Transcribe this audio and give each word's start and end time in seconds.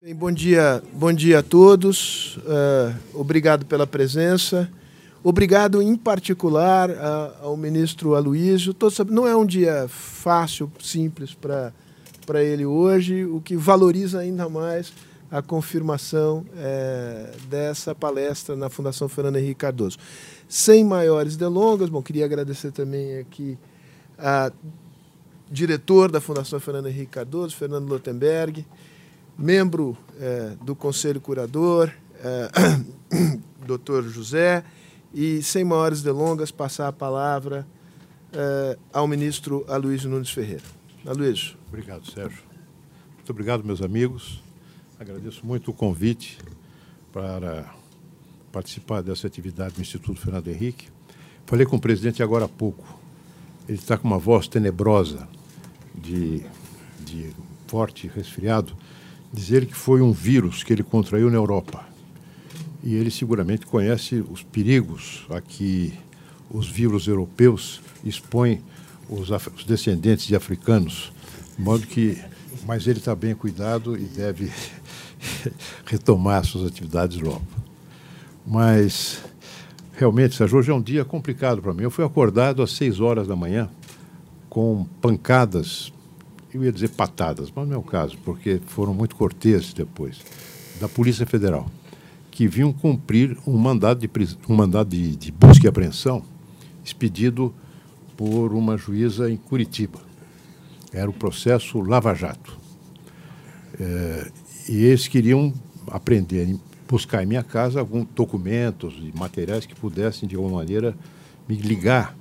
Bem, 0.00 0.14
bom 0.14 0.30
dia, 0.30 0.80
bom 0.92 1.12
dia 1.12 1.40
a 1.40 1.42
todos. 1.42 2.36
Uh, 2.36 2.94
obrigado 3.14 3.66
pela 3.66 3.84
presença. 3.84 4.70
Obrigado 5.24 5.82
em 5.82 5.96
particular 5.96 6.88
a, 6.88 7.38
ao 7.42 7.56
ministro 7.56 8.14
Aloysio. 8.14 8.76
Não 9.10 9.26
é 9.26 9.34
um 9.34 9.44
dia 9.44 9.86
fácil, 9.88 10.70
simples 10.78 11.34
para 11.34 12.44
ele 12.44 12.64
hoje, 12.64 13.24
o 13.24 13.40
que 13.40 13.56
valoriza 13.56 14.20
ainda 14.20 14.48
mais 14.48 14.92
a 15.32 15.42
confirmação 15.42 16.46
é, 16.56 17.32
dessa 17.50 17.92
palestra 17.92 18.54
na 18.54 18.70
Fundação 18.70 19.08
Fernando 19.08 19.38
Henrique 19.38 19.56
Cardoso. 19.56 19.98
Sem 20.48 20.84
maiores 20.84 21.36
delongas, 21.36 21.88
bom, 21.88 22.00
queria 22.00 22.24
agradecer 22.24 22.70
também 22.70 23.18
aqui 23.18 23.58
a 24.16 24.52
diretor 25.50 26.08
da 26.08 26.20
Fundação 26.20 26.60
Fernando 26.60 26.86
Henrique 26.86 27.10
Cardoso, 27.10 27.56
Fernando 27.56 27.88
Lotenberg, 27.88 28.64
membro 29.38 29.96
é, 30.18 30.56
do 30.60 30.74
Conselho 30.74 31.20
Curador, 31.20 31.92
é, 32.22 32.50
doutor 33.64 34.02
José, 34.02 34.64
e, 35.14 35.40
sem 35.42 35.64
maiores 35.64 36.02
delongas, 36.02 36.50
passar 36.50 36.88
a 36.88 36.92
palavra 36.92 37.66
é, 38.32 38.76
ao 38.92 39.06
ministro 39.06 39.64
Aloysio 39.68 40.10
Nunes 40.10 40.30
Ferreira. 40.30 40.64
Aloysio. 41.06 41.56
Obrigado, 41.68 42.10
Sérgio. 42.10 42.42
Muito 43.14 43.30
obrigado, 43.30 43.64
meus 43.64 43.80
amigos. 43.80 44.42
Agradeço 44.98 45.46
muito 45.46 45.70
o 45.70 45.74
convite 45.74 46.38
para 47.12 47.72
participar 48.50 49.02
dessa 49.02 49.26
atividade 49.26 49.76
do 49.76 49.80
Instituto 49.80 50.20
Fernando 50.20 50.48
Henrique. 50.48 50.88
Falei 51.46 51.64
com 51.64 51.76
o 51.76 51.80
presidente 51.80 52.22
agora 52.22 52.46
há 52.46 52.48
pouco. 52.48 52.98
Ele 53.68 53.78
está 53.78 53.96
com 53.96 54.08
uma 54.08 54.18
voz 54.18 54.48
tenebrosa 54.48 55.28
de, 55.94 56.42
de 57.00 57.32
forte 57.66 58.08
resfriado 58.08 58.76
dizer 59.32 59.66
que 59.66 59.74
foi 59.74 60.00
um 60.00 60.12
vírus 60.12 60.62
que 60.62 60.72
ele 60.72 60.82
contraiu 60.82 61.30
na 61.30 61.36
Europa. 61.36 61.86
E 62.82 62.94
ele 62.94 63.10
seguramente 63.10 63.66
conhece 63.66 64.24
os 64.30 64.42
perigos 64.42 65.26
a 65.30 65.40
que 65.40 65.92
os 66.50 66.68
vírus 66.68 67.06
europeus 67.06 67.80
expõem 68.04 68.62
os, 69.08 69.30
os 69.30 69.64
descendentes 69.64 70.26
de 70.26 70.36
africanos, 70.36 71.12
de 71.56 71.62
modo 71.62 71.86
que, 71.86 72.18
mas 72.66 72.86
ele 72.86 72.98
está 72.98 73.14
bem 73.14 73.34
cuidado 73.34 73.96
e 73.96 74.04
deve 74.04 74.50
retomar 75.84 76.44
suas 76.44 76.66
atividades 76.66 77.18
logo. 77.20 77.42
Mas 78.46 79.22
realmente, 79.94 80.36
Sérgio, 80.36 80.58
hoje 80.58 80.70
é 80.70 80.74
um 80.74 80.80
dia 80.80 81.04
complicado 81.04 81.60
para 81.60 81.74
mim. 81.74 81.82
Eu 81.82 81.90
fui 81.90 82.04
acordado 82.04 82.62
às 82.62 82.72
seis 82.72 83.00
horas 83.00 83.26
da 83.26 83.36
manhã 83.36 83.68
com 84.48 84.86
pancadas 85.00 85.92
eu 86.58 86.64
ia 86.66 86.72
dizer 86.72 86.90
patadas, 86.90 87.52
mas 87.54 87.68
não 87.68 87.74
é 87.74 87.78
o 87.78 87.82
caso, 87.82 88.16
porque 88.24 88.60
foram 88.66 88.92
muito 88.92 89.16
corteses 89.16 89.72
depois, 89.72 90.20
da 90.80 90.88
Polícia 90.88 91.26
Federal, 91.26 91.66
que 92.30 92.46
vinham 92.46 92.72
cumprir 92.72 93.36
um 93.46 93.56
mandado 93.56 94.00
de, 94.00 94.10
um 94.48 94.54
mandado 94.54 94.90
de, 94.90 95.16
de 95.16 95.32
busca 95.32 95.66
e 95.66 95.68
apreensão 95.68 96.22
expedido 96.84 97.54
por 98.16 98.52
uma 98.52 98.76
juíza 98.76 99.30
em 99.30 99.36
Curitiba. 99.36 100.00
Era 100.92 101.08
o 101.08 101.12
processo 101.12 101.80
Lava 101.80 102.14
Jato. 102.14 102.58
É, 103.78 104.30
e 104.68 104.84
eles 104.84 105.06
queriam 105.06 105.52
aprender, 105.88 106.56
buscar 106.88 107.22
em 107.22 107.26
minha 107.26 107.42
casa 107.42 107.80
alguns 107.80 108.06
documentos 108.14 108.94
e 108.98 109.16
materiais 109.16 109.66
que 109.66 109.74
pudessem, 109.74 110.28
de 110.28 110.36
alguma 110.36 110.58
maneira, 110.58 110.96
me 111.48 111.56
ligar 111.56 112.16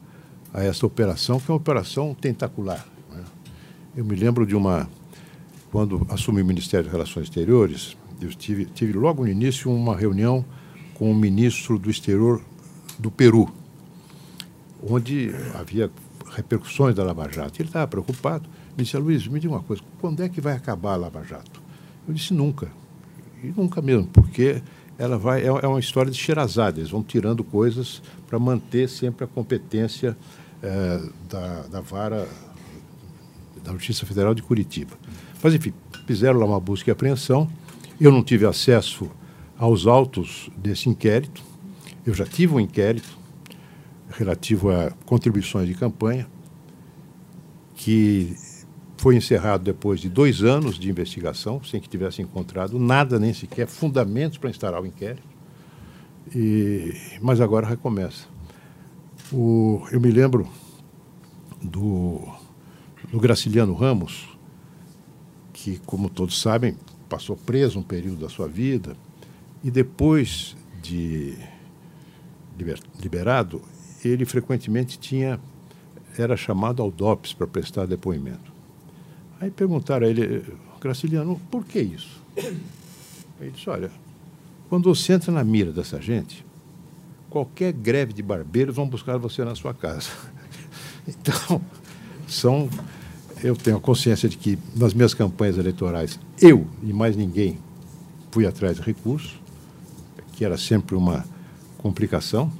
a 0.53 0.63
essa 0.63 0.85
operação, 0.85 1.39
que 1.39 1.49
é 1.49 1.53
uma 1.53 1.57
operação 1.57 2.13
tentacular. 2.13 2.85
Eu 3.97 4.05
me 4.05 4.15
lembro 4.15 4.45
de 4.45 4.55
uma. 4.55 4.87
Quando 5.71 6.05
assumi 6.11 6.43
o 6.43 6.45
Ministério 6.45 6.85
de 6.85 6.91
Relações 6.91 7.23
Exteriores, 7.23 7.97
eu 8.21 8.29
tive, 8.29 8.65
tive 8.65 8.93
logo 8.93 9.23
no 9.23 9.29
início 9.29 9.73
uma 9.73 9.97
reunião 9.97 10.45
com 10.93 11.11
o 11.11 11.15
ministro 11.15 11.79
do 11.79 11.89
Exterior 11.89 12.39
do 12.99 13.09
Peru, 13.09 13.51
onde 14.87 15.31
havia 15.55 15.89
repercussões 16.29 16.93
da 16.93 17.03
Lava 17.03 17.27
Jato. 17.31 17.59
Ele 17.59 17.69
estava 17.69 17.87
preocupado. 17.87 18.47
Me 18.77 18.83
disse, 18.83 18.95
Luiz, 18.97 19.27
me 19.27 19.39
diga 19.39 19.55
uma 19.55 19.63
coisa, 19.63 19.81
quando 19.99 20.21
é 20.21 20.29
que 20.29 20.39
vai 20.39 20.53
acabar 20.55 20.93
a 20.93 20.97
Lava 20.97 21.23
Jato? 21.23 21.59
Eu 22.07 22.13
disse, 22.13 22.35
nunca. 22.35 22.71
E 23.43 23.47
nunca 23.47 23.81
mesmo, 23.81 24.05
porque 24.13 24.61
ela 24.99 25.17
vai 25.17 25.41
é, 25.41 25.47
é 25.47 25.67
uma 25.67 25.79
história 25.79 26.11
de 26.11 26.17
xerazade. 26.19 26.79
Eles 26.79 26.91
vão 26.91 27.01
tirando 27.01 27.43
coisas 27.43 28.03
para 28.27 28.37
manter 28.37 28.87
sempre 28.87 29.25
a 29.25 29.27
competência 29.27 30.15
é, 30.61 31.01
da, 31.27 31.61
da 31.63 31.81
vara 31.81 32.27
da 33.67 33.73
Justiça 33.73 34.05
Federal 34.05 34.33
de 34.33 34.41
Curitiba. 34.41 34.97
Mas, 35.43 35.53
enfim, 35.53 35.73
fizeram 36.05 36.39
lá 36.39 36.45
uma 36.45 36.59
busca 36.59 36.89
e 36.89 36.91
apreensão. 36.91 37.49
Eu 37.99 38.11
não 38.11 38.23
tive 38.23 38.45
acesso 38.45 39.09
aos 39.57 39.85
autos 39.85 40.49
desse 40.57 40.89
inquérito. 40.89 41.43
Eu 42.05 42.13
já 42.13 42.25
tive 42.25 42.53
um 42.53 42.59
inquérito 42.59 43.17
relativo 44.09 44.71
a 44.71 44.91
contribuições 45.05 45.67
de 45.67 45.73
campanha, 45.73 46.27
que 47.75 48.35
foi 48.97 49.15
encerrado 49.15 49.63
depois 49.63 49.99
de 49.99 50.09
dois 50.09 50.41
anos 50.41 50.79
de 50.79 50.89
investigação, 50.89 51.61
sem 51.63 51.79
que 51.81 51.89
tivesse 51.89 52.21
encontrado 52.21 52.79
nada, 52.79 53.19
nem 53.19 53.33
sequer 53.33 53.67
fundamentos 53.67 54.37
para 54.37 54.49
instalar 54.49 54.81
o 54.81 54.85
inquérito. 54.85 55.27
E, 56.33 56.93
mas 57.21 57.41
agora 57.41 57.67
recomeça. 57.67 58.25
O, 59.31 59.85
eu 59.91 59.99
me 59.99 60.09
lembro 60.09 60.47
do 61.61 62.36
do 63.11 63.19
Graciliano 63.19 63.73
Ramos, 63.73 64.27
que, 65.53 65.79
como 65.85 66.09
todos 66.09 66.39
sabem, 66.39 66.77
passou 67.09 67.35
preso 67.35 67.79
um 67.79 67.83
período 67.83 68.21
da 68.21 68.29
sua 68.29 68.47
vida 68.47 68.95
e 69.63 69.71
depois 69.71 70.55
de 70.81 71.37
liberado, 72.99 73.61
ele 74.03 74.25
frequentemente 74.25 74.97
tinha 74.97 75.39
era 76.17 76.35
chamado 76.35 76.81
ao 76.81 76.89
DOPS 76.89 77.33
para 77.33 77.45
prestar 77.45 77.85
depoimento. 77.85 78.51
Aí 79.39 79.51
perguntaram 79.51 80.07
a 80.07 80.09
ele, 80.09 80.43
Graciliano, 80.81 81.39
por 81.51 81.63
que 81.63 81.79
isso? 81.79 82.21
Ele 82.35 83.51
disse, 83.51 83.69
olha, 83.69 83.91
quando 84.67 84.93
você 84.93 85.13
entra 85.13 85.31
na 85.31 85.43
mira 85.43 85.71
dessa 85.71 86.01
gente, 86.01 86.43
qualquer 87.29 87.71
greve 87.71 88.13
de 88.13 88.23
barbeiros 88.23 88.75
vão 88.75 88.87
buscar 88.87 89.17
você 89.17 89.43
na 89.43 89.55
sua 89.55 89.73
casa. 89.73 90.09
Então, 91.09 91.61
são 92.27 92.69
eu 93.43 93.55
tenho 93.55 93.77
a 93.77 93.79
consciência 93.79 94.27
de 94.27 94.37
que 94.37 94.57
nas 94.75 94.93
minhas 94.93 95.13
campanhas 95.13 95.57
eleitorais, 95.57 96.19
eu 96.41 96.65
e 96.83 96.91
mais 96.91 97.15
ninguém 97.15 97.57
fui 98.31 98.45
atrás 98.45 98.77
de 98.77 98.81
recursos, 98.81 99.39
que 100.33 100.45
era 100.45 100.57
sempre 100.57 100.95
uma 100.95 101.25
complicação. 101.77 102.51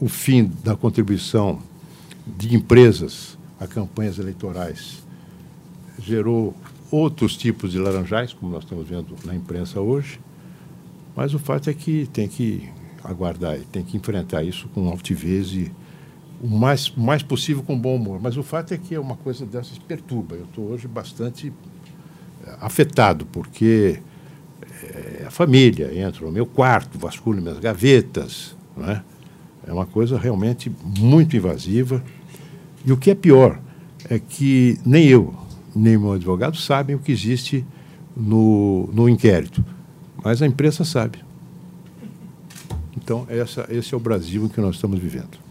O 0.00 0.08
fim 0.08 0.50
da 0.62 0.76
contribuição 0.76 1.60
de 2.26 2.54
empresas 2.54 3.36
a 3.58 3.66
campanhas 3.66 4.18
eleitorais 4.18 5.02
gerou 5.98 6.54
outros 6.90 7.36
tipos 7.36 7.72
de 7.72 7.78
laranjais, 7.78 8.32
como 8.32 8.52
nós 8.52 8.64
estamos 8.64 8.86
vendo 8.86 9.16
na 9.24 9.34
imprensa 9.34 9.80
hoje. 9.80 10.20
Mas 11.14 11.32
o 11.32 11.38
fato 11.38 11.70
é 11.70 11.74
que 11.74 12.06
tem 12.12 12.28
que 12.28 12.68
aguardar, 13.02 13.58
tem 13.72 13.82
que 13.82 13.96
enfrentar 13.96 14.42
isso 14.42 14.68
com 14.68 14.88
altivez 14.88 15.52
e 15.52 15.72
o 16.42 16.48
mais, 16.48 16.92
mais 16.96 17.22
possível 17.22 17.62
com 17.62 17.78
bom 17.78 17.96
humor. 17.96 18.20
Mas 18.20 18.36
o 18.36 18.42
fato 18.42 18.74
é 18.74 18.78
que 18.78 18.94
é 18.94 19.00
uma 19.00 19.16
coisa 19.16 19.44
dessas 19.46 19.78
perturba. 19.78 20.36
Eu 20.36 20.44
estou 20.44 20.70
hoje 20.70 20.86
bastante 20.86 21.52
eh, 22.46 22.56
afetado, 22.60 23.26
porque 23.26 24.00
é, 24.82 25.24
a 25.26 25.30
família 25.30 25.92
entra 25.98 26.24
no 26.24 26.32
meu 26.32 26.46
quarto, 26.46 26.98
vasculha 26.98 27.40
minhas 27.40 27.58
gavetas. 27.58 28.56
Não 28.76 28.90
é? 28.90 29.02
é 29.66 29.72
uma 29.72 29.86
coisa 29.86 30.18
realmente 30.18 30.70
muito 30.98 31.36
invasiva. 31.36 32.02
E 32.84 32.92
o 32.92 32.96
que 32.96 33.10
é 33.10 33.14
pior 33.14 33.58
é 34.08 34.18
que 34.18 34.78
nem 34.84 35.06
eu, 35.06 35.34
nem 35.74 35.98
meu 35.98 36.12
advogado 36.12 36.56
sabem 36.56 36.94
o 36.94 36.98
que 36.98 37.10
existe 37.10 37.64
no, 38.16 38.88
no 38.92 39.08
inquérito, 39.08 39.64
mas 40.22 40.40
a 40.40 40.46
imprensa 40.46 40.84
sabe. 40.84 41.18
Então, 42.96 43.26
essa, 43.28 43.66
esse 43.68 43.92
é 43.92 43.96
o 43.96 44.00
Brasil 44.00 44.44
em 44.44 44.48
que 44.48 44.60
nós 44.60 44.76
estamos 44.76 44.98
vivendo. 44.98 45.45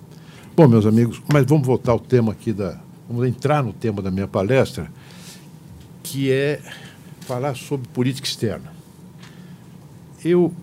Bom, 0.56 0.70
meus 0.70 0.86
amigos, 0.86 1.22
mas 1.28 1.46
vamos 1.46 1.68
voltar 1.68 1.92
ao 1.92 2.00
tema 2.00 2.32
aqui 2.32 2.54
da. 2.54 2.80
Vamos 3.10 3.28
entrar 3.28 3.62
no 3.62 3.74
tema 3.74 4.02
da 4.02 4.10
minha 4.10 4.26
palestra, 4.26 4.90
que 6.02 6.32
é 6.32 6.62
falar 7.20 7.58
sobre 7.58 7.90
política 7.90 8.26
externa. 8.26 8.72
Eu, 10.24 10.54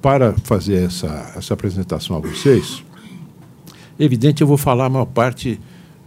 para 0.00 0.32
fazer 0.44 0.84
essa, 0.84 1.32
essa 1.36 1.54
apresentação 1.54 2.16
a 2.16 2.20
vocês, 2.20 2.84
evidente 3.98 4.42
eu 4.42 4.46
vou 4.46 4.56
falar 4.56 4.86
a 4.86 4.88
maior 4.88 5.06
parte, 5.06 5.60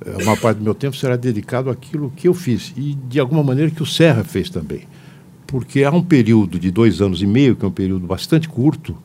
a 0.06 0.24
maior 0.24 0.40
parte 0.40 0.60
do 0.60 0.64
meu 0.64 0.74
tempo 0.74 0.96
será 0.96 1.18
dedicado 1.18 1.70
àquilo 1.70 2.10
que 2.16 2.30
eu 2.30 2.34
fiz 2.34 2.72
e 2.78 2.94
de 2.94 3.20
alguma 3.20 3.44
maneira 3.44 3.70
que 3.70 3.84
o 3.84 3.86
Serra 3.86 4.24
fez 4.24 4.50
também, 4.50 4.88
porque 5.46 5.84
há 5.84 5.92
um 5.92 6.02
período 6.02 6.58
de 6.58 6.72
dois 6.72 7.02
anos 7.02 7.22
e 7.22 7.28
meio 7.28 7.54
que 7.54 7.66
é 7.66 7.68
um 7.68 7.72
período 7.72 8.08
bastante 8.08 8.48
curto 8.48 8.96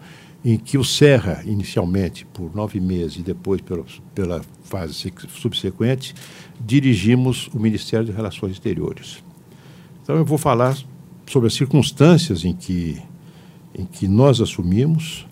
em 0.45 0.57
que 0.57 0.77
o 0.77 0.85
Serra, 0.85 1.43
inicialmente 1.45 2.27
por 2.27 2.55
nove 2.55 2.81
meses 2.81 3.17
e 3.19 3.23
depois 3.23 3.61
pela, 3.61 3.85
pela 4.15 4.43
fase 4.65 5.13
subsequente, 5.29 6.15
dirigimos 6.61 7.49
o 7.55 7.61
Ministério 7.61 8.07
de 8.07 8.13
Relações 8.13 8.53
Exteriores. 8.53 9.23
Então 10.03 10.17
eu 10.17 10.25
vou 10.25 10.39
falar 10.39 10.77
sobre 11.27 11.47
as 11.47 11.55
circunstâncias 11.55 12.45
em 12.45 12.53
que, 12.53 13.01
em 13.79 13.87
que 13.87 14.09
nós 14.09 14.41
assumimos, 14.41 15.27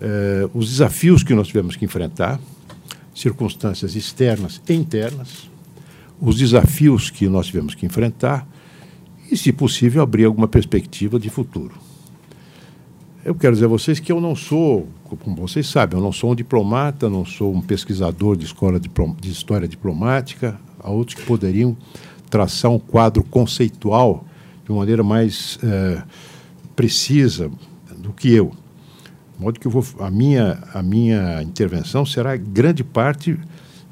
eh, 0.00 0.48
os 0.52 0.68
desafios 0.68 1.22
que 1.22 1.32
nós 1.32 1.46
tivemos 1.46 1.76
que 1.76 1.84
enfrentar, 1.84 2.40
circunstâncias 3.14 3.94
externas 3.94 4.60
e 4.68 4.72
internas, 4.74 5.48
os 6.20 6.36
desafios 6.36 7.08
que 7.10 7.28
nós 7.28 7.46
tivemos 7.46 7.74
que 7.74 7.86
enfrentar 7.86 8.46
e, 9.30 9.36
se 9.36 9.52
possível, 9.52 10.02
abrir 10.02 10.24
alguma 10.24 10.48
perspectiva 10.48 11.18
de 11.18 11.30
futuro. 11.30 11.83
Eu 13.24 13.34
quero 13.34 13.54
dizer 13.54 13.64
a 13.64 13.68
vocês 13.68 13.98
que 13.98 14.12
eu 14.12 14.20
não 14.20 14.36
sou, 14.36 14.86
como 15.22 15.34
vocês 15.34 15.66
sabem, 15.66 15.98
eu 15.98 16.04
não 16.04 16.12
sou 16.12 16.32
um 16.32 16.34
diplomata, 16.34 17.08
não 17.08 17.24
sou 17.24 17.54
um 17.54 17.60
pesquisador 17.62 18.36
de, 18.36 18.44
escola 18.44 18.78
de, 18.78 18.90
história 19.30 19.66
diplomática, 19.66 20.60
há 20.78 20.90
outros 20.90 21.18
que 21.18 21.22
poderiam 21.24 21.74
traçar 22.28 22.70
um 22.70 22.78
quadro 22.78 23.24
conceitual 23.24 24.26
de 24.62 24.70
uma 24.70 24.80
maneira 24.80 25.02
mais 25.02 25.58
é, 25.62 26.02
precisa 26.76 27.50
do 27.96 28.12
que 28.12 28.30
eu. 28.30 28.52
De 29.34 29.42
modo 29.42 29.58
que 29.58 29.68
vou, 29.68 29.82
a, 30.00 30.10
minha, 30.10 30.58
a 30.74 30.82
minha 30.82 31.42
intervenção 31.42 32.04
será 32.04 32.36
grande 32.36 32.84
parte 32.84 33.38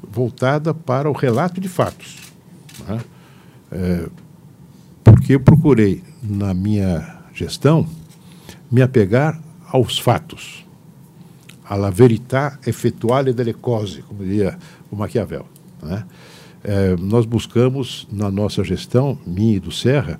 voltada 0.07 0.75
para 0.75 1.09
o 1.09 1.13
relato 1.13 1.59
de 1.59 1.67
fatos. 1.67 2.17
Né? 2.87 3.01
É, 3.71 4.09
porque 5.03 5.33
eu 5.33 5.39
procurei, 5.39 6.03
na 6.21 6.53
minha 6.53 7.17
gestão, 7.33 7.87
me 8.73 8.81
apegar 8.81 9.39
aos 9.71 9.99
fatos, 9.99 10.65
à 11.63 11.75
la 11.75 11.91
verità 11.91 12.57
effettuale 12.65 13.31
delle 13.31 13.53
cose, 13.53 14.01
como 14.01 14.23
diria 14.23 14.57
o 14.89 14.95
Maquiavel. 14.95 15.45
Né? 15.83 16.03
É, 16.63 16.95
nós 16.97 17.27
buscamos, 17.27 18.07
na 18.11 18.31
nossa 18.31 18.63
gestão, 18.63 19.15
minha 19.27 19.57
e 19.57 19.59
do 19.59 19.71
Serra, 19.71 20.19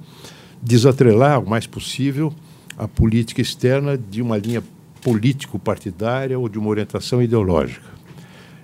desatrelar 0.62 1.42
o 1.42 1.50
mais 1.50 1.66
possível 1.66 2.32
a 2.78 2.88
política 2.88 3.42
externa 3.42 3.98
de 3.98 4.22
uma 4.22 4.38
linha 4.38 4.64
político-partidária 5.02 6.38
ou 6.38 6.48
de 6.48 6.60
uma 6.60 6.70
orientação 6.70 7.24
ideológica. 7.24 7.90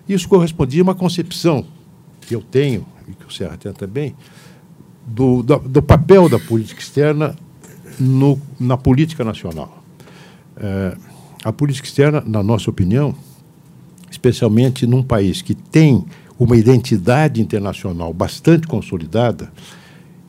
Isso 0.07 0.29
correspondia 0.29 0.81
a 0.81 0.83
uma 0.83 0.95
concepção 0.95 1.65
que 2.21 2.35
eu 2.35 2.43
tenho, 2.43 2.85
e 3.07 3.13
que 3.13 3.25
o 3.25 3.31
Serra 3.31 3.57
tem 3.57 3.73
também, 3.73 4.15
do, 5.03 5.41
do, 5.41 5.57
do 5.57 5.81
papel 5.81 6.29
da 6.29 6.37
política 6.37 6.79
externa 6.79 7.35
no, 7.99 8.39
na 8.59 8.77
política 8.77 9.23
nacional. 9.23 9.78
É, 10.59 10.97
a 11.43 11.53
política 11.53 11.87
externa, 11.87 12.21
na 12.25 12.43
nossa 12.43 12.69
opinião, 12.69 13.15
especialmente 14.11 14.85
num 14.85 15.01
país 15.01 15.41
que 15.41 15.55
tem 15.55 16.05
uma 16.37 16.57
identidade 16.57 17.41
internacional 17.41 18.13
bastante 18.13 18.67
consolidada, 18.67 19.51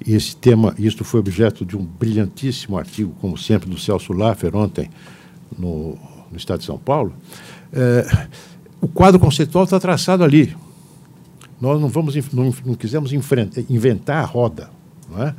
e 0.07 0.15
esse 0.15 0.35
tema, 0.35 0.75
isto 0.79 1.05
foi 1.05 1.21
objeto 1.21 1.65
de 1.65 1.77
um 1.77 1.85
brilhantíssimo 1.85 2.79
artigo, 2.79 3.15
como 3.21 3.37
sempre, 3.37 3.69
do 3.69 3.79
Celso 3.79 4.13
Laffer 4.13 4.57
ontem 4.57 4.89
no, 5.59 5.99
no 6.31 6.37
Estado 6.37 6.61
de 6.61 6.67
São 6.67 6.79
Paulo. 6.79 7.13
É, 7.73 8.29
o 8.81 8.89
quadro 8.89 9.21
conceitual 9.21 9.65
está 9.65 9.79
traçado 9.79 10.25
ali. 10.25 10.57
Nós 11.61 11.79
não, 11.81 11.89
vamos, 11.89 12.15
não, 12.33 12.55
não 12.65 12.75
quisemos 12.75 13.13
inventar 13.69 14.23
a 14.23 14.27
roda. 14.27 14.71
Não 15.11 15.23
é? 15.23 15.35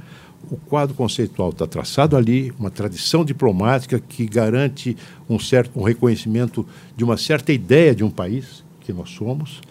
O 0.51 0.57
quadro 0.57 0.93
conceitual 0.93 1.51
está 1.51 1.65
traçado 1.65 2.17
ali, 2.17 2.51
uma 2.59 2.69
tradição 2.69 3.23
diplomática 3.23 3.97
que 3.97 4.25
garante 4.25 4.97
um 5.29 5.39
certo 5.39 5.79
um 5.79 5.83
reconhecimento 5.83 6.67
de 6.93 7.05
uma 7.05 7.15
certa 7.15 7.53
ideia 7.53 7.95
de 7.95 8.03
um 8.03 8.11
país 8.11 8.61
que 8.81 8.91
nós 8.91 9.11
somos, 9.11 9.61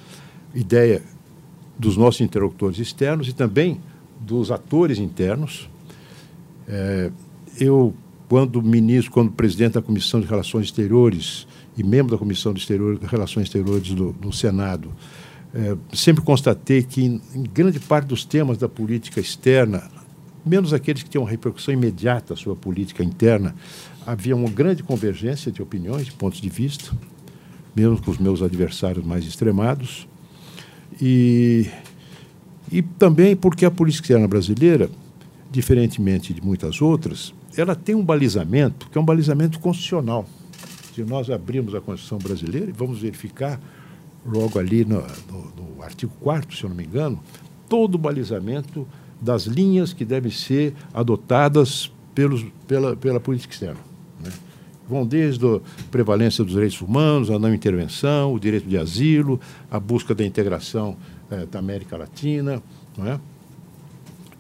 ideia 0.55 1.03
dos 1.79 1.99
nossos 1.99 2.23
interlocutores 2.23 2.79
externos 2.79 3.29
e 3.29 3.35
também 3.35 3.79
dos 4.19 4.51
atores 4.51 4.99
internos. 4.99 5.69
É, 6.67 7.11
eu, 7.59 7.95
quando 8.27 8.63
ministro, 8.63 9.13
quando 9.13 9.33
presidente 9.33 9.75
da 9.75 9.83
Comissão 9.83 10.19
de 10.19 10.27
Relações 10.27 10.67
Exteriores 10.67 11.47
e 11.77 11.85
membro 11.85 12.13
da 12.13 12.19
Comissão 12.19 12.55
de 12.55 12.61
Exterior, 12.61 12.99
Relações 13.03 13.49
Exteriores 13.49 13.93
do, 13.93 14.13
do 14.13 14.33
Senado, 14.33 14.91
é, 15.55 15.77
sempre 15.93 16.23
constatei 16.23 16.83
que, 16.83 17.05
em, 17.05 17.21
em 17.35 17.43
grande 17.43 17.79
parte 17.79 18.07
dos 18.07 18.25
temas 18.25 18.57
da 18.57 18.69
política 18.69 19.21
externa, 19.21 20.00
menos 20.45 20.73
aqueles 20.73 21.03
que 21.03 21.11
tinham 21.11 21.25
repercussão 21.25 21.75
imediata 21.75 22.37
sobre 22.37 22.59
a 22.59 22.63
política 22.63 23.05
interna, 23.05 23.55
havia 24.07 24.35
uma 24.35 24.49
grande 24.49 24.83
convergência 24.83 25.53
de 25.53 25.63
opiniões, 25.63 26.07
de 26.07 26.13
pontos 26.13 26.41
de 26.41 26.49
vista, 26.49 26.93
mesmo 27.75 28.01
com 28.03 28.11
os 28.11 28.19
meus 28.19 28.43
adversários 28.43 29.05
mais 29.05 29.25
extremados. 29.25 30.09
E 31.01 31.67
e 32.71 32.83
também 32.83 33.35
porque 33.35 33.65
a 33.65 33.71
política 33.71 34.05
externa 34.05 34.29
brasileira, 34.29 34.89
diferentemente 35.51 36.33
de 36.33 36.41
muitas 36.41 36.81
outras, 36.81 37.35
ela 37.57 37.75
tem 37.75 37.97
um 37.97 38.05
balizamento 38.05 38.89
que 38.89 38.97
é 38.97 39.01
um 39.01 39.05
balizamento 39.05 39.59
constitucional. 39.59 40.25
Se 40.95 41.03
nós 41.03 41.29
abrirmos 41.31 41.75
a 41.75 41.81
Constituição 41.81 42.19
brasileira 42.19 42.71
e 42.71 42.73
vamos 42.73 43.01
verificar 43.01 43.61
logo 44.25 44.59
ali 44.59 44.85
no, 44.85 45.03
no, 45.29 45.75
no 45.77 45.83
artigo 45.83 46.13
4 46.21 46.57
se 46.57 46.63
eu 46.63 46.69
não 46.69 46.77
me 46.77 46.85
engano, 46.85 47.19
todo 47.69 47.97
o 47.97 47.99
balizamento 47.99 48.87
das 49.21 49.45
linhas 49.45 49.93
que 49.93 50.05
devem 50.05 50.31
ser 50.31 50.75
adotadas 50.93 51.93
pelos, 52.15 52.45
pela, 52.67 52.97
pela 52.97 53.21
política 53.21 53.53
externa. 53.53 53.81
Né? 54.23 54.31
Vão 54.89 55.07
desde 55.07 55.47
a 55.47 55.61
prevalência 55.91 56.43
dos 56.43 56.55
direitos 56.55 56.81
humanos, 56.81 57.31
a 57.31 57.39
não 57.39 57.55
intervenção, 57.55 58.35
o 58.35 58.41
direito 58.41 58.69
de 58.69 58.77
asilo, 58.77 59.41
a 59.71 59.79
busca 59.79 60.15
da 60.15 60.25
integração 60.25 60.97
é, 61.31 61.47
da 61.47 61.59
América 61.59 61.97
Latina. 61.97 62.63
Não 62.97 63.07
é? 63.07 63.21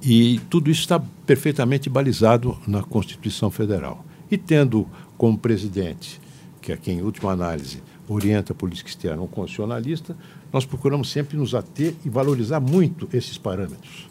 E 0.02 0.40
tudo 0.48 0.70
isso 0.70 0.80
está 0.80 1.00
perfeitamente 1.26 1.90
balizado 1.90 2.56
na 2.66 2.82
Constituição 2.82 3.50
Federal. 3.50 4.04
E 4.30 4.38
tendo 4.38 4.86
como 5.16 5.36
presidente, 5.38 6.20
que 6.60 6.72
é 6.72 6.76
quem, 6.76 6.98
em 6.98 7.02
última 7.02 7.32
análise, 7.32 7.82
orienta 8.08 8.52
a 8.52 8.56
política 8.56 8.88
externa, 8.88 9.22
um 9.22 9.26
constitucionalista, 9.26 10.16
nós 10.52 10.64
procuramos 10.64 11.10
sempre 11.10 11.36
nos 11.36 11.54
ater 11.54 11.94
e 12.04 12.08
valorizar 12.08 12.58
muito 12.58 13.08
esses 13.12 13.38
parâmetros. 13.38 14.09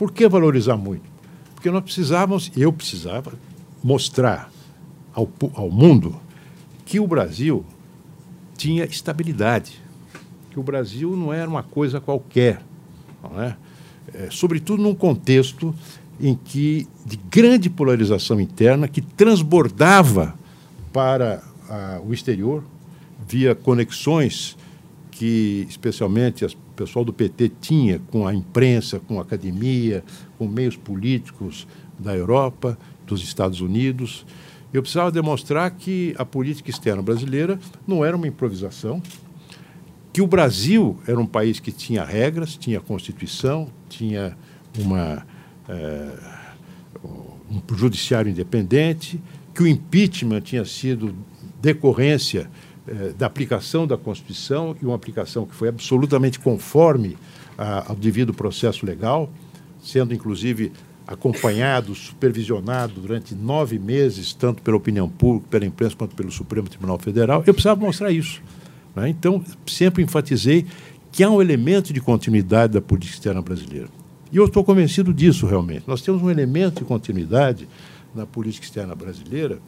Por 0.00 0.12
que 0.12 0.26
valorizar 0.26 0.78
muito? 0.78 1.02
Porque 1.54 1.70
nós 1.70 1.84
precisávamos, 1.84 2.50
eu 2.56 2.72
precisava, 2.72 3.34
mostrar 3.84 4.50
ao, 5.12 5.28
ao 5.52 5.70
mundo 5.70 6.18
que 6.86 6.98
o 6.98 7.06
Brasil 7.06 7.66
tinha 8.56 8.86
estabilidade, 8.86 9.78
que 10.50 10.58
o 10.58 10.62
Brasil 10.62 11.14
não 11.14 11.34
era 11.34 11.46
uma 11.46 11.62
coisa 11.62 12.00
qualquer, 12.00 12.62
não 13.22 13.42
é? 13.42 13.54
É, 14.14 14.28
sobretudo 14.30 14.82
num 14.82 14.94
contexto 14.94 15.74
em 16.18 16.34
que 16.34 16.88
de 17.04 17.18
grande 17.30 17.68
polarização 17.68 18.40
interna 18.40 18.88
que 18.88 19.02
transbordava 19.02 20.34
para 20.94 21.42
a, 21.68 22.00
o 22.02 22.14
exterior 22.14 22.64
via 23.28 23.54
conexões 23.54 24.56
que 25.10 25.66
especialmente 25.68 26.42
o 26.42 26.48
pessoal 26.80 27.04
do 27.04 27.12
PT 27.12 27.52
tinha 27.60 28.00
com 28.10 28.26
a 28.26 28.34
imprensa, 28.34 28.98
com 29.00 29.18
a 29.18 29.22
academia, 29.22 30.02
com 30.38 30.48
meios 30.48 30.76
políticos 30.76 31.68
da 31.98 32.16
Europa, 32.16 32.78
dos 33.06 33.22
Estados 33.22 33.60
Unidos. 33.60 34.24
Eu 34.72 34.80
precisava 34.80 35.12
demonstrar 35.12 35.70
que 35.72 36.14
a 36.16 36.24
política 36.24 36.70
externa 36.70 37.02
brasileira 37.02 37.58
não 37.86 38.02
era 38.02 38.16
uma 38.16 38.26
improvisação, 38.26 39.02
que 40.10 40.22
o 40.22 40.26
Brasil 40.26 40.98
era 41.06 41.20
um 41.20 41.26
país 41.26 41.60
que 41.60 41.70
tinha 41.70 42.02
regras, 42.02 42.56
tinha 42.56 42.80
Constituição, 42.80 43.68
tinha 43.90 44.34
uma, 44.78 45.26
é, 45.68 46.08
um 47.04 47.76
judiciário 47.76 48.30
independente, 48.30 49.20
que 49.54 49.62
o 49.62 49.66
impeachment 49.66 50.40
tinha 50.40 50.64
sido 50.64 51.14
decorrência 51.60 52.50
é, 52.90 53.10
da 53.10 53.26
aplicação 53.26 53.86
da 53.86 53.96
Constituição 53.96 54.76
e 54.82 54.84
uma 54.84 54.96
aplicação 54.96 55.46
que 55.46 55.54
foi 55.54 55.68
absolutamente 55.68 56.40
conforme 56.40 57.16
a, 57.56 57.90
ao 57.90 57.96
devido 57.96 58.34
processo 58.34 58.84
legal, 58.84 59.30
sendo 59.80 60.12
inclusive 60.12 60.72
acompanhado, 61.06 61.94
supervisionado 61.94 63.00
durante 63.00 63.34
nove 63.34 63.78
meses, 63.78 64.32
tanto 64.32 64.62
pela 64.62 64.76
opinião 64.76 65.08
pública, 65.08 65.46
pela 65.50 65.66
imprensa, 65.66 65.96
quanto 65.96 66.14
pelo 66.16 66.30
Supremo 66.30 66.68
Tribunal 66.68 66.98
Federal. 66.98 67.42
Eu 67.46 67.54
precisava 67.54 67.80
mostrar 67.80 68.10
isso. 68.10 68.42
Né? 68.94 69.08
Então, 69.08 69.44
sempre 69.66 70.02
enfatizei 70.02 70.66
que 71.12 71.22
há 71.22 71.30
um 71.30 71.40
elemento 71.40 71.92
de 71.92 72.00
continuidade 72.00 72.74
da 72.74 72.80
política 72.80 73.14
externa 73.14 73.42
brasileira. 73.42 73.88
E 74.32 74.36
eu 74.36 74.44
estou 74.44 74.62
convencido 74.62 75.12
disso, 75.12 75.46
realmente. 75.46 75.84
Nós 75.86 76.02
temos 76.02 76.22
um 76.22 76.30
elemento 76.30 76.80
de 76.80 76.84
continuidade 76.84 77.68
na 78.14 78.26
política 78.26 78.64
externa 78.64 78.94
brasileira 78.94 79.58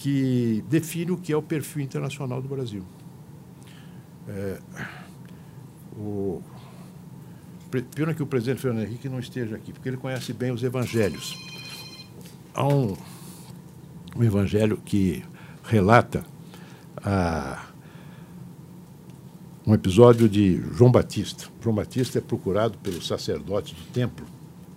que 0.00 0.64
define 0.66 1.10
o 1.10 1.18
que 1.18 1.30
é 1.30 1.36
o 1.36 1.42
perfil 1.42 1.82
internacional 1.82 2.40
do 2.40 2.48
Brasil. 2.48 2.82
É, 4.26 4.58
o, 5.94 6.42
pena 7.94 8.14
que 8.14 8.22
o 8.22 8.26
presidente 8.26 8.62
Fernando 8.62 8.84
Henrique 8.84 9.10
não 9.10 9.20
esteja 9.20 9.56
aqui, 9.56 9.74
porque 9.74 9.90
ele 9.90 9.98
conhece 9.98 10.32
bem 10.32 10.52
os 10.52 10.62
evangelhos. 10.62 11.38
Há 12.54 12.66
um, 12.66 12.96
um 14.16 14.24
evangelho 14.24 14.78
que 14.78 15.22
relata 15.64 16.24
a 16.96 17.66
um 19.66 19.74
episódio 19.74 20.30
de 20.30 20.62
João 20.72 20.90
Batista. 20.90 21.44
João 21.62 21.74
Batista 21.74 22.18
é 22.18 22.22
procurado 22.22 22.78
pelos 22.78 23.06
sacerdotes 23.06 23.74
do 23.74 23.84
templo, 23.92 24.24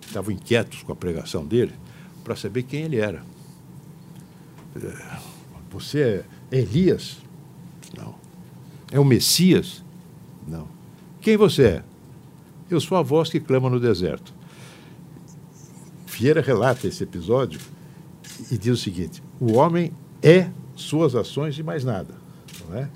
que 0.02 0.08
estavam 0.08 0.30
inquietos 0.30 0.82
com 0.82 0.92
a 0.92 0.96
pregação 0.96 1.46
dele, 1.46 1.72
para 2.22 2.36
saber 2.36 2.64
quem 2.64 2.82
ele 2.82 2.98
era. 2.98 3.22
Você 5.70 6.24
é 6.50 6.58
Elias? 6.58 7.18
Não. 7.96 8.14
É 8.90 8.98
o 8.98 9.04
Messias? 9.04 9.84
Não. 10.46 10.68
Quem 11.20 11.36
você 11.36 11.64
é? 11.64 11.84
Eu 12.70 12.80
sou 12.80 12.96
a 12.96 13.02
voz 13.02 13.28
que 13.28 13.40
clama 13.40 13.68
no 13.68 13.80
deserto. 13.80 14.32
Vieira 16.06 16.40
relata 16.40 16.86
esse 16.86 17.02
episódio 17.02 17.60
e 18.50 18.56
diz 18.56 18.78
o 18.78 18.82
seguinte: 18.82 19.22
o 19.40 19.54
homem 19.54 19.92
é 20.22 20.50
suas 20.76 21.14
ações 21.14 21.58
e 21.58 21.62
mais 21.62 21.84
nada. 21.84 22.14
Não 22.68 22.76
é? 22.76 22.88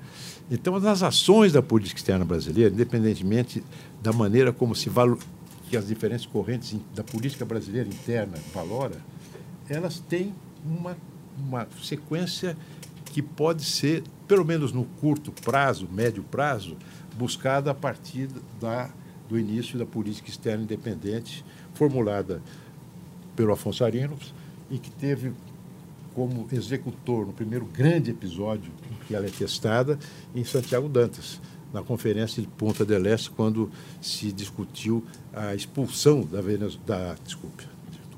Então, 0.51 0.79
nas 0.79 1.03
ações 1.03 1.53
da 1.53 1.61
política 1.61 1.99
externa 1.99 2.25
brasileira, 2.25 2.73
independentemente 2.73 3.63
da 4.01 4.11
maneira 4.11 4.51
como 4.51 4.73
se 4.73 4.89
valor, 4.89 5.19
que 5.69 5.77
as 5.77 5.87
diferentes 5.87 6.25
correntes 6.25 6.75
da 6.95 7.03
política 7.03 7.45
brasileira 7.45 7.87
interna 7.87 8.37
valora, 8.53 8.97
elas 9.69 9.99
têm 9.99 10.33
uma, 10.65 10.97
uma 11.37 11.67
sequência 11.81 12.57
que 13.05 13.21
pode 13.21 13.63
ser, 13.65 14.03
pelo 14.27 14.45
menos 14.45 14.71
no 14.71 14.85
curto 14.85 15.31
prazo, 15.31 15.87
médio 15.91 16.23
prazo, 16.23 16.77
buscada 17.17 17.71
a 17.71 17.73
partir 17.73 18.29
da, 18.59 18.89
do 19.27 19.37
início 19.37 19.77
da 19.77 19.85
política 19.85 20.29
externa 20.29 20.63
independente, 20.63 21.43
formulada 21.73 22.41
pelo 23.35 23.51
Afonso 23.51 23.83
Arinos, 23.83 24.33
e 24.69 24.77
que 24.77 24.91
teve 24.91 25.33
como 26.13 26.47
executor 26.51 27.25
no 27.25 27.33
primeiro 27.33 27.65
grande 27.65 28.11
episódio 28.11 28.71
em 28.91 29.05
que 29.05 29.15
ela 29.15 29.25
é 29.25 29.29
testada 29.29 29.97
em 30.35 30.43
Santiago 30.43 30.89
Dantas, 30.89 31.39
na 31.73 31.81
conferência 31.83 32.41
de 32.41 32.47
Ponta 32.47 32.83
del 32.83 33.05
Este, 33.05 33.29
quando 33.29 33.71
se 34.01 34.31
discutiu 34.31 35.03
a 35.33 35.53
expulsão 35.53 36.21
da 36.21 36.41
Venezuela, 36.41 36.83
da, 36.85 37.15
desculpe, 37.23 37.63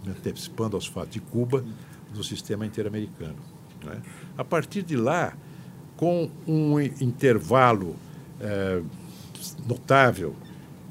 me 0.05 0.11
antecipando 0.11 0.75
aos 0.75 0.87
fatos 0.87 1.13
de 1.13 1.19
Cuba 1.19 1.63
do 2.13 2.23
sistema 2.23 2.65
interamericano. 2.65 3.37
Né? 3.83 4.01
A 4.37 4.43
partir 4.43 4.83
de 4.83 4.95
lá, 4.95 5.33
com 5.97 6.29
um 6.47 6.79
intervalo 6.79 7.95
é, 8.39 8.81
notável 9.67 10.35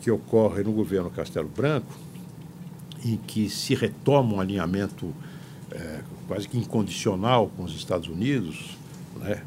que 0.01 0.11
ocorre 0.11 0.63
no 0.63 0.73
governo 0.73 1.11
Castelo 1.11 1.49
Branco, 1.49 1.93
em 3.05 3.17
que 3.17 3.49
se 3.49 3.75
retoma 3.75 4.35
um 4.35 4.41
alinhamento 4.41 5.15
é, 5.71 6.01
quase 6.27 6.49
que 6.49 6.59
incondicional 6.59 7.49
com 7.57 7.65
os 7.65 7.75
Estados 7.75 8.09
Unidos, 8.09 8.77
né, 9.17 9.43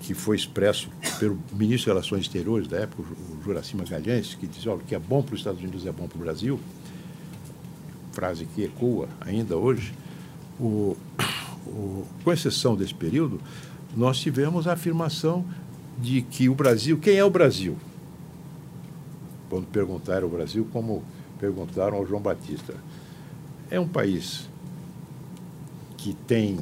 que 0.00 0.14
foi 0.14 0.36
expresso 0.36 0.88
pelo 1.18 1.38
ministro 1.52 1.86
de 1.86 1.86
Relações 1.86 2.22
Exteriores 2.22 2.68
da 2.68 2.78
época, 2.78 3.02
o 3.02 3.42
Juraci 3.42 3.76
Magalhães, 3.76 4.34
que 4.34 4.46
dizia: 4.46 4.70
olha, 4.70 4.80
o 4.80 4.84
que 4.84 4.94
é 4.94 4.98
bom 4.98 5.22
para 5.22 5.34
os 5.34 5.40
Estados 5.40 5.60
Unidos 5.60 5.84
é 5.84 5.92
bom 5.92 6.06
para 6.06 6.16
o 6.16 6.20
Brasil. 6.20 6.60
Frase 8.12 8.46
que 8.46 8.62
ecoa 8.62 9.08
ainda 9.20 9.56
hoje. 9.56 9.92
O, 10.58 10.96
o, 11.66 12.04
com 12.24 12.32
exceção 12.32 12.74
desse 12.74 12.94
período, 12.94 13.40
nós 13.96 14.18
tivemos 14.18 14.66
a 14.66 14.72
afirmação 14.72 15.44
de 15.98 16.22
que 16.22 16.48
o 16.48 16.54
Brasil. 16.54 16.98
Quem 16.98 17.16
é 17.16 17.24
o 17.24 17.30
Brasil? 17.30 17.76
Quando 19.48 19.66
perguntaram 19.66 20.24
ao 20.24 20.30
Brasil, 20.30 20.66
como 20.72 21.02
perguntaram 21.38 21.98
ao 21.98 22.06
João 22.06 22.20
Batista. 22.20 22.74
É 23.70 23.78
um 23.78 23.88
país 23.88 24.48
que 25.96 26.14
tem 26.14 26.58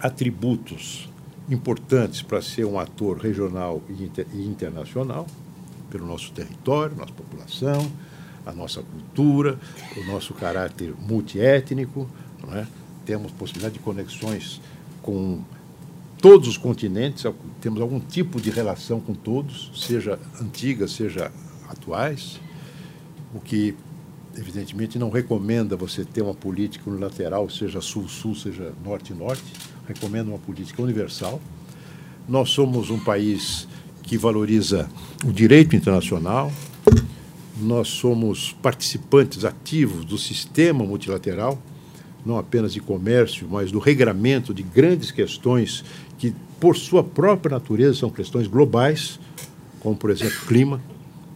atributos 0.00 1.08
importantes 1.50 2.22
para 2.22 2.42
ser 2.42 2.64
um 2.64 2.78
ator 2.78 3.18
regional 3.18 3.82
e, 3.88 4.10
e 4.34 4.46
internacional, 4.46 5.26
pelo 5.90 6.06
nosso 6.06 6.32
território, 6.32 6.96
nossa 6.96 7.12
população, 7.12 7.90
a 8.48 8.52
nossa 8.52 8.82
cultura, 8.82 9.58
o 9.96 10.04
nosso 10.04 10.34
caráter 10.34 10.94
multiétnico. 10.98 12.08
É? 12.52 12.66
Temos 13.04 13.30
possibilidade 13.32 13.74
de 13.74 13.80
conexões 13.80 14.60
com 15.02 15.40
todos 16.18 16.48
os 16.48 16.56
continentes, 16.56 17.24
temos 17.60 17.80
algum 17.80 18.00
tipo 18.00 18.40
de 18.40 18.50
relação 18.50 19.00
com 19.00 19.14
todos, 19.14 19.70
seja 19.74 20.18
antigas, 20.40 20.92
seja 20.92 21.30
atuais, 21.68 22.40
o 23.34 23.40
que 23.40 23.76
evidentemente, 24.38 24.98
não 24.98 25.10
recomenda 25.10 25.76
você 25.76 26.04
ter 26.04 26.22
uma 26.22 26.34
política 26.34 26.88
unilateral, 26.88 27.50
seja 27.50 27.80
sul-sul, 27.80 28.34
seja 28.34 28.72
norte-norte. 28.84 29.42
Recomenda 29.86 30.30
uma 30.30 30.38
política 30.38 30.80
universal. 30.80 31.40
Nós 32.28 32.50
somos 32.50 32.90
um 32.90 33.00
país 33.00 33.66
que 34.02 34.16
valoriza 34.16 34.88
o 35.24 35.32
direito 35.32 35.74
internacional. 35.74 36.52
Nós 37.60 37.88
somos 37.88 38.52
participantes 38.62 39.44
ativos 39.44 40.04
do 40.04 40.16
sistema 40.16 40.84
multilateral, 40.84 41.60
não 42.24 42.38
apenas 42.38 42.72
de 42.72 42.80
comércio, 42.80 43.48
mas 43.50 43.72
do 43.72 43.78
regramento 43.78 44.54
de 44.54 44.62
grandes 44.62 45.10
questões 45.10 45.84
que, 46.18 46.32
por 46.60 46.76
sua 46.76 47.02
própria 47.02 47.56
natureza, 47.56 48.00
são 48.00 48.10
questões 48.10 48.46
globais, 48.46 49.18
como, 49.80 49.96
por 49.96 50.10
exemplo, 50.10 50.38
clima, 50.46 50.80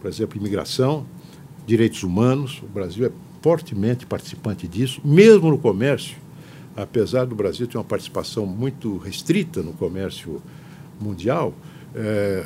por 0.01 0.09
exemplo, 0.09 0.37
imigração, 0.37 1.05
direitos 1.65 2.03
humanos. 2.03 2.61
O 2.63 2.67
Brasil 2.67 3.05
é 3.05 3.11
fortemente 3.41 4.05
participante 4.05 4.67
disso, 4.67 5.01
mesmo 5.03 5.49
no 5.49 5.57
comércio, 5.57 6.15
apesar 6.75 7.25
do 7.25 7.35
Brasil 7.35 7.67
ter 7.67 7.77
uma 7.77 7.83
participação 7.83 8.45
muito 8.45 8.97
restrita 8.97 9.61
no 9.61 9.73
comércio 9.73 10.41
mundial, 10.99 11.53
é, 11.95 12.45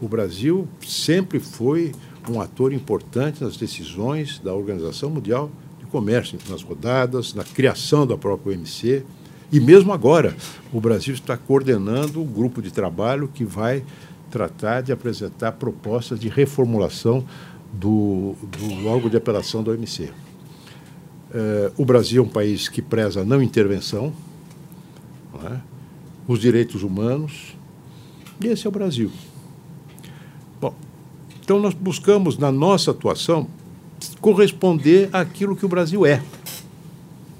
o 0.00 0.08
Brasil 0.08 0.68
sempre 0.86 1.40
foi 1.40 1.92
um 2.32 2.40
ator 2.40 2.72
importante 2.72 3.42
nas 3.42 3.56
decisões 3.56 4.38
da 4.38 4.54
Organização 4.54 5.10
Mundial 5.10 5.50
de 5.78 5.86
Comércio, 5.86 6.38
nas 6.48 6.62
rodadas, 6.62 7.34
na 7.34 7.44
criação 7.44 8.06
da 8.06 8.16
própria 8.16 8.56
OMC. 8.56 9.04
E 9.52 9.60
mesmo 9.60 9.92
agora, 9.92 10.36
o 10.72 10.80
Brasil 10.80 11.14
está 11.14 11.36
coordenando 11.36 12.20
um 12.20 12.26
grupo 12.26 12.60
de 12.60 12.72
trabalho 12.72 13.28
que 13.32 13.44
vai 13.44 13.84
tratar 14.30 14.80
de 14.80 14.92
apresentar 14.92 15.52
propostas 15.52 16.18
de 16.18 16.28
reformulação 16.28 17.24
do, 17.72 18.34
do 18.58 18.86
órgão 18.86 19.08
de 19.08 19.16
apelação 19.16 19.62
da 19.62 19.70
OMC. 19.72 20.10
É, 21.32 21.72
o 21.76 21.84
Brasil 21.84 22.22
é 22.22 22.26
um 22.26 22.28
país 22.28 22.68
que 22.68 22.80
preza 22.80 23.20
a 23.20 23.24
não 23.24 23.42
intervenção, 23.42 24.12
não 25.32 25.48
é? 25.48 25.60
os 26.26 26.40
direitos 26.40 26.82
humanos, 26.82 27.56
e 28.40 28.48
esse 28.48 28.66
é 28.66 28.68
o 28.68 28.72
Brasil. 28.72 29.10
Então 31.46 31.60
nós 31.60 31.74
buscamos, 31.74 32.36
na 32.36 32.50
nossa 32.50 32.90
atuação, 32.90 33.46
corresponder 34.20 35.08
àquilo 35.12 35.54
que 35.54 35.64
o 35.64 35.68
Brasil 35.68 36.04
é. 36.04 36.20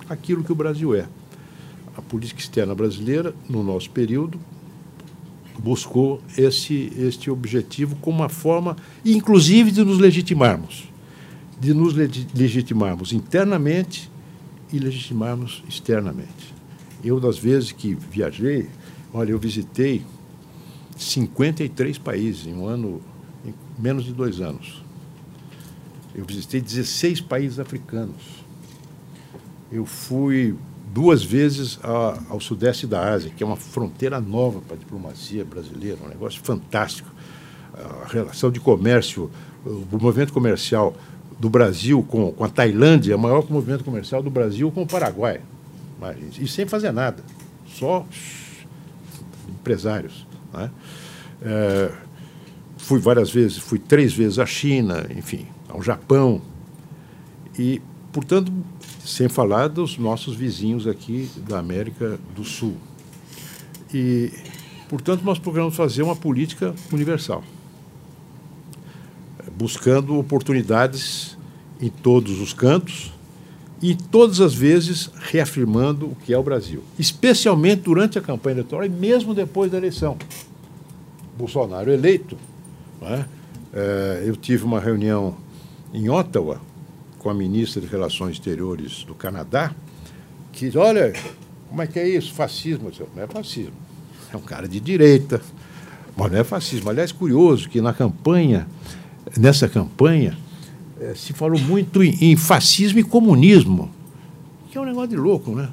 Aquilo 0.09 0.45
que 0.45 0.53
o 0.53 0.55
Brasil 0.55 0.95
é. 0.95 1.09
A 1.97 2.01
política 2.01 2.41
externa 2.41 2.73
brasileira, 2.73 3.35
no 3.49 3.65
nosso 3.65 3.91
período, 3.91 4.39
buscou 5.59 6.23
esse, 6.39 6.93
este 6.97 7.33
objetivo 7.33 7.97
como 7.97 8.19
uma 8.19 8.29
forma, 8.29 8.77
inclusive, 9.05 9.73
de 9.73 9.85
nos 9.85 9.99
legitimarmos. 9.99 10.85
De 11.61 11.75
nos 11.75 11.93
legitimarmos 11.93 13.13
internamente 13.13 14.09
e 14.73 14.79
legitimarmos 14.79 15.65
externamente. 15.69 16.55
Eu, 17.03 17.19
das 17.19 17.39
vezes 17.39 17.73
que 17.73 17.99
viajei, 18.09 18.69
olha, 19.13 19.33
eu 19.33 19.39
visitei 19.41 20.05
53 20.97 21.99
países 21.99 22.47
em 22.47 22.55
um 22.55 22.69
ano, 22.69 23.03
menos 23.79 24.05
de 24.05 24.13
dois 24.13 24.41
anos. 24.41 24.83
Eu 26.15 26.25
visitei 26.25 26.61
16 26.61 27.21
países 27.21 27.59
africanos. 27.59 28.45
Eu 29.71 29.85
fui 29.85 30.55
duas 30.93 31.23
vezes 31.23 31.79
a, 31.83 32.19
ao 32.31 32.41
sudeste 32.41 32.87
da 32.87 33.13
Ásia, 33.13 33.31
que 33.37 33.43
é 33.43 33.47
uma 33.47 33.57
fronteira 33.57 34.21
nova 34.21 34.61
para 34.61 34.77
a 34.77 34.79
diplomacia 34.79 35.45
brasileira, 35.45 35.99
um 36.03 36.09
negócio 36.09 36.41
fantástico. 36.43 37.11
A 37.75 38.09
relação 38.09 38.51
de 38.51 38.59
comércio, 38.59 39.31
o 39.65 39.99
movimento 40.01 40.33
comercial 40.33 40.97
do 41.39 41.51
Brasil 41.51 42.03
com, 42.03 42.33
com 42.33 42.45
a 42.45 42.49
Tailândia 42.49 43.13
é 43.13 43.17
o 43.17 43.19
maior 43.19 43.45
movimento 43.51 43.85
comercial 43.85 44.23
do 44.23 44.31
Brasil 44.31 44.71
com 44.71 44.83
o 44.83 44.87
Paraguai. 44.87 45.41
E 46.41 46.49
sem 46.49 46.67
fazer 46.67 46.93
nada, 46.93 47.23
só 47.67 48.07
empresários. 49.49 50.27
Né? 50.53 50.71
É, 51.43 51.93
fui 52.77 53.01
várias 53.01 53.31
vezes, 53.31 53.59
fui 53.59 53.79
três 53.79 54.13
vezes 54.13 54.39
à 54.39 54.47
China, 54.47 55.07
enfim, 55.17 55.47
ao 55.69 55.83
Japão. 55.83 56.41
E, 57.59 57.81
portanto, 58.13 58.53
sem 59.05 59.29
falar 59.29 59.69
dos 59.69 59.99
nossos 59.99 60.35
vizinhos 60.35 60.87
aqui 60.87 61.31
da 61.49 61.59
América 61.59 62.19
do 62.35 62.45
Sul. 62.45 62.77
E, 63.93 64.33
portanto, 64.89 65.23
nós 65.23 65.39
procuramos 65.39 65.75
fazer 65.75 66.03
uma 66.03 66.17
política 66.17 66.75
universal, 66.93 67.43
buscando 69.57 70.19
oportunidades 70.19 71.37
em 71.81 71.89
todos 71.89 72.41
os 72.41 72.53
cantos 72.53 73.13
e 73.81 73.95
todas 73.95 74.41
as 74.41 74.55
vezes 74.55 75.11
reafirmando 75.21 76.07
o 76.07 76.17
que 76.25 76.33
é 76.33 76.39
o 76.39 76.43
Brasil, 76.43 76.83
especialmente 76.99 77.83
durante 77.83 78.19
a 78.19 78.23
campanha 78.23 78.55
eleitoral 78.55 78.85
e 78.85 78.89
mesmo 78.89 79.35
depois 79.35 79.71
da 79.71 79.79
eleição. 79.79 80.17
Bolsonaro 81.37 81.93
eleito, 81.93 82.37
é? 83.03 83.25
É, 83.73 84.23
eu 84.25 84.37
tive 84.37 84.65
uma 84.65 84.81
reunião 84.81 85.37
em 85.93 86.09
Ottawa 86.09 86.61
com 87.19 87.29
a 87.29 87.35
ministra 87.35 87.81
de 87.81 87.87
Relações 87.87 88.33
Exteriores 88.33 89.05
do 89.05 89.15
Canadá, 89.15 89.75
que 90.53 90.77
olha, 90.79 91.13
como 91.69 91.83
é 91.83 91.87
que 91.87 91.99
é 91.99 92.09
isso? 92.09 92.33
Fascismo. 92.33 92.91
Disse, 92.91 93.03
não 93.15 93.23
é 93.23 93.27
fascismo. 93.27 93.75
É 94.33 94.37
um 94.37 94.41
cara 94.41 94.67
de 94.67 94.81
direita, 94.81 95.43
mas 96.17 96.33
não 96.33 96.39
é 96.39 96.45
fascismo. 96.45 96.89
Aliás, 96.89 97.13
curioso 97.13 97.69
que 97.69 97.81
na 97.81 97.93
campanha, 97.93 98.67
nessa 99.37 99.69
campanha, 99.69 100.37
eh, 101.01 101.15
se 101.15 101.33
falou 101.33 101.61
muito 101.61 102.03
em, 102.03 102.17
em 102.21 102.37
fascismo 102.37 102.99
e 102.99 103.03
comunismo, 103.03 103.91
que 104.71 104.79
é 104.79 104.81
um 104.81 104.85
negócio 104.85 105.11
de 105.11 105.17
louco, 105.17 105.55
né? 105.55 105.69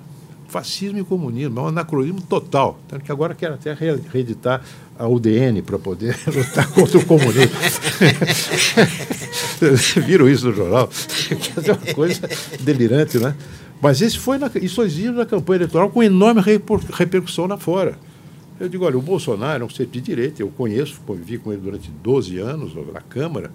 Fascismo 0.53 0.99
e 0.99 1.03
comunismo, 1.03 1.59
é 1.59 1.63
um 1.63 1.67
anacronismo 1.69 2.21
total. 2.21 2.79
Tanto 2.87 3.03
que 3.03 3.11
agora 3.11 3.33
quer 3.33 3.51
até 3.51 3.73
reeditar 3.73 4.61
a 4.99 5.07
UDN 5.07 5.63
para 5.63 5.79
poder 5.79 6.15
lutar 6.31 6.69
contra 6.69 6.99
o 6.99 7.05
comunismo. 7.07 7.57
Viram 10.05 10.29
isso 10.29 10.45
no 10.45 10.53
jornal? 10.53 10.87
é 11.65 11.71
uma 11.71 11.93
coisa 11.95 12.29
delirante, 12.59 13.17
né? 13.17 13.35
Mas 13.81 13.99
esse 13.99 14.19
foi 14.19 14.37
na, 14.37 14.51
isso 14.61 14.83
existe 14.83 15.09
na 15.09 15.25
campanha 15.25 15.57
eleitoral 15.57 15.89
com 15.89 16.03
enorme 16.03 16.39
repercussão 16.93 17.47
lá 17.47 17.57
fora. 17.57 17.97
Eu 18.59 18.69
digo, 18.69 18.85
olha, 18.85 18.99
o 18.99 19.01
Bolsonaro 19.01 19.63
é 19.63 19.65
um 19.65 19.69
ser 19.71 19.87
de 19.87 19.99
direita, 19.99 20.43
eu 20.43 20.49
conheço, 20.49 21.01
convivi 21.03 21.39
com 21.39 21.51
ele 21.51 21.63
durante 21.63 21.89
12 21.89 22.37
anos 22.37 22.75
na 22.93 23.01
Câmara, 23.01 23.51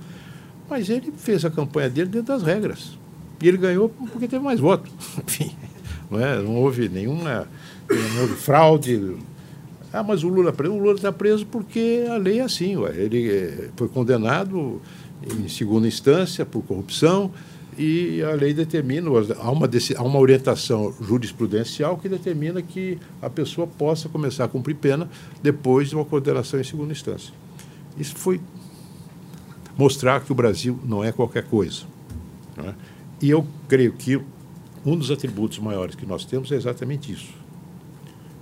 mas 0.68 0.90
ele 0.90 1.12
fez 1.16 1.44
a 1.44 1.50
campanha 1.50 1.88
dele 1.88 2.10
dentro 2.10 2.34
das 2.34 2.42
regras. 2.42 2.98
E 3.40 3.46
ele 3.46 3.56
ganhou 3.56 3.88
porque 3.88 4.26
teve 4.26 4.42
mais 4.42 4.58
votos. 4.58 4.90
Enfim, 5.24 5.52
não, 6.10 6.20
é? 6.20 6.40
não 6.40 6.56
houve 6.56 6.88
nenhuma 6.88 7.48
não 7.88 8.22
houve 8.22 8.34
fraude. 8.34 9.16
Ah, 9.92 10.02
mas 10.02 10.22
o 10.22 10.28
Lula 10.28 10.54
o 10.58 10.78
Lula 10.78 10.94
está 10.94 11.10
preso 11.10 11.46
porque 11.46 12.04
a 12.08 12.16
lei 12.16 12.40
é 12.40 12.42
assim. 12.42 12.76
Ué. 12.76 12.94
Ele 12.94 13.30
eh, 13.30 13.70
foi 13.76 13.88
condenado 13.88 14.82
em 15.26 15.48
segunda 15.48 15.88
instância 15.88 16.44
por 16.44 16.62
corrupção 16.62 17.32
e 17.78 18.22
a 18.22 18.32
lei 18.32 18.52
determina, 18.52 19.08
há 19.38 19.50
uma, 19.50 19.68
há 19.96 20.02
uma 20.02 20.18
orientação 20.18 20.92
jurisprudencial 21.00 21.96
que 21.96 22.08
determina 22.08 22.60
que 22.60 22.98
a 23.22 23.30
pessoa 23.30 23.66
possa 23.66 24.08
começar 24.08 24.44
a 24.44 24.48
cumprir 24.48 24.74
pena 24.74 25.08
depois 25.42 25.88
de 25.88 25.94
uma 25.94 26.04
condenação 26.04 26.60
em 26.60 26.64
segunda 26.64 26.92
instância. 26.92 27.32
Isso 27.96 28.16
foi 28.16 28.40
mostrar 29.76 30.20
que 30.20 30.32
o 30.32 30.34
Brasil 30.34 30.78
não 30.84 31.04
é 31.04 31.12
qualquer 31.12 31.44
coisa. 31.44 31.82
É? 32.58 32.74
E 33.22 33.30
eu 33.30 33.46
creio 33.68 33.92
que 33.92 34.20
um 34.85 34.97
dos 34.97 35.11
atributos 35.11 35.58
maiores 35.58 35.94
que 35.94 36.06
nós 36.06 36.25
temos 36.25 36.50
é 36.52 36.56
exatamente 36.56 37.12
isso. 37.12 37.32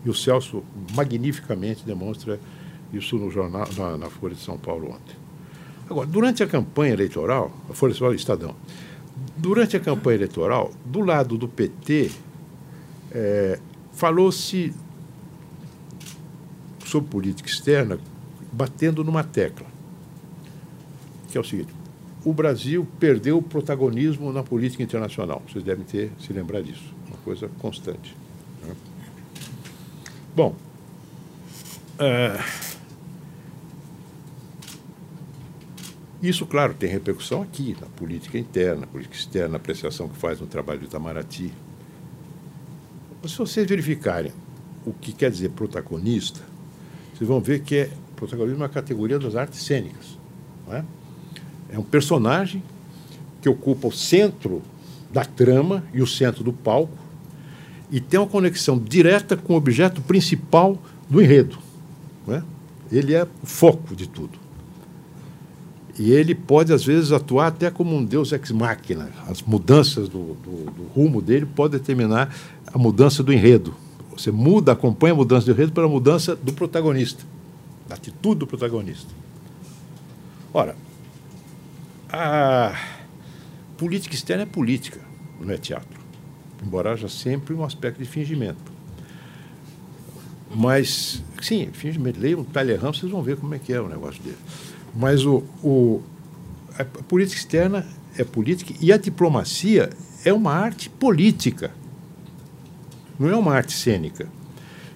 E 0.05 0.11
o 0.11 0.15
Celso 0.15 0.63
magnificamente 0.95 1.85
demonstra 1.85 2.39
isso 2.93 3.17
no 3.17 3.31
jornal, 3.31 3.67
na, 3.77 3.97
na 3.97 4.11
Folha 4.11 4.35
de 4.35 4.41
São 4.41 4.57
Paulo 4.57 4.89
ontem. 4.89 5.17
Agora, 5.89 6.07
durante 6.07 6.43
a 6.43 6.47
campanha 6.47 6.93
eleitoral, 6.93 7.53
a 7.69 7.73
Folha 7.73 7.93
de 7.93 7.99
São 7.99 8.07
Paulo 8.07 8.17
Estadão, 8.17 8.55
Durante 9.37 9.77
a 9.77 9.81
campanha 9.81 10.17
eleitoral, 10.17 10.73
do 10.85 11.01
lado 11.01 11.39
do 11.39 11.49
PT, 11.49 12.11
é, 13.13 13.59
falou-se 13.93 14.73
sobre 16.85 17.11
política 17.11 17.49
externa 17.49 17.99
batendo 18.53 19.05
numa 19.05 19.23
tecla, 19.23 19.67
que 21.31 21.37
é 21.37 21.41
o 21.41 21.45
seguinte: 21.45 21.73
o 22.27 22.33
Brasil 22.33 22.85
perdeu 22.99 23.39
o 23.39 23.43
protagonismo 23.43 24.33
na 24.33 24.43
política 24.43 24.83
internacional. 24.83 25.41
Vocês 25.49 25.63
devem 25.63 25.85
ter 25.85 26.11
se 26.19 26.33
lembrar 26.33 26.61
disso, 26.61 26.93
uma 27.07 27.17
coisa 27.19 27.49
constante. 27.61 28.17
Né? 28.67 28.75
Bom, 30.35 30.57
é, 32.01 32.37
Isso, 36.21 36.45
claro, 36.47 36.75
tem 36.75 36.91
repercussão 36.91 37.43
aqui, 37.43 37.77
na 37.81 37.87
política 37.87 38.37
interna, 38.37 38.81
na 38.81 38.87
política 38.89 39.15
externa, 39.15 39.51
na 39.51 39.57
apreciação 39.59 40.09
que 40.09 40.17
faz 40.17 40.41
no 40.41 40.49
trabalho 40.49 40.81
do 40.81 40.87
Itamaraty. 40.87 41.53
Se 43.25 43.39
vocês 43.39 43.69
verificarem 43.69 44.33
o 44.85 44.93
que 44.93 45.13
quer 45.13 45.31
dizer 45.31 45.51
protagonista, 45.51 46.41
vocês 47.15 47.29
vão 47.29 47.41
ver 47.41 47.61
que 47.61 47.77
é, 47.77 47.91
protagonismo 48.17 48.63
é 48.63 48.63
uma 48.65 48.69
categoria 48.69 49.21
das 49.21 49.37
artes 49.37 49.63
cênicas. 49.63 50.19
É? 50.71 50.83
É 51.71 51.79
um 51.79 51.83
personagem 51.83 52.63
que 53.41 53.49
ocupa 53.49 53.89
o 53.89 53.93
centro 53.93 54.63
da 55.13 55.25
trama 55.25 55.85
e 55.93 56.03
o 56.03 56.07
centro 56.07 56.43
do 56.45 56.53
palco 56.53 57.07
e 57.91 58.01
tem 58.01 58.19
uma 58.19 58.27
conexão 58.27 58.79
direta 58.79 59.37
com 59.37 59.55
o 59.55 59.57
objeto 59.57 60.01
principal 60.01 60.77
do 61.09 61.23
enredo. 61.23 61.59
É? 62.29 62.43
Ele 62.91 63.15
é 63.15 63.25
o 63.25 63.47
foco 63.47 63.95
de 63.95 64.09
tudo. 64.09 64.39
E 65.99 66.11
ele 66.11 66.35
pode, 66.35 66.73
às 66.73 66.85
vezes, 66.85 67.11
atuar 67.13 67.47
até 67.47 67.71
como 67.71 67.97
um 67.97 68.05
deus 68.05 68.33
ex 68.33 68.51
machina. 68.51 69.11
As 69.27 69.41
mudanças 69.43 70.09
do, 70.09 70.35
do, 70.35 70.71
do 70.71 70.83
rumo 70.95 71.23
dele 71.23 71.47
podem 71.47 71.79
determinar 71.79 72.35
a 72.67 72.77
mudança 72.77 73.23
do 73.23 73.33
enredo. 73.33 73.75
Você 74.15 74.31
muda, 74.31 74.73
acompanha 74.73 75.15
a 75.15 75.17
mudança 75.17 75.47
do 75.47 75.53
enredo 75.53 75.73
pela 75.73 75.89
mudança 75.89 76.37
do 76.37 76.53
protagonista, 76.53 77.25
da 77.89 77.95
atitude 77.95 78.41
do 78.41 78.47
protagonista. 78.47 79.09
Ora, 80.53 80.77
a 82.11 82.79
política 83.77 84.15
externa 84.15 84.45
é 84.45 84.47
política, 84.47 85.01
não 85.41 85.53
é 85.53 85.59
teatro. 85.59 86.01
Embora 86.65 86.93
haja 86.93 87.09
sempre 87.09 87.55
um 87.55 87.65
aspecto 87.65 87.99
de 87.99 88.09
fingimento. 88.09 88.73
Mas, 90.55 91.23
sim, 91.43 91.69
fingimento. 91.73 92.19
Leiam 92.19 92.41
o 92.41 92.77
Ramos, 92.81 92.99
vocês 92.99 93.13
vão 93.13 93.23
ver 93.23 93.37
como 93.37 93.55
é 93.55 93.59
que 93.59 93.73
é 93.73 93.81
o 93.81 93.89
negócio 93.89 94.23
dele. 94.23 94.39
Mas 94.95 95.25
o, 95.27 95.45
o, 95.63 96.03
a 96.79 96.85
política 96.85 97.39
externa 97.39 97.87
é 98.17 98.25
política 98.25 98.73
e 98.81 98.93
a 98.93 98.97
diplomacia 98.97 99.91
é 100.25 100.33
uma 100.33 100.53
arte 100.53 100.89
política, 100.89 101.71
não 103.19 103.29
é 103.29 103.37
uma 103.37 103.55
arte 103.55 103.73
cênica. 103.73 104.29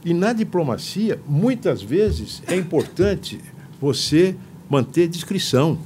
E 0.04 0.14
na 0.14 0.32
diplomacia, 0.32 1.20
muitas 1.26 1.82
vezes, 1.82 2.42
é 2.46 2.56
importante 2.56 3.38
você 3.80 4.34
manter 4.68 5.08
discrição. 5.08 5.78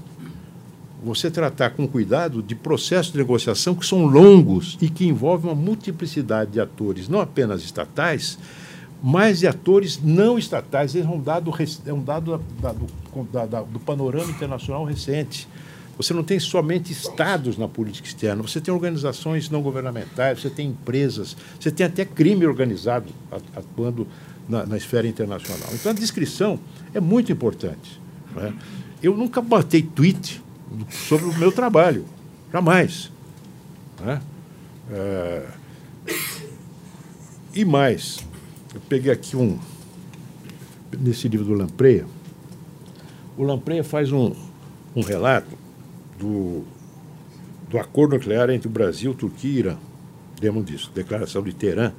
Você 1.04 1.30
tratar 1.30 1.70
com 1.70 1.86
cuidado 1.86 2.42
de 2.42 2.54
processos 2.54 3.12
de 3.12 3.18
negociação 3.18 3.74
que 3.74 3.84
são 3.84 4.06
longos 4.06 4.78
e 4.80 4.88
que 4.88 5.06
envolvem 5.06 5.50
uma 5.50 5.54
multiplicidade 5.54 6.52
de 6.52 6.60
atores, 6.60 7.08
não 7.10 7.20
apenas 7.20 7.62
estatais, 7.62 8.38
mas 9.02 9.40
de 9.40 9.46
atores 9.46 10.00
não 10.02 10.38
estatais. 10.38 10.94
Esse 10.94 11.06
é 11.06 11.10
um 11.10 11.20
dado, 11.20 11.52
é 11.84 11.92
um 11.92 12.02
dado 12.02 12.42
da, 12.58 12.72
do, 12.72 12.86
da, 13.30 13.44
da, 13.44 13.62
do 13.62 13.78
panorama 13.78 14.30
internacional 14.30 14.82
recente. 14.82 15.46
Você 15.98 16.14
não 16.14 16.24
tem 16.24 16.40
somente 16.40 16.90
estados 16.90 17.58
na 17.58 17.68
política 17.68 18.08
externa, 18.08 18.42
você 18.42 18.58
tem 18.58 18.72
organizações 18.72 19.50
não 19.50 19.60
governamentais, 19.60 20.40
você 20.40 20.48
tem 20.48 20.68
empresas, 20.68 21.36
você 21.60 21.70
tem 21.70 21.84
até 21.84 22.06
crime 22.06 22.46
organizado 22.46 23.12
atuando 23.54 24.08
na, 24.48 24.64
na 24.64 24.76
esfera 24.78 25.06
internacional. 25.06 25.68
Então 25.74 25.92
a 25.92 25.94
descrição 25.94 26.58
é 26.94 26.98
muito 26.98 27.30
importante. 27.30 28.00
É? 28.38 28.52
Eu 29.02 29.14
nunca 29.14 29.42
botei 29.42 29.82
tweet 29.82 30.42
sobre 30.90 31.26
o 31.26 31.38
meu 31.38 31.52
trabalho, 31.52 32.04
jamais. 32.52 33.10
É? 34.04 34.20
É... 34.90 35.46
E 37.54 37.64
mais, 37.64 38.18
eu 38.74 38.80
peguei 38.88 39.12
aqui 39.12 39.36
um, 39.36 39.58
nesse 40.98 41.28
livro 41.28 41.46
do 41.46 41.54
Lampreia. 41.54 42.06
O 43.36 43.44
Lampreia 43.44 43.84
faz 43.84 44.12
um, 44.12 44.34
um 44.94 45.02
relato 45.02 45.56
do, 46.18 46.64
do 47.68 47.78
acordo 47.78 48.16
nuclear 48.16 48.50
entre 48.50 48.68
o 48.68 48.70
Brasil, 48.70 49.14
Turquia 49.14 49.50
e 49.50 49.58
Irã. 49.58 49.76
Lembram 50.40 50.62
disso? 50.62 50.90
Declaração 50.94 51.42
de 51.42 51.52
Teherã, 51.52 51.92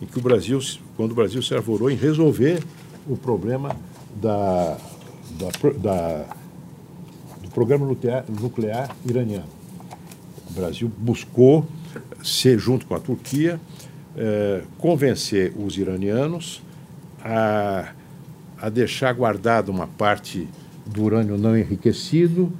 em 0.00 0.06
que 0.06 0.18
o 0.18 0.22
Brasil, 0.22 0.60
quando 0.96 1.12
o 1.12 1.14
Brasil 1.14 1.42
se 1.42 1.54
arvorou 1.54 1.90
em 1.90 1.96
resolver 1.96 2.62
o 3.08 3.16
problema 3.16 3.76
da, 4.20 4.78
da, 5.38 5.48
da 5.78 6.36
programa 7.56 7.86
nuclear, 7.86 8.94
iraniano. 9.08 9.48
O 10.50 10.52
Brasil 10.52 10.92
buscou 10.98 11.66
ser, 12.22 12.58
junto 12.58 12.84
com 12.84 12.94
a 12.94 13.00
Turquia, 13.00 13.58
é, 14.14 14.62
convencer 14.76 15.54
os 15.56 15.78
iranianos 15.78 16.60
a, 17.24 17.92
a 18.60 18.68
deixar 18.68 19.14
guardado 19.14 19.70
uma 19.70 19.86
parte 19.86 20.46
do 20.84 21.04
urânio 21.04 21.38
não 21.38 21.56
enriquecido 21.56 22.52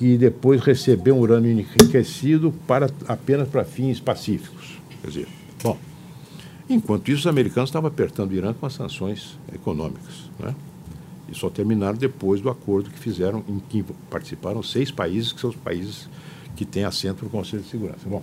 e 0.00 0.16
depois 0.16 0.60
receber 0.60 1.12
um 1.12 1.20
urânio 1.20 1.52
enriquecido 1.52 2.52
para, 2.66 2.90
apenas 3.06 3.48
para 3.48 3.64
fins 3.64 4.00
pacíficos. 4.00 4.80
Quer 5.00 5.08
dizer, 5.10 5.28
bom, 5.62 5.78
enquanto 6.68 7.08
isso, 7.08 7.20
os 7.20 7.26
americanos 7.28 7.70
estavam 7.70 7.86
apertando 7.86 8.32
o 8.32 8.34
Irã 8.34 8.52
com 8.52 8.66
as 8.66 8.72
sanções 8.72 9.38
econômicas. 9.54 10.28
Né? 10.40 10.52
E 11.34 11.38
só 11.38 11.50
terminaram 11.50 11.96
depois 11.96 12.40
do 12.40 12.48
acordo 12.48 12.90
que 12.90 12.98
fizeram, 12.98 13.42
em 13.48 13.58
que 13.58 13.84
participaram 14.08 14.62
seis 14.62 14.90
países, 14.90 15.32
que 15.32 15.40
são 15.40 15.50
os 15.50 15.56
países 15.56 16.08
que 16.54 16.64
têm 16.64 16.84
assento 16.84 17.24
no 17.24 17.30
Conselho 17.30 17.62
de 17.62 17.68
Segurança. 17.68 18.06
Bom, 18.06 18.22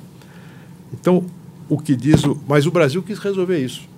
então, 0.93 1.25
o 1.69 1.77
que 1.77 1.95
diz 1.95 2.23
o. 2.23 2.39
Mas 2.47 2.65
o 2.65 2.71
Brasil 2.71 3.01
quis 3.03 3.19
resolver 3.19 3.59
isso. 3.59 3.89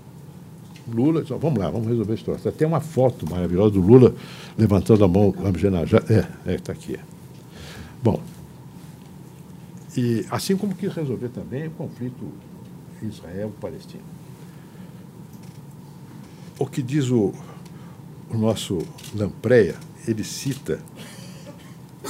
Lula 0.91 1.21
disse, 1.21 1.34
vamos 1.34 1.58
lá, 1.58 1.69
vamos 1.69 1.88
resolver 1.88 2.13
isso. 2.13 2.26
Tem 2.26 2.36
até 2.52 2.67
uma 2.67 2.82
foto 2.82 3.30
maravilhosa 3.30 3.71
do 3.71 3.82
Lula 3.82 4.13
levantando 4.58 5.04
a 5.04 5.08
mão 5.08 5.34
na 5.38 5.49
homenagem. 5.49 5.99
É, 6.45 6.56
está 6.56 6.73
é, 6.73 6.76
aqui. 6.76 6.99
Bom, 8.02 8.21
e 9.95 10.26
assim 10.30 10.58
como 10.58 10.76
quis 10.76 10.93
resolver 10.93 11.30
também 11.30 11.67
o 11.67 11.71
conflito 11.71 12.28
Israel-Palestina. 13.02 14.04
O 16.60 16.65
que 16.65 16.82
diz 16.82 17.10
o, 17.10 17.34
o 18.34 18.38
nosso 18.38 18.80
Lampreia, 19.13 19.76
ele 20.08 20.24
cita 20.24 20.80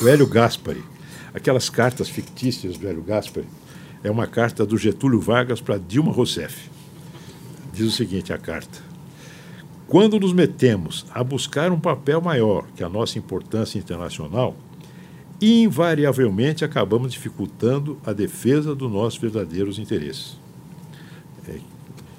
o 0.02 0.08
Hélio 0.08 0.26
Gaspari, 0.26 0.84
aquelas 1.34 1.70
cartas 1.70 2.10
fictícias 2.10 2.78
do 2.78 2.88
Hélio 2.88 3.04
Gaspari, 3.04 3.48
é 4.04 4.10
uma 4.10 4.26
carta 4.26 4.66
do 4.66 4.78
Getúlio 4.78 5.20
Vargas 5.20 5.62
para 5.62 5.78
Dilma 5.78 6.12
Rousseff. 6.12 6.70
Diz 7.74 7.88
o 7.88 7.92
seguinte 7.92 8.32
a 8.34 8.38
carta: 8.38 8.80
Quando 9.88 10.20
nos 10.20 10.34
metemos 10.34 11.06
a 11.14 11.24
buscar 11.24 11.72
um 11.72 11.80
papel 11.80 12.22
maior 12.22 12.66
que 12.76 12.84
a 12.84 12.90
nossa 12.90 13.18
importância 13.18 13.78
internacional, 13.78 14.56
invariavelmente 15.42 16.64
acabamos 16.64 17.12
dificultando 17.12 17.98
a 18.06 18.14
defesa 18.14 18.74
dos 18.76 18.92
nossos 18.92 19.20
verdadeiros 19.20 19.80
interesses. 19.80 20.38
É, 21.48 21.60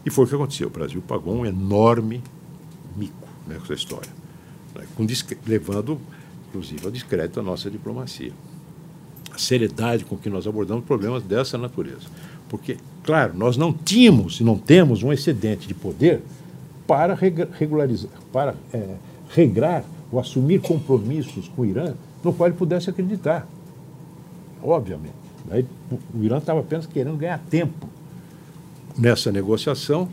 e 0.04 0.10
foi 0.10 0.24
o 0.24 0.28
que 0.28 0.34
aconteceu. 0.34 0.68
O 0.68 0.70
Brasil 0.70 1.02
pagou 1.06 1.34
um 1.34 1.46
enorme 1.46 2.22
mico 3.46 3.68
né, 3.68 3.74
história, 3.74 4.10
né, 4.74 4.84
levando, 5.46 6.00
inclusive, 6.48 6.84
ao 6.84 6.90
descrédito 6.90 7.40
a 7.40 7.42
nossa 7.42 7.70
diplomacia. 7.70 8.32
A 9.32 9.38
seriedade 9.38 10.04
com 10.04 10.16
que 10.16 10.30
nós 10.30 10.46
abordamos 10.46 10.84
problemas 10.84 11.22
dessa 11.22 11.58
natureza. 11.58 12.06
Porque, 12.48 12.76
claro, 13.02 13.36
nós 13.36 13.56
não 13.56 13.72
tínhamos 13.72 14.40
e 14.40 14.44
não 14.44 14.56
temos 14.56 15.02
um 15.02 15.12
excedente 15.12 15.66
de 15.66 15.74
poder 15.74 16.22
para 16.86 17.14
regularizar, 17.14 18.10
para 18.32 18.54
é, 18.72 18.94
regrar 19.30 19.84
ou 20.12 20.20
assumir 20.20 20.60
compromissos 20.60 21.48
com 21.48 21.62
o 21.62 21.66
Irã 21.66 21.94
no 22.22 22.32
qual 22.32 22.48
ele 22.48 22.56
pudesse 22.56 22.90
acreditar. 22.90 23.46
Obviamente. 24.62 25.14
Né? 25.46 25.64
O 26.14 26.22
Irã 26.22 26.38
estava 26.38 26.60
apenas 26.60 26.86
querendo 26.86 27.16
ganhar 27.16 27.38
tempo 27.50 27.88
nessa 28.96 29.32
negociação 29.32 30.08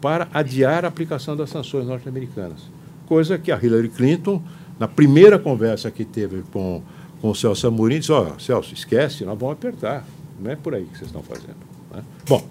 para 0.00 0.28
adiar 0.32 0.84
a 0.84 0.88
aplicação 0.88 1.36
das 1.36 1.50
sanções 1.50 1.86
norte-americanas. 1.86 2.62
Coisa 3.06 3.38
que 3.38 3.50
a 3.50 3.58
Hillary 3.60 3.88
Clinton, 3.88 4.42
na 4.78 4.86
primeira 4.86 5.38
conversa 5.38 5.90
que 5.90 6.04
teve 6.04 6.42
com, 6.52 6.82
com 7.20 7.30
o 7.30 7.34
Celso 7.34 7.66
Amorim, 7.66 7.98
disse: 7.98 8.12
Ó, 8.12 8.32
oh, 8.34 8.40
Celso, 8.40 8.74
esquece, 8.74 9.24
nós 9.24 9.38
vamos 9.38 9.54
apertar. 9.54 10.06
Não 10.40 10.50
é 10.50 10.56
por 10.56 10.74
aí 10.74 10.84
que 10.84 10.96
vocês 10.96 11.08
estão 11.08 11.22
fazendo. 11.22 11.56
Né? 11.92 12.02
Bom, 12.26 12.46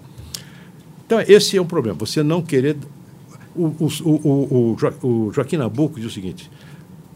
então 1.06 1.20
esse 1.20 1.56
é 1.56 1.62
um 1.62 1.66
problema. 1.66 1.98
Você 1.98 2.22
não 2.22 2.42
querer. 2.42 2.76
O, 3.56 3.64
o, 3.64 3.88
o, 4.04 4.76
o, 5.02 5.32
Joaquim 5.32 5.56
Nabuco 5.56 5.98
diz 5.98 6.10
o 6.10 6.14
seguinte: 6.14 6.50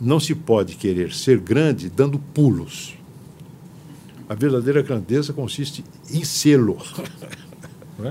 não 0.01 0.19
se 0.19 0.35
pode 0.35 0.77
querer 0.77 1.13
ser 1.13 1.39
grande 1.39 1.91
dando 1.91 2.19
pulos. 2.19 2.95
A 4.29 4.35
verdadeira 4.35 4.81
grandeza 4.83 5.33
consiste 5.33 5.85
em 6.11 6.25
sê-lo. 6.25 6.79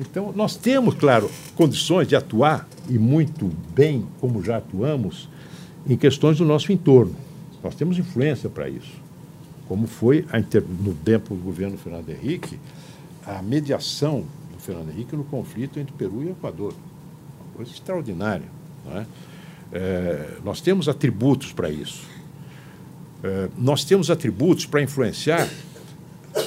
Então, 0.00 0.32
nós 0.34 0.56
temos, 0.56 0.94
claro, 0.94 1.30
condições 1.54 2.08
de 2.08 2.16
atuar, 2.16 2.66
e 2.88 2.98
muito 2.98 3.52
bem, 3.74 4.06
como 4.18 4.42
já 4.42 4.56
atuamos, 4.56 5.28
em 5.86 5.94
questões 5.94 6.38
do 6.38 6.44
nosso 6.46 6.72
entorno. 6.72 7.14
Nós 7.62 7.74
temos 7.74 7.98
influência 7.98 8.48
para 8.48 8.66
isso. 8.66 8.98
Como 9.68 9.86
foi 9.86 10.24
no 10.80 10.94
tempo 10.94 11.34
do 11.34 11.42
governo 11.42 11.76
Fernando 11.76 12.08
Henrique, 12.08 12.58
a 13.26 13.42
mediação 13.42 14.24
do 14.50 14.58
Fernando 14.58 14.88
Henrique 14.88 15.14
no 15.14 15.24
conflito 15.24 15.78
entre 15.78 15.92
Peru 15.92 16.24
e 16.24 16.30
Equador. 16.30 16.72
Uma 17.44 17.56
coisa 17.56 17.70
extraordinária. 17.70 18.48
Não 18.86 18.98
é? 18.98 19.06
É, 19.70 20.38
nós 20.42 20.62
temos 20.62 20.88
atributos 20.88 21.52
para 21.52 21.70
isso. 21.70 22.04
É, 23.22 23.50
nós 23.58 23.84
temos 23.84 24.10
atributos 24.10 24.64
para 24.64 24.80
influenciar 24.82 25.46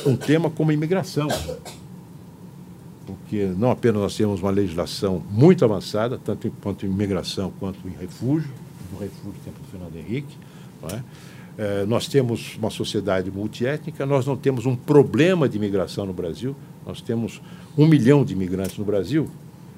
um 0.08 0.16
tema 0.16 0.50
como 0.50 0.72
imigração 0.72 1.28
porque 3.06 3.46
não 3.58 3.72
apenas 3.72 4.02
nós 4.02 4.16
temos 4.16 4.42
uma 4.42 4.52
legislação 4.52 5.24
muito 5.30 5.63
avançada, 5.66 6.20
tanto 6.24 6.52
quanto 6.62 6.86
em 6.86 6.89
imigração 6.89 7.52
quanto 7.60 7.80
em 7.88 7.92
refúgio, 7.92 8.50
no 8.92 9.00
refúgio 9.00 9.36
tempo 9.44 9.60
do 9.60 9.68
Fernando 9.70 9.96
Henrique, 9.96 10.36
é? 10.92 11.00
É, 11.56 11.86
nós 11.86 12.08
temos 12.08 12.56
uma 12.58 12.72
sociedade 12.72 13.30
multiétnica, 13.30 14.06
nós 14.08 14.26
não 14.26 14.36
temos 14.36 14.66
um 14.66 14.76
problema 14.76 15.48
de 15.48 15.56
imigração 15.56 16.04
no 16.06 16.13
Brasil, 16.13 16.56
nós 16.84 17.00
temos 17.00 17.42
um 17.78 17.86
milhão 17.86 18.26
de 18.26 18.34
imigrantes 18.34 18.78
no 18.78 18.84
Brasil 18.84 19.30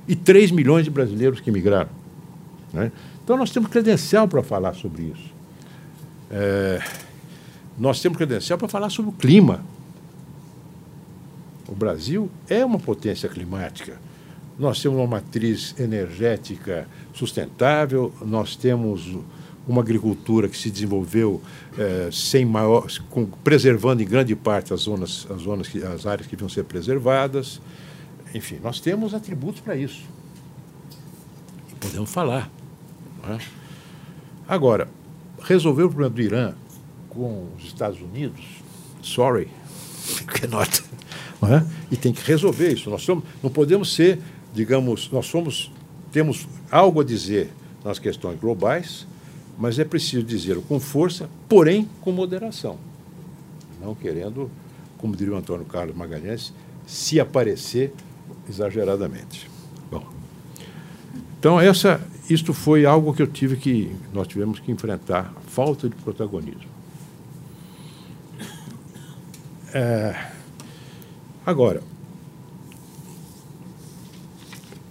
e 0.08 0.16
três 0.16 0.52
milhões 0.52 0.86
de 0.86 0.90
brasileiros 0.90 1.42
que 1.42 1.50
imigraram. 1.50 1.90
É? 2.74 2.92
Então 3.24 3.36
nós 3.36 3.52
temos 3.52 3.70
credencial 3.70 4.26
para 4.28 4.42
falar 4.42 4.74
sobre 4.74 5.04
isso. 5.04 5.34
É, 6.32 6.82
nós 7.78 8.02
temos 8.02 8.18
credencial 8.18 8.58
para 8.58 8.70
falar 8.70 8.90
sobre 8.90 9.12
o 9.12 9.14
clima, 9.14 9.62
o 11.68 11.76
Brasil 11.76 12.30
é 12.50 12.64
uma 12.64 12.80
potência 12.80 13.28
climática. 13.28 14.00
Nós 14.58 14.82
temos 14.82 14.98
uma 14.98 15.08
matriz 15.08 15.76
energética 15.80 16.88
sustentável, 17.14 18.14
nós 18.22 18.56
temos 18.56 19.18
uma 19.68 19.82
agricultura 19.82 20.48
que 20.48 20.58
se 20.58 20.70
desenvolveu 20.70 21.42
eh, 21.78 22.10
sem 22.12 22.46
maior, 22.46 22.88
com, 23.10 23.26
preservando 23.26 24.04
em 24.04 24.06
grande 24.06 24.36
parte 24.36 24.74
as 24.74 24.82
zonas, 24.82 25.28
as 25.30 25.42
zonas, 25.42 25.68
que, 25.68 25.84
as 25.84 26.06
áreas 26.06 26.28
que 26.28 26.36
vão 26.36 26.48
ser 26.48 26.64
preservadas. 26.64 27.60
Enfim, 28.34 28.60
nós 28.62 28.80
temos 28.80 29.14
atributos 29.14 29.62
para 29.62 29.76
isso. 29.76 30.04
E 31.72 31.76
podemos 31.76 32.12
falar. 32.12 32.50
É? 33.28 33.40
Agora, 34.48 34.88
resolver 35.42 35.84
o 35.84 35.90
problema 35.90 36.14
do 36.14 36.22
Irã 36.22 36.54
com 37.10 37.48
os 37.58 37.66
Estados 37.66 38.00
Unidos, 38.00 38.46
sorry, 39.02 39.50
cannot. 40.28 40.84
Não 40.92 40.95
é? 41.54 41.66
E 41.92 41.98
tem 41.98 42.14
que 42.14 42.24
resolver 42.24 42.74
isso. 42.74 42.90
Nós 42.90 43.02
somos, 43.02 43.24
não 43.44 43.50
podemos 43.50 43.94
ser, 43.94 44.20
digamos, 44.54 45.10
nós 45.12 45.26
somos, 45.26 45.72
temos 46.12 46.48
algo 46.72 47.02
a 47.02 47.04
dizer 47.04 47.50
nas 47.84 48.00
questões 48.00 48.40
globais, 48.40 49.06
mas 49.58 49.80
é 49.80 49.86
preciso 49.86 50.24
dizer 50.24 50.58
com 50.68 50.80
força, 50.80 51.30
porém 51.48 51.88
com 52.02 52.12
moderação. 52.12 52.78
Não 53.82 53.94
querendo, 53.94 54.50
como 54.98 55.16
diria 55.16 55.34
o 55.34 55.38
Antônio 55.38 55.66
Carlos 55.66 55.96
Magalhães, 55.96 56.54
se 56.86 57.20
aparecer 57.20 57.94
exageradamente. 58.50 59.50
Bom, 59.92 60.04
então 61.40 61.60
essa, 61.60 62.02
isto 62.30 62.54
foi 62.54 62.86
algo 62.86 63.14
que 63.14 63.22
eu 63.22 63.28
tive 63.28 63.56
que, 63.56 63.96
nós 64.14 64.28
tivemos 64.28 64.60
que 64.60 64.72
enfrentar, 64.72 65.34
falta 65.48 65.88
de 65.88 65.96
protagonismo. 65.96 66.76
É, 69.74 70.32
Agora, 71.46 71.84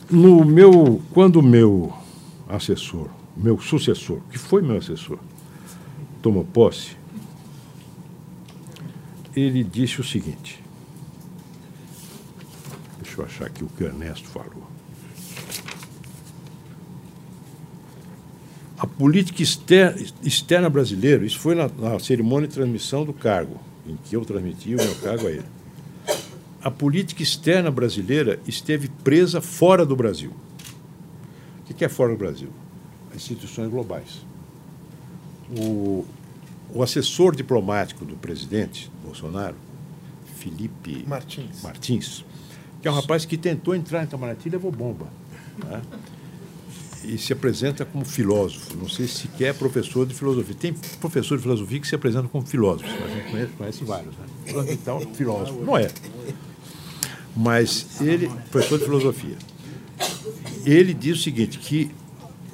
no 0.08 0.44
meu, 0.44 1.02
quando 1.12 1.36
o 1.36 1.42
meu 1.42 1.92
assessor, 2.48 3.10
meu 3.36 3.60
sucessor, 3.60 4.20
que 4.30 4.38
foi 4.38 4.62
meu 4.62 4.76
assessor, 4.76 5.18
tomou 6.22 6.44
posse, 6.44 6.96
ele 9.34 9.64
disse 9.64 10.00
o 10.00 10.04
seguinte. 10.04 10.62
Deixa 13.02 13.20
eu 13.20 13.24
achar 13.24 13.46
aqui 13.46 13.64
o 13.64 13.68
que 13.68 13.82
Ernesto 13.82 14.28
falou. 14.28 14.62
A 18.78 18.86
política 18.86 19.42
externa, 19.42 20.00
externa 20.22 20.70
brasileira, 20.70 21.26
isso 21.26 21.40
foi 21.40 21.56
na, 21.56 21.68
na 21.68 21.98
cerimônia 21.98 22.46
de 22.46 22.54
transmissão 22.54 23.04
do 23.04 23.12
cargo, 23.12 23.58
em 23.84 23.96
que 23.96 24.14
eu 24.14 24.24
transmiti 24.24 24.74
o 24.74 24.78
meu 24.78 24.94
cargo 24.96 25.26
a 25.26 25.32
ele 25.32 25.53
a 26.64 26.70
política 26.70 27.22
externa 27.22 27.70
brasileira 27.70 28.40
esteve 28.46 28.88
presa 28.88 29.38
fora 29.42 29.84
do 29.84 29.94
Brasil. 29.94 30.32
O 31.60 31.74
que 31.74 31.84
é 31.84 31.88
fora 31.90 32.12
do 32.12 32.16
Brasil? 32.16 32.48
As 33.10 33.16
instituições 33.16 33.70
globais. 33.70 34.24
O, 35.58 36.06
o 36.72 36.82
assessor 36.82 37.36
diplomático 37.36 38.06
do 38.06 38.16
presidente 38.16 38.90
Bolsonaro, 39.04 39.56
Felipe 40.38 41.04
Martins. 41.06 41.62
Martins, 41.62 42.24
que 42.80 42.88
é 42.88 42.90
um 42.90 42.94
rapaz 42.94 43.26
que 43.26 43.36
tentou 43.36 43.74
entrar 43.74 44.00
em 44.00 44.04
Itamaraty 44.04 44.48
e 44.48 44.52
levou 44.52 44.72
bomba. 44.72 45.08
Né? 45.58 45.82
E 47.04 47.18
se 47.18 47.34
apresenta 47.34 47.84
como 47.84 48.06
filósofo. 48.06 48.74
Não 48.78 48.88
sei 48.88 49.06
se 49.06 49.28
quer 49.28 49.52
professor 49.52 50.06
de 50.06 50.14
filosofia. 50.14 50.54
Tem 50.54 50.72
professor 50.98 51.36
de 51.36 51.42
filosofia 51.42 51.78
que 51.78 51.86
se 51.86 51.94
apresenta 51.94 52.26
como 52.28 52.46
filósofo. 52.46 52.88
A 52.88 53.08
gente 53.08 53.30
conhece, 53.30 53.52
conhece 53.52 53.84
vários. 53.84 54.14
Né? 54.16 54.24
Então, 54.72 55.00
filósofo. 55.12 55.62
Não 55.62 55.76
é 55.76 55.90
mas 57.36 58.00
ele, 58.00 58.30
professor 58.50 58.78
de 58.78 58.84
filosofia, 58.84 59.36
ele 60.64 60.94
diz 60.94 61.18
o 61.18 61.22
seguinte, 61.22 61.58
que 61.58 61.90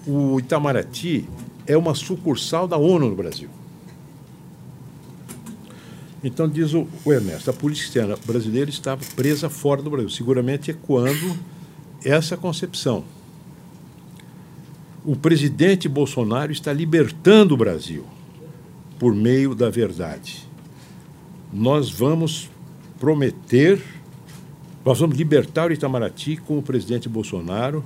o 0.07 0.39
Itamaraty 0.39 1.29
é 1.67 1.77
uma 1.77 1.95
sucursal 1.95 2.67
da 2.67 2.77
ONU 2.77 3.11
no 3.11 3.17
Brasil. 3.17 3.49
Então, 6.23 6.49
diz 6.49 6.75
o, 6.75 6.87
Ernesto, 7.07 7.51
a 7.51 7.53
política 7.53 7.87
externa 7.87 8.19
brasileira 8.27 8.69
estava 8.69 9.03
presa 9.17 9.49
fora 9.49 9.83
do 9.83 9.89
Brasil, 9.89 10.11
seguramente 10.11 10.71
ecoando 10.71 11.37
essa 12.05 12.37
concepção. 12.37 13.05
O 15.05 15.17
presidente 15.17 15.89
Bolsonaro 15.89 16.53
está 16.53 16.73
libertando 16.73 17.55
o 17.55 17.57
Brasil 17.57 18.05
por 18.99 19.15
meio 19.15 19.55
da 19.55 19.71
verdade. 19.71 20.47
Nós 21.51 21.91
vamos 21.91 22.51
prometer 22.99 23.83
Nós 24.83 24.99
vamos 24.99 25.17
libertar 25.17 25.71
o 25.71 25.73
Itamaraty 25.75 26.39
com 26.39 26.59
o 26.59 26.63
presidente 26.63 27.07
Bolsonaro, 27.07 27.85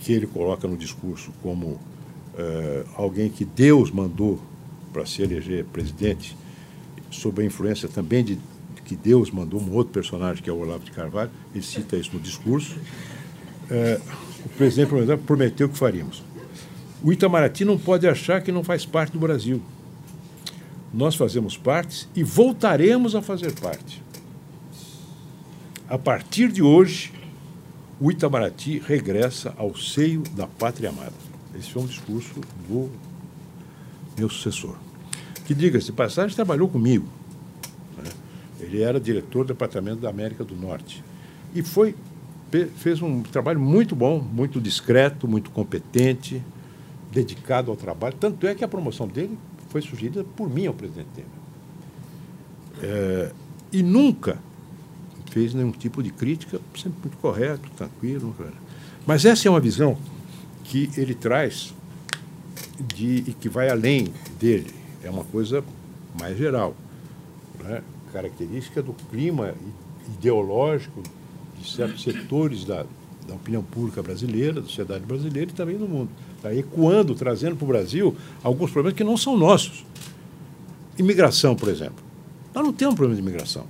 que 0.00 0.14
ele 0.14 0.26
coloca 0.26 0.66
no 0.66 0.78
discurso 0.78 1.30
como 1.42 1.66
uh, 1.66 1.80
alguém 2.94 3.28
que 3.28 3.44
Deus 3.44 3.90
mandou 3.90 4.40
para 4.94 5.04
se 5.04 5.20
eleger 5.20 5.64
presidente, 5.66 6.34
sob 7.10 7.42
a 7.42 7.44
influência 7.44 7.86
também 7.86 8.24
de 8.24 8.38
que 8.86 8.96
Deus 8.96 9.30
mandou 9.30 9.60
um 9.60 9.72
outro 9.74 9.92
personagem, 9.92 10.42
que 10.42 10.48
é 10.48 10.52
o 10.52 10.58
Olavo 10.58 10.84
de 10.84 10.90
Carvalho, 10.90 11.30
ele 11.54 11.64
cita 11.64 11.96
isso 11.96 12.10
no 12.14 12.20
discurso. 12.20 12.76
Uh, 13.70 14.00
o 14.46 14.48
presidente 14.56 14.90
prometeu 15.26 15.68
que 15.68 15.76
faríamos. 15.76 16.22
O 17.02 17.12
Itamaraty 17.12 17.64
não 17.64 17.78
pode 17.78 18.06
achar 18.08 18.42
que 18.42 18.50
não 18.50 18.64
faz 18.64 18.86
parte 18.86 19.12
do 19.12 19.18
Brasil. 19.18 19.60
Nós 20.92 21.14
fazemos 21.14 21.58
parte 21.58 22.08
e 22.14 22.22
voltaremos 22.22 23.14
a 23.14 23.20
fazer 23.20 23.52
parte. 23.60 24.02
A 25.88 25.98
partir 25.98 26.50
de 26.50 26.62
hoje, 26.62 27.12
o 28.00 28.10
Itamaraty 28.10 28.78
regressa 28.78 29.54
ao 29.56 29.76
seio 29.76 30.22
da 30.34 30.46
pátria 30.46 30.88
amada. 30.88 31.12
Esse 31.54 31.70
foi 31.70 31.82
um 31.82 31.86
discurso 31.86 32.40
do 32.66 32.90
meu 34.16 34.30
sucessor. 34.30 34.76
Que, 35.44 35.54
diga-se 35.54 35.86
de 35.86 35.92
passagem, 35.92 36.34
trabalhou 36.34 36.68
comigo. 36.68 37.06
Né? 37.98 38.10
Ele 38.60 38.80
era 38.80 38.98
diretor 38.98 39.44
do 39.44 39.48
Departamento 39.48 39.98
da 39.98 40.08
América 40.08 40.42
do 40.42 40.56
Norte. 40.56 41.04
E 41.54 41.62
foi, 41.62 41.94
fez 42.76 43.02
um 43.02 43.22
trabalho 43.22 43.60
muito 43.60 43.94
bom, 43.94 44.20
muito 44.20 44.60
discreto, 44.60 45.28
muito 45.28 45.50
competente, 45.50 46.42
dedicado 47.12 47.70
ao 47.70 47.76
trabalho. 47.76 48.16
Tanto 48.18 48.46
é 48.46 48.54
que 48.54 48.64
a 48.64 48.68
promoção 48.68 49.06
dele 49.06 49.38
foi 49.68 49.82
sugerida 49.82 50.24
por 50.24 50.48
mim 50.48 50.66
ao 50.66 50.72
presidente 50.72 51.08
Temer. 51.14 51.30
É, 52.82 53.32
e 53.70 53.82
nunca 53.82 54.38
fez 55.34 55.52
nenhum 55.52 55.72
tipo 55.72 56.00
de 56.00 56.10
crítica, 56.10 56.60
sempre 56.80 57.00
muito 57.02 57.16
correto, 57.16 57.68
tranquilo. 57.76 58.32
Mas 59.04 59.24
essa 59.24 59.48
é 59.48 59.50
uma 59.50 59.58
visão 59.58 59.98
que 60.62 60.88
ele 60.96 61.12
traz 61.12 61.74
de, 62.94 63.24
e 63.26 63.32
que 63.32 63.48
vai 63.48 63.68
além 63.68 64.12
dele. 64.38 64.72
É 65.02 65.10
uma 65.10 65.24
coisa 65.24 65.64
mais 66.20 66.38
geral. 66.38 66.76
Né? 67.58 67.82
Característica 68.12 68.80
do 68.80 68.92
clima 69.10 69.56
ideológico 70.16 71.02
de 71.60 71.68
certos 71.68 72.04
setores 72.04 72.64
da, 72.64 72.86
da 73.26 73.34
opinião 73.34 73.62
pública 73.64 74.00
brasileira, 74.04 74.60
da 74.60 74.68
sociedade 74.68 75.04
brasileira 75.04 75.50
e 75.50 75.54
também 75.54 75.76
do 75.76 75.88
mundo. 75.88 76.10
Está 76.36 76.54
ecoando, 76.54 77.12
trazendo 77.16 77.56
para 77.56 77.64
o 77.64 77.68
Brasil 77.68 78.16
alguns 78.40 78.70
problemas 78.70 78.96
que 78.96 79.02
não 79.02 79.16
são 79.16 79.36
nossos. 79.36 79.84
Imigração, 80.96 81.56
por 81.56 81.68
exemplo. 81.68 82.04
Nós 82.54 82.64
não 82.64 82.72
temos 82.72 82.94
problema 82.94 83.20
de 83.20 83.28
imigração. 83.28 83.66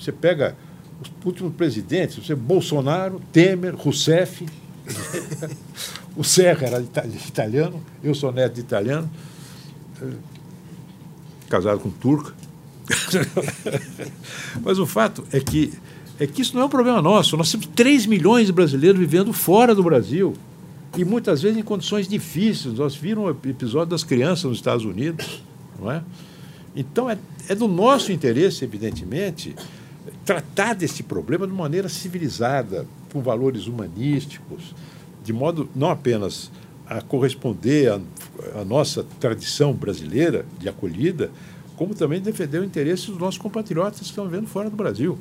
Você 0.00 0.12
pega 0.12 0.56
os 1.02 1.10
últimos 1.24 1.54
presidentes, 1.54 2.16
você 2.16 2.34
Bolsonaro, 2.34 3.20
Temer, 3.32 3.74
Rousseff, 3.76 4.46
o 6.16 6.24
Serra 6.24 6.66
era 6.66 6.80
italiano, 7.26 7.82
eu 8.02 8.14
sou 8.14 8.32
neto 8.32 8.54
de 8.54 8.60
italiano, 8.60 9.10
casado 11.48 11.80
com 11.80 11.90
turca. 11.90 12.32
Mas 14.62 14.78
o 14.78 14.86
fato 14.86 15.24
é 15.32 15.40
que, 15.40 15.72
é 16.18 16.26
que 16.26 16.42
isso 16.42 16.54
não 16.54 16.62
é 16.62 16.64
um 16.64 16.68
problema 16.68 17.00
nosso. 17.00 17.36
Nós 17.36 17.50
temos 17.50 17.66
3 17.66 18.06
milhões 18.06 18.46
de 18.46 18.52
brasileiros 18.52 18.98
vivendo 18.98 19.32
fora 19.32 19.74
do 19.74 19.82
Brasil 19.82 20.34
e 20.96 21.04
muitas 21.04 21.42
vezes 21.42 21.58
em 21.58 21.62
condições 21.62 22.08
difíceis. 22.08 22.74
Nós 22.74 22.96
vimos 22.96 23.24
o 23.24 23.48
episódio 23.48 23.90
das 23.90 24.02
crianças 24.02 24.44
nos 24.44 24.58
Estados 24.58 24.84
Unidos, 24.84 25.42
não 25.78 25.90
é? 25.90 26.02
Então 26.74 27.08
é, 27.08 27.18
é 27.48 27.54
do 27.54 27.68
nosso 27.68 28.12
interesse, 28.12 28.64
evidentemente, 28.64 29.54
tratar 30.24 30.74
desse 30.74 31.02
problema 31.02 31.46
de 31.46 31.52
maneira 31.52 31.88
civilizada, 31.88 32.86
com 33.12 33.20
valores 33.20 33.66
humanísticos, 33.66 34.74
de 35.22 35.32
modo 35.32 35.68
não 35.74 35.90
apenas 35.90 36.50
a 36.86 37.00
corresponder 37.00 37.92
à, 37.92 38.64
nossa 38.64 39.04
tradição 39.20 39.72
brasileira 39.72 40.44
de 40.58 40.68
acolhida, 40.68 41.30
como 41.76 41.94
também 41.94 42.20
defender 42.20 42.60
o 42.60 42.64
interesse 42.64 43.06
dos 43.06 43.18
nossos 43.18 43.38
compatriotas 43.38 44.00
que 44.00 44.06
estão 44.06 44.26
vivendo 44.26 44.48
fora 44.48 44.68
do 44.68 44.76
Brasil. 44.76 45.18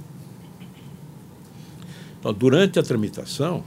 Então, 2.19 2.33
durante 2.33 2.79
a 2.79 2.83
tramitação, 2.83 3.63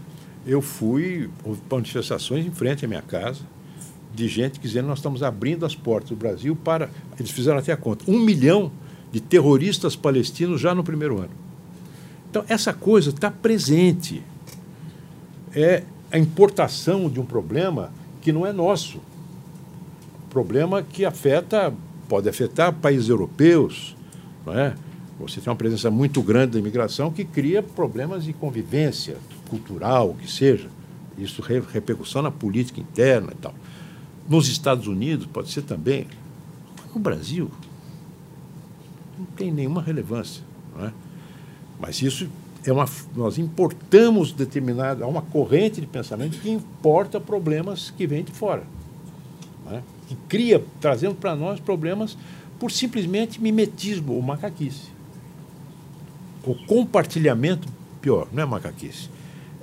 eu 0.46 0.61
fui, 0.61 1.31
houve 1.44 1.61
manifestações 1.70 2.44
em 2.44 2.51
frente 2.51 2.85
à 2.85 2.88
minha 2.88 3.03
casa, 3.03 3.40
de 4.14 4.29
gente 4.29 4.59
dizendo 4.59 4.88
nós 4.88 4.98
estamos 4.98 5.22
abrindo 5.22 5.64
as 5.64 5.75
portas 5.75 6.11
do 6.11 6.16
Brasil 6.16 6.55
para. 6.55 6.90
Eles 7.18 7.31
fizeram 7.31 7.59
até 7.59 7.72
a 7.72 7.77
conta, 7.77 8.11
um 8.11 8.18
milhão 8.18 8.70
de 9.12 9.20
terroristas 9.20 9.94
palestinos 9.94 10.61
já 10.61 10.75
no 10.75 10.83
primeiro 10.83 11.18
ano. 11.18 11.31
Então, 12.31 12.44
essa 12.48 12.72
coisa 12.72 13.11
está 13.11 13.31
presente. 13.31 14.22
É 15.55 15.85
a 16.11 16.18
importação 16.18 17.11
de 17.11 17.20
um 17.20 17.27
problema 17.27 17.92
que 18.22 18.33
não 18.33 18.46
é 18.46 18.53
nosso. 18.53 19.01
Problema 20.31 20.83
que 20.83 21.05
afeta, 21.05 21.72
pode 22.09 22.27
afetar 22.27 22.72
países 22.72 23.11
europeus, 23.11 23.94
não 24.46 24.59
é? 24.59 24.75
Você 25.20 25.40
tem 25.40 25.51
uma 25.51 25.57
presença 25.57 25.90
muito 25.90 26.22
grande 26.22 26.53
da 26.53 26.59
imigração 26.59 27.12
que 27.12 27.25
cria 27.25 27.62
problemas 27.62 28.25
de 28.25 28.33
convivência, 28.33 29.18
cultural, 29.48 30.11
o 30.11 30.14
que 30.14 30.31
seja. 30.31 30.68
Isso 31.18 31.42
repercussão 31.42 32.22
na 32.22 32.31
política 32.31 32.81
interna 32.81 33.29
e 33.33 33.37
tal. 33.37 33.55
Nos 34.29 34.48
Estados 34.48 34.87
Unidos, 34.87 35.27
pode 35.27 35.51
ser 35.51 35.62
também. 35.62 36.07
No 36.94 37.01
Brasil, 37.01 37.51
não 39.23 39.37
tem 39.37 39.51
nenhuma 39.51 39.83
relevância. 39.83 40.43
Não 40.77 40.87
é? 40.87 40.93
Mas 41.81 42.01
isso 42.03 42.29
é 42.65 42.73
uma. 42.73 42.87
Nós 43.17 43.39
importamos 43.39 44.33
determinada. 44.33 45.05
Há 45.05 45.09
uma 45.09 45.23
corrente 45.23 45.81
de 45.81 45.87
pensamento 45.87 46.39
que 46.39 46.51
importa 46.51 47.21
problemas 47.21 47.91
que 47.91 48.07
vêm 48.07 48.23
de 48.25 48.33
fora. 48.33 48.65
É? 49.71 49.81
Que 50.09 50.17
cria, 50.29 50.63
trazendo 50.81 51.15
para 51.15 51.35
nós 51.35 51.61
problemas 51.61 52.17
por 52.59 52.71
simplesmente 52.71 53.41
mimetismo 53.41 54.15
ou 54.15 54.23
macaquice. 54.23 54.91
O 56.45 56.55
compartilhamento, 56.67 57.69
pior, 58.01 58.29
não 58.33 58.43
é 58.43 58.47
macaquice 58.47 59.09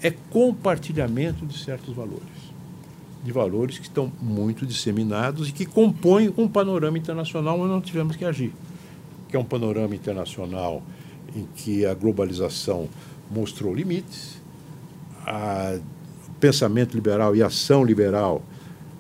é 0.01 0.11
compartilhamento 0.11 1.45
de 1.45 1.57
certos 1.57 1.93
valores. 1.93 2.23
De 3.23 3.31
valores 3.31 3.77
que 3.77 3.85
estão 3.85 4.11
muito 4.21 4.65
disseminados 4.65 5.49
e 5.49 5.51
que 5.51 5.65
compõem 5.65 6.33
um 6.37 6.47
panorama 6.47 6.97
internacional 6.97 7.59
onde 7.59 7.71
não 7.71 7.81
tivemos 7.81 8.15
que 8.15 8.23
agir. 8.23 8.53
Que 9.29 9.37
é 9.37 9.39
um 9.39 9.45
panorama 9.45 9.95
internacional 9.95 10.83
em 11.35 11.47
que 11.55 11.85
a 11.85 11.93
globalização 11.93 12.89
mostrou 13.29 13.73
limites, 13.73 14.39
o 16.27 16.31
pensamento 16.39 16.95
liberal 16.95 17.35
e 17.35 17.43
a 17.43 17.47
ação 17.47 17.83
liberal, 17.83 18.41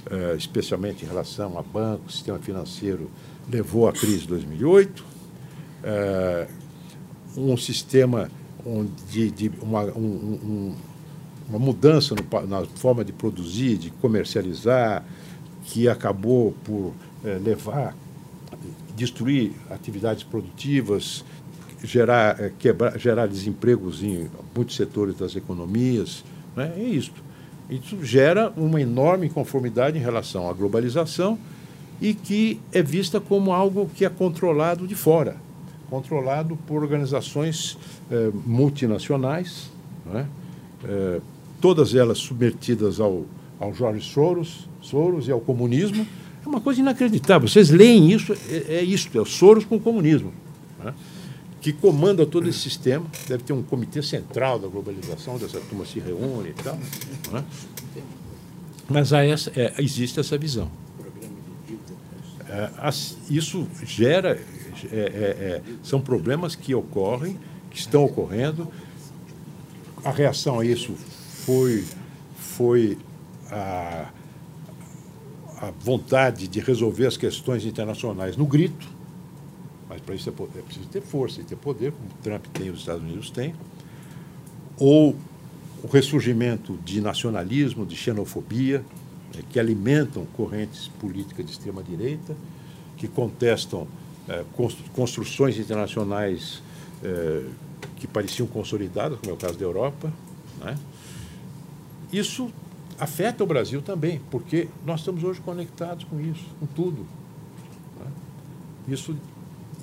eh, 0.09 0.35
especialmente 0.37 1.03
em 1.03 1.07
relação 1.07 1.57
a 1.57 1.63
bancos, 1.63 2.15
sistema 2.15 2.37
financeiro, 2.37 3.09
levou 3.51 3.87
à 3.87 3.91
crise 3.91 4.19
de 4.19 4.27
2008. 4.27 5.03
Eh, 5.83 6.47
um 7.35 7.57
sistema 7.57 8.29
onde, 8.65 9.31
de 9.31 9.51
uma, 9.61 9.83
um, 9.85 9.99
um, 9.99 10.75
uma 11.49 11.59
mudança 11.59 12.15
no, 12.15 12.47
na 12.47 12.65
forma 12.65 13.03
de 13.03 13.11
produzir, 13.11 13.77
de 13.77 13.89
comercializar, 13.89 15.03
que 15.65 15.87
acabou 15.87 16.53
por 16.63 16.93
é, 17.23 17.37
levar, 17.37 17.95
destruir 18.99 19.53
atividades 19.69 20.23
produtivas, 20.23 21.23
gerar, 21.83 22.39
é, 22.39 22.51
quebrar, 22.59 22.99
gerar 22.99 23.27
desempregos 23.27 24.03
em 24.03 24.29
muitos 24.55 24.75
setores 24.75 25.15
das 25.15 25.35
economias. 25.35 26.23
Né? 26.55 26.73
É 26.77 26.83
isso. 26.83 27.11
Isso 27.69 28.03
gera 28.03 28.51
uma 28.57 28.81
enorme 28.81 29.27
inconformidade 29.27 29.97
em 29.97 30.01
relação 30.01 30.49
à 30.49 30.53
globalização 30.53 31.37
e 32.01 32.13
que 32.13 32.59
é 32.73 32.81
vista 32.81 33.19
como 33.19 33.53
algo 33.53 33.89
que 33.95 34.03
é 34.03 34.09
controlado 34.09 34.87
de 34.87 34.95
fora, 34.95 35.37
controlado 35.89 36.57
por 36.67 36.81
organizações 36.81 37.77
é, 38.11 38.29
multinacionais, 38.45 39.71
é? 40.13 40.25
É, 40.85 41.21
todas 41.61 41.93
elas 41.93 42.17
submetidas 42.17 42.99
ao, 42.99 43.25
ao 43.59 43.73
Jorge 43.73 44.01
Soros, 44.01 44.67
Soros 44.81 45.27
e 45.27 45.31
ao 45.31 45.39
comunismo. 45.39 46.07
É 46.43 46.47
uma 46.47 46.61
coisa 46.61 46.79
inacreditável. 46.79 47.47
Vocês 47.47 47.69
leem 47.69 48.11
isso, 48.11 48.33
é, 48.49 48.83
é 48.83 48.83
é 48.83 49.21
o 49.21 49.25
Soros 49.25 49.65
com 49.65 49.75
o 49.75 49.79
comunismo, 49.79 50.33
né? 50.83 50.93
que 51.61 51.73
comanda 51.73 52.25
todo 52.25 52.47
esse 52.47 52.59
sistema. 52.59 53.05
Deve 53.27 53.43
ter 53.43 53.53
um 53.53 53.61
comitê 53.61 54.01
central 54.01 54.59
da 54.59 54.67
globalização, 54.67 55.37
dessa 55.37 55.59
turma 55.59 55.85
se 55.85 55.99
reúne 55.99 56.49
e 56.49 56.53
tal. 56.53 56.77
Né? 57.31 57.43
Mas 58.89 59.13
há 59.13 59.23
essa, 59.23 59.51
é, 59.55 59.73
existe 59.79 60.19
essa 60.19 60.37
visão. 60.37 60.71
É, 62.47 62.69
isso 63.29 63.67
gera. 63.85 64.39
É, 64.91 64.95
é, 64.95 64.97
é, 64.97 65.61
são 65.83 65.99
problemas 65.99 66.55
que 66.55 66.73
ocorrem, 66.73 67.37
que 67.69 67.77
estão 67.77 68.05
ocorrendo. 68.05 68.67
A 70.03 70.11
reação 70.11 70.59
a 70.59 70.65
isso 70.65 70.93
foi, 71.45 71.83
foi 72.37 72.97
a, 73.51 74.07
a 75.61 75.71
vontade 75.71 76.47
de 76.47 76.59
resolver 76.59 77.05
as 77.05 77.17
questões 77.17 77.65
internacionais 77.65 78.37
no 78.37 78.45
grito. 78.45 78.87
Mas 79.89 79.99
para 80.01 80.15
isso 80.15 80.29
é, 80.29 80.59
é, 80.59 80.61
preciso 80.61 80.87
ter 80.87 81.01
força 81.01 81.41
e 81.41 81.43
ter 81.43 81.57
poder, 81.57 81.91
como 81.91 82.09
Trump 82.23 82.45
tem 82.53 82.69
os 82.69 82.79
Estados 82.79 83.03
Unidos 83.03 83.29
têm. 83.29 83.53
Ou 84.77 85.15
o 85.83 85.87
ressurgimento 85.87 86.77
de 86.85 87.01
nacionalismo, 87.01 87.85
de 87.85 87.95
xenofobia, 87.95 88.79
né, 89.35 89.41
que 89.49 89.59
alimentam 89.59 90.25
correntes 90.37 90.87
políticas 90.99 91.45
de 91.45 91.51
extrema-direita, 91.51 92.35
que 92.95 93.07
contestam 93.07 93.87
é, 94.27 94.45
construções 94.93 95.57
internacionais 95.57 96.61
é, 97.03 97.43
que 97.97 98.07
pareciam 98.07 98.47
consolidadas, 98.47 99.19
como 99.19 99.31
é 99.31 99.33
o 99.33 99.37
caso 99.37 99.57
da 99.57 99.65
Europa. 99.65 100.13
Né? 100.59 100.77
Isso 102.13 102.49
afeta 102.99 103.43
o 103.43 103.47
Brasil 103.47 103.81
também, 103.81 104.19
porque 104.29 104.67
nós 104.85 104.99
estamos 104.99 105.23
hoje 105.23 105.39
conectados 105.41 106.03
com 106.03 106.19
isso, 106.19 106.45
com 106.59 106.65
tudo. 106.65 107.07
Né? 107.99 108.11
Isso, 108.89 109.15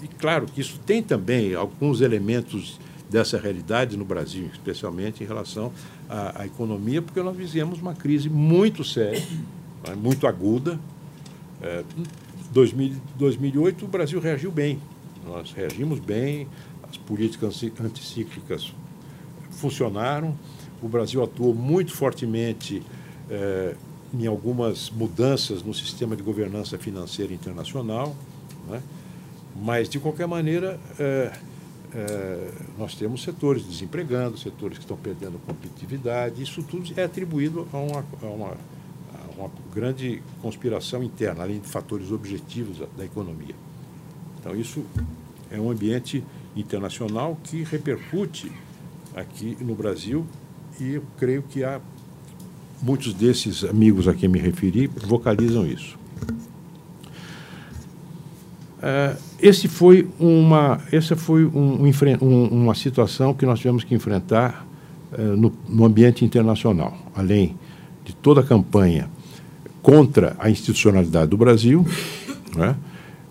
e 0.02 0.08
claro 0.08 0.46
que 0.46 0.60
isso 0.60 0.78
tem 0.84 1.02
também 1.02 1.54
alguns 1.54 2.00
elementos 2.00 2.78
dessa 3.08 3.38
realidade 3.38 3.96
no 3.96 4.04
Brasil, 4.04 4.48
especialmente 4.52 5.22
em 5.22 5.26
relação 5.26 5.72
à, 6.08 6.42
à 6.42 6.46
economia, 6.46 7.00
porque 7.00 7.22
nós 7.22 7.36
vivemos 7.36 7.80
uma 7.80 7.94
crise 7.94 8.28
muito 8.28 8.84
séria, 8.84 9.22
né? 9.86 9.94
muito 9.94 10.26
aguda. 10.26 10.78
É, 11.62 11.84
2000, 12.52 12.96
2008 13.16 13.84
o 13.84 13.88
Brasil 13.88 14.20
reagiu 14.20 14.50
bem, 14.50 14.78
nós 15.24 15.52
reagimos 15.52 15.98
bem, 15.98 16.46
as 16.88 16.96
políticas 16.96 17.62
anticíclicas 17.80 18.72
funcionaram, 19.50 20.36
o 20.82 20.88
Brasil 20.88 21.22
atuou 21.22 21.54
muito 21.54 21.92
fortemente 21.92 22.82
é, 23.30 23.74
em 24.14 24.26
algumas 24.26 24.90
mudanças 24.90 25.62
no 25.62 25.74
sistema 25.74 26.16
de 26.16 26.22
governança 26.22 26.78
financeira 26.78 27.32
internacional, 27.32 28.14
né? 28.68 28.82
mas, 29.54 29.88
de 29.88 29.98
qualquer 29.98 30.26
maneira, 30.26 30.78
é, 30.98 31.32
é, 31.94 32.50
nós 32.78 32.94
temos 32.94 33.22
setores 33.22 33.64
desempregando, 33.64 34.36
setores 34.36 34.78
que 34.78 34.84
estão 34.84 34.96
perdendo 34.96 35.38
competitividade, 35.46 36.42
isso 36.42 36.62
tudo 36.62 36.92
é 36.96 37.04
atribuído 37.04 37.66
a 37.72 37.78
uma, 37.78 38.04
a 38.22 38.26
uma, 38.26 38.48
a 38.48 39.40
uma 39.40 39.50
grande 39.74 40.22
conspiração 40.42 41.02
interna, 41.02 41.42
além 41.42 41.60
de 41.60 41.68
fatores 41.68 42.12
objetivos 42.12 42.78
da, 42.78 42.86
da 42.98 43.04
economia. 43.04 43.54
Então, 44.38 44.54
isso 44.54 44.84
é 45.50 45.58
um 45.58 45.70
ambiente 45.70 46.22
internacional 46.54 47.38
que 47.42 47.62
repercute 47.62 48.52
aqui 49.14 49.56
no 49.60 49.74
Brasil 49.74 50.26
e 50.78 50.94
eu 50.94 51.02
creio 51.16 51.42
que 51.42 51.64
há 51.64 51.80
muitos 52.82 53.14
desses 53.14 53.64
amigos 53.64 54.06
a 54.08 54.14
quem 54.14 54.28
me 54.28 54.38
referi 54.38 54.86
vocalizam 54.86 55.66
isso. 55.66 55.96
Uh, 58.76 59.16
esse 59.40 59.68
foi 59.68 60.06
uma, 60.18 60.80
essa 60.92 61.16
foi 61.16 61.44
um, 61.44 61.82
um, 62.20 62.44
uma 62.48 62.74
situação 62.74 63.32
que 63.32 63.46
nós 63.46 63.58
tivemos 63.58 63.82
que 63.82 63.94
enfrentar 63.94 64.66
uh, 65.12 65.36
no, 65.36 65.52
no, 65.68 65.84
ambiente 65.84 66.24
internacional, 66.24 66.96
além 67.14 67.56
de 68.04 68.14
toda 68.14 68.42
a 68.42 68.44
campanha 68.44 69.08
contra 69.82 70.36
a 70.38 70.50
institucionalidade 70.50 71.30
do 71.30 71.36
Brasil, 71.36 71.86
né, 72.54 72.76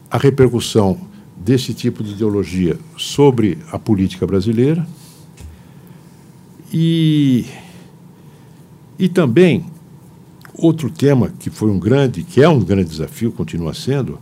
a 0.10 0.17
repercussão 0.17 0.97
desse 1.38 1.73
tipo 1.73 2.03
de 2.03 2.13
ideologia 2.13 2.77
sobre 2.97 3.58
a 3.71 3.77
política 3.77 4.25
brasileira 4.25 4.86
e 6.73 7.45
e 8.97 9.10
também 9.10 9.65
outro 10.53 10.89
tema 10.89 11.31
que 11.38 11.49
foi 11.49 11.69
um 11.69 11.79
grande, 11.79 12.23
que 12.23 12.41
é 12.41 12.49
um 12.49 12.60
grande 12.60 12.89
desafio, 12.89 13.31
continua 13.31 13.73
sendo, 13.73 14.19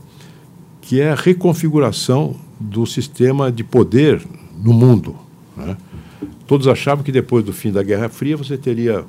que 0.81 0.99
é 0.99 1.11
a 1.11 1.15
reconfiguração 1.15 2.35
do 2.59 2.85
sistema 2.85 3.51
de 3.51 3.63
poder 3.63 4.25
no 4.57 4.73
mundo. 4.73 5.15
Né? 5.55 5.77
Todos 6.47 6.67
achavam 6.67 7.03
que 7.03 7.11
depois 7.11 7.45
do 7.45 7.53
fim 7.53 7.71
da 7.71 7.83
Guerra 7.83 8.09
Fria 8.09 8.35
você 8.35 8.57
teria 8.57 9.05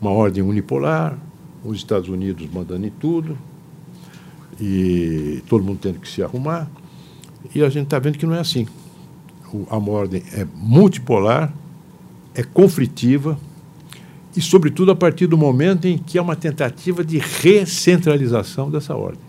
uma 0.00 0.10
ordem 0.10 0.42
unipolar, 0.42 1.18
os 1.64 1.76
Estados 1.76 2.08
Unidos 2.08 2.48
mandando 2.52 2.86
em 2.86 2.90
tudo, 2.90 3.36
e 4.60 5.42
todo 5.48 5.64
mundo 5.64 5.78
tendo 5.80 6.00
que 6.00 6.08
se 6.08 6.22
arrumar. 6.22 6.68
E 7.54 7.62
a 7.62 7.68
gente 7.68 7.84
está 7.84 7.98
vendo 7.98 8.18
que 8.18 8.26
não 8.26 8.34
é 8.34 8.40
assim. 8.40 8.66
a 9.70 9.76
ordem 9.76 10.22
é 10.32 10.46
multipolar, 10.54 11.52
é 12.34 12.42
conflitiva, 12.42 13.38
e, 14.38 14.40
sobretudo, 14.40 14.92
a 14.92 14.94
partir 14.94 15.26
do 15.26 15.36
momento 15.36 15.88
em 15.88 15.98
que 15.98 16.16
há 16.16 16.22
uma 16.22 16.36
tentativa 16.36 17.02
de 17.02 17.18
recentralização 17.18 18.70
dessa 18.70 18.94
ordem. 18.94 19.20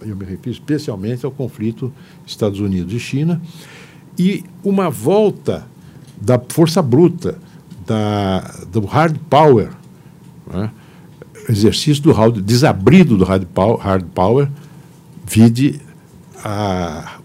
Eu 0.00 0.14
me 0.14 0.24
refiro 0.24 0.52
especialmente 0.52 1.26
ao 1.26 1.32
conflito 1.32 1.92
Estados 2.24 2.60
Unidos 2.60 2.94
e 2.94 3.00
China 3.00 3.42
e 4.16 4.44
uma 4.62 4.88
volta 4.88 5.66
da 6.20 6.40
força 6.48 6.80
bruta, 6.80 7.36
da, 7.84 8.42
do 8.70 8.82
hard 8.86 9.18
power, 9.28 9.70
né? 10.46 10.70
exercício 11.48 12.00
do 12.00 12.12
hard, 12.12 12.40
desabrido 12.40 13.16
do 13.16 13.24
hard 13.24 13.44
power, 13.46 13.78
hard 13.78 14.04
power 14.14 14.48
vide 15.26 15.80
a 16.44 17.18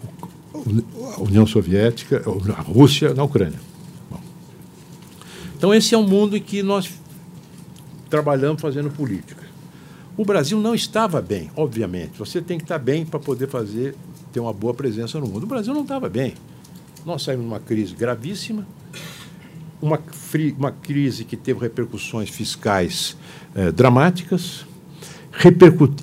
União 1.20 1.46
Soviética, 1.46 2.24
a 2.58 2.62
Rússia 2.62 3.14
na 3.14 3.24
Ucrânia. 3.24 3.73
Então, 5.64 5.74
esse 5.74 5.96
é 5.96 5.98
um 5.98 6.06
mundo 6.06 6.36
em 6.36 6.42
que 6.42 6.62
nós 6.62 6.92
trabalhamos 8.10 8.62
fazendo 8.62 8.90
política. 8.90 9.42
O 10.18 10.26
Brasil 10.26 10.60
não 10.60 10.76
estava 10.76 11.22
bem, 11.22 11.50
obviamente. 11.56 12.20
Você 12.20 12.42
tem 12.42 12.58
que 12.58 12.66
estar 12.66 12.78
bem 12.78 13.06
para 13.06 13.18
poder 13.18 13.48
fazer, 13.48 13.96
ter 14.34 14.42
uma 14.42 14.52
boa 14.52 14.74
presença 14.74 15.22
no 15.22 15.26
mundo. 15.26 15.44
O 15.44 15.48
Brasil 15.48 15.74
não 15.74 15.84
estava 15.84 16.10
bem. 16.10 16.34
Nós 17.06 17.24
saímos 17.24 17.46
de 17.46 17.50
uma 17.50 17.62
crise 17.62 17.96
gravíssima, 17.96 18.68
uma, 19.82 19.98
uma 20.58 20.72
crise 20.74 21.24
que 21.24 21.38
teve 21.38 21.62
repercussões 21.62 22.30
fiscais 22.30 23.16
eh, 23.56 23.72
dramáticas. 23.72 24.66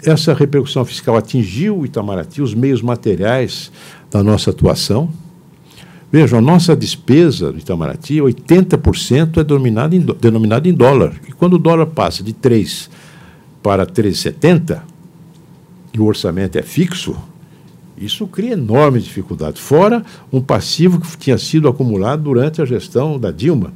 essa 0.07 0.33
repercussão 0.33 0.87
fiscal 0.87 1.19
atingiu 1.19 1.81
o 1.81 1.85
Itamaraty, 1.85 2.41
os 2.41 2.55
meios 2.55 2.81
materiais 2.81 3.71
da 4.11 4.23
nossa 4.23 4.49
atuação. 4.49 5.13
Vejam, 6.13 6.41
a 6.41 6.43
nossa 6.43 6.75
despesa 6.75 7.53
do 7.53 7.59
Itamaraty, 7.59 8.17
80% 8.17 9.39
é 9.39 9.45
denominada 9.45 9.95
em, 9.95 10.01
denominada 10.01 10.69
em 10.69 10.75
dólar. 10.75 11.15
E 11.29 11.33
quando 11.33 11.55
o 11.55 11.59
dólar 11.59 11.87
passa 11.87 12.25
de 12.25 12.33
3 12.33 12.91
para 13.63 13.87
3,70 13.87 14.81
e 15.95 16.01
o 16.01 16.05
orçamento 16.05 16.59
é 16.59 16.63
fixo, 16.63 17.17
isso 17.97 18.27
cria 18.27 18.55
enorme 18.55 18.99
dificuldade. 18.99 19.61
Fora 19.61 20.05
um 20.33 20.41
passivo 20.41 21.01
que 21.01 21.17
tinha 21.17 21.39
sido 21.39 21.69
acumulado 21.69 22.25
durante 22.25 22.61
a 22.61 22.65
gestão 22.65 23.17
da 23.17 23.31
Dilma, 23.31 23.73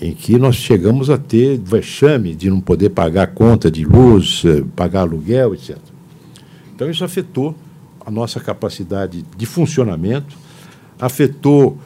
em 0.00 0.14
que 0.14 0.38
nós 0.38 0.56
chegamos 0.56 1.10
a 1.10 1.18
ter 1.18 1.60
vexame 1.60 2.34
de 2.34 2.50
não 2.50 2.60
poder 2.60 2.88
pagar 2.90 3.28
conta 3.28 3.70
de 3.70 3.84
luz, 3.84 4.42
eh, 4.44 4.64
pagar 4.74 5.02
aluguel, 5.02 5.54
etc. 5.54 5.76
Então, 6.74 6.90
isso 6.90 7.04
afetou 7.04 7.54
a 8.04 8.10
nossa 8.10 8.40
capacidade 8.40 9.24
de 9.36 9.46
funcionamento 9.46 10.34
afetou 11.02 11.76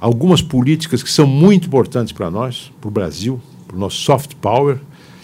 algumas 0.00 0.42
políticas 0.42 1.00
que 1.00 1.10
são 1.10 1.24
muito 1.24 1.68
importantes 1.68 2.12
para 2.12 2.28
nós, 2.28 2.72
para 2.80 2.88
o 2.88 2.90
Brasil, 2.90 3.40
para 3.68 3.76
o 3.76 3.78
nosso 3.78 3.98
soft 3.98 4.34
power, 4.40 4.78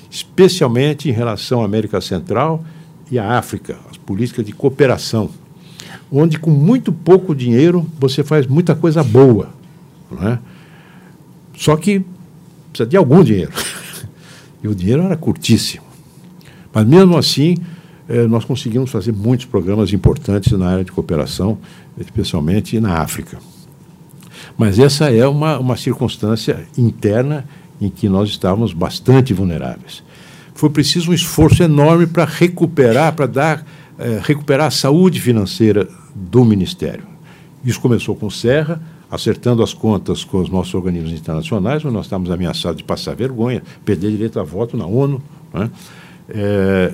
especialmente 0.09 1.09
em 1.09 1.12
relação 1.12 1.61
à 1.61 1.64
América 1.64 2.00
Central 2.00 2.64
e 3.11 3.18
à 3.18 3.37
África, 3.37 3.76
as 3.90 3.96
políticas 3.96 4.46
de 4.46 4.52
cooperação, 4.52 5.28
onde 6.11 6.38
com 6.38 6.52
muito 6.52 6.92
pouco 6.92 7.35
dinheiro 7.35 7.85
você 7.98 8.22
faz 8.22 8.46
muita 8.46 8.76
coisa 8.76 9.02
boa. 9.02 9.48
Não 10.09 10.28
é? 10.28 10.38
Só 11.57 11.76
que 11.76 12.05
precisa 12.70 12.88
de 12.88 12.96
algum 12.96 13.24
dinheiro. 13.24 13.52
e 14.62 14.68
o 14.68 14.74
dinheiro 14.74 15.02
era 15.02 15.16
curtíssimo. 15.16 15.83
Mas 16.72 16.87
mesmo 16.87 17.18
assim, 17.18 17.57
eh, 18.09 18.27
nós 18.27 18.45
conseguimos 18.45 18.91
fazer 18.91 19.12
muitos 19.12 19.47
programas 19.47 19.93
importantes 19.93 20.53
na 20.53 20.68
área 20.68 20.85
de 20.85 20.93
cooperação 20.93 21.59
especialmente 21.99 22.79
na 22.81 22.99
África. 22.99 23.39
Mas 24.57 24.79
essa 24.79 25.11
é 25.11 25.26
uma, 25.26 25.59
uma 25.59 25.76
circunstância 25.76 26.66
interna 26.76 27.45
em 27.81 27.89
que 27.89 28.09
nós 28.09 28.29
estávamos 28.29 28.72
bastante 28.72 29.33
vulneráveis. 29.33 30.03
Foi 30.55 30.70
preciso 30.70 31.11
um 31.11 31.14
esforço 31.14 31.62
enorme 31.62 32.07
para 32.07 32.24
recuperar, 32.24 33.14
para 33.14 33.26
dar, 33.26 33.66
eh, 33.99 34.20
recuperar 34.22 34.66
a 34.66 34.70
saúde 34.70 35.20
financeira 35.20 35.89
do 36.14 36.45
Ministério. 36.45 37.05
Isso 37.64 37.81
começou 37.81 38.14
com 38.14 38.29
Serra, 38.31 38.81
acertando 39.11 39.62
as 39.62 39.74
contas 39.74 40.24
com 40.24 40.39
os 40.39 40.49
nossos 40.49 40.74
organismos 40.74 41.12
internacionais, 41.12 41.85
onde 41.85 41.95
nós 41.95 42.07
estávamos 42.07 42.31
ameaçados 42.31 42.79
de 42.79 42.85
passar 42.85 43.14
vergonha, 43.14 43.62
perder 43.85 44.11
direito 44.11 44.39
a 44.39 44.43
voto 44.43 44.76
na 44.76 44.87
ONU. 44.87 45.22
Né? 45.53 45.70
É, 46.29 46.93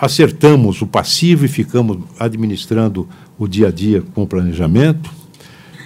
acertamos 0.00 0.80
o 0.80 0.86
passivo 0.86 1.44
e 1.44 1.48
ficamos 1.48 1.98
administrando 2.18 3.08
o 3.38 3.46
dia 3.46 3.68
a 3.68 3.70
dia 3.70 4.02
com 4.14 4.22
o 4.22 4.26
planejamento. 4.26 5.10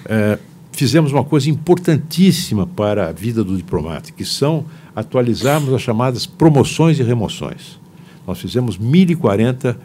É, 0.07 0.39
fizemos 0.73 1.13
uma 1.13 1.25
coisa 1.25 1.51
importantíssima 1.51 2.67
para 2.67 3.09
a 3.09 3.13
vida 3.13 3.43
do 3.43 3.57
diplomata, 3.57 4.13
que 4.13 4.25
são 4.25 4.67
atualizarmos 4.95 5.73
as 5.75 5.83
chamadas 5.83 6.27
promoções 6.27 6.99
e 6.99 7.03
remoções. 7.03 7.81
Nós 8.27 8.39
fizemos 8.39 8.79
1.040 8.79 9.77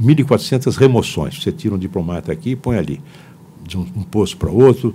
1.400 0.00 0.76
remoções. 0.76 1.40
Você 1.40 1.52
tira 1.52 1.74
um 1.74 1.78
diplomata 1.78 2.32
aqui 2.32 2.50
e 2.50 2.56
põe 2.56 2.76
ali, 2.76 3.00
de 3.62 3.78
um, 3.78 3.86
um 3.96 4.02
posto 4.02 4.36
para 4.36 4.50
outro, 4.50 4.94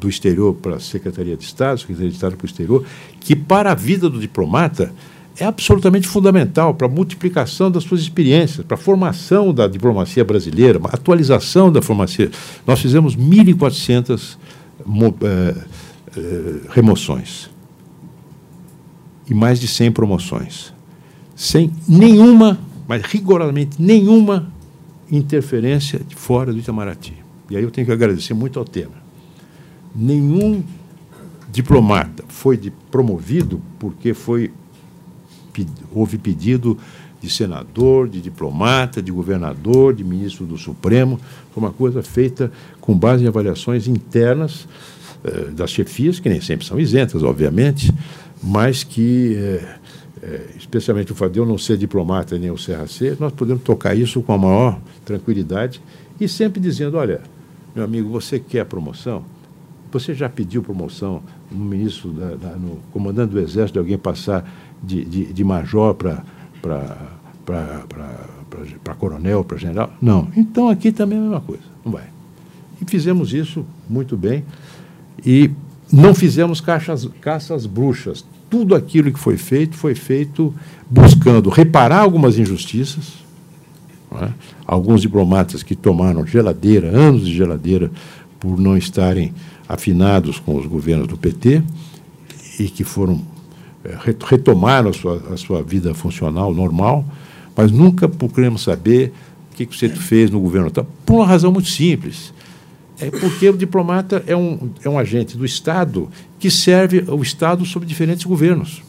do 0.00 0.08
exterior 0.08 0.54
para 0.54 0.76
a 0.76 0.80
Secretaria 0.80 1.36
de 1.36 1.44
Estado, 1.44 1.78
Secretaria 1.80 2.08
de 2.08 2.14
Estado 2.14 2.36
para 2.36 2.44
o 2.44 2.46
exterior, 2.46 2.84
que 3.20 3.34
para 3.34 3.72
a 3.72 3.74
vida 3.74 4.08
do 4.08 4.20
diplomata 4.20 4.92
é 5.38 5.44
absolutamente 5.44 6.08
fundamental 6.08 6.74
para 6.74 6.86
a 6.86 6.90
multiplicação 6.90 7.70
das 7.70 7.84
suas 7.84 8.00
experiências, 8.00 8.66
para 8.66 8.74
a 8.74 8.78
formação 8.78 9.54
da 9.54 9.68
diplomacia 9.68 10.24
brasileira, 10.24 10.80
atualização 10.84 11.70
da 11.70 11.80
formação. 11.80 12.28
Nós 12.66 12.80
fizemos 12.80 13.16
1.400 13.16 14.36
é, 15.22 15.54
é, 16.16 16.54
remoções 16.70 17.50
e 19.30 19.34
mais 19.34 19.60
de 19.60 19.68
100 19.68 19.92
promoções, 19.92 20.72
sem 21.36 21.70
nenhuma, 21.86 22.58
mas 22.88 23.02
rigorosamente 23.02 23.80
nenhuma 23.80 24.50
interferência 25.10 26.00
de 26.00 26.16
fora 26.16 26.52
do 26.52 26.58
Itamaraty. 26.58 27.14
E 27.50 27.56
aí 27.56 27.62
eu 27.62 27.70
tenho 27.70 27.86
que 27.86 27.92
agradecer 27.92 28.34
muito 28.34 28.58
ao 28.58 28.64
tema. 28.64 28.94
Nenhum 29.94 30.62
diplomata 31.50 32.24
foi 32.28 32.56
de, 32.56 32.70
promovido 32.90 33.60
porque 33.78 34.12
foi 34.12 34.50
houve 35.92 36.18
pedido 36.18 36.78
de 37.20 37.28
senador, 37.28 38.08
de 38.08 38.20
diplomata, 38.20 39.02
de 39.02 39.10
governador, 39.10 39.94
de 39.94 40.04
ministro 40.04 40.46
do 40.46 40.56
Supremo. 40.56 41.18
Foi 41.52 41.62
uma 41.62 41.72
coisa 41.72 42.02
feita 42.02 42.52
com 42.80 42.96
base 42.96 43.24
em 43.24 43.28
avaliações 43.28 43.88
internas 43.88 44.68
eh, 45.24 45.50
das 45.50 45.70
chefias, 45.70 46.20
que 46.20 46.28
nem 46.28 46.40
sempre 46.40 46.64
são 46.64 46.78
isentas, 46.78 47.22
obviamente, 47.22 47.92
mas 48.42 48.84
que, 48.84 49.34
eh, 49.36 49.78
eh, 50.22 50.46
especialmente 50.56 51.10
o 51.10 51.14
fato 51.14 51.32
de 51.32 51.40
eu 51.40 51.46
não 51.46 51.58
ser 51.58 51.76
diplomata 51.76 52.38
nem 52.38 52.50
o 52.50 52.54
CRC, 52.54 53.16
nós 53.18 53.32
podemos 53.32 53.62
tocar 53.64 53.96
isso 53.96 54.22
com 54.22 54.32
a 54.32 54.38
maior 54.38 54.80
tranquilidade 55.04 55.80
e 56.20 56.28
sempre 56.28 56.60
dizendo: 56.60 56.96
olha, 56.96 57.20
meu 57.74 57.84
amigo, 57.84 58.08
você 58.08 58.38
quer 58.38 58.64
promoção? 58.64 59.24
Você 59.90 60.14
já 60.14 60.28
pediu 60.28 60.62
promoção 60.62 61.22
no 61.50 61.64
ministro, 61.64 62.10
da, 62.10 62.34
da, 62.34 62.56
no 62.56 62.78
comandante 62.92 63.30
do 63.30 63.40
Exército, 63.40 63.72
de 63.72 63.78
alguém 63.78 63.98
passar 63.98 64.44
de, 64.82 65.04
de, 65.04 65.32
de 65.32 65.44
major 65.44 65.94
para 65.94 66.22
coronel, 68.98 69.44
para 69.44 69.58
general? 69.58 69.92
Não. 70.00 70.28
Então 70.36 70.68
aqui 70.68 70.92
também 70.92 71.18
é 71.18 71.20
a 71.20 71.24
mesma 71.24 71.40
coisa. 71.40 71.62
Não 71.84 71.92
vai. 71.92 72.04
E 72.80 72.84
fizemos 72.84 73.32
isso 73.32 73.64
muito 73.88 74.16
bem. 74.16 74.44
E 75.24 75.50
não 75.92 76.14
fizemos 76.14 76.60
caixas, 76.60 77.08
caças 77.20 77.66
bruxas. 77.66 78.24
Tudo 78.50 78.74
aquilo 78.74 79.12
que 79.12 79.18
foi 79.18 79.36
feito, 79.36 79.76
foi 79.76 79.94
feito 79.94 80.54
buscando 80.88 81.50
reparar 81.50 82.00
algumas 82.00 82.38
injustiças. 82.38 83.14
É? 84.22 84.30
Alguns 84.66 85.02
diplomatas 85.02 85.62
que 85.62 85.76
tomaram 85.76 86.26
geladeira, 86.26 86.88
anos 86.88 87.26
de 87.26 87.34
geladeira, 87.34 87.90
por 88.40 88.58
não 88.58 88.76
estarem 88.76 89.34
afinados 89.68 90.38
com 90.38 90.56
os 90.56 90.66
governos 90.66 91.08
do 91.08 91.18
PT 91.18 91.62
e 92.58 92.68
que 92.68 92.84
foram 92.84 93.20
retomaram 94.28 94.90
a 94.90 94.92
sua, 94.92 95.22
a 95.32 95.36
sua 95.36 95.62
vida 95.62 95.94
funcional 95.94 96.52
normal, 96.52 97.04
mas 97.56 97.70
nunca 97.70 98.08
procuramos 98.08 98.62
saber 98.62 99.12
o 99.52 99.56
que, 99.56 99.66
que 99.66 99.76
você 99.76 99.88
fez 99.88 100.30
no 100.30 100.40
governo. 100.40 100.70
Por 101.04 101.16
uma 101.16 101.26
razão 101.26 101.52
muito 101.52 101.68
simples. 101.68 102.32
É 103.00 103.10
porque 103.10 103.48
o 103.48 103.56
diplomata 103.56 104.24
é 104.26 104.36
um, 104.36 104.70
é 104.82 104.88
um 104.88 104.98
agente 104.98 105.36
do 105.36 105.44
Estado 105.44 106.08
que 106.38 106.50
serve 106.50 107.04
o 107.06 107.22
Estado 107.22 107.64
sob 107.64 107.86
diferentes 107.86 108.24
governos. 108.24 108.82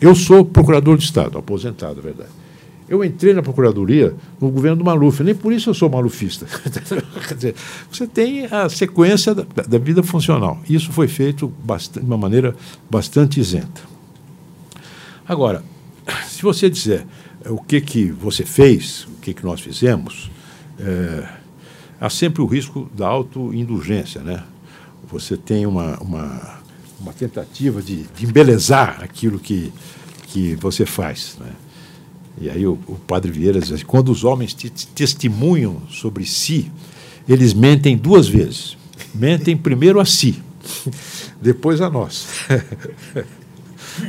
Eu 0.00 0.14
sou 0.14 0.44
procurador 0.44 0.98
de 0.98 1.04
Estado, 1.04 1.38
aposentado, 1.38 2.00
é 2.00 2.02
verdade. 2.02 2.30
Eu 2.88 3.02
entrei 3.02 3.32
na 3.32 3.40
Procuradoria 3.40 4.14
no 4.38 4.50
governo 4.50 4.76
do 4.76 4.84
Maluf, 4.84 5.22
nem 5.22 5.34
por 5.34 5.50
isso 5.50 5.70
eu 5.70 5.74
sou 5.74 5.88
malufista. 5.88 6.44
Quer 7.26 7.34
dizer, 7.34 7.54
você 7.90 8.06
tem 8.06 8.44
a 8.46 8.68
sequência 8.68 9.34
da, 9.34 9.44
da 9.66 9.78
vida 9.78 10.02
funcional. 10.02 10.60
Isso 10.68 10.92
foi 10.92 11.08
feito 11.08 11.50
bastante, 11.64 12.04
de 12.04 12.10
uma 12.10 12.18
maneira 12.18 12.54
bastante 12.90 13.40
isenta. 13.40 13.91
Agora, 15.26 15.62
se 16.26 16.42
você 16.42 16.68
disser 16.68 17.06
o 17.46 17.62
que, 17.62 17.80
que 17.80 18.10
você 18.10 18.44
fez, 18.44 19.04
o 19.04 19.20
que, 19.20 19.32
que 19.34 19.44
nós 19.44 19.60
fizemos, 19.60 20.30
é, 20.78 21.28
há 22.00 22.10
sempre 22.10 22.42
o 22.42 22.46
risco 22.46 22.90
da 22.94 23.06
autoindulgência. 23.06 24.20
Né? 24.20 24.42
Você 25.08 25.36
tem 25.36 25.66
uma, 25.66 25.96
uma, 25.98 26.60
uma 27.00 27.12
tentativa 27.12 27.80
de, 27.80 28.02
de 28.02 28.26
embelezar 28.26 29.00
aquilo 29.02 29.38
que, 29.38 29.72
que 30.28 30.54
você 30.56 30.84
faz. 30.84 31.36
Né? 31.38 31.50
E 32.40 32.50
aí 32.50 32.66
o, 32.66 32.78
o 32.86 32.96
padre 33.06 33.30
Vieira 33.30 33.60
diz 33.60 33.70
assim, 33.70 33.84
quando 33.84 34.10
os 34.10 34.24
homens 34.24 34.54
te, 34.54 34.68
te 34.68 34.86
testemunham 34.88 35.82
sobre 35.88 36.24
si, 36.26 36.70
eles 37.28 37.54
mentem 37.54 37.96
duas 37.96 38.28
vezes. 38.28 38.76
Mentem 39.14 39.56
primeiro 39.56 40.00
a 40.00 40.04
si, 40.04 40.42
depois 41.40 41.80
a 41.80 41.90
nós. 41.90 42.26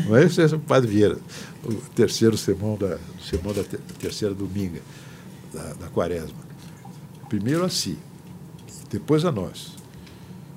Mas 0.08 0.38
esse 0.38 0.54
é 0.54 0.58
o 0.58 0.60
padre 0.60 0.90
Vieira, 0.90 1.18
o 1.64 1.74
terceiro 1.96 2.38
sermão 2.38 2.78
da, 2.78 2.98
sermão 3.22 3.54
da 3.54 3.64
terceira 4.00 4.34
dominga 4.34 4.82
da, 5.54 5.74
da 5.74 5.88
quaresma. 5.88 6.44
Primeiro 7.30 7.64
a 7.64 7.70
si, 7.70 7.98
depois 8.90 9.26
a 9.26 9.32
nós. 9.32 9.74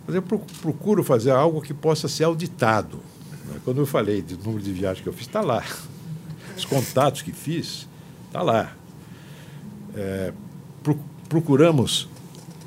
Mas 0.07 0.15
eu 0.15 0.23
procuro 0.23 1.03
fazer 1.03 1.31
algo 1.31 1.61
que 1.61 1.75
possa 1.75 2.09
ser 2.09 2.25
auditado. 2.25 2.99
Né? 3.47 3.57
Quando 3.65 3.79
eu 3.79 3.87
falei 3.87 4.23
do 4.23 4.37
número 4.39 4.63
de 4.63 4.73
viagens 4.73 5.03
que 5.03 5.09
eu 5.09 5.13
fiz, 5.13 5.27
está 5.27 5.41
lá. 5.41 5.65
Os 6.57 6.65
contatos 6.65 7.23
que 7.23 7.33
fiz, 7.33 7.89
está 8.27 8.43
lá. 8.43 8.73
É, 9.95 10.33
procuramos, 11.29 12.09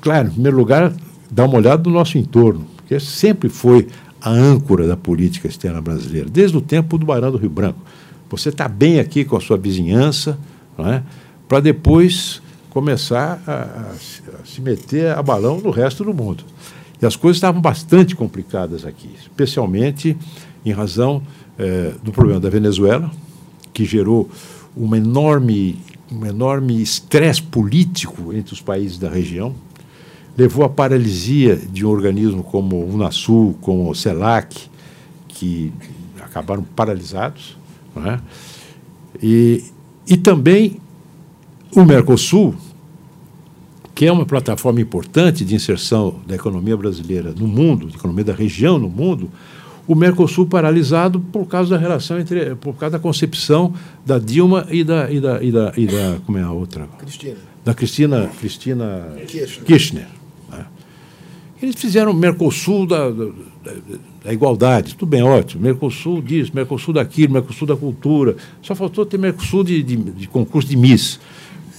claro, 0.00 0.28
em 0.28 0.32
primeiro 0.32 0.56
lugar, 0.56 0.92
dar 1.30 1.44
uma 1.46 1.56
olhada 1.56 1.82
no 1.88 1.90
nosso 1.90 2.18
entorno, 2.18 2.66
porque 2.76 2.98
sempre 3.00 3.48
foi 3.48 3.88
a 4.20 4.30
âncora 4.30 4.86
da 4.86 4.96
política 4.96 5.48
externa 5.48 5.80
brasileira, 5.80 6.28
desde 6.28 6.56
o 6.56 6.60
tempo 6.60 6.98
do 6.98 7.06
Barão 7.06 7.30
do 7.30 7.38
Rio 7.38 7.50
Branco. 7.50 7.80
Você 8.28 8.50
está 8.50 8.68
bem 8.68 9.00
aqui 9.00 9.24
com 9.24 9.36
a 9.36 9.40
sua 9.40 9.56
vizinhança, 9.56 10.38
é? 10.78 11.02
para 11.48 11.60
depois 11.60 12.40
começar 12.70 13.42
a, 13.46 13.52
a, 13.52 13.90
a, 13.90 14.46
se 14.46 14.60
meter 14.60 15.12
a 15.12 15.22
balão 15.22 15.60
no 15.60 15.70
resto 15.70 16.04
do 16.04 16.14
mundo. 16.14 16.44
E 17.02 17.06
as 17.06 17.16
coisas 17.16 17.38
estavam 17.38 17.60
bastante 17.60 18.14
complicadas 18.14 18.84
aqui, 18.84 19.10
especialmente 19.18 20.16
em 20.64 20.70
razão 20.70 21.22
eh, 21.58 21.94
do 22.02 22.12
problema 22.12 22.38
da 22.38 22.50
Venezuela, 22.50 23.10
que 23.72 23.84
gerou 23.84 24.30
uma 24.76 24.98
enorme, 24.98 25.80
um 26.12 26.24
enorme 26.26 26.80
estresse 26.80 27.42
político 27.42 28.32
entre 28.32 28.52
os 28.52 28.60
países 28.60 28.98
da 28.98 29.08
região, 29.08 29.54
levou 30.36 30.64
à 30.64 30.68
paralisia 30.68 31.56
de 31.56 31.84
um 31.84 31.90
organismo 31.90 32.42
como 32.42 32.76
o 32.76 32.94
Unasul, 32.94 33.56
como 33.60 33.90
o 33.90 33.94
CELAC, 33.94 34.68
que 35.28 35.72
acabaram 36.20 36.62
paralisados. 36.62 37.58
Não 37.94 38.06
é? 38.06 38.20
e, 39.22 39.64
e 40.06 40.16
também 40.16 40.80
o 41.74 41.84
Mercosul, 41.84 42.54
que 43.94 44.06
é 44.06 44.12
uma 44.12 44.24
plataforma 44.24 44.80
importante 44.80 45.44
de 45.44 45.54
inserção 45.54 46.20
da 46.26 46.34
economia 46.34 46.76
brasileira 46.76 47.34
no 47.36 47.46
mundo, 47.46 47.86
da 47.86 47.94
economia 47.94 48.24
da 48.24 48.32
região 48.32 48.78
no 48.78 48.88
mundo, 48.88 49.30
o 49.86 49.94
Mercosul 49.94 50.46
paralisado 50.46 51.20
por 51.20 51.46
causa 51.46 51.70
da 51.70 51.78
relação 51.80 52.18
entre, 52.18 52.54
por 52.54 52.74
causa 52.76 52.92
da 52.96 52.98
concepção 52.98 53.74
da 54.06 54.18
Dilma 54.18 54.66
e 54.70 54.84
da, 54.84 55.10
e 55.10 55.20
da, 55.20 55.42
e 55.42 55.50
da, 55.50 55.72
e 55.76 55.86
da 55.86 56.18
como 56.24 56.38
é 56.38 56.42
a 56.42 56.50
outra? 56.50 56.86
Cristina. 56.98 57.36
Da 57.64 57.74
Cristina, 57.74 58.30
Cristina 58.38 59.16
Kirchner. 59.26 59.64
Kirchner? 59.64 60.19
Eles 61.62 61.76
fizeram 61.76 62.12
Mercosul 62.14 62.86
da, 62.86 63.10
da, 63.10 63.26
da, 64.24 64.32
igualdade, 64.32 64.94
tudo 64.94 65.10
bem, 65.10 65.22
ótimo. 65.22 65.62
Mercosul 65.62 66.22
disso, 66.22 66.52
Mercosul 66.54 66.94
daquilo, 66.94 67.34
Mercosul 67.34 67.66
da 67.66 67.76
cultura. 67.76 68.36
Só 68.62 68.74
faltou 68.74 69.04
ter 69.04 69.18
Mercosul 69.18 69.62
de, 69.62 69.82
de, 69.82 69.96
de 69.96 70.26
concurso 70.26 70.68
de 70.68 70.76
Miss. 70.76 71.20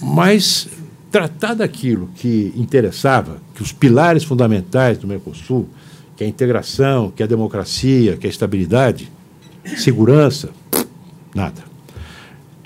Mas 0.00 0.68
tratar 1.10 1.54
daquilo 1.54 2.08
que 2.14 2.52
interessava, 2.56 3.38
que 3.54 3.62
os 3.62 3.72
pilares 3.72 4.22
fundamentais 4.22 4.98
do 4.98 5.06
Mercosul, 5.06 5.68
que 6.16 6.22
é 6.22 6.26
a 6.26 6.30
integração, 6.30 7.10
que 7.14 7.22
é 7.22 7.26
a 7.26 7.28
democracia, 7.28 8.16
que 8.16 8.26
é 8.26 8.28
a 8.28 8.30
estabilidade, 8.30 9.10
segurança, 9.76 10.50
nada. 11.34 11.62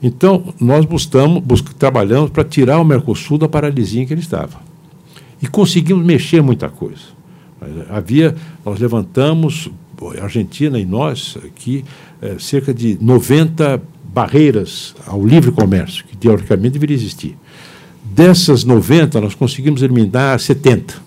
Então, 0.02 0.54
nós 0.60 0.84
buscamos, 0.84 1.42
trabalhamos 1.78 2.30
para 2.30 2.44
tirar 2.44 2.78
o 2.78 2.84
Mercosul 2.84 3.38
da 3.38 3.48
paralisia 3.48 4.02
em 4.02 4.06
que 4.06 4.12
ele 4.12 4.20
estava. 4.20 4.65
E 5.41 5.47
conseguimos 5.47 6.05
mexer 6.05 6.43
muita 6.43 6.68
coisa. 6.68 7.16
Havia, 7.89 8.34
nós 8.64 8.78
levantamos, 8.78 9.70
a 10.18 10.24
Argentina 10.24 10.78
e 10.78 10.84
nós 10.84 11.39
aqui, 11.45 11.84
é, 12.20 12.39
cerca 12.39 12.72
de 12.72 12.99
90 13.01 13.82
barreiras 14.12 14.95
ao 15.07 15.24
livre 15.24 15.51
comércio, 15.51 16.05
que 16.05 16.16
teoricamente 16.16 16.74
deveria 16.74 16.97
existir. 16.97 17.37
Dessas 18.05 18.64
90, 18.64 19.20
nós 19.20 19.34
conseguimos 19.34 19.82
eliminar 19.82 20.39
70 20.39 21.07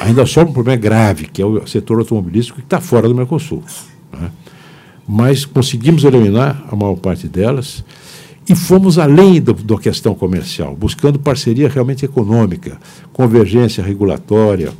ainda 0.00 0.26
sobra 0.26 0.50
um 0.50 0.52
problema 0.52 0.80
grave, 0.80 1.26
que 1.26 1.40
é 1.40 1.46
o 1.46 1.66
setor 1.66 1.98
automobilístico 1.98 2.58
que 2.58 2.64
está 2.64 2.80
fora 2.80 3.08
do 3.08 3.14
Mercosul. 3.14 3.62
Né? 4.12 4.30
Mas 5.06 5.44
conseguimos 5.44 6.04
eliminar 6.04 6.64
a 6.70 6.76
maior 6.76 6.96
parte 6.96 7.28
delas 7.28 7.84
E 8.48 8.54
fomos 8.54 8.98
além 8.98 9.40
da 9.40 9.54
questão 9.78 10.14
comercial, 10.14 10.76
buscando 10.76 11.18
parceria 11.18 11.68
realmente 11.68 12.04
econômica, 12.04 12.78
convergência 13.12 13.82
regulatória, 13.82 14.72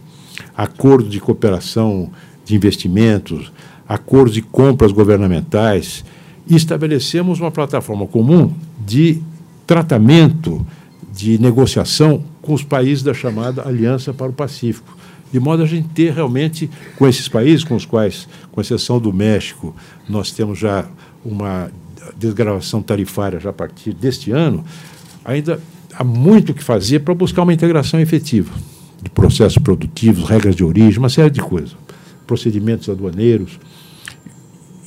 acordo 0.54 1.08
de 1.08 1.18
cooperação 1.18 2.10
de 2.44 2.54
investimentos, 2.54 3.50
acordos 3.88 4.34
de 4.34 4.42
compras 4.42 4.92
governamentais, 4.92 6.04
e 6.46 6.54
estabelecemos 6.54 7.40
uma 7.40 7.50
plataforma 7.50 8.06
comum 8.06 8.52
de 8.84 9.22
tratamento, 9.66 10.64
de 11.10 11.38
negociação 11.38 12.22
com 12.42 12.52
os 12.52 12.62
países 12.62 13.02
da 13.02 13.14
chamada 13.14 13.66
Aliança 13.66 14.12
para 14.12 14.28
o 14.28 14.32
Pacífico, 14.34 14.94
de 15.32 15.40
modo 15.40 15.62
a 15.62 15.66
gente 15.66 15.88
ter 15.88 16.12
realmente, 16.12 16.68
com 16.96 17.08
esses 17.08 17.28
países 17.28 17.64
com 17.64 17.74
os 17.74 17.86
quais, 17.86 18.28
com 18.52 18.60
exceção 18.60 19.00
do 19.00 19.12
México, 19.12 19.74
nós 20.06 20.30
temos 20.30 20.58
já 20.58 20.84
uma 21.24 21.70
desgravação 22.16 22.82
tarifária 22.82 23.40
já 23.40 23.50
a 23.50 23.52
partir 23.52 23.92
deste 23.92 24.30
ano, 24.30 24.64
ainda 25.24 25.60
há 25.94 26.04
muito 26.04 26.52
que 26.54 26.62
fazer 26.62 27.00
para 27.00 27.14
buscar 27.14 27.42
uma 27.42 27.52
integração 27.52 28.00
efetiva 28.00 28.52
de 29.02 29.10
processos 29.10 29.58
produtivos, 29.58 30.24
regras 30.24 30.56
de 30.56 30.64
origem, 30.64 30.98
uma 30.98 31.10
série 31.10 31.30
de 31.30 31.40
coisas, 31.40 31.76
procedimentos 32.26 32.88
aduaneiros. 32.88 33.60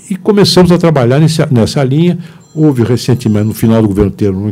E 0.10 0.16
começamos 0.16 0.72
a 0.72 0.78
trabalhar 0.78 1.20
nessa, 1.20 1.46
nessa 1.52 1.84
linha. 1.84 2.18
Houve 2.56 2.84
recentemente, 2.84 3.46
no 3.46 3.54
final 3.54 3.82
do 3.82 3.88
governo 3.88 4.10
ter 4.10 4.32
um, 4.32 4.52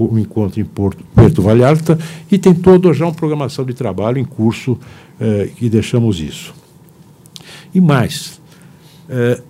um, 0.00 0.18
encontro 0.18 0.58
em 0.58 0.64
Porto, 0.64 1.04
Porto 1.14 1.42
Vallarta 1.42 1.98
e 2.30 2.38
tem 2.38 2.54
toda 2.54 2.94
já 2.94 3.04
uma 3.04 3.12
programação 3.12 3.64
de 3.64 3.74
trabalho 3.74 4.16
em 4.16 4.24
curso 4.24 4.78
eh, 5.20 5.50
e 5.60 5.68
deixamos 5.68 6.18
isso. 6.18 6.54
E 7.74 7.80
mais, 7.80 8.40
eh, 9.10 9.42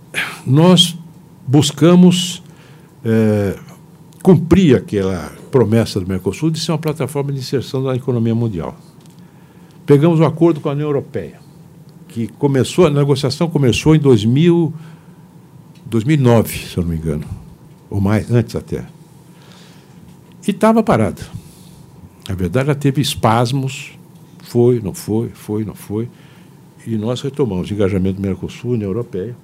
nós 0.45 0.99
buscamos 1.47 2.42
eh, 3.05 3.59
cumprir 4.23 4.77
aquela 4.77 5.33
promessa 5.51 6.01
do 6.01 6.07
Mercosul 6.07 6.51
de 6.51 6.61
ser 6.61 6.73
uma 6.73 6.79
plataforma 6.79 7.33
de 7.33 7.39
inserção 7.39 7.83
da 7.83 7.97
economia 7.97 8.35
mundial. 8.35 8.77
Pegamos 9.85 10.21
um 10.21 10.25
acordo 10.25 10.61
com 10.61 10.69
a 10.69 10.73
União 10.73 10.89
Europeia, 10.89 11.41
que 12.09 12.29
começou, 12.29 12.87
a 12.87 12.91
negociação 12.91 13.51
começou 13.51 13.97
em 13.97 13.99
2000, 13.99 14.73
2009, 15.87 16.59
se 16.59 16.79
eu 16.79 16.83
não 16.85 16.91
me 16.91 16.97
engano, 16.97 17.25
ou 17.91 18.01
mais, 18.01 18.31
antes 18.31 18.55
até. 18.55 18.87
E 20.47 20.51
estava 20.51 20.83
parada. 20.83 21.23
Na 22.29 22.35
verdade, 22.35 22.71
ela 22.71 22.79
teve 22.79 23.01
espasmos, 23.01 23.93
foi, 24.45 24.81
não 24.81 24.95
foi, 24.95 25.31
foi, 25.31 25.65
não 25.65 25.75
foi. 25.75 26.09
E 26.87 26.97
nós 26.97 27.21
retomamos 27.21 27.71
o 27.71 27.75
engajamento 27.75 28.21
do 28.21 28.23
Mercosul, 28.23 28.73
União 28.73 28.89
Europeia, 28.89 29.37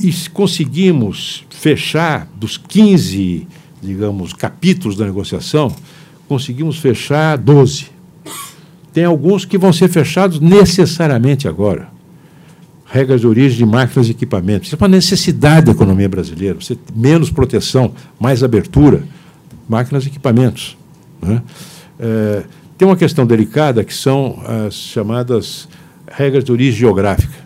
e 0.00 0.12
conseguimos 0.30 1.44
fechar 1.50 2.26
dos 2.34 2.56
15, 2.56 3.46
digamos, 3.82 4.32
capítulos 4.32 4.96
da 4.96 5.04
negociação, 5.04 5.74
conseguimos 6.26 6.78
fechar 6.78 7.36
12. 7.36 7.86
Tem 8.92 9.04
alguns 9.04 9.44
que 9.44 9.58
vão 9.58 9.72
ser 9.72 9.88
fechados 9.88 10.40
necessariamente 10.40 11.46
agora. 11.46 11.88
Regras 12.86 13.20
de 13.20 13.26
origem 13.26 13.58
de 13.58 13.66
máquinas 13.66 14.08
e 14.08 14.10
equipamentos. 14.10 14.66
Isso 14.66 14.74
é 14.74 14.78
uma 14.78 14.88
necessidade 14.88 15.66
da 15.66 15.72
economia 15.72 16.08
brasileira. 16.08 16.58
Você 16.60 16.76
menos 16.94 17.30
proteção, 17.30 17.92
mais 18.18 18.42
abertura, 18.42 19.04
máquinas 19.68 20.04
e 20.04 20.08
equipamentos. 20.08 20.76
Né? 21.22 21.42
É, 21.98 22.42
tem 22.76 22.88
uma 22.88 22.96
questão 22.96 23.26
delicada 23.26 23.84
que 23.84 23.94
são 23.94 24.42
as 24.66 24.74
chamadas 24.74 25.68
regras 26.10 26.42
de 26.42 26.50
origem 26.50 26.80
geográfica. 26.80 27.38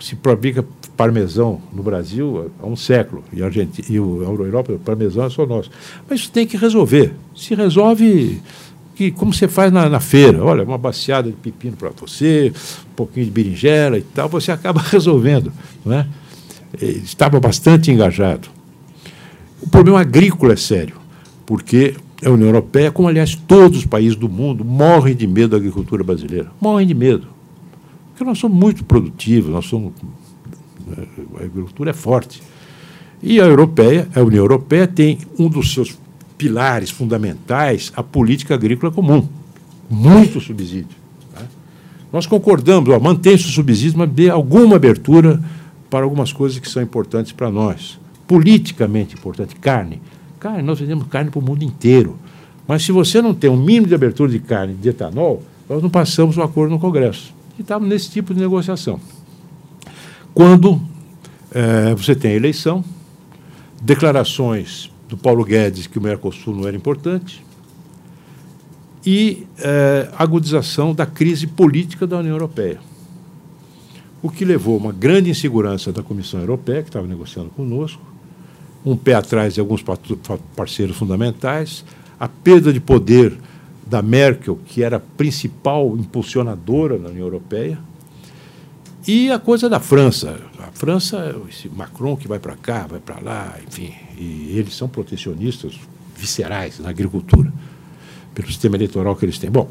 Se 0.00 0.16
fabrica 0.16 0.64
parmesão 0.98 1.60
no 1.72 1.80
Brasil 1.80 2.50
há 2.60 2.66
um 2.66 2.74
século, 2.74 3.22
e 3.32 3.40
a, 3.40 3.48
Europa, 3.88 4.72
o 4.72 4.80
parmesão 4.80 5.24
é 5.24 5.30
só 5.30 5.46
nosso. 5.46 5.70
Mas 6.10 6.20
isso 6.20 6.32
tem 6.32 6.44
que 6.44 6.56
resolver. 6.56 7.14
Se 7.36 7.54
resolve 7.54 8.42
que, 8.96 9.12
como 9.12 9.32
você 9.32 9.46
faz 9.46 9.72
na, 9.72 9.88
na 9.88 10.00
feira, 10.00 10.44
olha, 10.44 10.64
uma 10.64 10.76
baciada 10.76 11.30
de 11.30 11.36
pepino 11.36 11.76
para 11.76 11.90
você, 11.90 12.52
um 12.90 12.94
pouquinho 12.96 13.26
de 13.26 13.30
berinjela 13.30 13.96
e 13.96 14.02
tal, 14.02 14.28
você 14.28 14.50
acaba 14.50 14.80
resolvendo. 14.90 15.52
Não 15.84 15.92
é? 15.92 16.06
Estava 16.82 17.38
bastante 17.38 17.92
engajado. 17.92 18.48
O 19.62 19.70
problema 19.70 20.00
agrícola 20.00 20.54
é 20.54 20.56
sério, 20.56 20.96
porque 21.46 21.94
a 22.24 22.30
União 22.30 22.48
Europeia, 22.48 22.90
como 22.90 23.06
aliás 23.06 23.36
todos 23.36 23.78
os 23.78 23.86
países 23.86 24.16
do 24.16 24.28
mundo, 24.28 24.64
morrem 24.64 25.14
de 25.14 25.28
medo 25.28 25.50
da 25.50 25.58
agricultura 25.58 26.02
brasileira. 26.02 26.50
Morrem 26.60 26.88
de 26.88 26.94
medo. 26.94 27.28
Porque 28.08 28.24
nós 28.24 28.38
somos 28.38 28.58
muito 28.58 28.84
produtivos, 28.84 29.48
nós 29.52 29.66
somos. 29.66 29.92
A 31.38 31.44
agricultura 31.44 31.90
é 31.90 31.94
forte. 31.94 32.42
E 33.22 33.40
a 33.40 33.44
europeia, 33.44 34.08
a 34.14 34.20
União 34.20 34.42
Europeia 34.42 34.86
tem 34.86 35.18
um 35.38 35.48
dos 35.48 35.72
seus 35.72 35.98
pilares 36.36 36.90
fundamentais 36.90 37.92
a 37.96 38.02
política 38.02 38.54
agrícola 38.54 38.92
comum. 38.92 39.28
Muito 39.90 40.40
subsídio. 40.40 40.96
Tá? 41.34 41.42
Nós 42.12 42.26
concordamos, 42.26 42.96
mantém-se 43.02 43.46
o 43.46 43.48
subsídio, 43.48 43.98
mas 43.98 44.10
dê 44.10 44.30
alguma 44.30 44.76
abertura 44.76 45.42
para 45.90 46.04
algumas 46.04 46.32
coisas 46.32 46.58
que 46.58 46.68
são 46.68 46.82
importantes 46.82 47.32
para 47.32 47.50
nós. 47.50 47.98
Politicamente 48.26 49.14
importante, 49.14 49.56
carne. 49.56 50.00
Carne, 50.38 50.62
nós 50.62 50.78
vendemos 50.78 51.08
carne 51.08 51.30
para 51.30 51.40
o 51.40 51.42
mundo 51.42 51.64
inteiro. 51.64 52.16
Mas 52.68 52.84
se 52.84 52.92
você 52.92 53.20
não 53.20 53.34
tem 53.34 53.50
um 53.50 53.56
mínimo 53.56 53.86
de 53.86 53.94
abertura 53.94 54.30
de 54.30 54.38
carne 54.38 54.74
de 54.74 54.90
etanol, 54.90 55.42
nós 55.68 55.82
não 55.82 55.90
passamos 55.90 56.36
o 56.36 56.42
acordo 56.42 56.70
no 56.70 56.78
Congresso. 56.78 57.34
E 57.58 57.62
estamos 57.62 57.88
nesse 57.88 58.10
tipo 58.10 58.32
de 58.32 58.40
negociação. 58.40 59.00
Quando 60.34 60.80
é, 61.50 61.94
você 61.94 62.14
tem 62.14 62.32
a 62.32 62.36
eleição, 62.36 62.84
declarações 63.80 64.90
do 65.08 65.16
Paulo 65.16 65.44
Guedes 65.44 65.86
que 65.86 65.98
o 65.98 66.02
Mercosul 66.02 66.54
não 66.54 66.68
era 66.68 66.76
importante 66.76 67.44
e 69.04 69.46
é, 69.58 70.08
agudização 70.18 70.94
da 70.94 71.06
crise 71.06 71.46
política 71.46 72.06
da 72.06 72.18
União 72.18 72.34
Europeia. 72.34 72.78
O 74.20 74.28
que 74.28 74.44
levou 74.44 74.74
a 74.74 74.78
uma 74.78 74.92
grande 74.92 75.30
insegurança 75.30 75.92
da 75.92 76.02
Comissão 76.02 76.40
Europeia, 76.40 76.82
que 76.82 76.88
estava 76.88 77.06
negociando 77.06 77.50
conosco, 77.50 78.02
um 78.84 78.96
pé 78.96 79.14
atrás 79.14 79.54
de 79.54 79.60
alguns 79.60 79.82
parceiros 80.56 80.96
fundamentais, 80.96 81.84
a 82.18 82.28
perda 82.28 82.72
de 82.72 82.80
poder 82.80 83.36
da 83.86 84.02
Merkel, 84.02 84.58
que 84.66 84.82
era 84.82 84.96
a 84.96 85.00
principal 85.00 85.96
impulsionadora 85.96 86.98
na 86.98 87.08
União 87.08 87.26
Europeia, 87.26 87.78
e 89.06 89.30
a 89.30 89.38
coisa 89.38 89.68
da 89.68 89.80
França. 89.80 90.36
A 90.58 90.72
França, 90.72 91.34
esse 91.48 91.68
Macron 91.68 92.16
que 92.16 92.28
vai 92.28 92.38
para 92.38 92.56
cá, 92.56 92.86
vai 92.88 93.00
para 93.00 93.20
lá, 93.20 93.54
enfim, 93.66 93.92
e 94.18 94.54
eles 94.56 94.74
são 94.74 94.88
protecionistas 94.88 95.78
viscerais 96.16 96.78
na 96.78 96.90
agricultura, 96.90 97.52
pelo 98.34 98.48
sistema 98.48 98.76
eleitoral 98.76 99.14
que 99.16 99.24
eles 99.24 99.38
têm. 99.38 99.50
Bom, 99.50 99.68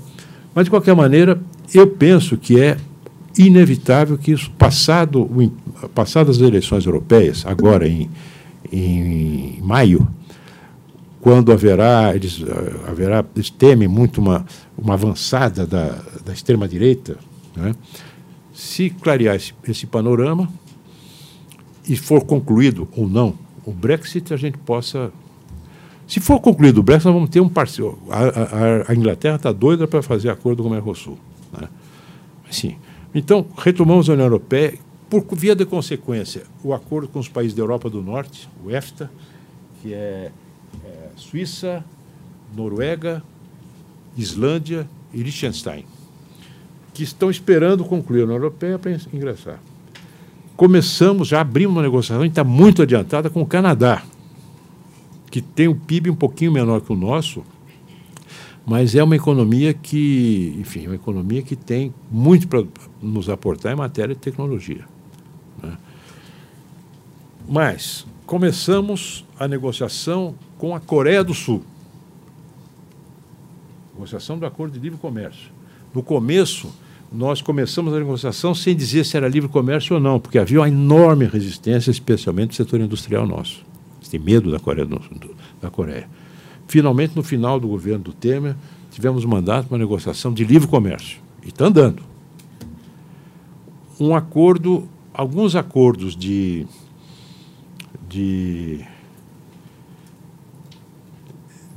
mas 0.55 0.65
de 0.65 0.69
qualquer 0.69 0.95
maneira, 0.95 1.39
eu 1.73 1.87
penso 1.87 2.37
que 2.37 2.59
é 2.59 2.77
inevitável 3.37 4.17
que 4.17 4.31
isso, 4.31 4.49
passado, 4.51 5.29
passadas 5.93 6.37
as 6.37 6.41
eleições 6.41 6.85
europeias, 6.85 7.45
agora 7.45 7.87
em, 7.87 8.09
em 8.71 9.59
maio, 9.61 10.07
quando 11.21 11.51
haverá, 11.51 12.15
eles, 12.15 12.41
eh, 12.41 12.89
haverá, 12.89 13.23
eles 13.35 13.49
temem 13.49 13.87
muito 13.87 14.21
uma, 14.21 14.45
uma 14.77 14.93
avançada 14.93 15.65
da, 15.65 15.99
da 16.25 16.33
extrema-direita, 16.33 17.17
né? 17.55 17.75
Se 18.57 18.89
clarear 18.89 19.35
esse, 19.35 19.53
esse 19.67 19.85
panorama 19.85 20.51
e 21.87 21.95
for 21.95 22.25
concluído 22.25 22.87
ou 22.97 23.07
não 23.07 23.35
o 23.63 23.71
Brexit, 23.71 24.33
a 24.33 24.37
gente 24.37 24.57
possa. 24.57 25.11
Se 26.07 26.19
for 26.19 26.39
concluído 26.39 26.79
o 26.79 26.83
Brexit, 26.83 27.05
nós 27.05 27.13
vamos 27.13 27.29
ter 27.29 27.39
um 27.39 27.49
parceiro. 27.49 27.99
A, 28.09 28.23
a, 28.23 28.91
a 28.91 28.95
Inglaterra 28.95 29.35
está 29.35 29.51
doida 29.51 29.87
para 29.87 30.01
fazer 30.01 30.29
acordo 30.31 30.63
com 30.63 30.69
o 30.69 30.71
Mercosul. 30.71 31.19
Né? 31.51 31.67
Assim, 32.49 32.77
então, 33.13 33.45
retomamos 33.57 34.09
a 34.09 34.13
União 34.13 34.25
Europeia, 34.25 34.73
por 35.07 35.23
via 35.33 35.55
de 35.55 35.65
consequência, 35.65 36.43
o 36.63 36.73
acordo 36.73 37.07
com 37.07 37.19
os 37.19 37.29
países 37.29 37.53
da 37.53 37.61
Europa 37.61 37.89
do 37.89 38.01
Norte, 38.01 38.49
o 38.65 38.71
EFTA, 38.71 39.11
que 39.81 39.93
é, 39.93 40.31
é 40.83 41.09
Suíça, 41.15 41.85
Noruega, 42.55 43.21
Islândia 44.17 44.89
e 45.13 45.21
Liechtenstein, 45.21 45.85
que 46.97 47.03
estão 47.03 47.29
esperando 47.29 47.85
concluir 47.85 48.21
a 48.21 48.23
União 48.23 48.37
Europeia 48.37 48.79
para 48.79 48.91
ingressar. 49.13 49.59
Começamos, 50.55 51.27
já 51.27 51.41
abrimos 51.41 51.75
uma 51.75 51.83
negociação, 51.83 52.25
está 52.25 52.43
muito 52.43 52.81
adiantada 52.81 53.29
com 53.29 53.39
o 53.39 53.45
Canadá, 53.45 54.01
que 55.29 55.39
tem 55.39 55.67
um 55.67 55.75
PIB 55.75 56.09
um 56.09 56.15
pouquinho 56.15 56.51
menor 56.51 56.81
que 56.81 56.91
o 56.91 56.95
nosso, 56.95 57.43
mas 58.65 58.95
é 58.95 59.03
uma 59.03 59.15
economia 59.15 59.75
que, 59.75 60.57
enfim, 60.59 60.87
uma 60.87 60.95
economia 60.95 61.43
que 61.43 61.55
tem 61.55 61.93
muito 62.11 62.47
para 62.47 62.63
nos 62.99 63.29
aportar 63.29 63.71
em 63.71 63.75
matéria 63.75 64.15
de 64.15 64.19
tecnologia. 64.19 64.83
Né? 65.61 65.77
Mas 67.47 68.07
começamos 68.25 69.23
a 69.39 69.47
negociação 69.47 70.33
com 70.57 70.73
a 70.73 70.79
Coreia 70.79 71.23
do 71.23 71.35
Sul. 71.35 71.63
Negociação 73.93 74.39
do 74.39 74.47
Acordo 74.47 74.73
de 74.73 74.79
Livre 74.79 74.97
Comércio. 74.97 75.51
No 75.93 76.01
começo, 76.01 76.71
nós 77.11 77.41
começamos 77.41 77.93
a 77.93 77.99
negociação 77.99 78.53
sem 78.53 78.75
dizer 78.75 79.05
se 79.05 79.15
era 79.15 79.27
livre 79.27 79.49
comércio 79.49 79.95
ou 79.95 80.01
não, 80.01 80.19
porque 80.19 80.37
havia 80.37 80.59
uma 80.59 80.67
enorme 80.67 81.25
resistência, 81.25 81.89
especialmente 81.89 82.49
no 82.49 82.55
setor 82.55 82.81
industrial 82.81 83.25
nosso. 83.25 83.65
Eles 83.97 84.09
têm 84.09 84.19
medo 84.19 84.51
da 84.51 84.59
Coreia. 84.59 84.85
Do, 84.85 85.01
da 85.61 85.69
Coreia. 85.69 86.07
Finalmente, 86.67 87.15
no 87.15 87.23
final 87.23 87.59
do 87.59 87.67
governo 87.67 88.03
do 88.03 88.13
Temer, 88.13 88.55
tivemos 88.91 89.23
mandato 89.23 89.67
para 89.67 89.75
uma 89.75 89.79
negociação 89.79 90.33
de 90.33 90.43
livre 90.43 90.67
comércio. 90.67 91.19
E 91.43 91.49
está 91.49 91.65
andando. 91.65 92.03
Um 93.99 94.13
acordo, 94.13 94.87
alguns 95.13 95.55
acordos 95.55 96.15
de, 96.15 96.67
de, 98.07 98.85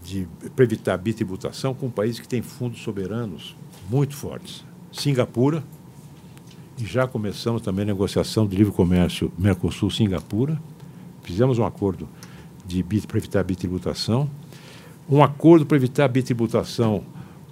de 0.02 0.28
para 0.54 0.64
evitar 0.64 0.98
bitributação 0.98 1.72
com 1.72 1.88
países 1.88 2.20
que 2.20 2.28
têm 2.28 2.42
fundos 2.42 2.82
soberanos 2.82 3.54
muito 3.88 4.14
fortes. 4.14 4.64
Singapura, 4.92 5.62
e 6.78 6.86
já 6.86 7.06
começamos 7.06 7.62
também 7.62 7.82
a 7.82 7.86
negociação 7.86 8.46
de 8.46 8.56
livre 8.56 8.72
comércio 8.72 9.32
Mercosul-Singapura. 9.38 10.60
Fizemos 11.22 11.58
um 11.58 11.64
acordo 11.64 12.08
de 12.66 12.82
para 12.82 13.18
evitar 13.18 13.40
a 13.40 13.44
bitributação, 13.44 14.30
um 15.08 15.22
acordo 15.22 15.66
para 15.66 15.76
evitar 15.76 16.04
a 16.04 16.08
bitributação 16.08 17.04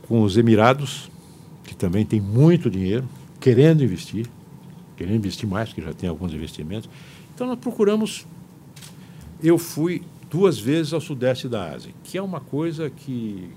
com 0.07 0.23
os 0.23 0.37
Emirados, 0.37 1.11
que 1.65 1.77
também 1.77 2.07
tem 2.07 2.21
muito 2.21 2.71
dinheiro, 2.71 3.05
querendo 3.39 3.85
investir, 3.85 4.27
querendo 4.97 5.17
investir 5.17 5.49
mais, 5.49 5.69
porque 5.69 5.83
já 5.83 5.93
tem 5.93 6.09
alguns 6.09 6.33
investimentos. 6.33 6.89
Então, 7.35 7.47
nós 7.47 7.59
procuramos. 7.59 8.27
Eu 9.43 9.59
fui 9.59 10.03
duas 10.31 10.59
vezes 10.59 10.93
ao 10.93 11.01
Sudeste 11.01 11.49
da 11.49 11.73
Ásia, 11.73 11.93
que 12.03 12.17
é 12.17 12.23
uma 12.23 12.41
coisa 12.41 12.91
que 12.91 13.51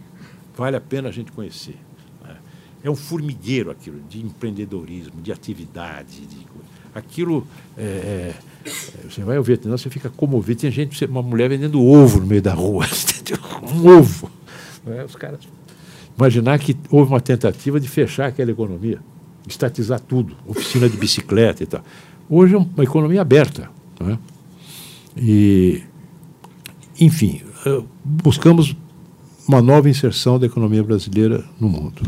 vale 0.55 0.75
a 0.75 0.81
pena 0.81 1.09
a 1.09 1.11
gente 1.11 1.31
conhecer. 1.31 1.77
É 2.83 2.89
um 2.89 2.95
formigueiro 2.95 3.69
aquilo, 3.69 3.99
de 4.09 4.23
empreendedorismo, 4.23 5.21
de 5.21 5.31
atividade. 5.31 6.21
De... 6.21 6.47
Aquilo. 6.93 7.47
É, 7.77 8.33
é, 8.63 8.69
você 9.09 9.23
vai 9.23 9.37
ao 9.37 9.43
Vietnã, 9.43 9.77
você 9.77 9.89
fica 9.89 10.09
comovido. 10.09 10.61
Tem 10.61 10.71
gente, 10.71 11.05
uma 11.05 11.21
mulher 11.21 11.49
vendendo 11.49 11.83
ovo 11.83 12.19
no 12.19 12.25
meio 12.25 12.41
da 12.41 12.53
rua. 12.53 12.85
um 13.63 13.87
ovo. 13.87 14.31
Né? 14.85 15.03
Os 15.03 15.15
caras 15.15 15.39
Imaginar 16.17 16.59
que 16.59 16.75
houve 16.89 17.11
uma 17.11 17.19
tentativa 17.19 17.79
de 17.79 17.87
fechar 17.87 18.27
aquela 18.27 18.51
economia, 18.51 18.99
estatizar 19.47 19.99
tudo, 19.99 20.35
oficina 20.45 20.87
de 20.87 20.95
bicicleta 20.95 21.63
e 21.63 21.65
tal. 21.65 21.83
Hoje 22.29 22.53
é 22.53 22.57
uma 22.57 22.83
economia 22.83 23.21
aberta. 23.21 23.69
É? 24.01 24.17
E, 25.17 25.81
enfim, 26.99 27.41
eh, 27.65 27.83
buscamos 28.03 28.75
uma 29.47 29.61
nova 29.61 29.89
inserção 29.89 30.37
da 30.37 30.45
economia 30.45 30.83
brasileira 30.83 31.43
no 31.59 31.67
mundo. 31.67 32.03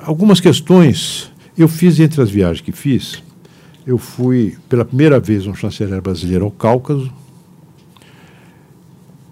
Algumas 0.00 0.40
questões 0.40 1.30
eu 1.56 1.68
fiz 1.68 1.98
entre 2.00 2.22
as 2.22 2.30
viagens 2.30 2.60
que 2.60 2.72
fiz. 2.72 3.22
Eu 3.86 3.98
fui 3.98 4.56
pela 4.68 4.84
primeira 4.84 5.18
vez 5.18 5.46
um 5.46 5.54
chanceler 5.54 6.00
brasileiro 6.00 6.44
ao 6.44 6.50
Cáucaso. 6.50 7.12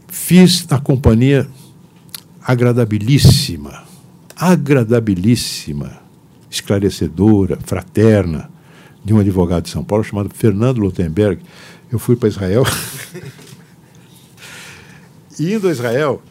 Fiz 0.08 0.66
na 0.66 0.80
companhia 0.80 1.46
agradabilíssima, 2.42 3.84
agradabilíssima, 4.34 6.00
esclarecedora, 6.50 7.58
fraterna, 7.64 8.50
de 9.04 9.12
um 9.12 9.18
advogado 9.18 9.64
de 9.64 9.70
São 9.70 9.84
Paulo 9.84 10.02
chamado 10.02 10.30
Fernando 10.34 10.78
Lutemberg. 10.78 11.42
Eu 11.90 11.98
fui 11.98 12.16
para 12.16 12.28
Israel. 12.28 12.64
Indo 15.38 15.68
a 15.68 15.70
Israel, 15.70 16.22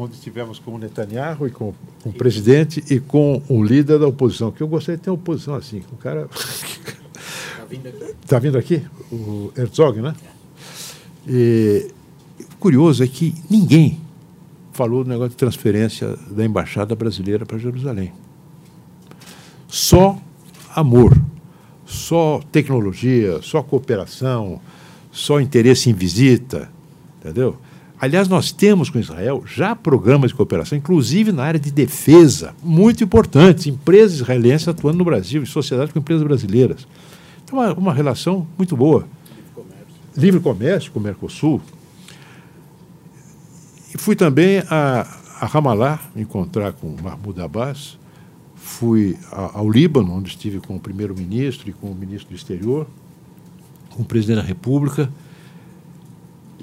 onde 0.00 0.18
tivemos 0.18 0.58
com 0.58 0.74
o 0.74 0.78
Netanyahu 0.78 1.46
e 1.46 1.50
com, 1.50 1.74
com 2.02 2.10
o 2.10 2.12
presidente 2.12 2.82
e 2.90 3.00
com 3.00 3.42
o 3.48 3.62
líder 3.62 3.98
da 3.98 4.06
oposição, 4.06 4.50
que 4.50 4.62
eu 4.62 4.68
gostaria 4.68 4.96
de 4.96 5.02
ter 5.02 5.10
uma 5.10 5.16
oposição 5.16 5.54
assim. 5.54 5.82
O 5.92 5.96
cara. 5.96 6.28
Está 6.32 7.64
vindo 7.68 7.88
aqui? 7.88 8.14
Está 8.22 8.38
vindo 8.38 8.58
aqui? 8.58 8.82
O 9.12 9.52
Herzog, 9.56 10.00
né? 10.00 10.14
E, 11.26 11.90
curioso 12.58 13.02
é 13.04 13.06
que 13.06 13.34
ninguém 13.50 14.00
falou 14.72 15.02
do 15.02 15.10
negócio 15.10 15.30
de 15.30 15.36
transferência 15.36 16.16
da 16.30 16.44
embaixada 16.44 16.94
brasileira 16.94 17.44
para 17.44 17.58
Jerusalém. 17.58 18.12
Só 19.66 20.18
amor, 20.74 21.20
só 21.84 22.40
tecnologia, 22.52 23.42
só 23.42 23.62
cooperação, 23.62 24.60
só 25.10 25.40
interesse 25.40 25.90
em 25.90 25.92
visita, 25.92 26.70
entendeu? 27.18 27.56
Aliás, 28.00 28.28
nós 28.28 28.52
temos 28.52 28.90
com 28.90 28.98
Israel 28.98 29.42
já 29.44 29.74
programas 29.74 30.30
de 30.30 30.36
cooperação, 30.36 30.78
inclusive 30.78 31.32
na 31.32 31.42
área 31.42 31.58
de 31.58 31.70
defesa, 31.70 32.54
muito 32.62 33.02
importantes, 33.02 33.66
empresas 33.66 34.20
israelenses 34.20 34.68
atuando 34.68 34.98
no 34.98 35.04
Brasil, 35.04 35.42
em 35.42 35.46
sociedade 35.46 35.92
com 35.92 35.98
empresas 35.98 36.22
brasileiras. 36.22 36.86
Então, 37.44 37.58
uma, 37.58 37.72
uma 37.74 37.92
relação 37.92 38.46
muito 38.56 38.76
boa. 38.76 39.04
Livre 39.26 39.50
comércio. 39.52 39.86
Livre 40.16 40.40
comércio 40.40 40.92
com 40.92 41.00
o 41.00 41.02
Mercosul, 41.02 41.60
fui 43.96 44.14
também 44.14 44.62
a, 44.70 45.06
a 45.40 45.46
Ramallah 45.46 46.00
encontrar 46.16 46.72
com 46.72 46.96
Mahmoud 47.02 47.40
Abbas. 47.40 47.98
Fui 48.54 49.18
a, 49.30 49.58
ao 49.58 49.70
Líbano, 49.70 50.12
onde 50.12 50.30
estive 50.30 50.60
com 50.60 50.76
o 50.76 50.80
primeiro-ministro 50.80 51.68
e 51.68 51.72
com 51.72 51.90
o 51.90 51.94
ministro 51.94 52.30
do 52.30 52.36
exterior, 52.36 52.86
com 53.90 54.02
o 54.02 54.04
presidente 54.04 54.36
da 54.36 54.42
República. 54.42 55.10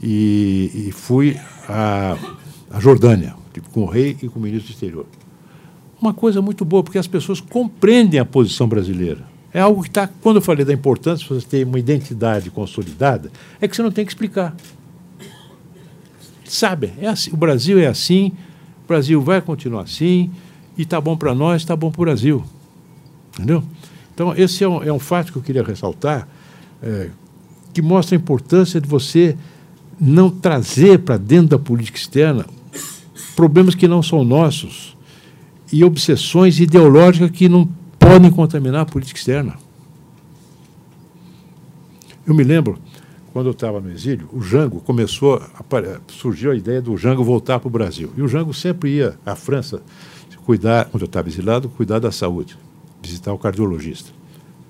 E, 0.02 0.88
e 0.88 0.92
fui 0.92 1.38
à, 1.68 2.18
à 2.70 2.80
Jordânia, 2.80 3.36
tipo, 3.54 3.70
com 3.70 3.84
o 3.84 3.86
rei 3.86 4.18
e 4.22 4.28
com 4.28 4.40
o 4.40 4.42
ministro 4.42 4.70
do 4.70 4.74
exterior. 4.74 5.06
Uma 6.02 6.14
coisa 6.14 6.42
muito 6.42 6.66
boa, 6.66 6.84
porque 6.84 6.98
as 6.98 7.08
pessoas 7.08 7.40
compreendem 7.40 8.20
a 8.20 8.26
posição 8.26 8.68
brasileira. 8.68 9.24
É 9.54 9.62
algo 9.62 9.82
que 9.82 9.88
está. 9.88 10.08
Quando 10.22 10.38
eu 10.38 10.42
falei 10.42 10.66
da 10.66 10.74
importância 10.74 11.26
de 11.26 11.34
você 11.34 11.48
ter 11.48 11.66
uma 11.66 11.80
identidade 11.80 12.50
consolidada, 12.52 13.32
é 13.62 13.68
que 13.68 13.76
você 13.76 13.82
não 13.82 13.92
tem 13.92 14.06
que 14.06 14.12
explicar 14.12 14.56
sabe, 16.48 16.94
é 17.00 17.08
assim, 17.08 17.32
o 17.32 17.38
Brasil 17.38 17.80
é 17.80 17.88
assim, 17.88 18.32
o 18.84 18.88
Brasil 18.88 19.22
vai 19.22 19.42
continuar 19.42 19.84
assim, 19.84 20.32
e 20.78 20.84
está 20.84 21.00
bom 21.00 21.18
para 21.18 21.34
nós, 21.34 21.62
está 21.62 21.76
bom 21.76 21.92
para 21.92 22.02
o 22.02 22.06
Brasil. 22.06 22.44
Entendeu? 23.34 23.64
Então, 24.14 24.34
esse 24.36 24.64
é 24.64 24.68
um, 24.68 24.84
é 24.84 24.92
um 24.92 25.00
fato 25.00 25.32
que 25.32 25.38
eu 25.38 25.42
queria 25.42 25.64
ressaltar, 25.64 26.28
é, 26.82 27.10
que 27.74 27.82
mostra 27.82 28.16
a 28.16 28.20
importância 28.20 28.80
de 28.80 28.88
você 28.88 29.36
não 30.00 30.30
trazer 30.30 31.00
para 31.00 31.18
dentro 31.18 31.50
da 31.50 31.60
política 31.60 31.98
externa 31.98 32.46
problemas 33.36 33.76
que 33.76 33.88
não 33.88 34.02
são 34.02 34.24
nossos 34.24 34.96
e 35.72 35.84
obsessões 35.84 36.60
ideológicas 36.60 37.32
que 37.32 37.50
não 37.50 37.68
podem 38.00 38.32
contaminar 38.32 38.82
a 38.82 38.86
política 38.86 39.20
externa. 39.20 39.56
Eu 42.26 42.34
me 42.34 42.44
lembro 42.44 42.78
quando 43.36 43.48
eu 43.48 43.52
estava 43.52 43.82
no 43.82 43.92
exílio, 43.92 44.30
o 44.32 44.42
Jango 44.42 44.80
começou, 44.80 45.36
a, 45.36 46.00
surgiu 46.08 46.52
a 46.52 46.56
ideia 46.56 46.82
do 46.82 46.96
Jango 46.96 47.22
voltar 47.22 47.60
para 47.60 47.68
o 47.68 47.70
Brasil. 47.70 48.10
E 48.16 48.22
o 48.22 48.30
Jango 48.30 48.54
sempre 48.54 48.92
ia 48.92 49.20
à 49.26 49.36
França 49.36 49.82
cuidar, 50.46 50.86
quando 50.86 51.02
eu 51.02 51.08
estava 51.08 51.28
exilado, 51.28 51.68
cuidar 51.68 52.00
da 52.00 52.14
saúde, 52.14 52.58
visitar 53.04 53.34
o 53.34 53.38
cardiologista 53.38 54.12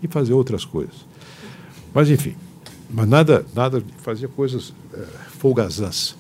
e 0.02 0.08
fazer 0.08 0.34
outras 0.34 0.66
coisas. 0.66 1.06
Mas, 1.94 2.10
enfim, 2.10 2.36
mas 2.90 3.08
nada, 3.08 3.46
nada 3.54 3.84
fazia 3.98 4.28
coisas 4.28 4.74
é, 4.94 5.02
folgazãs. 5.40 6.16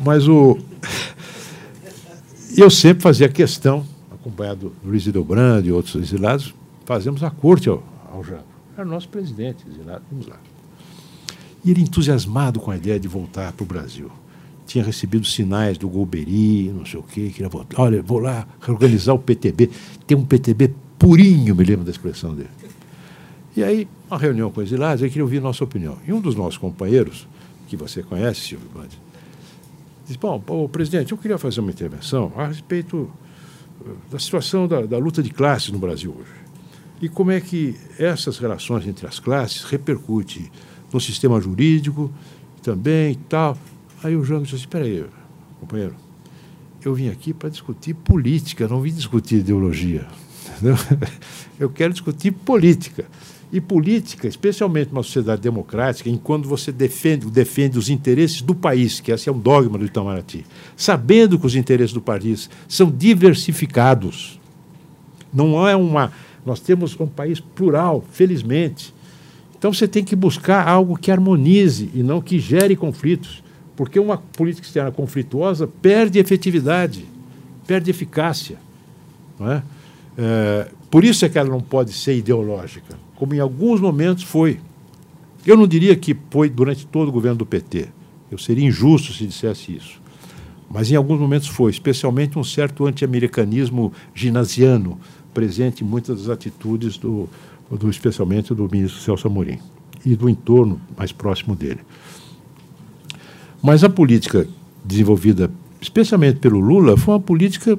Mas 0.00 0.28
o. 0.28 0.58
Eu 2.56 2.70
sempre 2.70 3.02
fazia 3.02 3.28
questão, 3.28 3.84
acompanhado 4.12 4.72
do 4.82 4.88
Luiz 4.88 5.06
Hildebrand 5.06 5.64
e 5.64 5.72
outros 5.72 5.96
exilados, 5.96 6.54
fazemos 6.84 7.22
a 7.24 7.30
corte 7.30 7.68
ao, 7.68 7.82
ao 8.12 8.22
Jango. 8.22 8.44
Era 8.76 8.86
o 8.86 8.90
nosso 8.90 9.08
presidente 9.08 9.64
exilado. 9.68 10.02
Vamos 10.10 10.26
lá. 10.26 10.36
E 11.64 11.70
ele 11.70 11.80
entusiasmado 11.80 12.60
com 12.60 12.70
a 12.70 12.76
ideia 12.76 13.00
de 13.00 13.08
voltar 13.08 13.52
para 13.52 13.64
o 13.64 13.66
Brasil. 13.66 14.10
Tinha 14.66 14.84
recebido 14.84 15.26
sinais 15.26 15.78
do 15.78 15.88
Golbery, 15.88 16.70
não 16.74 16.84
sei 16.84 17.00
o 17.00 17.02
quê, 17.02 17.30
queria 17.30 17.48
voltar. 17.48 17.80
Olha, 17.80 18.02
vou 18.02 18.18
lá 18.18 18.46
reorganizar 18.60 19.14
o 19.14 19.18
PTB. 19.18 19.70
Tem 20.06 20.16
um 20.16 20.24
PTB 20.24 20.74
purinho, 20.98 21.54
me 21.54 21.64
lembro 21.64 21.84
da 21.84 21.90
expressão 21.90 22.34
dele. 22.34 22.50
E 23.56 23.62
aí, 23.62 23.88
uma 24.10 24.18
reunião 24.18 24.50
com 24.50 24.60
os 24.60 24.66
exilados, 24.66 25.02
ele 25.02 25.10
queria 25.10 25.24
ouvir 25.24 25.40
nossa 25.40 25.62
opinião. 25.62 25.96
E 26.06 26.12
um 26.12 26.20
dos 26.20 26.34
nossos 26.34 26.58
companheiros, 26.58 27.26
que 27.68 27.76
você 27.76 28.02
conhece, 28.02 28.40
Silvio 28.40 28.68
Bandi, 28.74 28.98
disse: 30.04 30.18
Bom, 30.18 30.40
pô, 30.40 30.68
presidente, 30.68 31.12
eu 31.12 31.18
queria 31.18 31.38
fazer 31.38 31.60
uma 31.60 31.70
intervenção 31.70 32.32
a 32.36 32.46
respeito 32.46 33.10
eh, 33.86 33.90
da 34.10 34.18
situação 34.18 34.66
da, 34.66 34.82
da 34.82 34.98
luta 34.98 35.22
de 35.22 35.30
classes 35.30 35.70
no 35.70 35.78
Brasil 35.78 36.14
hoje. 36.18 36.44
E 37.00 37.08
como 37.08 37.30
é 37.30 37.40
que 37.40 37.76
essas 37.98 38.38
relações 38.38 38.86
entre 38.86 39.06
as 39.06 39.18
classes 39.18 39.62
repercutem 39.64 40.50
no 40.94 41.00
sistema 41.00 41.40
jurídico 41.40 42.10
também 42.62 43.12
e 43.12 43.16
tal. 43.16 43.58
Aí 44.02 44.16
o 44.16 44.24
João 44.24 44.42
disse 44.42 44.54
assim, 44.54 44.62
espera 44.62 44.84
aí, 44.84 45.04
companheiro, 45.58 45.94
eu 46.84 46.94
vim 46.94 47.08
aqui 47.08 47.34
para 47.34 47.48
discutir 47.48 47.94
política, 47.94 48.68
não 48.68 48.80
vim 48.80 48.92
discutir 48.92 49.36
ideologia. 49.36 50.06
Entendeu? 50.56 50.76
Eu 51.58 51.68
quero 51.68 51.92
discutir 51.92 52.30
política. 52.30 53.06
E 53.52 53.60
política, 53.60 54.26
especialmente 54.26 54.90
numa 54.90 55.02
sociedade 55.02 55.40
democrática, 55.40 56.10
em 56.10 56.16
quando 56.16 56.48
você 56.48 56.72
defende, 56.72 57.26
defende 57.26 57.78
os 57.78 57.88
interesses 57.88 58.42
do 58.42 58.54
país, 58.54 59.00
que 59.00 59.12
esse 59.12 59.28
é 59.28 59.32
um 59.32 59.38
dogma 59.38 59.78
do 59.78 59.84
Itamaraty, 59.84 60.44
sabendo 60.76 61.38
que 61.38 61.46
os 61.46 61.54
interesses 61.54 61.92
do 61.92 62.00
país 62.00 62.50
são 62.68 62.90
diversificados. 62.90 64.40
Não 65.32 65.66
é 65.68 65.76
uma. 65.76 66.12
Nós 66.44 66.60
temos 66.60 66.98
um 66.98 67.06
país 67.06 67.40
plural, 67.40 68.04
felizmente. 68.10 68.92
Então 69.56 69.72
você 69.72 69.88
tem 69.88 70.04
que 70.04 70.14
buscar 70.14 70.68
algo 70.68 70.96
que 70.96 71.10
harmonize 71.10 71.90
e 71.94 72.02
não 72.02 72.20
que 72.20 72.38
gere 72.38 72.76
conflitos, 72.76 73.42
porque 73.74 73.98
uma 73.98 74.18
política 74.18 74.66
externa 74.66 74.92
conflituosa 74.92 75.66
perde 75.66 76.18
efetividade, 76.18 77.06
perde 77.66 77.90
eficácia. 77.90 78.58
Não 79.38 79.50
é? 79.50 79.62
É, 80.16 80.68
por 80.90 81.04
isso 81.04 81.24
é 81.24 81.28
que 81.28 81.38
ela 81.38 81.48
não 81.48 81.60
pode 81.60 81.92
ser 81.92 82.16
ideológica, 82.16 82.96
como 83.16 83.34
em 83.34 83.40
alguns 83.40 83.80
momentos 83.80 84.24
foi. 84.24 84.60
Eu 85.46 85.56
não 85.56 85.66
diria 85.66 85.94
que 85.94 86.16
foi 86.30 86.48
durante 86.48 86.86
todo 86.86 87.08
o 87.08 87.12
governo 87.12 87.38
do 87.38 87.46
PT. 87.46 87.88
Eu 88.30 88.38
seria 88.38 88.66
injusto 88.66 89.12
se 89.12 89.26
dissesse 89.26 89.76
isso. 89.76 90.00
Mas 90.70 90.90
em 90.90 90.96
alguns 90.96 91.20
momentos 91.20 91.48
foi, 91.48 91.70
especialmente 91.70 92.38
um 92.38 92.44
certo 92.44 92.86
anti-americanismo 92.86 93.92
ginasiano 94.14 94.98
presente 95.32 95.84
em 95.84 95.86
muitas 95.86 96.20
das 96.20 96.28
atitudes 96.28 96.96
do, 96.96 97.28
do 97.70 97.90
especialmente 97.90 98.54
do 98.54 98.68
ministro 98.70 99.00
Celso 99.00 99.26
Amorim 99.26 99.58
e 100.04 100.16
do 100.16 100.28
entorno 100.28 100.80
mais 100.96 101.12
próximo 101.12 101.54
dele. 101.54 101.80
Mas 103.62 103.84
a 103.84 103.88
política 103.88 104.48
desenvolvida 104.84 105.50
especialmente 105.80 106.38
pelo 106.38 106.58
Lula 106.58 106.96
foi 106.96 107.14
uma 107.14 107.20
política 107.20 107.78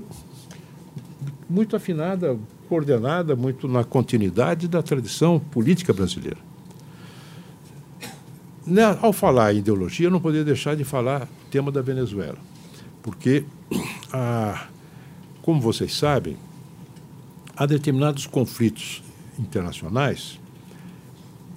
muito 1.49 1.75
afinada, 1.75 2.37
coordenada, 2.67 3.35
muito 3.35 3.67
na 3.67 3.83
continuidade 3.83 4.67
da 4.67 4.81
tradição 4.81 5.39
política 5.39 5.93
brasileira. 5.93 6.37
Ao 9.01 9.13
falar 9.13 9.53
em 9.53 9.59
ideologia, 9.59 10.07
eu 10.07 10.11
não 10.11 10.19
poderia 10.19 10.43
deixar 10.43 10.75
de 10.75 10.83
falar 10.83 11.23
o 11.23 11.49
tema 11.51 11.71
da 11.71 11.81
Venezuela, 11.81 12.37
porque, 13.03 13.45
ah, 14.11 14.67
como 15.41 15.61
vocês 15.61 15.95
sabem, 15.95 16.35
há 17.55 17.65
determinados 17.65 18.25
conflitos 18.25 19.03
internacionais 19.37 20.39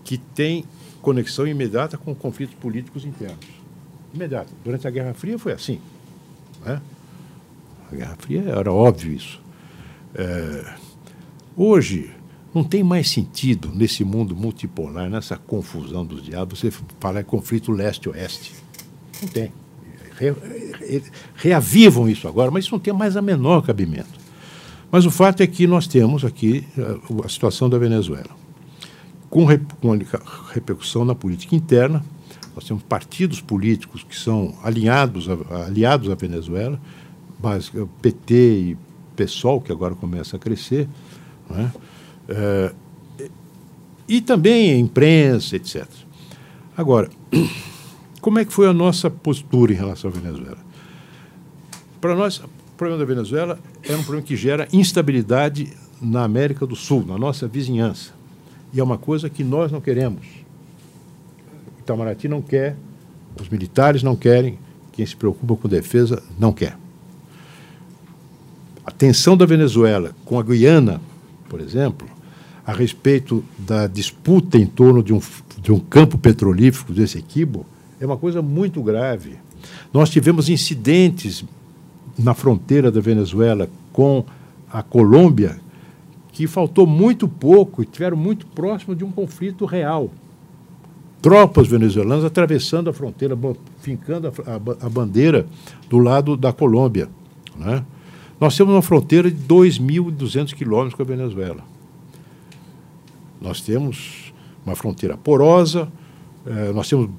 que 0.05 0.19
têm 0.19 0.65
conexão 1.01 1.47
imediata 1.47 1.97
com 1.97 2.15
conflitos 2.15 2.55
políticos 2.57 3.05
internos. 3.05 3.47
Imediata. 4.13 4.51
Durante 4.65 4.87
a 4.87 4.91
Guerra 4.91 5.15
Fria 5.15 5.39
foi 5.39 5.53
assim. 5.53 5.81
Né? 6.65 6.81
A 7.91 7.97
Guerra 7.97 8.17
Fria 8.19 8.43
era 8.43 8.73
óbvio 8.73 9.13
isso. 9.13 9.41
É, 10.15 10.75
hoje, 11.59 12.11
não 12.55 12.65
tem 12.65 12.83
mais 12.83 13.11
sentido 13.11 13.71
nesse 13.75 14.05
mundo 14.05 14.35
multipolar, 14.35 15.11
nessa 15.11 15.37
confusão 15.37 16.07
dos 16.07 16.23
diabos, 16.23 16.61
você 16.61 16.73
falar 16.99 17.21
em 17.21 17.25
conflito 17.25 17.73
leste-oeste. 17.73 18.55
Não 19.21 19.29
tem. 19.29 19.53
Re, 20.17 20.31
re, 20.31 21.03
reavivam 21.37 22.09
isso 22.09 22.27
agora, 22.27 22.51
mas 22.51 22.65
isso 22.65 22.75
não 22.75 22.81
tem 22.81 22.93
mais 22.93 23.17
a 23.17 23.23
menor 23.23 23.63
cabimento. 23.63 24.19
Mas 24.91 25.05
o 25.05 25.11
fato 25.11 25.43
é 25.43 25.47
que 25.47 25.67
nós 25.67 25.87
temos 25.87 26.25
aqui 26.25 26.65
a, 26.79 27.27
a 27.27 27.29
situação 27.29 27.69
da 27.69 27.79
Venezuela, 27.79 28.31
com, 29.29 29.45
re, 29.45 29.61
com 29.81 29.97
repercussão 30.53 31.05
na 31.05 31.15
política 31.15 31.55
interna. 31.55 32.05
Nós 32.55 32.65
temos 32.65 32.83
partidos 32.83 33.41
políticos 33.41 34.03
que 34.03 34.17
são 34.17 34.57
alinhados 34.65 35.29
aliados 35.67 36.11
à 36.11 36.15
Venezuela, 36.15 36.81
mas 37.41 37.71
PT 38.03 38.35
e 38.35 38.77
PSOL, 39.15 39.61
que 39.61 39.71
agora 39.71 39.95
começa 39.95 40.37
a 40.37 40.39
crescer, 40.39 40.89
é? 41.57 41.71
É, 42.29 42.73
e 44.07 44.21
também 44.21 44.73
a 44.73 44.77
imprensa, 44.77 45.57
etc. 45.57 45.87
Agora, 46.77 47.11
como 48.21 48.39
é 48.39 48.45
que 48.45 48.53
foi 48.53 48.69
a 48.69 48.73
nossa 48.73 49.11
postura 49.11 49.73
em 49.73 49.77
relação 49.77 50.11
à 50.11 50.13
Venezuela? 50.13 50.59
Para 52.01 52.15
nós, 52.15 52.39
o 52.39 52.49
problema 52.77 52.99
da 52.99 53.05
Venezuela 53.05 53.59
é 53.83 53.95
um 53.95 54.03
problema 54.03 54.23
que 54.23 54.37
gera 54.37 54.69
instabilidade 54.73 55.73
na 56.01 56.23
América 56.23 56.67
do 56.67 56.77
Sul, 56.77 57.05
na 57.07 57.19
nossa 57.19 57.49
vizinhança. 57.49 58.13
E 58.73 58.81
é 58.81 58.85
uma 58.85 58.99
coisa 58.99 59.29
que 59.29 59.43
nós 59.43 59.73
não 59.73 59.81
queremos. 59.81 60.27
Itamaraty 61.81 62.29
não 62.29 62.41
quer, 62.41 62.77
os 63.41 63.49
militares 63.49 64.03
não 64.03 64.15
querem, 64.15 64.59
quem 64.93 65.05
se 65.05 65.17
preocupa 65.17 65.57
com 65.57 65.69
defesa 65.69 66.23
não 66.39 66.53
quer 66.53 66.77
a 68.89 68.91
tensão 68.91 69.37
da 69.37 69.45
Venezuela 69.45 70.13
com 70.25 70.41
a 70.41 70.43
Guiana, 70.43 70.99
por 71.49 71.61
exemplo, 71.61 72.07
a 72.67 72.73
respeito 72.73 73.43
da 73.59 73.87
disputa 73.87 74.59
em 74.59 74.67
torno 74.67 75.03
de 75.03 75.13
um, 75.13 75.21
de 75.61 75.73
um 75.73 75.79
campo 75.79 76.19
petrolífero 76.19 76.93
desse 76.93 77.19
equibo, 77.19 77.65
é 78.01 78.07
uma 78.07 78.17
coisa 78.17 78.43
muito 78.43 78.83
grave. 78.83 79.37
Nós 79.93 80.11
tivemos 80.11 80.49
incidentes 80.49 81.45
na 82.19 82.35
fronteira 82.35 82.91
da 82.91 83.01
Venezuela 83.01 83.69
com 83.93 84.25
a 84.71 84.83
Colômbia 84.83 85.59
que 86.39 86.47
faltou 86.47 86.87
muito 86.87 87.27
pouco 87.27 87.83
e 87.83 87.87
tiveram 87.87 88.17
muito 88.17 88.47
próximo 88.47 88.95
de 88.95 89.05
um 89.05 89.11
conflito 89.11 89.65
real. 89.65 90.09
Tropas 91.21 91.67
venezuelanas 91.67 92.25
atravessando 92.25 92.89
a 92.89 92.93
fronteira, 92.93 93.37
fincando 93.81 94.29
a, 94.29 94.31
a, 94.31 94.87
a 94.87 94.89
bandeira 94.89 95.47
do 95.91 95.99
lado 95.99 96.37
da 96.37 96.53
Colômbia. 96.53 97.09
Né? 97.57 97.85
Nós 98.41 98.57
temos 98.57 98.73
uma 98.73 98.83
fronteira 98.83 99.31
de 99.31 99.37
2.200 99.37 100.55
quilômetros 100.55 100.95
com 100.95 101.03
a 101.03 101.05
Venezuela. 101.05 101.65
Nós 103.41 103.61
temos 103.61 104.33
uma 104.65 104.77
fronteira 104.77 105.17
porosa, 105.17 105.89
eh, 106.47 106.73
nós 106.73 106.89
temos 106.89 107.11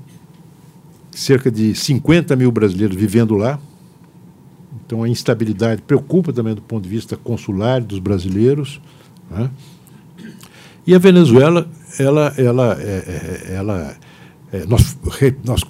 cerca 1.11 1.51
de 1.51 1.75
50 1.75 2.35
mil 2.35 2.51
brasileiros 2.51 2.95
vivendo 2.95 3.35
lá. 3.35 3.59
Então 4.85 5.03
a 5.03 5.09
instabilidade 5.09 5.81
preocupa 5.81 6.31
também 6.31 6.55
do 6.55 6.61
ponto 6.61 6.83
de 6.83 6.89
vista 6.89 7.17
consular 7.17 7.81
dos 7.81 7.99
brasileiros. 7.99 8.81
Né? 9.29 9.49
E 10.87 10.95
a 10.95 10.99
Venezuela, 10.99 11.69
ela, 11.99 12.33
ela, 12.37 12.77
é, 12.79 13.45
é, 13.47 13.55
ela 13.55 13.95
é, 14.51 14.65
nós, 14.65 14.97
nós 15.43 15.61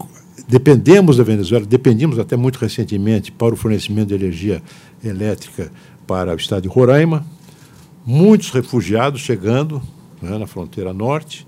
dependemos 0.48 1.18
da 1.18 1.24
Venezuela, 1.24 1.66
dependemos 1.66 2.18
até 2.18 2.36
muito 2.36 2.58
recentemente 2.58 3.32
para 3.32 3.54
o 3.54 3.58
fornecimento 3.58 4.10
de 4.10 4.16
energia 4.16 4.64
elétrica 5.04 5.72
para 6.06 6.34
o 6.34 6.36
estado 6.36 6.64
de 6.64 6.68
Roraima, 6.68 7.26
muitos 8.06 8.50
refugiados 8.50 9.22
chegando 9.22 9.82
né, 10.22 10.38
na 10.38 10.48
fronteira 10.48 10.94
norte. 10.94 11.48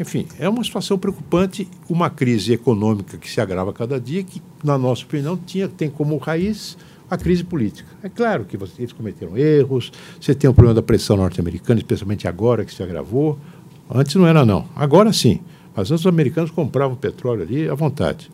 Enfim, 0.00 0.26
é 0.38 0.48
uma 0.48 0.62
situação 0.62 0.96
preocupante, 0.96 1.68
uma 1.88 2.08
crise 2.08 2.52
econômica 2.52 3.16
que 3.18 3.28
se 3.28 3.40
agrava 3.40 3.72
cada 3.72 4.00
dia, 4.00 4.22
que, 4.22 4.40
na 4.62 4.78
nossa 4.78 5.04
opinião, 5.04 5.36
tinha, 5.36 5.68
tem 5.68 5.90
como 5.90 6.16
raiz 6.18 6.78
a 7.10 7.16
crise 7.16 7.42
política. 7.42 7.88
É 8.02 8.08
claro 8.08 8.44
que 8.44 8.56
eles 8.78 8.92
cometeram 8.92 9.36
erros, 9.36 9.90
você 10.20 10.34
tem 10.34 10.48
o 10.48 10.54
problema 10.54 10.74
da 10.74 10.82
pressão 10.82 11.16
norte-americana, 11.16 11.80
especialmente 11.80 12.28
agora 12.28 12.64
que 12.64 12.72
se 12.72 12.82
agravou. 12.82 13.38
Antes 13.90 14.14
não 14.14 14.26
era, 14.26 14.44
não. 14.44 14.66
Agora 14.76 15.12
sim. 15.12 15.40
Mas 15.74 15.90
antes 15.90 16.04
os 16.04 16.06
americanos 16.06 16.50
compravam 16.50 16.96
petróleo 16.96 17.42
ali 17.42 17.68
à 17.68 17.74
vontade. 17.74 18.30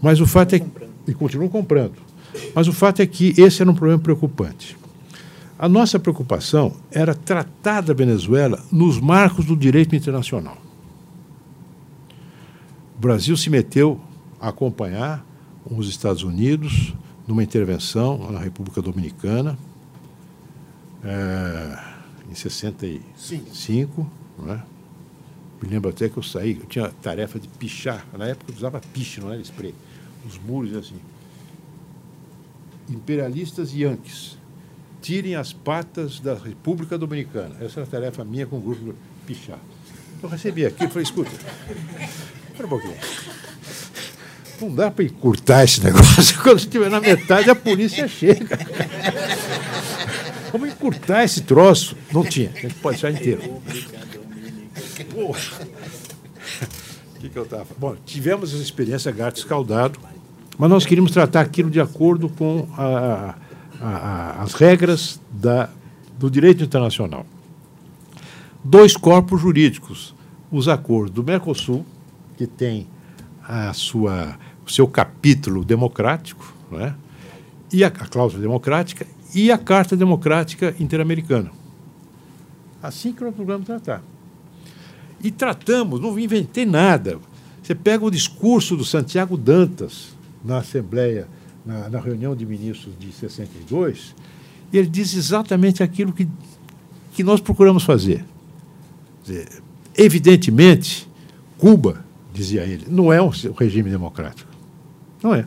Mas 0.00 0.20
o 0.20 0.26
fato 0.26 0.54
é 0.54 0.58
que. 0.60 0.66
E 1.08 1.14
continuam 1.14 1.48
comprando. 1.48 1.94
Mas 2.54 2.68
o 2.68 2.72
fato 2.72 3.00
é 3.00 3.06
que 3.06 3.34
esse 3.40 3.62
era 3.62 3.70
um 3.70 3.74
problema 3.74 4.00
preocupante. 4.00 4.76
A 5.58 5.68
nossa 5.68 5.98
preocupação 5.98 6.74
era 6.90 7.14
tratar 7.14 7.80
da 7.80 7.94
Venezuela 7.94 8.62
nos 8.70 9.00
marcos 9.00 9.46
do 9.46 9.56
direito 9.56 9.96
internacional. 9.96 10.58
O 12.96 13.00
Brasil 13.00 13.36
se 13.36 13.48
meteu 13.48 14.00
a 14.40 14.48
acompanhar 14.48 15.24
os 15.70 15.88
Estados 15.88 16.22
Unidos 16.22 16.94
numa 17.26 17.42
intervenção 17.42 18.30
na 18.30 18.38
República 18.38 18.80
Dominicana 18.80 19.58
é, 21.02 21.78
em 22.30 22.34
65, 22.34 24.10
não 24.38 24.52
é? 24.52 24.62
Me 25.62 25.68
lembro 25.70 25.88
até 25.88 26.08
que 26.08 26.16
eu 26.16 26.22
saí, 26.22 26.58
eu 26.60 26.66
tinha 26.66 26.86
a 26.86 26.90
tarefa 26.90 27.38
de 27.38 27.48
pichar. 27.48 28.06
Na 28.16 28.26
época 28.26 28.52
eu 28.52 28.56
usava 28.56 28.80
piche, 28.92 29.20
não 29.20 29.32
era 29.32 29.40
spray. 29.40 29.74
Os 30.26 30.38
muros 30.38 30.74
assim. 30.74 30.96
Imperialistas 32.88 33.72
yankees, 33.74 34.38
tirem 35.02 35.34
as 35.34 35.52
patas 35.52 36.20
da 36.20 36.34
República 36.34 36.96
Dominicana. 36.96 37.56
Essa 37.60 37.80
era 37.80 37.88
a 37.88 37.90
tarefa 37.90 38.24
minha 38.24 38.46
com 38.46 38.58
o 38.58 38.60
grupo 38.60 38.94
pichar. 39.26 39.58
Eu 40.22 40.28
recebi 40.28 40.64
aquilo 40.64 40.88
e 40.88 40.92
falei, 40.92 41.02
escuta, 41.04 41.30
espera 41.30 42.66
um 42.66 42.68
pouquinho. 42.68 42.96
Não 44.60 44.74
dá 44.74 44.90
para 44.90 45.04
encurtar 45.04 45.64
esse 45.64 45.84
negócio. 45.84 46.40
Quando 46.42 46.58
estiver 46.58 46.90
na 46.90 47.00
metade, 47.00 47.50
a 47.50 47.54
polícia 47.54 48.08
chega. 48.08 48.58
Vamos 50.50 50.70
encurtar 50.70 51.24
esse 51.24 51.42
troço. 51.42 51.96
Não 52.12 52.24
tinha, 52.24 52.50
a 52.50 52.60
gente 52.60 52.74
pode 52.76 53.00
deixar 53.00 53.10
inteiro. 53.10 53.42
O 57.14 57.20
que, 57.20 57.28
que 57.28 57.38
eu 57.38 57.44
estava 57.44 57.66
Bom, 57.78 57.96
tivemos 58.04 58.54
essa 58.54 58.62
experiência 58.62 59.12
gato 59.12 59.36
escaldado, 59.36 59.98
mas 60.58 60.70
nós 60.70 60.86
queríamos 60.86 61.10
tratar 61.12 61.42
aquilo 61.42 61.70
de 61.70 61.80
acordo 61.80 62.28
com 62.28 62.66
a, 62.76 63.34
a, 63.80 63.88
a, 63.88 64.42
as 64.42 64.54
regras 64.54 65.20
da, 65.30 65.68
do 66.18 66.30
direito 66.30 66.64
internacional. 66.64 67.26
Dois 68.64 68.96
corpos 68.96 69.40
jurídicos, 69.40 70.14
os 70.50 70.66
acordos 70.68 71.12
do 71.12 71.22
Mercosul, 71.22 71.84
que 72.36 72.46
tem 72.46 72.86
a 73.46 73.72
sua, 73.72 74.36
o 74.66 74.70
seu 74.70 74.88
capítulo 74.88 75.64
democrático, 75.64 76.52
é? 76.72 76.92
e 77.72 77.84
a, 77.84 77.88
a 77.88 77.90
cláusula 77.90 78.40
democrática, 78.40 79.06
e 79.34 79.52
a 79.52 79.58
Carta 79.58 79.96
Democrática 79.96 80.74
Interamericana. 80.80 81.50
Assim 82.82 83.12
que 83.12 83.22
nós 83.22 83.34
vamos 83.36 83.66
tratar. 83.66 84.02
E 85.22 85.30
tratamos, 85.30 86.00
não 86.00 86.18
inventei 86.18 86.64
nada. 86.64 87.18
Você 87.62 87.74
pega 87.74 88.04
o 88.04 88.10
discurso 88.10 88.76
do 88.76 88.84
Santiago 88.84 89.36
Dantas 89.36 90.15
na 90.46 90.58
Assembleia, 90.58 91.26
na, 91.64 91.88
na 91.88 92.00
reunião 92.00 92.34
de 92.34 92.46
ministros 92.46 92.94
de 92.98 93.12
62, 93.12 94.14
e 94.72 94.78
ele 94.78 94.88
diz 94.88 95.14
exatamente 95.14 95.82
aquilo 95.82 96.12
que, 96.12 96.28
que 97.12 97.22
nós 97.22 97.40
procuramos 97.40 97.82
fazer. 97.82 98.24
Dizer, 99.24 99.48
evidentemente, 99.96 101.08
Cuba, 101.58 102.04
dizia 102.32 102.62
ele, 102.62 102.86
não 102.88 103.12
é 103.12 103.20
um 103.20 103.30
regime 103.58 103.90
democrático. 103.90 104.50
Não 105.22 105.34
é. 105.34 105.46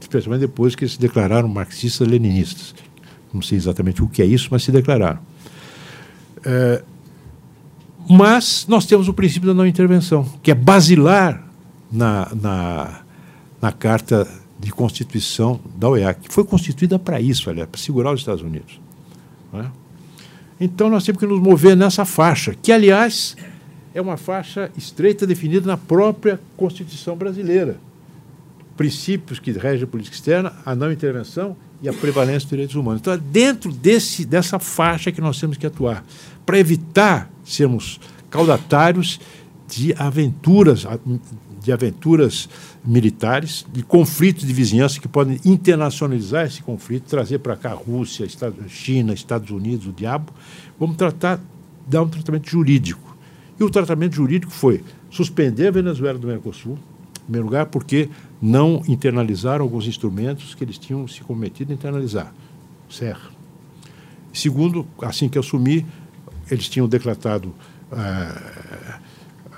Especialmente 0.00 0.40
depois 0.40 0.74
que 0.74 0.88
se 0.88 0.98
declararam 0.98 1.48
marxistas-leninistas. 1.48 2.74
Não 3.32 3.42
sei 3.42 3.58
exatamente 3.58 4.02
o 4.02 4.08
que 4.08 4.22
é 4.22 4.26
isso, 4.26 4.48
mas 4.50 4.64
se 4.64 4.72
declararam. 4.72 5.20
É, 6.44 6.82
mas 8.08 8.66
nós 8.68 8.86
temos 8.86 9.06
o 9.08 9.14
princípio 9.14 9.46
da 9.46 9.54
não 9.54 9.66
intervenção, 9.66 10.24
que 10.42 10.50
é 10.50 10.54
basilar 10.54 11.44
na, 11.92 12.28
na, 12.34 13.00
na 13.60 13.72
Carta 13.72 14.26
de 14.58 14.70
Constituição 14.70 15.60
da 15.76 15.88
OEA, 15.88 16.12
que 16.14 16.32
foi 16.32 16.44
constituída 16.44 16.98
para 16.98 17.20
isso, 17.20 17.48
aliás, 17.48 17.68
para 17.68 17.80
segurar 17.80 18.12
os 18.12 18.20
Estados 18.20 18.42
Unidos. 18.42 18.80
É? 19.54 19.66
Então 20.60 20.90
nós 20.90 21.04
temos 21.04 21.18
que 21.18 21.26
nos 21.26 21.40
mover 21.40 21.76
nessa 21.76 22.04
faixa, 22.04 22.54
que, 22.54 22.70
aliás, 22.70 23.36
é 23.94 24.00
uma 24.00 24.16
faixa 24.16 24.70
estreita 24.76 25.26
definida 25.26 25.66
na 25.66 25.76
própria 25.76 26.38
Constituição 26.56 27.16
brasileira. 27.16 27.78
Princípios 28.76 29.38
que 29.38 29.50
regem 29.52 29.84
a 29.84 29.86
política 29.86 30.14
externa, 30.14 30.52
a 30.64 30.74
não 30.74 30.92
intervenção 30.92 31.56
e 31.82 31.88
a 31.88 31.92
prevalência 31.92 32.40
dos 32.40 32.50
direitos 32.50 32.76
humanos. 32.76 33.00
Então, 33.00 33.12
é 33.12 33.18
dentro 33.18 33.72
desse, 33.72 34.24
dessa 34.24 34.58
faixa 34.58 35.10
que 35.10 35.20
nós 35.20 35.40
temos 35.40 35.56
que 35.56 35.66
atuar, 35.66 36.04
para 36.44 36.58
evitar 36.58 37.30
sermos 37.44 37.98
caudatários 38.30 39.18
de 39.66 39.94
aventuras, 39.94 40.86
de 41.62 41.72
aventuras 41.72 42.48
militares, 42.84 43.66
de 43.72 43.82
conflitos 43.82 44.46
de 44.46 44.52
vizinhança 44.52 44.98
que 44.98 45.08
podem 45.08 45.38
internacionalizar 45.44 46.46
esse 46.46 46.62
conflito, 46.62 47.08
trazer 47.08 47.38
para 47.38 47.56
cá 47.56 47.70
a 47.70 47.74
Rússia, 47.74 48.26
China, 48.68 49.12
Estados 49.12 49.50
Unidos, 49.50 49.86
o 49.86 49.92
diabo. 49.92 50.32
Vamos 50.78 50.96
tratar, 50.96 51.40
dar 51.86 52.02
um 52.02 52.08
tratamento 52.08 52.48
jurídico. 52.48 53.16
E 53.58 53.64
o 53.64 53.68
tratamento 53.68 54.14
jurídico 54.16 54.50
foi 54.50 54.82
suspender 55.10 55.68
a 55.68 55.70
Venezuela 55.70 56.18
do 56.18 56.26
Mercosul, 56.26 56.78
em 57.18 57.24
primeiro 57.24 57.46
lugar, 57.46 57.66
porque 57.66 58.08
não 58.40 58.82
internalizaram 58.88 59.62
alguns 59.62 59.86
instrumentos 59.86 60.54
que 60.54 60.64
eles 60.64 60.78
tinham 60.78 61.06
se 61.06 61.20
cometido 61.20 61.72
a 61.72 61.74
internalizar. 61.74 62.32
Serra. 62.88 63.30
Segundo, 64.32 64.86
assim 65.02 65.28
que 65.28 65.38
assumi, 65.38 65.86
eles 66.50 66.68
tinham 66.68 66.88
decretado, 66.88 67.54
ah, 67.92 69.00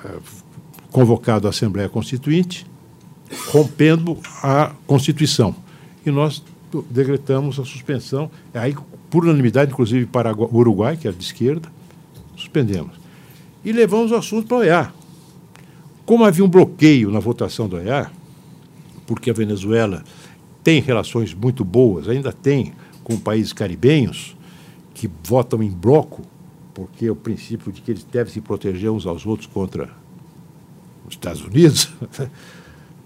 ah, 0.05 0.19
convocado 0.93 1.47
a 1.47 1.51
Assembleia 1.51 1.89
Constituinte, 1.89 2.67
rompendo 3.49 4.19
a 4.43 4.73
Constituição. 4.87 5.57
E 6.05 6.11
nós 6.11 6.43
decretamos 6.91 7.59
a 7.59 7.65
suspensão, 7.65 8.31
aí 8.53 8.77
por 9.11 9.25
unanimidade, 9.25 9.73
inclusive 9.73 10.07
para 10.07 10.35
o 10.37 10.57
Uruguai, 10.57 10.97
que 10.97 11.09
era 11.09 11.17
de 11.17 11.25
esquerda, 11.25 11.69
suspendemos. 12.37 12.93
E 13.65 13.73
levamos 13.73 14.13
o 14.13 14.17
assunto 14.17 14.47
para 14.47 14.57
o 14.57 14.61
OEA. 14.61 14.93
Como 16.05 16.25
havia 16.25 16.45
um 16.45 16.49
bloqueio 16.49 17.11
na 17.11 17.21
votação 17.21 17.69
do 17.69 17.77
OEA, 17.77 18.11
porque 19.07 19.31
a 19.31 19.35
Venezuela 19.35 20.05
tem 20.63 20.81
relações 20.81 21.33
muito 21.35 21.65
boas, 21.65 22.09
ainda 22.09 22.33
tem 22.33 22.73
com 23.03 23.19
países 23.19 23.53
caribenhos, 23.53 24.37
que 24.95 25.11
votam 25.25 25.63
em 25.63 25.71
bloco, 25.71 26.23
porque 26.75 27.07
é 27.07 27.11
o 27.11 27.17
princípio 27.17 27.73
de 27.73 27.81
que 27.81 27.91
eles 27.91 28.05
devem 28.05 28.33
se 28.33 28.41
proteger 28.41 28.91
uns 28.91 29.07
aos 29.07 29.27
outros 29.27 29.47
contra 29.47 30.02
os 31.07 31.15
Estados 31.15 31.43
Unidos. 31.43 31.89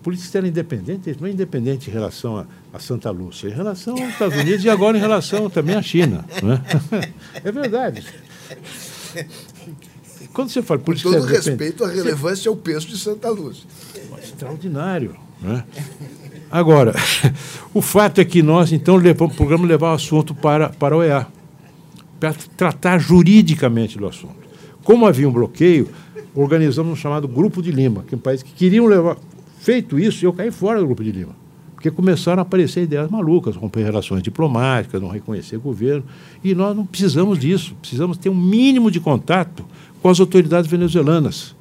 política 0.07 0.27
externa 0.27 0.47
independente 0.47 1.17
não 1.21 1.27
é 1.27 1.33
independente 1.33 1.91
em 1.91 1.93
relação 1.93 2.37
a, 2.37 2.47
a, 2.73 2.79
Santa 2.79 3.11
Lúcia, 3.11 3.49
em 3.49 3.53
relação 3.53 3.95
aos 4.01 4.09
Estados 4.11 4.39
Unidos 4.39 4.65
e 4.65 4.71
agora 4.71 4.97
em 4.97 5.01
relação 5.01 5.51
também 5.51 5.75
à 5.75 5.83
China. 5.83 6.25
É? 7.43 7.43
é? 7.49 7.51
verdade. 7.51 8.07
Quando 10.33 10.51
você 10.51 10.63
fala 10.63 10.79
política 10.79 11.11
Com 11.11 11.17
todo 11.17 11.27
respeito, 11.27 11.85
a 11.85 11.89
relevância 11.89 12.43
você... 12.43 12.49
é 12.49 12.53
o 12.53 12.57
peso 12.57 12.87
de 12.87 12.97
Santa 12.97 13.29
Lúcia. 13.31 13.65
Extraordinário. 14.23 15.17
Né? 15.41 15.65
Agora, 16.53 16.95
o 17.75 17.83
fato 17.83 18.21
é 18.21 18.25
que 18.25 18.45
nós, 18.45 18.71
então, 18.71 18.95
levamos, 18.95 19.35
procuramos 19.35 19.69
levar 19.69 19.91
o 19.91 19.95
assunto 19.95 20.37
para, 20.37 20.69
para 20.69 20.95
a 20.95 20.99
OEA, 20.99 21.27
para 22.21 22.33
tratar 22.57 22.99
juridicamente 22.99 23.99
do 23.99 24.07
assunto. 24.07 24.37
Como 24.85 25.05
havia 25.05 25.29
um 25.29 25.33
bloqueio, 25.33 25.89
organizamos 26.37 26.93
um 26.93 26.97
chamado 26.97 27.27
Grupo 27.27 27.63
de 27.63 27.73
Lima, 27.73 28.05
que 28.07 28.15
é 28.15 28.19
um 28.19 28.21
país 28.21 28.43
que 28.43 28.53
queriam 28.53 28.87
levar. 28.87 29.17
Feito 29.59 29.99
isso, 29.99 30.25
eu 30.25 30.33
caí 30.33 30.51
fora 30.51 30.79
do 30.79 30.87
Grupo 30.87 31.03
de 31.03 31.11
Lima, 31.11 31.35
porque 31.75 31.91
começaram 31.91 32.41
a 32.41 32.43
aparecer 32.43 32.83
ideias 32.83 33.11
malucas, 33.11 33.57
romper 33.57 33.83
relações 33.83 34.23
diplomáticas, 34.23 35.01
não 35.01 35.09
reconhecer 35.09 35.59
governo, 35.59 36.05
e 36.45 36.55
nós 36.55 36.77
não 36.77 36.87
precisamos 36.87 37.39
disso, 37.39 37.75
precisamos 37.81 38.19
ter 38.19 38.29
um 38.29 38.35
mínimo 38.35 38.91
de 38.91 39.01
contato 39.01 39.65
com 40.03 40.09
as 40.09 40.21
autoridades 40.21 40.71
venezuelanas. 40.71 41.57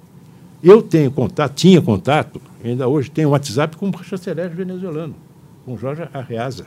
Eu 0.61 0.81
tenho 0.81 1.09
contato, 1.09 1.53
tinha 1.55 1.81
contato, 1.81 2.41
ainda 2.63 2.87
hoje 2.87 3.09
tenho 3.09 3.29
WhatsApp 3.29 3.77
com 3.77 3.89
o 3.89 4.03
chanceler 4.03 4.49
venezuelano, 4.49 5.15
com 5.65 5.77
Jorge 5.77 6.03
Arreaza. 6.13 6.65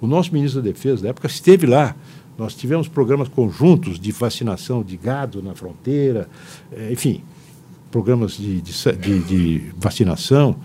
O 0.00 0.06
nosso 0.06 0.32
ministro 0.32 0.60
da 0.60 0.68
Defesa 0.68 1.02
da 1.02 1.08
época 1.10 1.26
esteve 1.26 1.66
lá. 1.66 1.96
Nós 2.36 2.54
tivemos 2.54 2.88
programas 2.88 3.28
conjuntos 3.28 3.98
de 3.98 4.10
vacinação 4.10 4.82
de 4.82 4.96
gado 4.96 5.42
na 5.42 5.54
fronteira, 5.54 6.28
eh, 6.72 6.90
enfim, 6.92 7.22
programas 7.90 8.36
de, 8.36 8.60
de, 8.60 8.72
de, 8.96 9.18
de 9.20 9.72
vacinação. 9.76 10.56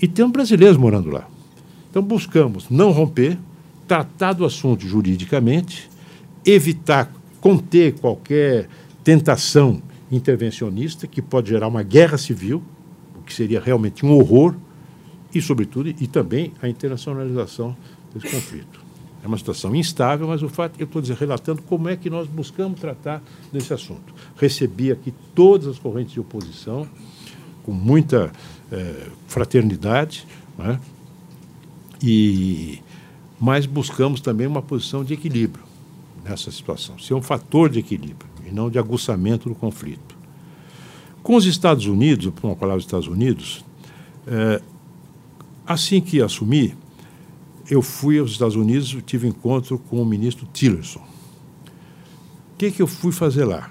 E 0.00 0.08
temos 0.08 0.32
brasileiros 0.32 0.76
morando 0.76 1.10
lá. 1.10 1.28
Então 1.90 2.02
buscamos 2.02 2.68
não 2.68 2.90
romper, 2.90 3.38
tratar 3.86 4.32
do 4.32 4.44
assunto 4.44 4.86
juridicamente, 4.86 5.88
evitar 6.44 7.12
conter 7.40 7.94
qualquer 7.94 8.68
tentação 9.04 9.80
intervencionista 10.10 11.06
que 11.06 11.22
pode 11.22 11.50
gerar 11.50 11.68
uma 11.68 11.82
guerra 11.82 12.18
civil, 12.18 12.62
o 13.16 13.22
que 13.22 13.32
seria 13.32 13.60
realmente 13.60 14.04
um 14.04 14.10
horror, 14.10 14.54
e, 15.32 15.40
sobretudo, 15.40 15.88
e 15.88 16.06
também 16.06 16.52
a 16.60 16.68
internacionalização 16.68 17.76
desse 18.12 18.34
conflito. 18.34 18.85
É 19.26 19.28
uma 19.28 19.36
situação 19.36 19.74
instável, 19.74 20.28
mas 20.28 20.40
o 20.40 20.48
fato 20.48 20.78
é 20.78 20.84
eu 20.84 20.86
estou 20.86 21.02
relatando 21.16 21.60
como 21.62 21.88
é 21.88 21.96
que 21.96 22.08
nós 22.08 22.28
buscamos 22.28 22.78
tratar 22.78 23.20
desse 23.52 23.74
assunto. 23.74 24.14
Recebi 24.36 24.92
aqui 24.92 25.12
todas 25.34 25.66
as 25.66 25.80
correntes 25.80 26.12
de 26.12 26.20
oposição, 26.20 26.86
com 27.64 27.72
muita 27.72 28.30
é, 28.70 29.08
fraternidade, 29.26 30.24
né? 30.56 30.78
e, 32.00 32.78
mas 33.40 33.66
buscamos 33.66 34.20
também 34.20 34.46
uma 34.46 34.62
posição 34.62 35.02
de 35.02 35.14
equilíbrio 35.14 35.64
nessa 36.24 36.52
situação, 36.52 36.96
ser 36.96 37.14
um 37.14 37.22
fator 37.22 37.68
de 37.68 37.80
equilíbrio 37.80 38.30
e 38.46 38.52
não 38.52 38.70
de 38.70 38.78
aguçamento 38.78 39.48
do 39.48 39.56
conflito. 39.56 40.16
Com 41.24 41.34
os 41.34 41.46
Estados 41.46 41.86
Unidos, 41.86 42.32
por 42.32 42.46
uma 42.46 42.54
palavra 42.54 42.80
Estados 42.80 43.08
Unidos, 43.08 43.64
é, 44.24 44.62
assim 45.66 46.00
que 46.00 46.22
assumi, 46.22 46.76
eu 47.68 47.82
fui 47.82 48.18
aos 48.18 48.30
Estados 48.30 48.56
Unidos, 48.56 48.96
tive 49.04 49.26
encontro 49.26 49.78
com 49.78 50.00
o 50.00 50.06
ministro 50.06 50.46
Tillerson. 50.52 51.00
O 51.00 52.56
que, 52.58 52.70
que 52.70 52.80
eu 52.80 52.86
fui 52.86 53.12
fazer 53.12 53.44
lá? 53.44 53.70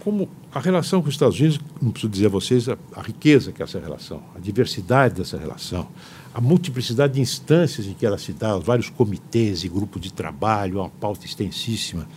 Como 0.00 0.28
a 0.52 0.58
relação 0.58 1.02
com 1.02 1.08
os 1.08 1.14
Estados 1.14 1.38
Unidos, 1.38 1.60
não 1.80 1.90
preciso 1.90 2.10
dizer 2.10 2.26
a 2.26 2.30
vocês 2.30 2.68
a, 2.68 2.76
a 2.96 3.02
riqueza 3.02 3.52
que 3.52 3.62
é 3.62 3.64
essa 3.64 3.78
relação, 3.78 4.22
a 4.34 4.38
diversidade 4.38 5.14
dessa 5.14 5.38
relação, 5.38 5.88
a 6.34 6.40
multiplicidade 6.40 7.14
de 7.14 7.20
instâncias 7.20 7.86
em 7.86 7.92
que 7.92 8.04
ela 8.04 8.18
se 8.18 8.32
dá, 8.32 8.56
os 8.56 8.64
vários 8.64 8.88
comitês 8.88 9.62
e 9.62 9.68
grupos 9.68 10.00
de 10.00 10.12
trabalho, 10.12 10.80
uma 10.80 10.88
pauta 10.88 11.26
extensíssima. 11.26 12.08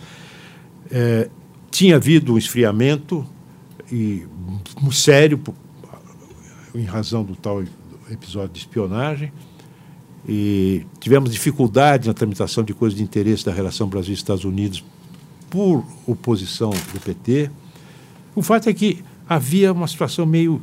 É, 0.90 1.28
tinha 1.70 1.96
havido 1.96 2.34
um 2.34 2.38
esfriamento 2.38 3.24
e 3.92 4.26
muito 4.80 4.92
sério 4.92 5.40
em 6.74 6.84
razão 6.84 7.22
do 7.22 7.36
tal 7.36 7.62
episódio 8.10 8.52
de 8.52 8.60
espionagem 8.60 9.32
e 10.26 10.86
tivemos 10.98 11.30
dificuldade 11.30 12.08
na 12.08 12.14
tramitação 12.14 12.64
de 12.64 12.72
coisas 12.72 12.96
de 12.96 13.02
interesse 13.04 13.44
da 13.44 13.52
relação 13.52 13.88
Brasil-Estados 13.88 14.44
Unidos 14.44 14.82
por 15.50 15.84
oposição 16.06 16.70
do 16.70 17.00
PT. 17.00 17.50
O 18.34 18.42
fato 18.42 18.68
é 18.68 18.74
que 18.74 19.04
havia 19.28 19.72
uma 19.72 19.86
situação 19.86 20.24
meio 20.24 20.60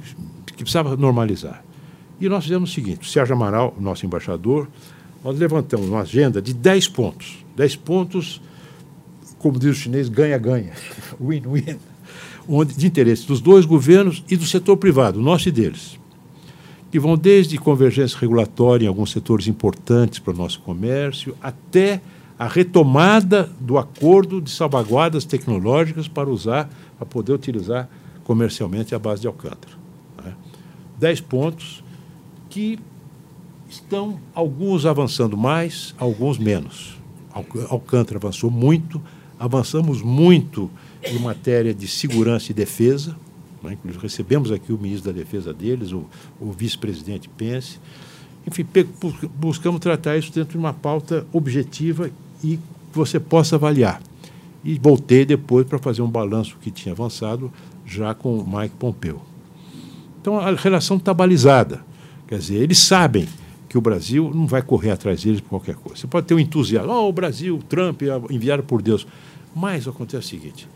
que 0.47 0.64
precisava 0.64 0.97
normalizar. 0.97 1.64
E 2.20 2.28
nós 2.28 2.43
fizemos 2.43 2.72
o 2.72 2.74
seguinte: 2.74 3.07
o 3.07 3.12
Sérgio 3.12 3.36
Amaral, 3.36 3.76
nosso 3.80 4.05
embaixador, 4.05 4.68
nós 5.24 5.38
levantamos 5.38 5.88
uma 5.88 6.01
agenda 6.01 6.41
de 6.41 6.53
10 6.53 6.88
pontos. 6.89 7.45
10 7.55 7.76
pontos, 7.78 8.41
como 9.38 9.59
diz 9.59 9.78
o 9.78 9.80
chinês, 9.80 10.09
ganha-ganha, 10.09 10.74
win-win, 11.22 11.78
de 12.76 12.88
interesse 12.88 13.28
dos 13.28 13.39
dois 13.39 13.66
governos 13.66 14.24
e 14.30 14.36
do 14.36 14.45
setor 14.45 14.78
privado, 14.78 15.22
nosso 15.22 15.49
e 15.49 15.51
deles 15.51 16.00
que 16.91 16.99
vão 16.99 17.17
desde 17.17 17.57
convergência 17.57 18.19
regulatória 18.19 18.85
em 18.85 18.87
alguns 18.87 19.11
setores 19.11 19.47
importantes 19.47 20.19
para 20.19 20.33
o 20.33 20.37
nosso 20.37 20.59
comércio, 20.59 21.35
até 21.41 22.01
a 22.37 22.47
retomada 22.47 23.49
do 23.59 23.77
acordo 23.77 24.41
de 24.41 24.49
salvaguardas 24.49 25.23
tecnológicas 25.23 26.07
para 26.07 26.29
usar, 26.29 26.69
para 26.97 27.05
poder 27.05 27.33
utilizar 27.33 27.87
comercialmente 28.23 28.93
à 28.93 28.99
base 28.99 29.21
de 29.21 29.27
Alcântara. 29.27 29.73
Né? 30.23 30.33
Dez 30.99 31.21
pontos 31.21 31.83
que 32.49 32.77
estão 33.69 34.19
alguns 34.33 34.85
avançando 34.85 35.37
mais, 35.37 35.95
alguns 35.97 36.37
menos. 36.37 36.99
Alcântara 37.69 38.17
avançou 38.17 38.51
muito, 38.51 39.01
avançamos 39.39 40.01
muito 40.01 40.69
em 41.03 41.17
matéria 41.19 41.73
de 41.73 41.87
segurança 41.87 42.51
e 42.51 42.53
defesa. 42.53 43.15
Né? 43.64 43.74
Inclusive, 43.74 44.01
recebemos 44.01 44.51
aqui 44.51 44.72
o 44.72 44.78
ministro 44.78 45.12
da 45.12 45.18
Defesa 45.18 45.53
deles, 45.53 45.91
o, 45.91 46.05
o 46.39 46.51
vice-presidente 46.51 47.30
Pence. 47.30 47.80
Enfim, 48.45 48.66
buscamos 49.36 49.80
tratar 49.80 50.18
isso 50.18 50.34
dentro 50.34 50.51
de 50.51 50.57
uma 50.57 50.74
pauta 50.74 51.26
objetiva 51.32 52.09
e 52.43 52.57
que 52.57 52.97
você 52.97 53.20
possa 53.20 53.55
avaliar. 53.55 54.01
E 54.64 54.78
voltei 54.80 55.26
depois 55.26 55.66
para 55.66 55.80
fazer 55.80 56.01
um 56.01 56.09
balanço 56.09 56.57
que 56.62 56.72
tinha 56.72 56.93
avançado 56.93 57.51
já 57.86 58.14
com 58.14 58.38
o 58.38 58.57
Mike 58.59 58.76
Pompeu. 58.78 59.22
Então 60.20 60.39
a 60.39 60.51
relação 60.51 60.97
está 60.97 61.14
balizada. 61.14 61.84
Quer 62.28 62.39
dizer, 62.39 62.55
eles 62.55 62.80
sabem 62.80 63.28
que 63.68 63.78
o 63.78 63.82
Brasil 63.82 64.32
não 64.34 64.45
vai 64.45 64.62
correr 64.62 64.91
atrás 64.91 65.24
deles 65.24 65.41
por 65.41 65.49
qualquer 65.49 65.76
coisa. 65.76 66.01
Você 66.01 66.07
pode 66.07 66.28
ter 66.28 66.34
um 66.34 66.39
entusiasmo, 66.39 66.91
oh, 66.91 67.09
o 67.09 67.14
Brasil, 67.14 67.59
Trump, 67.68 68.01
enviado 68.30 68.64
por 68.64 68.82
Deus. 68.82 69.07
Mas 69.55 69.88
acontece 69.88 70.28
o 70.28 70.30
seguinte: 70.30 70.68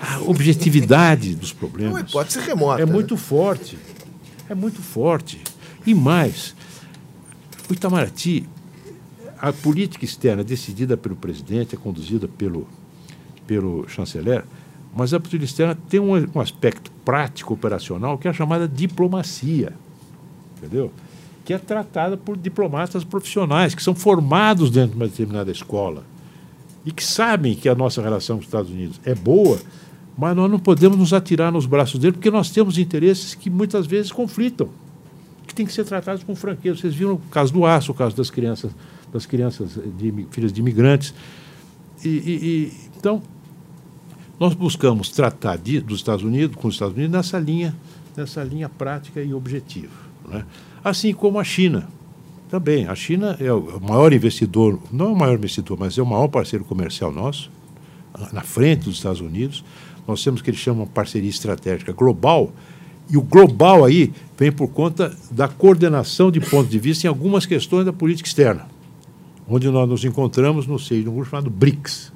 a 0.00 0.20
objetividade 0.20 1.34
dos 1.34 1.52
problemas. 1.52 2.10
pode 2.10 2.32
ser 2.32 2.40
remota. 2.40 2.82
É 2.82 2.86
muito 2.86 3.16
forte. 3.16 3.78
É 4.48 4.54
muito 4.54 4.80
forte. 4.80 5.42
E 5.86 5.94
mais, 5.94 6.54
o 7.68 7.72
Itamaraty, 7.72 8.46
a 9.38 9.52
política 9.52 10.04
externa 10.04 10.44
decidida 10.44 10.96
pelo 10.96 11.16
presidente, 11.16 11.74
é 11.74 11.78
conduzida 11.78 12.28
pelo, 12.28 12.66
pelo 13.46 13.88
chanceler, 13.88 14.44
mas 14.94 15.12
a 15.12 15.20
política 15.20 15.44
externa 15.44 15.78
tem 15.88 16.00
um, 16.00 16.12
um 16.34 16.40
aspecto 16.40 16.90
prático, 17.04 17.54
operacional, 17.54 18.18
que 18.18 18.26
é 18.26 18.30
a 18.30 18.34
chamada 18.34 18.68
diplomacia. 18.68 19.72
Entendeu? 20.56 20.90
Que 21.44 21.52
é 21.52 21.58
tratada 21.58 22.16
por 22.16 22.36
diplomatas 22.36 23.04
profissionais, 23.04 23.74
que 23.74 23.82
são 23.82 23.94
formados 23.94 24.70
dentro 24.70 24.90
de 24.90 24.96
uma 24.96 25.08
determinada 25.08 25.50
escola 25.50 26.04
e 26.86 26.92
que 26.92 27.02
sabem 27.02 27.56
que 27.56 27.68
a 27.68 27.74
nossa 27.74 28.00
relação 28.00 28.36
com 28.36 28.42
os 28.42 28.46
Estados 28.46 28.70
Unidos 28.70 29.00
é 29.04 29.12
boa, 29.12 29.58
mas 30.16 30.36
nós 30.36 30.48
não 30.48 30.58
podemos 30.58 30.96
nos 30.96 31.12
atirar 31.12 31.50
nos 31.50 31.66
braços 31.66 31.98
dele, 31.98 32.12
porque 32.12 32.30
nós 32.30 32.48
temos 32.48 32.78
interesses 32.78 33.34
que 33.34 33.50
muitas 33.50 33.86
vezes 33.86 34.12
conflitam, 34.12 34.68
que 35.48 35.54
têm 35.54 35.66
que 35.66 35.72
ser 35.72 35.84
tratados 35.84 36.22
com 36.22 36.34
franqueza. 36.36 36.80
Vocês 36.80 36.94
viram 36.94 37.14
o 37.14 37.18
caso 37.18 37.52
do 37.52 37.66
aço, 37.66 37.90
o 37.90 37.94
caso 37.94 38.16
das 38.16 38.30
crianças, 38.30 38.70
das 39.12 39.26
crianças 39.26 39.78
de, 39.98 40.26
filhas 40.30 40.52
de 40.52 40.60
imigrantes. 40.60 41.12
E, 42.04 42.08
e, 42.08 42.10
e, 42.12 42.72
então, 42.96 43.20
nós 44.38 44.54
buscamos 44.54 45.10
tratar 45.10 45.58
de, 45.58 45.80
dos 45.80 45.98
Estados 45.98 46.24
Unidos, 46.24 46.56
com 46.56 46.68
os 46.68 46.74
Estados 46.74 46.96
Unidos, 46.96 47.12
nessa 47.12 47.38
linha, 47.38 47.74
nessa 48.16 48.44
linha 48.44 48.68
prática 48.68 49.20
e 49.20 49.34
objetiva. 49.34 49.92
Né? 50.28 50.44
Assim 50.84 51.12
como 51.12 51.40
a 51.40 51.44
China. 51.44 51.88
Também, 52.48 52.86
a 52.86 52.94
China 52.94 53.36
é 53.40 53.52
o 53.52 53.80
maior 53.80 54.12
investidor, 54.12 54.78
não 54.92 55.06
é 55.06 55.08
o 55.10 55.16
maior 55.16 55.34
investidor, 55.34 55.76
mas 55.78 55.98
é 55.98 56.02
o 56.02 56.06
maior 56.06 56.28
parceiro 56.28 56.64
comercial 56.64 57.10
nosso, 57.10 57.50
na 58.32 58.42
frente 58.42 58.84
dos 58.84 58.96
Estados 58.96 59.20
Unidos. 59.20 59.64
Nós 60.06 60.22
temos 60.22 60.40
o 60.40 60.44
que 60.44 60.50
eles 60.50 60.60
chamam 60.60 60.84
de 60.84 60.90
parceria 60.90 61.28
estratégica 61.28 61.92
global, 61.92 62.52
e 63.10 63.16
o 63.16 63.22
global 63.22 63.84
aí 63.84 64.12
vem 64.38 64.52
por 64.52 64.68
conta 64.68 65.16
da 65.30 65.48
coordenação 65.48 66.30
de 66.30 66.40
pontos 66.40 66.70
de 66.70 66.78
vista 66.78 67.06
em 67.06 67.08
algumas 67.08 67.46
questões 67.46 67.84
da 67.84 67.92
política 67.92 68.28
externa, 68.28 68.68
onde 69.48 69.68
nós 69.68 69.88
nos 69.88 70.04
encontramos 70.04 70.66
no 70.66 70.78
seio 70.78 71.02
de 71.02 71.08
um 71.08 71.14
grupo 71.14 71.30
chamado 71.30 71.50
BRICS, 71.50 72.12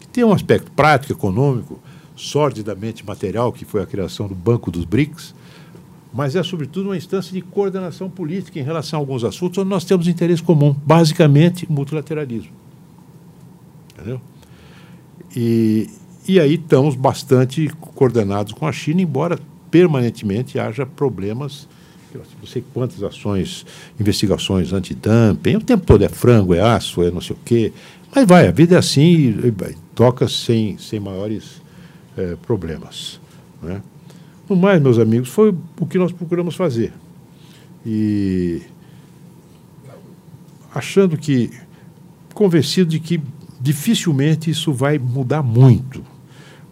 que 0.00 0.08
tem 0.08 0.22
um 0.22 0.32
aspecto 0.32 0.70
prático, 0.72 1.14
econômico, 1.14 1.78
sordidamente 2.14 3.06
material, 3.06 3.52
que 3.52 3.64
foi 3.64 3.82
a 3.82 3.86
criação 3.86 4.28
do 4.28 4.34
Banco 4.34 4.70
dos 4.70 4.84
BRICS, 4.84 5.34
mas 6.12 6.34
é, 6.34 6.42
sobretudo, 6.42 6.86
uma 6.86 6.96
instância 6.96 7.32
de 7.32 7.40
coordenação 7.40 8.10
política 8.10 8.58
em 8.58 8.62
relação 8.62 8.98
a 8.98 9.02
alguns 9.02 9.22
assuntos 9.22 9.58
onde 9.58 9.70
nós 9.70 9.84
temos 9.84 10.08
interesse 10.08 10.42
comum, 10.42 10.74
basicamente 10.84 11.70
multilateralismo. 11.70 12.52
Entendeu? 13.94 14.20
E, 15.36 15.88
e 16.26 16.40
aí 16.40 16.54
estamos 16.54 16.96
bastante 16.96 17.68
coordenados 17.94 18.52
com 18.52 18.66
a 18.66 18.72
China, 18.72 19.02
embora 19.02 19.38
permanentemente 19.70 20.58
haja 20.58 20.84
problemas, 20.84 21.68
não 22.12 22.46
sei 22.46 22.64
quantas 22.74 23.02
ações, 23.04 23.64
investigações 23.98 24.72
antidumping, 24.72 25.56
o 25.56 25.60
tempo 25.60 25.86
todo 25.86 26.02
é 26.02 26.08
frango, 26.08 26.54
é 26.54 26.60
aço, 26.60 27.02
é 27.02 27.10
não 27.10 27.20
sei 27.20 27.36
o 27.36 27.38
quê. 27.44 27.72
Mas 28.12 28.26
vai, 28.26 28.48
a 28.48 28.50
vida 28.50 28.74
é 28.74 28.78
assim 28.78 29.38
e, 29.44 29.54
toca 29.94 30.26
sem, 30.26 30.76
sem 30.76 30.98
maiores 30.98 31.62
é, 32.16 32.36
problemas. 32.42 33.20
Né? 33.62 33.80
No 34.50 34.56
mais, 34.56 34.82
meus 34.82 34.98
amigos, 34.98 35.28
foi 35.28 35.54
o 35.78 35.86
que 35.86 35.96
nós 35.96 36.10
procuramos 36.10 36.56
fazer. 36.56 36.92
E 37.86 38.60
achando 40.74 41.16
que, 41.16 41.52
convencido 42.34 42.90
de 42.90 42.98
que 42.98 43.22
dificilmente 43.60 44.50
isso 44.50 44.72
vai 44.72 44.98
mudar 44.98 45.40
muito. 45.40 46.04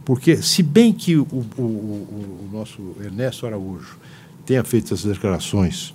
Porque, 0.04 0.38
se 0.38 0.60
bem 0.60 0.92
que 0.92 1.16
o, 1.16 1.22
o, 1.22 1.62
o 1.62 2.48
nosso 2.52 2.96
Ernesto 3.00 3.46
Araújo 3.46 3.96
tenha 4.44 4.64
feito 4.64 4.92
essas 4.92 5.04
declarações 5.04 5.94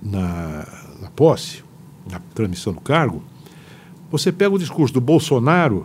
na, 0.00 0.68
na 1.02 1.10
posse, 1.10 1.64
na 2.08 2.20
transmissão 2.32 2.72
do 2.72 2.80
cargo, 2.80 3.24
você 4.08 4.30
pega 4.30 4.54
o 4.54 4.58
discurso 4.58 4.94
do 4.94 5.00
Bolsonaro 5.00 5.84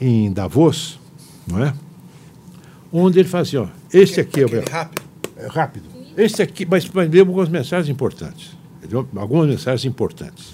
em 0.00 0.32
Davos, 0.32 0.98
não 1.46 1.62
é? 1.62 1.72
onde 2.92 3.20
ele 3.20 3.28
fala 3.28 3.42
assim, 3.42 3.68
esse 3.92 4.20
aqui 4.20 4.40
é 4.40 4.44
o... 4.44 4.70
Rápido. 4.70 5.02
É 5.36 5.46
rápido. 5.46 5.84
Esse 6.16 6.42
aqui, 6.42 6.66
mas, 6.66 6.88
mas 6.90 7.08
deu 7.08 7.22
algumas 7.22 7.48
mensagens 7.48 7.88
importantes. 7.88 8.56
Algumas 9.16 9.48
mensagens 9.48 9.84
importantes 9.84 10.52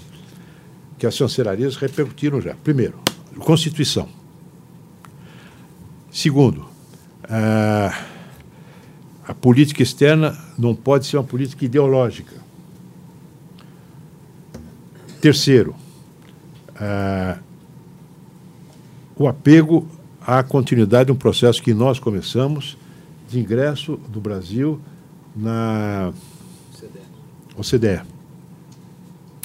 que 0.97 1.05
as 1.05 1.15
chancelarias 1.15 1.75
repercutiram 1.75 2.39
já. 2.39 2.55
Primeiro, 2.55 2.99
Constituição. 3.39 4.07
Segundo, 6.11 6.65
a, 7.23 8.05
a 9.27 9.33
política 9.33 9.83
externa 9.83 10.37
não 10.57 10.73
pode 10.73 11.05
ser 11.05 11.17
uma 11.17 11.23
política 11.23 11.65
ideológica. 11.65 12.35
Terceiro, 15.19 15.75
a, 16.75 17.39
o 19.17 19.27
apego 19.27 19.87
a 20.25 20.41
continuidade 20.41 21.07
de 21.07 21.11
um 21.11 21.15
processo 21.15 21.61
que 21.61 21.73
nós 21.73 21.99
começamos 21.99 22.77
de 23.35 23.41
ingresso 23.41 23.97
do 24.07 24.21
Brasil 24.21 24.79
na 25.35 26.13
OCDE. 27.57 28.01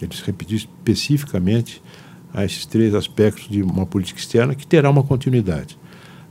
Eles 0.01 0.21
repetiram 0.21 0.57
especificamente 0.57 1.83
a 2.33 2.45
esses 2.45 2.65
três 2.65 2.95
aspectos 2.95 3.49
de 3.49 3.63
uma 3.63 3.85
política 3.85 4.21
externa 4.21 4.55
que 4.55 4.67
terá 4.67 4.89
uma 4.89 5.03
continuidade. 5.03 5.77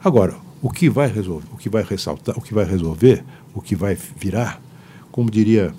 Agora, 0.01 0.37
o 0.61 0.69
que 0.69 0.89
vai 0.89 1.11
resolver, 1.11 1.47
o 1.53 1.57
que 1.57 1.69
vai 1.69 1.83
ressaltar, 1.83 2.37
o 2.37 2.41
que 2.41 2.53
vai 2.53 2.65
resolver, 2.65 3.23
o 3.53 3.61
que 3.61 3.75
vai 3.75 3.95
virar, 3.95 4.61
como 5.11 5.29
diria 5.29 5.73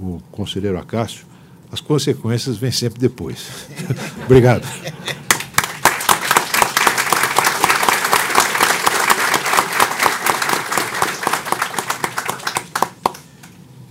o 0.00 0.20
conselheiro 0.32 0.78
Acácio, 0.78 1.24
as 1.70 1.80
consequências 1.80 2.56
vêm 2.56 2.72
sempre 2.72 2.98
depois. 2.98 3.68
Obrigado. 4.26 4.66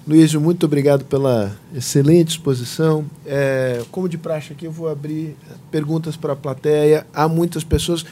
Luiz, 0.08 0.34
muito 0.34 0.66
obrigado 0.66 1.06
pela 1.06 1.56
excelente 1.76 2.30
exposição. 2.30 3.06
É, 3.24 3.84
como 3.92 4.10
de 4.10 4.18
praxe 4.18 4.52
aqui, 4.52 4.66
eu 4.66 4.72
vou 4.72 4.90
abrir 4.90 5.36
perguntas 5.70 6.18
para 6.18 6.34
a 6.34 6.36
plateia. 6.36 7.06
Há 7.14 7.28
muitas 7.28 7.64
pessoas. 7.64 8.04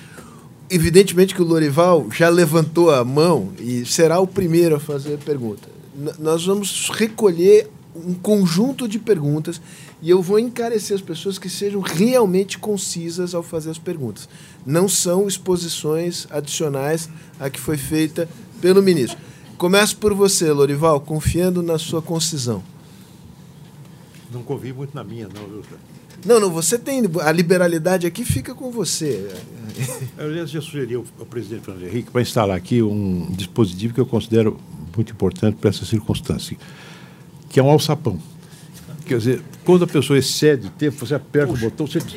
Evidentemente 0.69 1.33
que 1.33 1.41
o 1.41 1.45
Lorival 1.45 2.05
já 2.11 2.29
levantou 2.29 2.91
a 2.91 3.03
mão 3.03 3.49
e 3.57 3.83
será 3.87 4.19
o 4.19 4.27
primeiro 4.27 4.75
a 4.75 4.79
fazer 4.79 5.15
a 5.15 5.17
pergunta. 5.17 5.67
N 5.97 6.11
nós 6.19 6.45
vamos 6.45 6.91
recolher 6.93 7.67
um 7.95 8.13
conjunto 8.13 8.87
de 8.87 8.99
perguntas 8.99 9.59
e 9.99 10.11
eu 10.11 10.21
vou 10.21 10.37
encarecer 10.37 10.95
as 10.95 11.01
pessoas 11.01 11.39
que 11.39 11.49
sejam 11.49 11.81
realmente 11.81 12.59
concisas 12.59 13.33
ao 13.33 13.41
fazer 13.41 13.71
as 13.71 13.79
perguntas. 13.79 14.29
Não 14.63 14.87
são 14.87 15.27
exposições 15.27 16.27
adicionais 16.29 17.09
à 17.39 17.49
que 17.49 17.59
foi 17.59 17.77
feita 17.77 18.29
pelo 18.61 18.83
ministro. 18.83 19.17
Começo 19.59 19.97
por 19.97 20.13
você, 20.13 20.49
Lorival, 20.53 21.01
confiando 21.01 21.61
na 21.61 21.77
sua 21.77 22.01
concisão. 22.01 22.63
Não 24.31 24.41
confio 24.41 24.73
muito 24.73 24.95
na 24.95 25.03
minha, 25.03 25.27
não, 25.27 25.45
viu? 25.47 25.61
Não, 26.25 26.39
não, 26.39 26.49
você 26.49 26.79
tem. 26.79 27.03
A 27.21 27.31
liberalidade 27.33 28.07
aqui 28.07 28.23
fica 28.23 28.55
com 28.55 28.71
você. 28.71 29.29
Eu 30.17 30.47
já 30.47 30.61
sugeri 30.61 30.95
ao 30.95 31.03
presidente 31.29 31.65
Fernando 31.65 31.83
Henrique 31.83 32.09
para 32.09 32.21
instalar 32.21 32.55
aqui 32.55 32.81
um 32.81 33.29
dispositivo 33.31 33.93
que 33.93 33.99
eu 33.99 34.05
considero 34.05 34.57
muito 34.95 35.11
importante 35.11 35.57
para 35.57 35.71
essa 35.71 35.83
circunstância, 35.83 36.55
que 37.49 37.59
é 37.59 37.63
um 37.63 37.69
alçapão. 37.69 38.17
Quer 39.05 39.17
dizer, 39.17 39.41
quando 39.65 39.83
a 39.83 39.87
pessoa 39.87 40.17
excede 40.17 40.67
o 40.67 40.69
tempo, 40.69 41.05
você 41.05 41.15
aperta 41.15 41.51
Puxa. 41.51 41.67
o 41.67 41.69
botão, 41.69 41.85
você. 41.85 41.99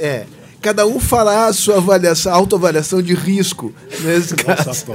É. 0.00 0.26
Cada 0.64 0.86
um 0.86 0.98
fará 0.98 1.44
a 1.44 1.52
sua 1.52 1.76
avaliação, 1.76 2.32
autoavaliação 2.32 3.02
de 3.02 3.12
risco 3.12 3.70
nesse 4.02 4.34
caso. 4.34 4.86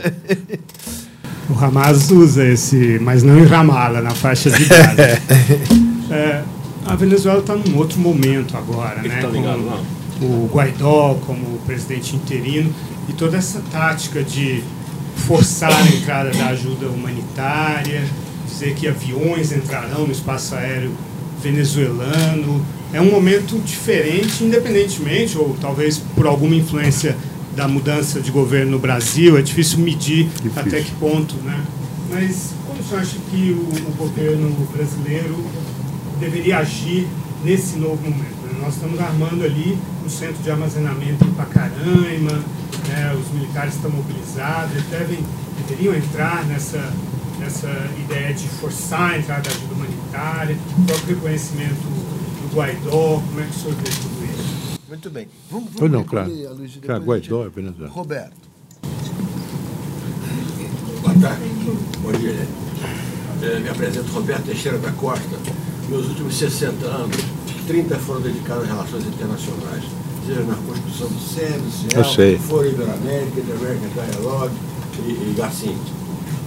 O 1.47 1.63
Hamas 1.63 2.09
usa 2.09 2.43
esse, 2.43 2.97
mas 2.99 3.21
não 3.21 3.37
em 3.37 3.45
Ramallah, 3.45 4.01
na 4.01 4.09
faixa 4.09 4.49
de 4.49 4.65
Gaza. 4.65 5.21
é, 6.09 6.41
a 6.87 6.95
Venezuela 6.95 7.41
está 7.41 7.55
num 7.55 7.77
outro 7.77 7.99
momento 7.99 8.57
agora, 8.57 8.99
né? 9.03 9.21
Tá 9.21 9.27
ligado, 9.27 9.85
com 10.19 10.25
o 10.25 10.49
Guaidó 10.51 11.19
como 11.27 11.59
presidente 11.67 12.15
interino 12.15 12.73
e 13.07 13.13
toda 13.13 13.37
essa 13.37 13.61
tática 13.71 14.23
de 14.23 14.63
forçar 15.17 15.71
a 15.71 15.87
entrada 15.87 16.31
da 16.31 16.47
ajuda 16.47 16.87
humanitária, 16.87 18.03
dizer 18.47 18.73
que 18.73 18.87
aviões 18.87 19.51
entrarão 19.51 20.07
no 20.07 20.11
espaço 20.11 20.55
aéreo 20.55 20.91
venezuelano. 21.43 22.65
É 22.91 22.99
um 22.99 23.11
momento 23.11 23.59
diferente, 23.59 24.43
independentemente, 24.43 25.37
ou 25.37 25.55
talvez 25.61 25.99
por 26.15 26.25
alguma 26.25 26.55
influência 26.55 27.15
da 27.55 27.67
mudança 27.67 28.19
de 28.19 28.31
governo 28.31 28.71
no 28.71 28.79
Brasil, 28.79 29.37
é 29.37 29.41
difícil 29.41 29.79
medir 29.79 30.25
difícil. 30.41 30.51
até 30.55 30.81
que 30.81 30.91
ponto, 30.91 31.35
né? 31.43 31.61
Mas 32.09 32.53
como 32.65 32.81
você 32.81 32.95
acha 32.95 33.17
que 33.29 33.51
o, 33.51 33.89
o 33.89 33.95
governo 33.97 34.49
brasileiro 34.73 35.37
deveria 36.19 36.59
agir 36.59 37.07
nesse 37.43 37.77
novo 37.77 38.01
momento? 38.01 38.41
Né? 38.43 38.59
Nós 38.61 38.73
estamos 38.73 38.99
armando 38.99 39.43
ali 39.43 39.77
um 40.03 40.09
centro 40.09 40.41
de 40.41 40.49
armazenamento 40.49 41.23
em 41.25 41.31
Pacaraima, 41.31 42.43
né? 42.87 43.15
os 43.19 43.31
militares 43.33 43.75
estão 43.75 43.91
mobilizados, 43.91 44.71
eles 44.71 44.87
devem, 44.89 45.19
deveriam 45.67 45.93
entrar 45.93 46.43
nessa, 46.45 46.91
nessa 47.39 47.67
ideia 47.99 48.33
de 48.33 48.47
forçar 48.47 49.11
a 49.11 49.17
entrada 49.19 49.41
da 49.43 49.49
ajuda 49.49 49.73
humanitária, 49.75 50.57
o 50.77 50.81
próprio 50.83 51.15
reconhecimento 51.15 52.08
Guaidó, 52.53 53.21
como 53.27 53.39
é 53.39 53.43
que 53.43 53.49
o 53.49 53.53
senhor 53.53 53.75
vê 53.75 53.89
tudo 53.89 54.25
isso? 54.25 54.79
Muito 54.87 55.09
bem. 55.09 55.27
Vamos, 55.51 55.69
vamos 55.73 55.91
não, 55.91 56.03
claro. 56.03 56.31
A 56.47 56.51
Luiz, 56.51 56.77
claro, 56.81 57.03
Guaidó 57.03 57.45
é 57.45 57.49
Venezuela. 57.49 57.91
Roberto. 57.91 58.49
Boa 61.01 61.15
tarde. 61.21 61.43
Bom 62.01 62.11
dia? 62.13 62.47
É, 63.41 63.59
me 63.59 63.69
apresento 63.69 64.11
Roberto 64.11 64.45
Teixeira 64.45 64.77
da 64.79 64.91
Costa. 64.93 65.37
Meus 65.87 66.07
últimos 66.07 66.35
60 66.35 66.85
anos, 66.85 67.17
30 67.67 67.97
foram 67.99 68.21
dedicados 68.21 68.63
às 68.63 68.69
relações 68.69 69.07
internacionais 69.07 69.99
seja 70.29 70.43
na 70.43 70.55
Constituição 70.55 71.07
do 71.07 71.19
SEM, 71.19 72.35
do 72.35 72.43
Foro 72.43 72.67
Iberoamérica, 72.67 73.41
The 73.41 73.53
American 73.53 73.89
Dialogue 73.89 74.53
e, 75.05 75.35
e 75.35 75.41
assim. 75.41 75.75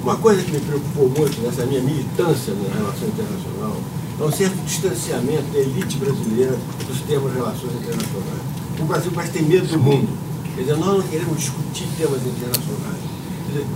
Uma 0.03 0.17
coisa 0.17 0.43
que 0.43 0.53
me 0.53 0.61
preocupou 0.61 1.09
muito 1.11 1.41
nessa 1.43 1.65
minha 1.67 1.81
militância 1.81 2.55
na 2.55 2.75
relação 2.75 3.09
internacional 3.09 3.77
é 4.21 4.25
um 4.25 4.33
certo 4.33 4.57
distanciamento 4.65 5.45
da 5.53 5.59
elite 5.59 5.97
brasileira 5.97 6.59
dos 6.87 7.01
temas 7.01 7.33
de 7.33 7.39
relações 7.39 7.73
internacionais. 7.75 8.43
O 8.79 8.85
Brasil 8.85 9.13
parece 9.15 9.33
ter 9.33 9.43
medo 9.43 9.67
do 9.67 9.79
mundo. 9.79 10.09
Quer 10.55 10.63
dizer, 10.63 10.77
nós 10.77 10.99
não 10.99 11.03
queremos 11.03 11.39
discutir 11.39 11.87
temas 11.97 12.21
internacionais. 12.21 13.03
Quer 13.47 13.53
dizer, 13.53 13.67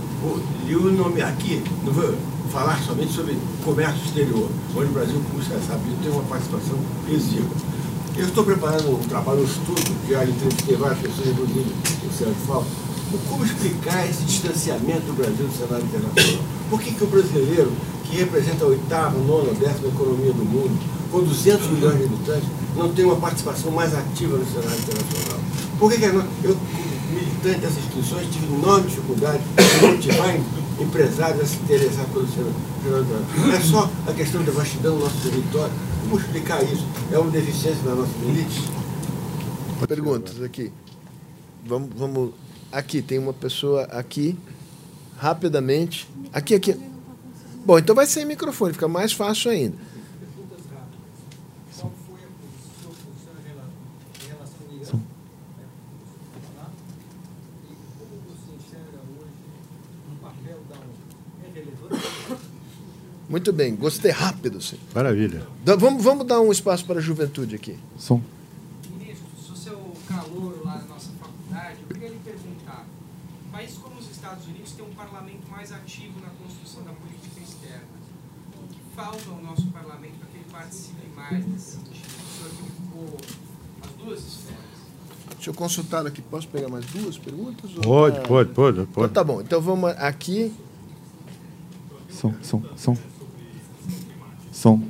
e 0.67 0.75
o 0.75 0.91
nome 0.91 1.21
aqui, 1.21 1.63
não 1.83 1.93
vou 1.93 2.15
falar 2.51 2.81
somente 2.83 3.13
sobre 3.13 3.37
comércio 3.63 4.03
exterior, 4.05 4.49
onde 4.75 4.85
o 4.85 4.93
Brasil, 4.93 5.21
como 5.29 5.43
você 5.43 5.59
sabe, 5.65 5.81
tem 6.01 6.11
uma 6.11 6.23
participação 6.23 6.77
exígua. 7.09 7.55
Eu 8.15 8.25
estou 8.25 8.43
preparando 8.43 8.89
um 8.89 9.07
trabalho, 9.07 9.41
um 9.41 9.43
estudo, 9.43 9.95
já 10.09 10.25
entrevistei 10.25 10.75
várias 10.75 10.99
pessoas, 10.99 11.27
inclusive 11.27 11.71
o 12.07 12.13
Sérgio 12.13 12.35
Falco, 12.47 12.67
como 13.29 13.45
explicar 13.45 14.07
esse 14.09 14.23
distanciamento 14.23 15.01
do 15.01 15.13
Brasil 15.13 15.47
do 15.47 15.57
cenário 15.57 15.85
internacional. 15.85 16.43
Por 16.69 16.81
que, 16.81 16.93
que 16.93 17.03
o 17.03 17.07
brasileiro, 17.07 17.71
que 18.03 18.17
representa 18.17 18.65
a 18.65 18.67
oitava, 18.67 19.17
nona, 19.19 19.53
décima 19.53 19.87
economia 19.87 20.33
do 20.33 20.43
mundo, 20.43 20.77
com 21.11 21.23
200 21.23 21.67
milhões 21.67 21.97
de 21.97 22.03
habitantes, 22.05 22.49
não 22.75 22.93
tem 22.93 23.05
uma 23.05 23.15
participação 23.15 23.71
mais 23.71 23.95
ativa 23.95 24.37
no 24.37 24.45
cenário 24.45 24.77
internacional? 24.77 25.39
Por 25.79 25.91
que, 25.91 25.99
que 25.99 26.05
eu, 26.05 26.57
militante 27.09 27.59
dessas 27.59 27.77
instituições, 27.77 28.27
tive 28.31 28.53
enorme 28.53 28.87
dificuldade 28.87 29.41
de 29.43 29.85
motivar 29.85 30.39
empresários 30.79 31.41
a 31.41 31.45
se 31.45 31.55
interessar 31.57 32.05
pelo 32.07 32.27
cenário 32.27 32.55
internacional? 32.79 33.23
É 33.55 33.59
só 33.61 33.89
a 34.07 34.13
questão 34.13 34.43
da 34.43 34.51
vastidão 34.51 34.97
do 34.97 35.03
nosso 35.03 35.17
território 35.23 35.71
como 36.07 36.21
explicar 36.21 36.63
isso? 36.63 36.85
É 37.11 37.19
uma 37.19 37.29
deficiência 37.29 37.83
da 37.83 37.95
nossa 37.95 38.11
elite? 38.23 38.61
Perguntas 39.87 40.41
aqui. 40.41 40.71
Vamos, 41.65 41.89
vamos. 41.95 42.31
Aqui, 42.71 43.01
tem 43.01 43.17
uma 43.17 43.33
pessoa 43.33 43.83
aqui, 43.83 44.37
rapidamente. 45.17 46.07
Aqui, 46.33 46.55
aqui. 46.55 46.75
Bom, 47.65 47.79
então 47.79 47.95
vai 47.95 48.05
sem 48.05 48.25
microfone, 48.25 48.73
fica 48.73 48.87
mais 48.87 49.13
fácil 49.13 49.51
ainda. 49.51 49.75
Muito 63.29 63.51
bem, 63.51 63.75
gostei 63.75 64.09
rápido, 64.09 64.61
sim. 64.61 64.79
Maravilha. 64.95 65.45
Da, 65.63 65.75
vamos, 65.75 66.01
vamos 66.01 66.25
dar 66.25 66.39
um 66.39 66.49
espaço 66.49 66.85
para 66.85 66.99
a 66.99 67.01
juventude 67.01 67.55
aqui. 67.55 67.77
Som. 67.97 68.21
Ministro, 68.97 69.27
se 69.43 69.51
o 69.51 69.55
seu 69.55 69.93
calor 70.07 70.61
lá 70.63 70.77
na 70.77 70.85
nossa 70.85 71.11
faculdade, 71.19 71.77
eu 71.81 71.87
queria 71.93 72.09
lhe 72.09 72.19
perguntar: 72.23 72.85
países 73.51 73.77
como 73.79 73.99
os 73.99 74.09
Estados 74.09 74.47
Unidos 74.47 74.71
têm 74.71 74.85
um 74.85 74.93
parlamento 74.93 75.51
mais 75.51 75.73
ativo 75.73 76.21
na 76.21 76.29
construção 76.41 76.83
da 76.83 76.93
política 76.93 77.41
externa. 77.41 77.83
O 78.63 78.67
que 78.73 78.79
falta 78.95 79.29
ao 79.29 79.41
nosso 79.43 79.67
parlamento 79.67 80.15
para 80.19 80.27
que 80.29 80.37
ele 80.37 80.45
participe 80.49 81.07
mais 81.13 81.45
nesse 81.45 81.71
sentido? 81.71 82.07
O 82.07 82.37
senhor 82.37 82.51
ocupou 82.63 83.17
as 83.83 83.91
duas 84.03 84.19
esferas. 84.19 84.77
Consultar 85.57 86.05
aqui. 86.05 86.21
Posso 86.21 86.47
pegar 86.47 86.69
mais 86.69 86.85
duas 86.85 87.17
perguntas? 87.17 87.71
Pode, 87.83 88.19
pode, 88.27 88.53
pode, 88.53 88.85
pode. 88.85 88.87
Então, 88.87 89.09
tá 89.09 89.23
bom. 89.23 89.41
Então 89.41 89.59
vamos 89.59 89.89
aqui. 89.97 90.53
Som, 92.11 92.31
som, 92.43 92.63
som. 92.77 92.97
Som. 94.51 94.83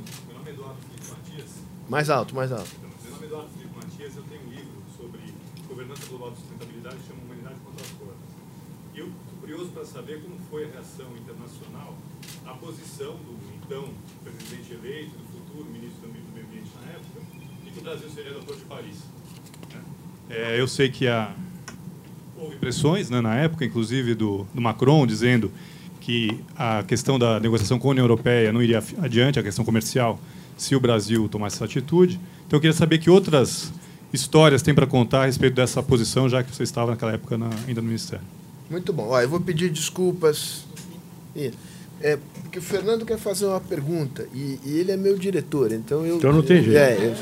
Mais 1.88 2.10
alto, 2.10 2.34
mais 2.34 2.52
alto. 2.52 2.68
Meu 3.02 3.12
nome 3.12 3.22
é 3.22 3.26
Eduardo 3.26 3.48
Felipe 3.48 3.74
Matias, 3.76 4.16
eu 4.16 4.22
tenho 4.24 4.42
um 4.42 4.50
livro 4.50 4.82
sobre 4.94 5.20
governança 5.66 6.04
global 6.06 6.30
de 6.32 6.36
sustentabilidade 6.36 6.96
que 6.96 7.08
chama 7.08 7.22
Humanidade 7.24 7.56
contra 7.64 7.82
as 7.82 7.90
Cordas. 7.92 8.16
E 8.94 8.98
eu 8.98 9.06
estou 9.08 9.38
curioso 9.40 9.70
para 9.70 9.86
saber 9.86 10.22
como 10.22 10.36
foi 10.50 10.68
a 10.68 10.68
reação 10.68 11.06
internacional 11.16 11.94
à 12.44 12.52
posição 12.52 13.16
do 13.16 13.38
então 13.64 13.88
presidente 14.22 14.74
eleito, 14.74 15.16
do 15.16 15.24
futuro 15.32 15.64
ministro 15.70 16.08
do 16.08 16.12
Meio 16.12 16.44
Ambiente 16.44 16.70
na 16.84 16.92
época, 16.92 17.20
e 17.64 17.70
que 17.70 17.78
o 17.78 17.82
Brasil 17.82 18.10
seria 18.10 18.32
doutor 18.34 18.56
de 18.56 18.64
Paris. 18.64 18.98
Né? 19.72 19.97
É, 20.30 20.60
eu 20.60 20.68
sei 20.68 20.88
que 20.88 21.06
há, 21.06 21.30
houve 22.36 22.56
pressões 22.56 23.08
né, 23.08 23.20
na 23.20 23.34
época, 23.34 23.64
inclusive 23.64 24.14
do, 24.14 24.46
do 24.52 24.60
Macron, 24.60 25.06
dizendo 25.06 25.50
que 26.00 26.40
a 26.56 26.82
questão 26.82 27.18
da 27.18 27.38
negociação 27.40 27.78
com 27.78 27.88
a 27.88 27.90
União 27.90 28.04
Europeia 28.04 28.52
não 28.52 28.62
iria 28.62 28.82
adiante, 29.00 29.38
a 29.38 29.42
questão 29.42 29.64
comercial, 29.64 30.18
se 30.56 30.74
o 30.74 30.80
Brasil 30.80 31.28
tomasse 31.28 31.56
essa 31.56 31.64
atitude. 31.64 32.20
Então, 32.46 32.56
eu 32.56 32.60
queria 32.60 32.74
saber 32.74 32.98
que 32.98 33.10
outras 33.10 33.72
histórias 34.12 34.62
tem 34.62 34.74
para 34.74 34.86
contar 34.86 35.22
a 35.22 35.26
respeito 35.26 35.54
dessa 35.54 35.82
posição, 35.82 36.28
já 36.28 36.42
que 36.42 36.54
você 36.54 36.62
estava 36.62 36.90
naquela 36.92 37.12
época 37.12 37.36
na, 37.36 37.50
ainda 37.66 37.80
no 37.80 37.88
Ministério. 37.88 38.24
Muito 38.70 38.92
bom. 38.92 39.08
Ó, 39.08 39.20
eu 39.20 39.28
vou 39.28 39.40
pedir 39.40 39.70
desculpas. 39.70 40.64
É, 42.00 42.18
porque 42.42 42.58
o 42.58 42.62
Fernando 42.62 43.04
quer 43.04 43.18
fazer 43.18 43.46
uma 43.46 43.60
pergunta 43.60 44.26
e, 44.32 44.58
e 44.64 44.78
ele 44.78 44.92
é 44.92 44.96
meu 44.96 45.18
diretor, 45.18 45.72
então 45.72 46.06
eu. 46.06 46.16
Então 46.16 46.32
não 46.32 46.42
tem 46.42 46.62
jeito. 46.62 46.76
É, 46.76 46.96
eu, 46.96 47.14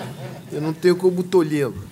eu 0.52 0.60
não 0.60 0.72
tenho 0.72 0.96
como 0.96 1.22
tolhê-lo. 1.22 1.82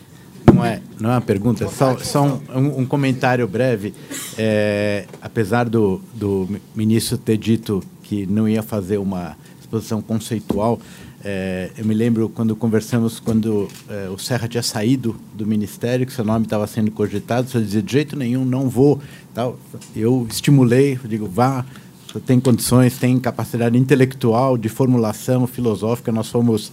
Não 0.64 0.72
é, 0.72 0.82
não 1.00 1.10
é 1.10 1.12
uma 1.14 1.20
pergunta, 1.20 1.68
só, 1.68 1.96
só 1.98 2.40
um, 2.54 2.80
um, 2.80 2.86
comentário 2.86 3.46
breve. 3.46 3.94
É, 4.38 5.06
apesar 5.20 5.68
do, 5.68 6.00
do 6.14 6.48
ministro 6.74 7.18
ter 7.18 7.36
dito 7.36 7.82
que 8.02 8.26
não 8.26 8.48
ia 8.48 8.62
fazer 8.62 8.98
uma 8.98 9.36
exposição 9.60 10.00
conceitual, 10.00 10.80
é, 11.24 11.70
eu 11.78 11.86
me 11.86 11.94
lembro 11.94 12.28
quando 12.28 12.54
conversamos, 12.54 13.18
quando 13.18 13.66
é, 13.88 14.10
o 14.10 14.18
Serra 14.18 14.46
tinha 14.46 14.62
saído 14.62 15.16
do 15.32 15.46
ministério, 15.46 16.06
que 16.06 16.12
seu 16.12 16.24
nome 16.24 16.44
estava 16.44 16.66
sendo 16.66 16.90
cogitado, 16.90 17.48
você 17.48 17.60
dizia, 17.60 17.82
de 17.82 17.92
jeito 17.92 18.14
nenhum, 18.14 18.44
não 18.44 18.68
vou. 18.68 19.00
Tal. 19.32 19.58
Eu 19.96 20.26
estimulei, 20.30 20.98
digo, 21.04 21.26
vá, 21.26 21.64
tem 22.26 22.38
condições, 22.38 22.98
tem 22.98 23.18
capacidade 23.18 23.76
intelectual, 23.78 24.58
de 24.58 24.68
formulação 24.68 25.46
filosófica, 25.46 26.12
nós 26.12 26.28
fomos 26.28 26.70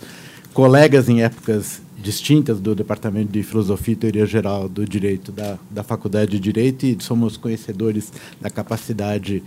colegas 0.53 1.09
em 1.09 1.23
épocas 1.23 1.81
distintas 1.97 2.59
do 2.59 2.73
Departamento 2.73 3.31
de 3.31 3.43
Filosofia 3.43 3.93
e 3.93 3.95
Teoria 3.95 4.25
Geral 4.25 4.67
do 4.67 4.85
Direito 4.85 5.31
da, 5.31 5.57
da 5.69 5.83
Faculdade 5.83 6.31
de 6.31 6.39
Direito 6.39 6.85
e 6.85 6.97
somos 6.99 7.37
conhecedores 7.37 8.11
da 8.39 8.49
capacidade 8.49 9.43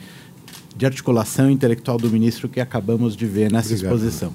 de 0.76 0.86
articulação 0.86 1.50
intelectual 1.50 1.98
do 1.98 2.08
ministro 2.10 2.48
que 2.48 2.60
acabamos 2.60 3.16
de 3.16 3.26
ver 3.26 3.50
nessa 3.50 3.72
Obrigado. 3.72 3.94
exposição. 3.94 4.32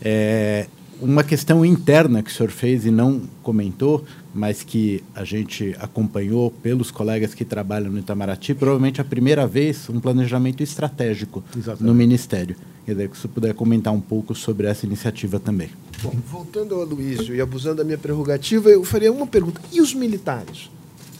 É, 0.00 0.66
uma 1.00 1.22
questão 1.22 1.64
interna 1.64 2.22
que 2.22 2.30
o 2.30 2.34
senhor 2.34 2.50
fez 2.50 2.84
e 2.84 2.90
não 2.90 3.22
comentou, 3.42 4.04
mas 4.38 4.62
que 4.62 5.02
a 5.14 5.24
gente 5.24 5.74
acompanhou 5.78 6.50
pelos 6.50 6.90
colegas 6.90 7.34
que 7.34 7.44
trabalham 7.44 7.90
no 7.90 7.98
Itamaraty, 7.98 8.54
provavelmente 8.54 9.00
a 9.00 9.04
primeira 9.04 9.46
vez 9.46 9.90
um 9.90 10.00
planejamento 10.00 10.62
estratégico 10.62 11.42
Exatamente. 11.56 11.84
no 11.84 11.94
Ministério 11.94 12.56
Quer 12.88 12.94
dizer, 12.94 13.10
se 13.12 13.20
você 13.20 13.28
puder 13.28 13.52
comentar 13.52 13.92
um 13.92 14.00
pouco 14.00 14.34
sobre 14.34 14.66
essa 14.66 14.86
iniciativa 14.86 15.38
também. 15.38 15.68
Bom, 16.02 16.10
voltando 16.26 16.74
ao 16.74 16.80
Aloysio 16.80 17.34
e 17.34 17.40
abusando 17.40 17.76
da 17.76 17.84
minha 17.84 17.98
prerrogativa, 17.98 18.70
eu 18.70 18.82
faria 18.82 19.12
uma 19.12 19.26
pergunta. 19.26 19.60
E 19.70 19.78
os 19.82 19.92
militares? 19.92 20.70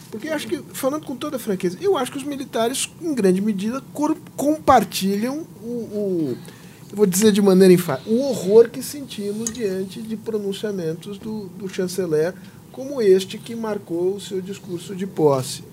Porque 0.09 0.29
eu 0.29 0.33
acho 0.33 0.47
que, 0.47 0.57
falando 0.73 1.05
com 1.05 1.15
toda 1.15 1.37
franqueza, 1.37 1.77
eu 1.79 1.95
acho 1.95 2.11
que 2.11 2.17
os 2.17 2.23
militares, 2.23 2.89
em 2.99 3.13
grande 3.13 3.39
medida, 3.39 3.83
compartilham 4.35 5.45
o, 5.61 5.67
o 5.67 6.37
eu 6.89 6.97
vou 6.97 7.05
dizer 7.05 7.31
de 7.31 7.39
maneira 7.39 7.71
enfática, 7.71 8.09
o 8.09 8.19
horror 8.19 8.67
que 8.67 8.81
sentimos 8.81 9.51
diante 9.51 10.01
de 10.01 10.17
pronunciamentos 10.17 11.19
do, 11.19 11.49
do 11.49 11.69
chanceler 11.69 12.33
como 12.79 13.01
este 13.01 13.37
que 13.37 13.53
marcou 13.53 14.15
o 14.15 14.21
seu 14.21 14.41
discurso 14.41 14.95
de 14.95 15.05
posse. 15.05 15.65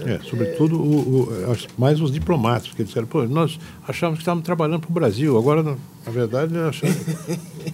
É, 0.00 0.18
sobretudo 0.28 0.74
é, 0.74 0.78
o, 0.78 1.52
o, 1.52 1.56
mais 1.78 2.00
os 2.00 2.10
diplomatas, 2.10 2.72
que 2.72 2.82
disseram, 2.82 3.06
pô, 3.06 3.22
nós 3.26 3.60
achávamos 3.86 4.18
que 4.18 4.22
estávamos 4.22 4.44
trabalhando 4.44 4.80
para 4.80 4.90
o 4.90 4.92
Brasil, 4.92 5.38
agora, 5.38 5.62
na 5.62 5.76
verdade, 6.10 6.58
achamos. 6.58 6.96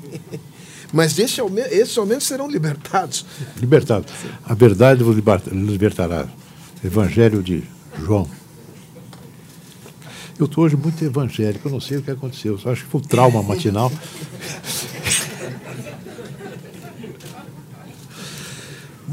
Mas 0.92 1.18
esse, 1.18 1.40
esses 1.70 1.96
ao 1.96 2.04
menos 2.04 2.24
serão 2.24 2.46
libertados. 2.46 3.24
Libertados. 3.58 4.12
A 4.44 4.52
verdade 4.52 5.02
vos 5.02 5.16
libertará. 5.16 6.28
Evangelho 6.84 7.42
de 7.42 7.64
João. 7.98 8.28
Eu 10.38 10.44
estou 10.44 10.64
hoje 10.64 10.76
muito 10.76 11.02
evangélico, 11.02 11.68
eu 11.68 11.72
não 11.72 11.80
sei 11.80 11.96
o 11.96 12.02
que 12.02 12.10
aconteceu. 12.10 12.60
Eu 12.62 12.70
acho 12.70 12.84
que 12.84 12.90
foi 12.90 13.00
um 13.00 13.04
trauma 13.04 13.42
matinal. 13.42 13.90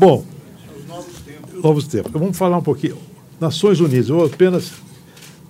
Bom, 0.01 0.25
novos 1.61 1.85
tempos. 1.85 2.11
Vamos 2.11 2.35
falar 2.35 2.57
um 2.57 2.63
pouquinho. 2.63 2.97
Nações 3.39 3.79
Unidas, 3.79 4.09
eu 4.09 4.15
vou 4.15 4.25
apenas 4.25 4.71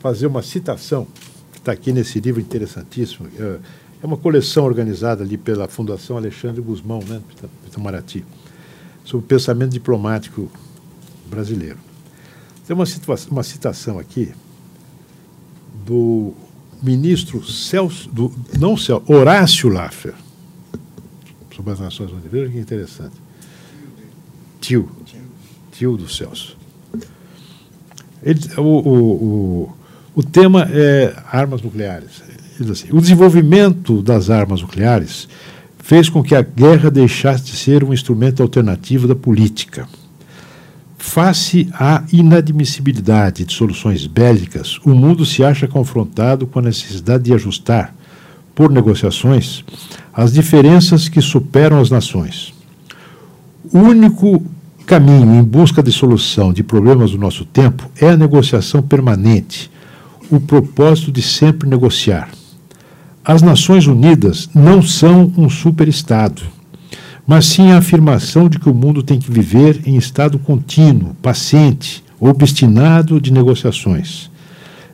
fazer 0.02 0.28
uma 0.28 0.44
citação, 0.44 1.08
que 1.54 1.60
está 1.60 1.72
aqui 1.72 1.94
nesse 1.94 2.20
livro 2.20 2.42
interessantíssimo. 2.42 3.30
É, 3.40 3.60
é 4.04 4.06
uma 4.06 4.18
coleção 4.18 4.66
organizada 4.66 5.24
ali 5.24 5.38
pela 5.38 5.70
Fundação 5.70 6.18
Alexandre 6.18 6.60
Guzmão, 6.62 7.00
né, 7.08 7.22
Itamaraty, 7.66 8.26
sobre 9.06 9.24
o 9.24 9.28
pensamento 9.30 9.72
diplomático 9.72 10.52
brasileiro. 11.30 11.78
Tem 12.68 12.76
uma, 12.76 12.84
uma 13.30 13.44
citação 13.44 14.00
aqui 14.00 14.34
do 15.86 16.34
ministro 16.84 17.42
Celso, 17.42 18.10
do, 18.10 18.30
não 18.60 18.76
Celso, 18.76 19.06
Horácio 19.08 19.70
Laffer, 19.70 20.14
sobre 21.56 21.72
as 21.72 21.80
Nações 21.80 22.12
Unidas. 22.12 22.30
Veja 22.30 22.52
que 22.52 22.60
interessante. 22.60 23.31
Tio 24.62 24.90
tio 25.82 25.98
do 25.98 26.08
Celso. 26.08 26.56
Ele, 28.22 28.40
o, 28.56 28.62
o, 28.62 29.74
o, 30.16 30.24
tema 30.24 30.68
é 30.72 31.16
armas 31.32 31.64
nucleares. 31.64 32.22
Assim, 32.70 32.90
o 32.92 33.02
desenvolvimento 33.02 34.00
das 34.04 34.30
armas 34.30 34.62
nucleares 34.62 35.28
fez 35.80 36.08
com 36.08 36.22
que 36.22 36.36
a 36.36 36.44
guerra 36.44 36.92
deixasse 36.92 37.46
de 37.46 37.58
ser 37.58 37.84
um 37.84 37.92
instrumento 37.92 38.44
alternativo 38.44 39.08
da 39.08 39.16
política. 39.16 39.88
Face 41.00 41.68
à 41.74 42.04
inadmissibilidade 42.14 43.44
de 43.44 43.54
soluções 43.54 44.06
bélicas, 44.06 44.78
o 44.86 44.92
mundo 44.92 45.26
se 45.26 45.44
acha 45.44 45.68
confrontado 45.68 46.46
com 46.46 46.60
a 46.60 46.62
necessidade 46.62 47.24
de 47.24 47.34
ajustar, 47.34 47.96
por 48.54 48.70
negociações, 48.70 49.66
as 50.14 50.32
diferenças 50.32 51.10
que 51.10 51.22
superam 51.22 51.82
as 51.82 51.90
nações. 51.90 52.54
Único 53.74 54.44
caminho 54.86 55.34
em 55.34 55.42
busca 55.42 55.82
de 55.82 55.94
solução 55.94 56.52
de 56.52 56.62
problemas 56.62 57.12
do 57.12 57.18
nosso 57.18 57.46
tempo 57.46 57.90
é 58.02 58.10
a 58.10 58.18
negociação 58.18 58.82
permanente, 58.82 59.72
o 60.30 60.42
propósito 60.42 61.10
de 61.10 61.22
sempre 61.22 61.70
negociar. 61.70 62.30
As 63.24 63.42
Nações 63.42 63.88
Unidas 63.88 64.50
não 64.54 64.82
são 64.82 65.32
um 65.38 65.50
superestado, 65.50 66.42
mas 67.26 67.46
sim 67.46 67.72
a 67.72 67.78
afirmação 67.78 68.50
de 68.50 68.60
que 68.60 68.68
o 68.68 68.74
mundo 68.74 69.02
tem 69.02 69.18
que 69.18 69.32
viver 69.32 69.80
em 69.86 69.96
estado 69.96 70.38
contínuo, 70.38 71.16
paciente, 71.22 72.04
obstinado 72.20 73.22
de 73.22 73.32
negociações. 73.32 74.30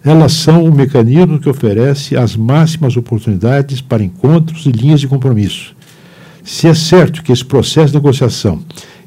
Elas 0.04 0.34
são 0.34 0.64
o 0.64 0.72
mecanismo 0.72 1.40
que 1.40 1.50
oferece 1.50 2.16
as 2.16 2.36
máximas 2.36 2.96
oportunidades 2.96 3.82
para 3.82 4.04
encontros 4.04 4.68
e 4.68 4.72
linhas 4.72 5.00
de 5.00 5.08
compromisso. 5.08 5.76
Se 6.48 6.66
é 6.66 6.74
certo 6.74 7.22
que 7.22 7.34
esse 7.34 7.44
processo 7.44 7.88
de 7.88 7.96
negociação 7.96 8.64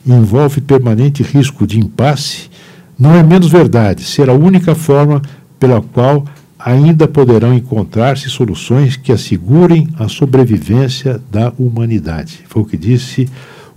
envolve 0.07 0.61
permanente 0.61 1.23
risco 1.23 1.67
de 1.67 1.81
impasse, 1.81 2.51
não 2.99 3.15
é 3.15 3.23
menos 3.23 3.51
verdade 3.51 4.05
ser 4.05 4.29
a 4.29 4.35
única 4.35 4.75
forma 4.75 5.23
pela 5.59 5.81
qual 5.81 6.27
ainda 6.59 7.09
poderão 7.09 7.55
encontrar-se 7.55 8.29
soluções 8.29 8.95
que 8.95 9.11
assegurem 9.11 9.89
a 9.99 10.07
sobrevivência 10.07 11.19
da 11.31 11.51
humanidade. 11.59 12.41
Foi 12.47 12.61
o 12.61 12.67
que 12.67 12.77
disse 12.77 13.27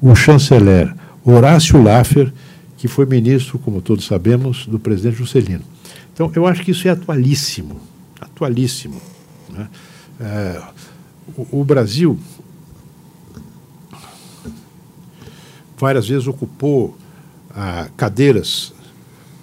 o 0.02 0.14
chanceler 0.14 0.94
Horácio 1.24 1.82
Laffer, 1.82 2.34
que 2.76 2.90
foi 2.90 3.06
ministro, 3.06 3.58
como 3.58 3.82
todos 3.82 4.06
sabemos, 4.06 4.66
do 4.66 4.78
presidente 4.78 5.16
Juscelino. 5.16 5.64
Então, 6.14 6.30
eu 6.36 6.46
acho 6.46 6.64
que 6.64 6.72
isso 6.72 6.86
é 6.86 6.92
atualíssimo, 6.92 7.80
atualíssimo. 8.20 9.02
Né? 9.50 9.70
É, 10.20 10.62
o, 11.38 11.62
o 11.62 11.64
Brasil 11.64 12.20
várias 15.84 16.08
vezes 16.08 16.28
ocupou 16.28 16.96
ah, 17.54 17.90
cadeiras 17.98 18.74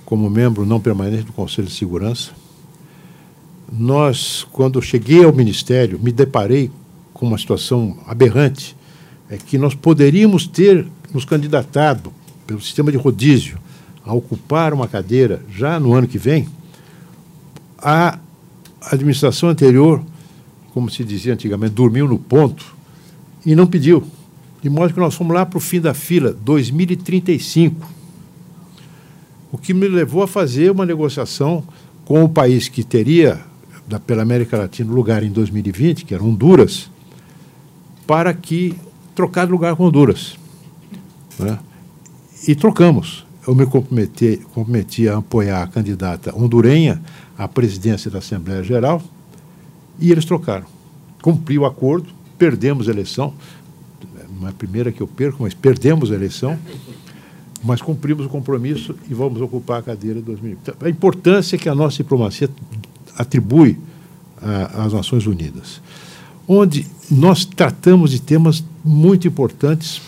como 0.06 0.30
membro 0.30 0.64
não 0.64 0.80
permanente 0.80 1.24
do 1.24 1.34
Conselho 1.34 1.68
de 1.68 1.74
Segurança. 1.74 2.30
Nós, 3.70 4.46
quando 4.50 4.80
cheguei 4.80 5.22
ao 5.22 5.34
Ministério, 5.34 6.00
me 6.02 6.10
deparei 6.10 6.70
com 7.12 7.26
uma 7.26 7.36
situação 7.36 7.98
aberrante, 8.06 8.74
é 9.28 9.36
que 9.36 9.58
nós 9.58 9.74
poderíamos 9.74 10.46
ter 10.46 10.86
nos 11.12 11.26
candidatado 11.26 12.10
pelo 12.46 12.60
sistema 12.62 12.90
de 12.90 12.96
rodízio 12.96 13.58
a 14.02 14.14
ocupar 14.14 14.72
uma 14.72 14.88
cadeira 14.88 15.44
já 15.54 15.78
no 15.78 15.92
ano 15.92 16.08
que 16.08 16.16
vem. 16.16 16.48
A 17.76 18.18
administração 18.80 19.50
anterior, 19.50 20.02
como 20.72 20.88
se 20.88 21.04
dizia 21.04 21.34
antigamente, 21.34 21.74
dormiu 21.74 22.08
no 22.08 22.18
ponto 22.18 22.74
e 23.44 23.54
não 23.54 23.66
pediu. 23.66 24.02
De 24.62 24.68
modo 24.68 24.92
que 24.92 25.00
nós 25.00 25.14
fomos 25.14 25.34
lá 25.34 25.46
para 25.46 25.56
o 25.56 25.60
fim 25.60 25.80
da 25.80 25.94
fila, 25.94 26.32
2035. 26.32 27.88
O 29.50 29.58
que 29.58 29.72
me 29.72 29.88
levou 29.88 30.22
a 30.22 30.28
fazer 30.28 30.70
uma 30.70 30.84
negociação 30.84 31.64
com 32.04 32.22
o 32.24 32.28
país 32.28 32.68
que 32.68 32.84
teria, 32.84 33.40
da, 33.86 33.98
pela 33.98 34.22
América 34.22 34.58
Latina, 34.58 34.92
lugar 34.92 35.22
em 35.22 35.30
2020, 35.30 36.04
que 36.04 36.14
era 36.14 36.22
Honduras, 36.22 36.90
para 38.06 38.34
que 38.34 38.74
trocar 39.14 39.46
de 39.46 39.52
lugar 39.52 39.74
com 39.76 39.84
Honduras. 39.84 40.36
Né? 41.38 41.58
E 42.46 42.54
trocamos. 42.54 43.26
Eu 43.46 43.54
me 43.54 43.64
comprometi, 43.64 44.40
comprometi 44.52 45.08
a 45.08 45.16
apoiar 45.16 45.62
a 45.62 45.66
candidata 45.66 46.36
hondurenha 46.36 47.00
à 47.36 47.48
presidência 47.48 48.10
da 48.10 48.18
Assembleia 48.18 48.62
Geral 48.62 49.02
e 49.98 50.12
eles 50.12 50.24
trocaram. 50.24 50.66
Cumpri 51.22 51.58
o 51.58 51.64
acordo, 51.64 52.08
perdemos 52.38 52.88
a 52.88 52.92
eleição 52.92 53.34
não 54.40 54.48
é 54.48 54.50
a 54.50 54.54
primeira 54.54 54.90
que 54.90 55.00
eu 55.00 55.06
perco, 55.06 55.42
mas 55.42 55.52
perdemos 55.52 56.10
a 56.10 56.14
eleição, 56.14 56.58
mas 57.62 57.82
cumprimos 57.82 58.24
o 58.24 58.28
compromisso 58.28 58.96
e 59.08 59.14
vamos 59.14 59.40
ocupar 59.40 59.80
a 59.80 59.82
cadeira 59.82 60.18
de 60.18 60.24
2020. 60.24 60.58
Então, 60.62 60.74
a 60.80 60.88
importância 60.88 61.58
que 61.58 61.68
a 61.68 61.74
nossa 61.74 61.98
diplomacia 61.98 62.48
atribui 63.16 63.78
às 64.74 64.92
Nações 64.94 65.26
Unidas, 65.26 65.82
onde 66.48 66.86
nós 67.10 67.44
tratamos 67.44 68.10
de 68.10 68.20
temas 68.20 68.64
muito 68.82 69.28
importantes, 69.28 70.00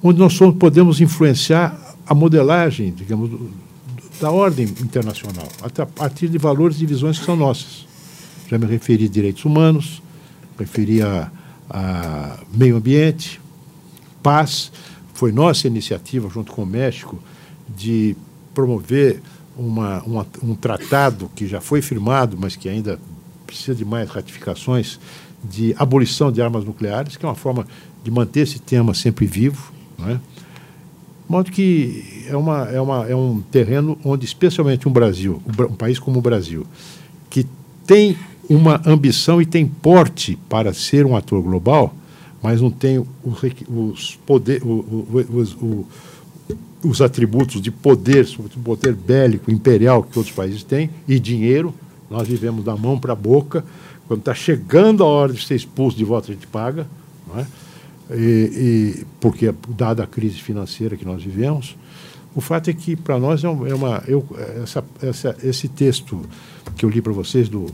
onde 0.00 0.20
nós 0.20 0.34
somos, 0.34 0.56
podemos 0.56 1.00
influenciar 1.00 1.96
a 2.06 2.14
modelagem, 2.14 2.92
digamos, 2.92 3.30
da 4.20 4.30
ordem 4.30 4.66
internacional, 4.66 5.48
a 5.62 5.86
partir 5.86 6.28
de 6.28 6.38
valores 6.38 6.80
e 6.80 6.86
visões 6.86 7.18
que 7.18 7.24
são 7.24 7.36
nossas. 7.36 7.86
Já 8.48 8.56
me 8.56 8.66
referi 8.66 9.06
a 9.06 9.08
direitos 9.08 9.44
humanos, 9.44 10.00
referi 10.58 11.02
a, 11.02 11.30
a 11.68 12.38
meio 12.52 12.76
ambiente, 12.76 13.40
paz. 14.22 14.70
Foi 15.14 15.32
nossa 15.32 15.66
iniciativa, 15.66 16.28
junto 16.28 16.52
com 16.52 16.62
o 16.62 16.66
México, 16.66 17.18
de 17.68 18.16
promover 18.54 19.20
uma, 19.56 20.02
uma, 20.04 20.26
um 20.42 20.54
tratado 20.54 21.30
que 21.34 21.46
já 21.46 21.60
foi 21.60 21.82
firmado, 21.82 22.36
mas 22.38 22.54
que 22.54 22.68
ainda 22.68 22.98
precisa 23.46 23.74
de 23.74 23.84
mais 23.84 24.08
ratificações, 24.08 25.00
de 25.42 25.74
abolição 25.78 26.30
de 26.30 26.40
armas 26.40 26.64
nucleares, 26.64 27.16
que 27.16 27.24
é 27.24 27.28
uma 27.28 27.34
forma 27.34 27.66
de 28.04 28.10
manter 28.10 28.40
esse 28.40 28.58
tema 28.58 28.94
sempre 28.94 29.26
vivo. 29.26 29.72
Não 29.98 30.10
é? 30.10 30.14
De 30.14 31.32
modo 31.32 31.50
que 31.50 32.24
é, 32.28 32.36
uma, 32.36 32.64
é, 32.70 32.80
uma, 32.80 33.06
é 33.06 33.14
um 33.14 33.40
terreno 33.40 33.98
onde, 34.04 34.24
especialmente 34.24 34.88
um 34.88 34.92
Brasil, 34.92 35.42
um 35.68 35.74
país 35.74 35.98
como 35.98 36.18
o 36.18 36.22
Brasil, 36.22 36.66
que 37.28 37.46
tem 37.86 38.16
uma 38.48 38.80
ambição 38.86 39.40
e 39.42 39.46
tem 39.46 39.66
porte 39.66 40.38
para 40.48 40.72
ser 40.72 41.04
um 41.04 41.14
ator 41.16 41.42
global, 41.42 41.94
mas 42.42 42.60
não 42.60 42.70
tem 42.70 43.04
os, 43.24 44.18
poder, 44.24 44.62
os, 44.64 45.56
os 46.82 47.00
atributos 47.00 47.60
de 47.60 47.70
poder, 47.70 48.26
sobretudo 48.26 48.62
poder 48.62 48.94
bélico, 48.94 49.50
imperial, 49.50 50.02
que 50.02 50.18
outros 50.18 50.34
países 50.34 50.62
têm, 50.62 50.90
e 51.06 51.18
dinheiro, 51.18 51.74
Nós 52.10 52.26
vivemos 52.26 52.64
da 52.64 52.74
mão 52.74 52.98
para 52.98 53.12
a 53.12 53.16
boca. 53.16 53.64
Quando 54.06 54.20
está 54.20 54.34
chegando 54.34 55.04
a 55.04 55.06
hora 55.06 55.32
de 55.32 55.44
ser 55.44 55.56
expulso 55.56 55.96
de 55.96 56.04
volta, 56.04 56.30
a 56.30 56.34
gente 56.34 56.46
paga. 56.46 56.86
Não 57.26 57.40
é? 57.40 57.46
e, 58.10 58.96
e, 59.00 59.06
porque, 59.20 59.52
dada 59.68 60.04
a 60.04 60.06
crise 60.06 60.36
financeira 60.36 60.96
que 60.96 61.04
nós 61.04 61.22
vivemos, 61.22 61.76
o 62.34 62.40
fato 62.40 62.70
é 62.70 62.72
que, 62.72 62.96
para 62.96 63.18
nós, 63.18 63.44
é 63.44 63.48
uma. 63.48 64.02
Eu, 64.06 64.24
essa, 64.62 64.84
essa, 65.02 65.36
esse 65.42 65.68
texto 65.68 66.20
que 66.76 66.84
eu 66.84 66.88
li 66.88 67.02
para 67.02 67.12
vocês 67.12 67.48
do, 67.48 67.66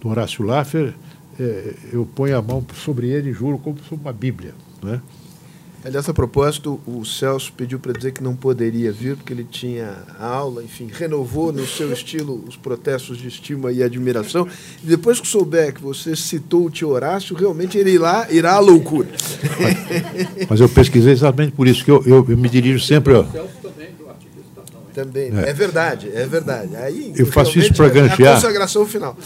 do 0.00 0.08
Horácio 0.08 0.44
Laffer, 0.44 0.94
é, 1.38 1.74
eu 1.92 2.06
ponho 2.06 2.36
a 2.36 2.42
mão 2.42 2.64
sobre 2.74 3.08
ele 3.08 3.30
e 3.30 3.32
juro 3.32 3.58
como 3.58 3.78
sobre 3.88 4.04
uma 4.04 4.12
Bíblia. 4.12 4.54
Não 4.82 4.94
é? 4.94 5.00
Aliás, 5.84 6.08
a 6.08 6.14
propósito, 6.14 6.80
o 6.86 7.04
Celso 7.04 7.52
pediu 7.56 7.76
para 7.76 7.92
dizer 7.92 8.12
que 8.12 8.22
não 8.22 8.36
poderia 8.36 8.92
vir, 8.92 9.16
porque 9.16 9.32
ele 9.32 9.42
tinha 9.42 9.96
aula, 10.16 10.62
enfim, 10.62 10.88
renovou 10.92 11.52
no 11.52 11.66
seu 11.66 11.92
estilo 11.92 12.44
os 12.46 12.54
protestos 12.54 13.18
de 13.18 13.26
estima 13.26 13.72
e 13.72 13.82
admiração. 13.82 14.46
E 14.80 14.86
depois 14.86 15.20
que 15.20 15.26
souber 15.26 15.74
que 15.74 15.82
você 15.82 16.14
citou 16.14 16.66
o 16.66 16.70
tio 16.70 16.90
Horácio, 16.90 17.34
realmente 17.34 17.76
ele 17.76 17.90
irá, 17.90 18.28
irá 18.30 18.52
à 18.52 18.58
loucura. 18.60 19.08
Mas, 19.60 20.48
mas 20.50 20.60
eu 20.60 20.68
pesquisei 20.68 21.12
exatamente 21.12 21.52
por 21.52 21.66
isso, 21.66 21.84
que 21.84 21.90
eu, 21.90 22.00
eu, 22.06 22.26
eu 22.28 22.36
me 22.36 22.48
dirijo 22.48 22.78
sempre. 22.78 23.14
Ó, 23.14 23.24
também. 24.92 25.30
É. 25.36 25.50
é. 25.50 25.52
verdade, 25.52 26.10
é 26.12 26.26
verdade. 26.26 26.76
Aí, 26.76 27.12
eu 27.16 27.26
faço 27.26 27.58
isso 27.58 27.72
para 27.74 27.88
granjear. 27.88 28.32
A 28.32 28.34
consagração 28.36 28.86
final. 28.86 29.16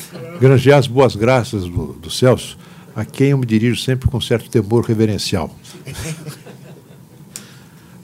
Granjear 0.41 0.79
as 0.79 0.87
boas 0.87 1.17
graças 1.17 1.65
do, 1.65 1.93
do 1.95 2.11
Celso, 2.11 2.59
a 2.95 3.05
quem 3.05 3.31
eu 3.31 3.39
me 3.39 3.47
dirijo 3.47 3.81
sempre 3.81 4.09
com 4.09 4.21
certo 4.21 4.49
temor 4.49 4.85
reverencial. 4.85 5.55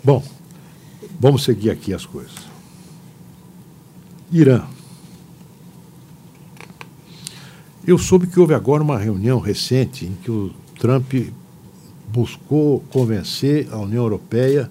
Bom, 0.05 0.23
vamos 1.19 1.45
seguir 1.45 1.71
aqui 1.71 1.95
as 1.95 2.05
coisas. 2.05 2.35
Irã. 4.31 4.63
Eu 7.87 7.99
soube 7.99 8.27
que 8.27 8.39
houve 8.39 8.55
agora 8.55 8.83
uma 8.83 8.99
reunião 8.99 9.39
recente 9.41 10.07
em 10.07 10.15
que 10.15 10.31
o 10.31 10.53
Trump 10.79 11.13
buscou 12.09 12.81
convencer 12.91 13.69
a 13.73 13.79
União 13.79 14.03
Europeia 14.03 14.71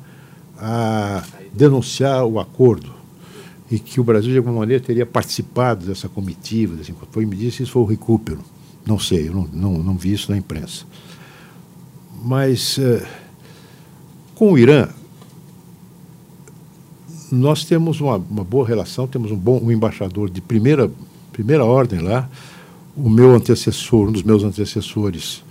a 0.57 1.23
denunciar 1.53 2.25
o 2.25 2.39
acordo 2.39 2.91
e 3.69 3.79
que 3.79 4.01
o 4.01 4.03
Brasil, 4.03 4.31
de 4.31 4.37
alguma 4.37 4.59
maneira, 4.59 4.83
teria 4.83 5.05
participado 5.05 5.85
dessa 5.85 6.09
comitiva. 6.09 6.79
Assim, 6.81 6.93
foi 7.11 7.25
me 7.25 7.35
disse, 7.35 7.63
isso 7.63 7.71
foi 7.71 7.81
o 7.81 7.85
recupero. 7.85 8.39
Não 8.85 8.99
sei, 8.99 9.29
eu 9.29 9.33
não, 9.33 9.47
não, 9.53 9.83
não 9.83 9.95
vi 9.95 10.11
isso 10.11 10.29
na 10.31 10.37
imprensa. 10.37 10.85
Mas, 12.23 12.77
eh, 12.77 13.07
com 14.35 14.51
o 14.51 14.57
Irã, 14.57 14.89
nós 17.31 17.63
temos 17.63 18.01
uma, 18.01 18.17
uma, 18.17 18.43
boa 18.43 18.67
relação, 18.67 19.07
temos 19.07 19.31
um 19.31 19.37
bom 19.37 19.59
um 19.63 19.71
embaixador 19.71 20.29
de 20.29 20.41
primeira, 20.41 20.91
primeira 21.31 21.63
ordem 21.63 21.99
lá. 21.99 22.29
O 22.95 23.09
meu 23.09 23.33
antecessor, 23.33 24.09
um 24.09 24.11
dos 24.11 24.23
meus 24.23 24.43
antecessores, 24.43 25.43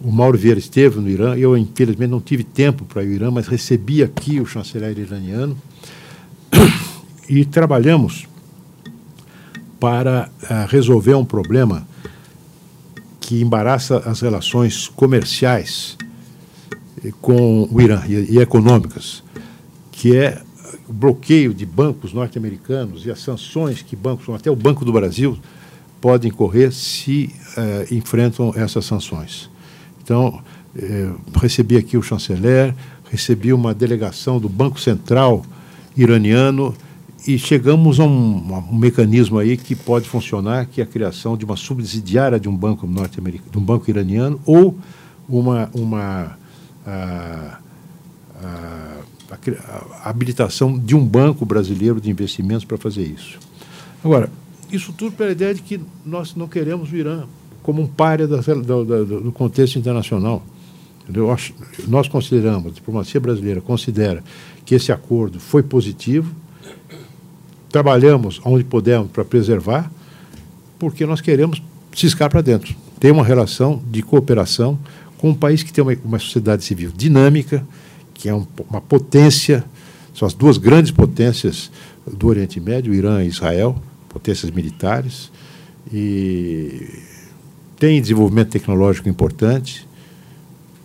o 0.00 0.12
Mauro 0.12 0.38
Vieira 0.38 0.58
esteve 0.58 1.00
no 1.00 1.08
Irã. 1.08 1.36
Eu, 1.36 1.56
infelizmente, 1.56 2.10
não 2.10 2.20
tive 2.20 2.44
tempo 2.44 2.84
para 2.84 3.02
ir 3.02 3.06
ao 3.06 3.12
Irã, 3.12 3.30
mas 3.30 3.48
recebi 3.48 4.02
aqui 4.02 4.40
o 4.40 4.46
chanceler 4.46 4.98
iraniano 4.98 5.56
e 7.28 7.44
trabalhamos 7.44 8.26
para 9.80 10.30
uh, 10.42 10.68
resolver 10.68 11.14
um 11.14 11.24
problema 11.24 11.86
que 13.20 13.40
embaraça 13.40 13.98
as 14.06 14.20
relações 14.20 14.88
comerciais 14.88 15.96
com 17.20 17.68
o 17.70 17.80
Irã 17.80 18.02
e, 18.06 18.34
e 18.34 18.38
econômicas, 18.38 19.22
que 19.90 20.16
é 20.16 20.40
o 20.88 20.92
bloqueio 20.92 21.52
de 21.52 21.66
bancos 21.66 22.12
norte-americanos 22.12 23.04
e 23.04 23.10
as 23.10 23.20
sanções 23.20 23.82
que 23.82 23.96
bancos, 23.96 24.32
até 24.34 24.50
o 24.50 24.56
Banco 24.56 24.84
do 24.84 24.92
Brasil, 24.92 25.36
podem 26.00 26.30
correr 26.30 26.72
se 26.72 27.34
uh, 27.56 27.94
enfrentam 27.94 28.52
essas 28.54 28.84
sanções. 28.84 29.50
Então, 30.06 30.40
eh, 30.78 31.10
recebi 31.34 31.76
aqui 31.76 31.96
o 31.96 32.02
chanceler, 32.02 32.72
recebi 33.10 33.52
uma 33.52 33.74
delegação 33.74 34.38
do 34.38 34.48
Banco 34.48 34.78
Central 34.78 35.44
iraniano 35.96 36.72
e 37.26 37.36
chegamos 37.36 37.98
a 37.98 38.04
um, 38.04 38.36
um, 38.70 38.76
mecanismo 38.76 39.36
aí 39.36 39.56
que 39.56 39.74
pode 39.74 40.08
funcionar, 40.08 40.66
que 40.66 40.80
é 40.80 40.84
a 40.84 40.86
criação 40.86 41.36
de 41.36 41.44
uma 41.44 41.56
subsidiária 41.56 42.38
de 42.38 42.48
um 42.48 42.56
banco 42.56 42.86
norte-americano, 42.86 43.50
de 43.50 43.58
um 43.58 43.60
banco 43.60 43.90
iraniano 43.90 44.40
ou 44.46 44.78
uma, 45.28 45.68
uma 45.74 46.38
a, 46.86 47.58
a, 48.40 49.36
a, 50.04 50.08
habilitação 50.08 50.78
de 50.78 50.94
um 50.94 51.04
banco 51.04 51.44
brasileiro 51.44 52.00
de 52.00 52.08
investimentos 52.08 52.64
para 52.64 52.78
fazer 52.78 53.02
isso. 53.02 53.40
Agora, 54.04 54.30
isso 54.70 54.92
tudo 54.92 55.16
pela 55.16 55.32
ideia 55.32 55.52
de 55.52 55.62
que 55.62 55.80
nós 56.04 56.36
não 56.36 56.46
queremos 56.46 56.92
o 56.92 56.96
Irã 56.96 57.24
como 57.66 57.82
um 57.82 57.86
páreo 57.88 58.28
do, 58.28 58.84
do, 58.84 59.20
do 59.22 59.32
contexto 59.32 59.76
internacional. 59.76 60.40
Nós 61.88 62.06
consideramos, 62.06 62.70
a 62.70 62.74
diplomacia 62.74 63.18
brasileira 63.18 63.60
considera 63.60 64.22
que 64.64 64.72
esse 64.72 64.92
acordo 64.92 65.40
foi 65.40 65.64
positivo, 65.64 66.32
trabalhamos 67.68 68.40
onde 68.44 68.62
podemos 68.62 69.10
para 69.10 69.24
preservar, 69.24 69.90
porque 70.78 71.04
nós 71.04 71.20
queremos 71.20 71.60
ciscar 71.92 72.30
para 72.30 72.40
dentro. 72.40 72.72
Ter 73.00 73.10
uma 73.10 73.24
relação 73.24 73.82
de 73.90 74.00
cooperação 74.00 74.78
com 75.18 75.30
um 75.30 75.34
país 75.34 75.64
que 75.64 75.72
tem 75.72 75.82
uma, 75.82 75.96
uma 76.04 76.18
sociedade 76.20 76.64
civil 76.64 76.92
dinâmica, 76.96 77.66
que 78.14 78.28
é 78.28 78.34
um, 78.34 78.46
uma 78.70 78.80
potência, 78.80 79.64
são 80.14 80.24
as 80.24 80.34
duas 80.34 80.56
grandes 80.56 80.92
potências 80.92 81.72
do 82.06 82.28
Oriente 82.28 82.60
Médio, 82.60 82.94
Irã 82.94 83.24
e 83.24 83.26
Israel, 83.26 83.76
potências 84.08 84.52
militares, 84.52 85.32
e 85.92 87.15
tem 87.78 88.00
desenvolvimento 88.00 88.50
tecnológico 88.50 89.08
importante. 89.08 89.86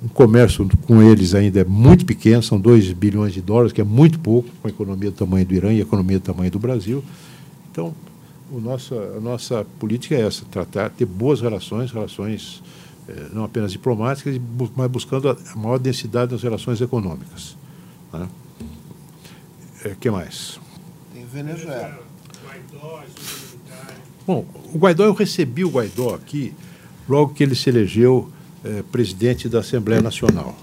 O 0.03 0.09
comércio 0.09 0.67
com 0.87 1.01
eles 1.01 1.35
ainda 1.35 1.61
é 1.61 1.63
muito 1.63 2.05
pequeno, 2.05 2.41
são 2.41 2.59
2 2.59 2.91
bilhões 2.93 3.33
de 3.33 3.41
dólares, 3.41 3.71
que 3.71 3.81
é 3.81 3.83
muito 3.83 4.19
pouco 4.19 4.49
com 4.61 4.67
a 4.67 4.71
economia 4.71 5.11
do 5.11 5.17
tamanho 5.17 5.45
do 5.45 5.53
Irã 5.53 5.71
e 5.71 5.79
a 5.79 5.81
economia 5.81 6.19
do 6.19 6.23
tamanho 6.23 6.49
do 6.49 6.59
Brasil. 6.59 7.03
Então, 7.71 7.93
o 8.51 8.59
nosso, 8.59 8.95
a 8.95 9.19
nossa 9.19 9.65
política 9.79 10.15
é 10.15 10.21
essa, 10.21 10.43
tratar, 10.45 10.89
ter 10.89 11.05
boas 11.05 11.39
relações, 11.39 11.91
relações 11.91 12.63
eh, 13.07 13.27
não 13.31 13.43
apenas 13.43 13.71
diplomáticas, 13.71 14.39
mas 14.75 14.89
buscando 14.89 15.29
a 15.29 15.37
maior 15.55 15.77
densidade 15.77 16.31
nas 16.31 16.41
relações 16.41 16.81
econômicas. 16.81 17.55
O 18.11 18.17
né? 18.17 18.29
é, 19.85 19.95
que 19.99 20.09
mais? 20.09 20.59
Tem 21.13 21.25
Venezuela. 21.25 21.99
Bom, 24.25 24.45
o 24.73 24.77
Guaidó, 24.77 25.05
eu 25.05 25.13
recebi 25.13 25.63
o 25.63 25.69
Guaidó 25.69 26.15
aqui 26.15 26.53
logo 27.11 27.33
que 27.33 27.43
ele 27.43 27.53
se 27.53 27.69
elegeu 27.69 28.29
eh, 28.63 28.83
presidente 28.89 29.49
da 29.49 29.59
Assembleia 29.59 30.01
Nacional. 30.01 30.55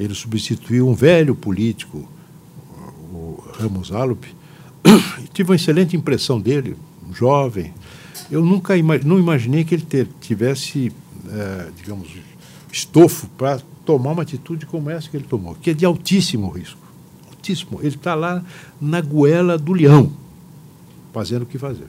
Ele 0.00 0.14
substituiu 0.14 0.88
um 0.88 0.94
velho 0.94 1.34
político, 1.34 2.08
o 3.12 3.44
Ramos 3.58 3.92
Alup, 3.92 4.24
e 5.22 5.28
tive 5.28 5.50
uma 5.50 5.56
excelente 5.56 5.94
impressão 5.94 6.40
dele, 6.40 6.74
jovem. 7.12 7.74
Eu 8.30 8.42
nunca 8.42 8.76
ima 8.76 8.96
não 8.98 9.18
imaginei 9.18 9.62
que 9.62 9.74
ele 9.74 10.08
tivesse, 10.22 10.90
eh, 11.28 11.70
digamos, 11.76 12.08
estofo 12.72 13.26
para 13.36 13.60
tomar 13.84 14.12
uma 14.12 14.22
atitude 14.22 14.64
como 14.64 14.88
essa 14.88 15.10
que 15.10 15.16
ele 15.18 15.26
tomou, 15.28 15.54
que 15.54 15.70
é 15.70 15.74
de 15.74 15.84
altíssimo 15.84 16.48
risco. 16.48 16.80
Altíssimo. 17.30 17.78
Ele 17.80 17.88
está 17.88 18.14
lá 18.14 18.42
na 18.80 19.02
goela 19.02 19.58
do 19.58 19.74
leão, 19.74 20.10
fazendo 21.12 21.42
o 21.42 21.46
que 21.46 21.58
fazer 21.58 21.88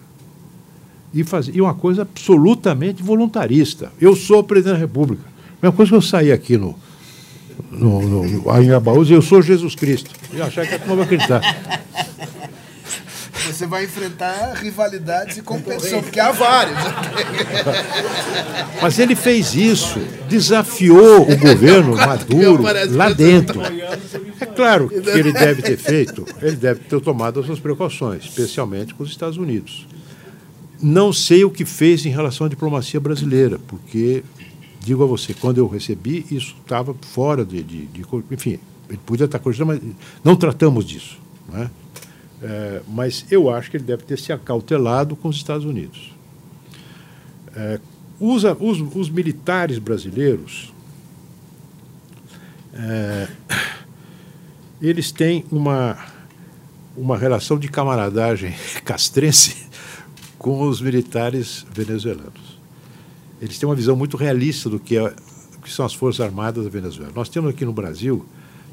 e, 1.16 1.24
fazer, 1.24 1.56
e 1.56 1.62
uma 1.62 1.74
coisa 1.74 2.02
absolutamente 2.02 3.02
voluntarista. 3.02 3.92
Eu 4.02 4.16
sou 4.18 4.40
o 4.40 4.44
presidente 4.44 4.74
da 4.74 4.80
República. 4.80 5.24
A 5.24 5.66
mesma 5.66 5.76
coisa 5.78 5.90
que 5.90 5.96
eu 5.96 6.02
sair 6.02 6.34
aqui 6.34 6.58
no, 6.58 6.78
no, 7.72 8.02
no, 8.02 8.24
no 8.28 8.62
em 8.62 8.72
Abaús, 8.72 9.10
eu 9.10 9.22
sou 9.22 9.42
Jesus 9.42 9.76
Cristo. 9.76 10.12
E 10.34 10.42
achar 10.42 10.68
que 10.68 10.76
a 10.76 10.80
turma 10.80 10.98
vai 10.98 11.06
acreditar. 11.06 11.42
Você 13.48 13.66
vai 13.66 13.86
enfrentar 13.86 14.54
rivalidades 14.56 15.38
e 15.38 15.42
competição, 15.42 16.02
porque 16.02 16.20
há 16.20 16.32
vários. 16.32 16.78
Mas 18.82 19.00
ele 19.00 19.16
fez 19.16 19.56
isso, 19.56 20.00
desafiou 20.28 21.22
o 21.22 21.38
governo 21.38 21.96
Maduro 21.96 22.64
lá 22.90 23.14
dentro. 23.14 23.62
É 24.42 24.46
claro 24.46 24.90
que 24.92 24.96
ele 24.96 25.32
deve 25.32 25.62
ter 25.62 25.78
feito, 25.78 26.26
ele 26.42 26.58
deve 26.58 26.82
ter 26.82 27.00
tomado 27.00 27.40
as 27.40 27.46
suas 27.46 27.60
precauções, 27.60 28.26
especialmente 28.26 28.94
com 28.94 29.04
os 29.04 29.10
Estados 29.10 29.38
Unidos. 29.38 29.86
Não 30.88 31.12
sei 31.12 31.44
o 31.44 31.50
que 31.50 31.66
fez 31.66 32.06
em 32.06 32.10
relação 32.10 32.46
à 32.46 32.50
diplomacia 32.50 33.00
brasileira, 33.00 33.58
porque, 33.68 34.24
digo 34.80 35.02
a 35.04 35.08
você, 35.08 35.34
quando 35.34 35.58
eu 35.58 35.68
recebi, 35.68 36.24
isso 36.30 36.56
estava 36.62 36.94
fora 36.94 37.44
de, 37.44 37.64
de, 37.64 37.88
de, 37.88 38.06
Enfim, 38.30 38.60
ele 38.88 39.00
podia 39.04 39.26
estar 39.26 39.40
corrigindo, 39.40 39.66
mas 39.66 39.82
não 40.24 40.36
tratamos 40.36 40.86
disso. 40.86 41.18
É, 42.40 42.84
mas 42.88 43.26
eu 43.32 43.50
acho 43.50 43.72
que 43.72 43.78
ele 43.78 43.84
deve 43.84 44.04
ter 44.04 44.20
se 44.20 44.32
acautelado 44.32 45.16
com 45.16 45.28
os 45.28 45.38
Estados 45.38 45.66
Unidos. 45.66 46.14
É, 47.56 47.80
os, 48.20 48.44
os, 48.44 48.96
os, 48.96 49.10
militares 49.10 49.80
brasileiros, 49.80 50.72
é, 52.76 53.28
eles 54.80 55.12
têm 55.12 55.46
uma, 55.52 55.98
uma 56.96 57.18
relação 57.18 57.58
de 57.58 57.70
camaradagem 57.70 58.54
castrense 58.86 59.66
com 60.38 60.68
os 60.68 60.82
militares 60.82 61.66
venezuelanos. 61.74 62.60
Eles 63.42 63.58
têm 63.58 63.68
uma 63.68 63.76
visão 63.76 63.96
muito 63.96 64.18
realista 64.18 64.70
do 64.70 64.80
que, 64.80 64.98
é, 64.98 65.14
que 65.64 65.72
são 65.72 65.86
as 65.86 65.94
Forças 65.94 66.26
Armadas 66.26 66.64
da 66.64 66.70
Venezuela. 66.70 67.12
Nós 67.16 67.30
temos 67.30 67.50
aqui 67.50 67.66
no 67.66 67.74
Brasil 67.74 68.26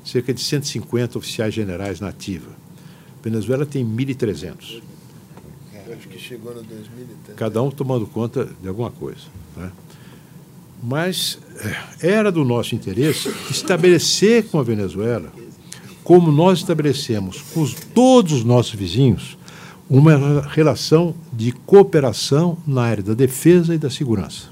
cerca 0.04 0.32
de 0.32 0.40
150 0.40 1.18
oficiais 1.18 1.54
generais 1.54 2.00
na 2.00 2.08
ativa. 2.08 2.50
A 3.20 3.22
Venezuela 3.22 3.64
tem 3.64 3.84
1.300. 3.84 4.82
Acho 5.92 6.08
que 6.08 6.18
chegou 6.18 6.54
no 6.54 6.62
2003. 6.62 7.36
Cada 7.36 7.62
um 7.62 7.70
tomando 7.70 8.06
conta 8.06 8.48
de 8.60 8.68
alguma 8.68 8.90
coisa. 8.90 9.22
Né? 9.56 9.70
Mas 10.82 11.38
é, 12.00 12.08
era 12.14 12.32
do 12.32 12.44
nosso 12.44 12.74
interesse 12.74 13.28
estabelecer 13.50 14.46
com 14.48 14.58
a 14.58 14.62
Venezuela, 14.62 15.32
como 16.02 16.32
nós 16.32 16.60
estabelecemos 16.60 17.42
com 17.52 17.62
os, 17.62 17.74
todos 17.74 18.32
os 18.32 18.44
nossos 18.44 18.74
vizinhos, 18.74 19.36
uma 19.88 20.42
relação 20.48 21.14
de 21.32 21.52
cooperação 21.52 22.56
na 22.66 22.82
área 22.82 23.02
da 23.02 23.14
defesa 23.14 23.74
e 23.74 23.78
da 23.78 23.90
segurança. 23.90 24.48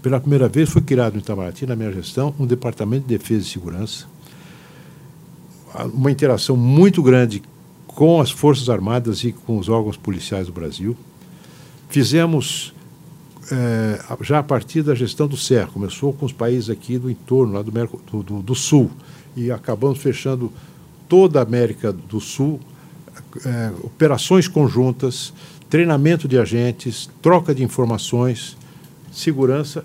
Pela 0.00 0.20
primeira 0.20 0.48
vez 0.48 0.68
foi 0.68 0.82
criado 0.82 1.14
no 1.14 1.20
Itamaraty, 1.20 1.66
na 1.66 1.74
minha 1.74 1.92
gestão, 1.92 2.34
um 2.38 2.46
departamento 2.46 3.06
de 3.06 3.16
defesa 3.16 3.42
e 3.42 3.50
segurança, 3.50 4.06
uma 5.92 6.10
interação 6.10 6.56
muito 6.56 7.02
grande 7.02 7.42
com 7.86 8.20
as 8.20 8.30
Forças 8.30 8.68
Armadas 8.68 9.24
e 9.24 9.32
com 9.32 9.58
os 9.58 9.68
órgãos 9.68 9.96
policiais 9.96 10.46
do 10.46 10.52
Brasil. 10.52 10.96
Fizemos, 11.88 12.74
é, 13.50 14.00
já 14.20 14.40
a 14.40 14.42
partir 14.42 14.82
da 14.82 14.94
gestão 14.94 15.26
do 15.26 15.36
CER, 15.36 15.68
começou 15.68 16.12
com 16.12 16.26
os 16.26 16.32
países 16.32 16.68
aqui 16.68 16.98
do 16.98 17.10
entorno, 17.10 17.54
lá 17.54 17.62
do, 17.62 17.70
do, 17.70 18.22
do, 18.22 18.42
do 18.42 18.54
Sul, 18.54 18.90
e 19.36 19.50
acabamos 19.50 19.98
fechando 20.00 20.52
toda 21.08 21.38
a 21.38 21.42
América 21.42 21.92
do 21.92 22.20
Sul, 22.20 22.60
é, 23.44 23.72
operações 23.82 24.48
conjuntas, 24.48 25.32
treinamento 25.68 26.28
de 26.28 26.38
agentes, 26.38 27.08
troca 27.20 27.54
de 27.54 27.62
informações, 27.62 28.56
segurança 29.12 29.84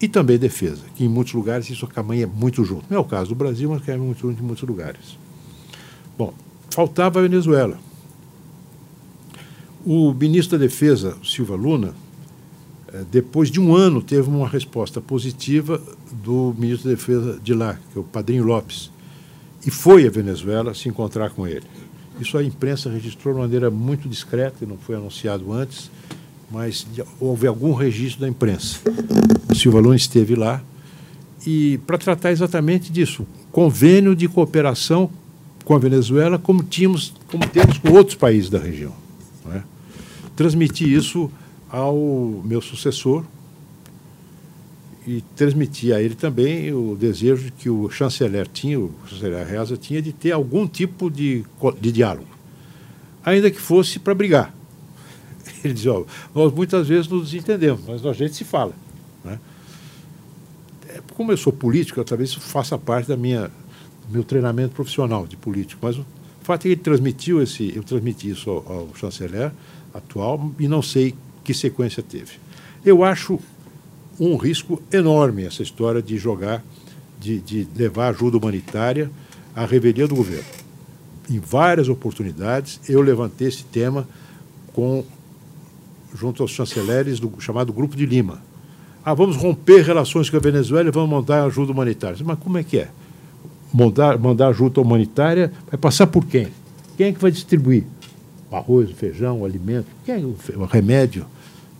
e 0.00 0.08
também 0.08 0.38
defesa, 0.38 0.82
que 0.96 1.04
em 1.04 1.08
muitos 1.08 1.32
lugares 1.32 1.70
isso 1.70 1.86
caminha 1.86 2.26
muito 2.26 2.64
junto. 2.64 2.84
Não 2.90 2.98
é 2.98 3.00
o 3.00 3.04
caso 3.04 3.30
do 3.30 3.34
Brasil, 3.34 3.70
mas 3.70 3.82
caminha 3.82 4.04
muito 4.04 4.20
junto 4.20 4.42
em 4.42 4.46
muitos 4.46 4.68
lugares. 4.68 5.16
Bom, 6.18 6.34
faltava 6.70 7.18
a 7.18 7.22
Venezuela. 7.22 7.78
O 9.84 10.12
ministro 10.12 10.58
da 10.58 10.64
Defesa, 10.64 11.16
Silva 11.24 11.54
Luna, 11.54 11.94
eh, 12.92 13.04
depois 13.10 13.50
de 13.50 13.60
um 13.60 13.74
ano, 13.74 14.02
teve 14.02 14.28
uma 14.28 14.48
resposta 14.48 15.00
positiva 15.00 15.80
do 16.12 16.54
ministro 16.58 16.88
da 16.88 16.94
Defesa 16.94 17.40
de 17.42 17.54
lá, 17.54 17.78
que 17.92 17.98
é 17.98 18.00
o 18.00 18.04
Padrinho 18.04 18.44
Lopes, 18.44 18.90
e 19.66 19.70
foi 19.70 20.06
à 20.06 20.10
Venezuela 20.10 20.74
se 20.74 20.88
encontrar 20.88 21.30
com 21.30 21.46
ele. 21.46 21.66
Isso 22.22 22.38
a 22.38 22.44
imprensa 22.44 22.88
registrou 22.88 23.34
de 23.34 23.40
maneira 23.40 23.68
muito 23.68 24.08
discreta, 24.08 24.58
e 24.62 24.66
não 24.66 24.78
foi 24.78 24.94
anunciado 24.94 25.52
antes, 25.52 25.90
mas 26.48 26.86
houve 27.18 27.48
algum 27.48 27.74
registro 27.74 28.20
da 28.20 28.28
imprensa. 28.28 28.78
O 29.50 29.54
Silva 29.56 29.80
Luna 29.80 29.96
esteve 29.96 30.36
lá 30.36 30.62
e 31.44 31.78
para 31.78 31.98
tratar 31.98 32.30
exatamente 32.30 32.92
disso, 32.92 33.26
convênio 33.50 34.14
de 34.14 34.28
cooperação 34.28 35.10
com 35.64 35.74
a 35.74 35.78
Venezuela, 35.80 36.38
como 36.38 36.62
tínhamos, 36.62 37.12
como 37.26 37.44
temos 37.48 37.78
com 37.78 37.90
outros 37.90 38.14
países 38.14 38.48
da 38.48 38.58
região. 38.60 38.92
É? 39.52 39.62
Transmiti 40.36 40.94
isso 40.94 41.28
ao 41.68 41.96
meu 42.44 42.60
sucessor 42.60 43.24
e 45.06 45.22
transmiti 45.34 45.92
a 45.92 46.00
ele 46.00 46.14
também 46.14 46.72
o 46.72 46.96
desejo 46.96 47.50
que 47.58 47.68
o 47.68 47.90
chanceler 47.90 48.46
tinha, 48.46 48.78
o 48.78 48.92
chanceler 49.06 49.46
Reza 49.46 49.76
tinha, 49.76 50.00
de 50.00 50.12
ter 50.12 50.32
algum 50.32 50.66
tipo 50.66 51.10
de, 51.10 51.44
de 51.80 51.92
diálogo, 51.92 52.28
ainda 53.24 53.50
que 53.50 53.60
fosse 53.60 53.98
para 53.98 54.14
brigar. 54.14 54.54
Ele 55.64 55.74
dizia, 55.74 55.92
oh, 55.92 56.06
nós 56.34 56.52
muitas 56.52 56.88
vezes 56.88 57.08
nos 57.08 57.34
entendemos, 57.34 57.82
mas 57.86 58.04
a 58.06 58.12
gente 58.12 58.34
se 58.34 58.44
fala. 58.44 58.72
Né? 59.24 59.38
Como 61.14 61.32
eu 61.32 61.36
sou 61.36 61.52
político, 61.52 62.02
talvez 62.04 62.30
isso 62.30 62.40
faça 62.40 62.78
parte 62.78 63.08
da 63.08 63.16
minha 63.16 63.50
meu 64.10 64.24
treinamento 64.24 64.74
profissional 64.74 65.26
de 65.26 65.36
político, 65.36 65.80
mas 65.82 65.96
o 65.96 66.04
fato 66.42 66.60
é 66.60 66.62
que 66.62 66.68
ele 66.68 66.76
transmitiu 66.76 67.40
esse, 67.40 67.74
eu 67.74 67.82
transmiti 67.82 68.28
isso 68.28 68.50
ao, 68.50 68.72
ao 68.72 68.88
chanceler 68.94 69.52
atual 69.94 70.52
e 70.58 70.68
não 70.68 70.82
sei 70.82 71.14
que 71.42 71.54
sequência 71.54 72.02
teve. 72.02 72.32
Eu 72.84 73.04
acho 73.04 73.38
um 74.26 74.36
risco 74.36 74.80
enorme 74.92 75.44
essa 75.44 75.62
história 75.62 76.02
de 76.02 76.16
jogar, 76.16 76.62
de, 77.20 77.40
de 77.40 77.66
levar 77.74 78.08
ajuda 78.08 78.36
humanitária 78.36 79.10
à 79.54 79.64
revelia 79.64 80.06
do 80.06 80.14
governo. 80.14 80.44
Em 81.30 81.38
várias 81.38 81.88
oportunidades 81.88 82.80
eu 82.88 83.00
levantei 83.00 83.48
esse 83.48 83.64
tema 83.64 84.06
com 84.72 85.04
junto 86.14 86.42
aos 86.42 86.50
chanceleres 86.50 87.18
do 87.18 87.32
chamado 87.40 87.72
Grupo 87.72 87.96
de 87.96 88.06
Lima. 88.06 88.42
Ah, 89.04 89.14
vamos 89.14 89.36
romper 89.36 89.82
relações 89.82 90.30
com 90.30 90.36
a 90.36 90.40
Venezuela 90.40 90.88
e 90.88 90.92
vamos 90.92 91.10
mandar 91.10 91.44
ajuda 91.44 91.72
humanitária. 91.72 92.16
Mas 92.24 92.38
como 92.38 92.58
é 92.58 92.62
que 92.62 92.78
é? 92.78 92.88
mandar, 93.72 94.18
mandar 94.18 94.48
ajuda 94.48 94.80
humanitária, 94.80 95.50
vai 95.70 95.78
passar 95.78 96.06
por 96.06 96.26
quem? 96.26 96.48
Quem 96.96 97.08
é 97.08 97.12
que 97.12 97.20
vai 97.20 97.30
distribuir? 97.30 97.84
O 98.50 98.56
arroz, 98.56 98.90
o 98.90 98.94
feijão, 98.94 99.40
o 99.40 99.44
alimento, 99.44 99.86
quem 100.04 100.14
é 100.14 100.18
o, 100.18 100.64
remédio? 100.64 101.24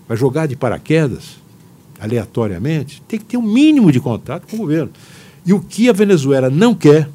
Vai 0.09 0.17
jogar 0.17 0.47
de 0.47 0.57
paraquedas, 0.57 1.37
aleatoriamente? 2.03 3.01
Tem 3.07 3.19
que 3.19 3.25
ter 3.25 3.37
um 3.37 3.43
mínimo 3.43 3.93
de 3.93 4.01
contato 4.01 4.49
com 4.49 4.57
o 4.57 4.61
governo. 4.61 4.91
E 5.47 5.53
o 5.53 5.61
que 5.61 5.89
a 5.89 5.93
Venezuela 5.93 6.51
não 6.51 6.75
quer, 6.75 7.09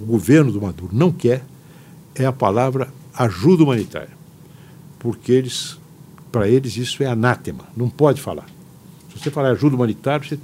o 0.00 0.04
governo 0.04 0.50
do 0.50 0.60
Maduro 0.60 0.90
não 0.92 1.12
quer, 1.12 1.44
é 2.14 2.24
a 2.24 2.32
palavra 2.32 2.88
ajuda 3.14 3.62
humanitária. 3.62 4.10
Porque 4.98 5.32
eles, 5.32 5.78
para 6.32 6.48
eles 6.48 6.76
isso 6.76 7.02
é 7.02 7.06
anátema, 7.06 7.64
não 7.76 7.90
pode 7.90 8.20
falar. 8.20 8.46
Se 9.10 9.18
você 9.18 9.30
falar 9.30 9.50
ajuda 9.50 9.76
humanitária, 9.76 10.26
você 10.26 10.38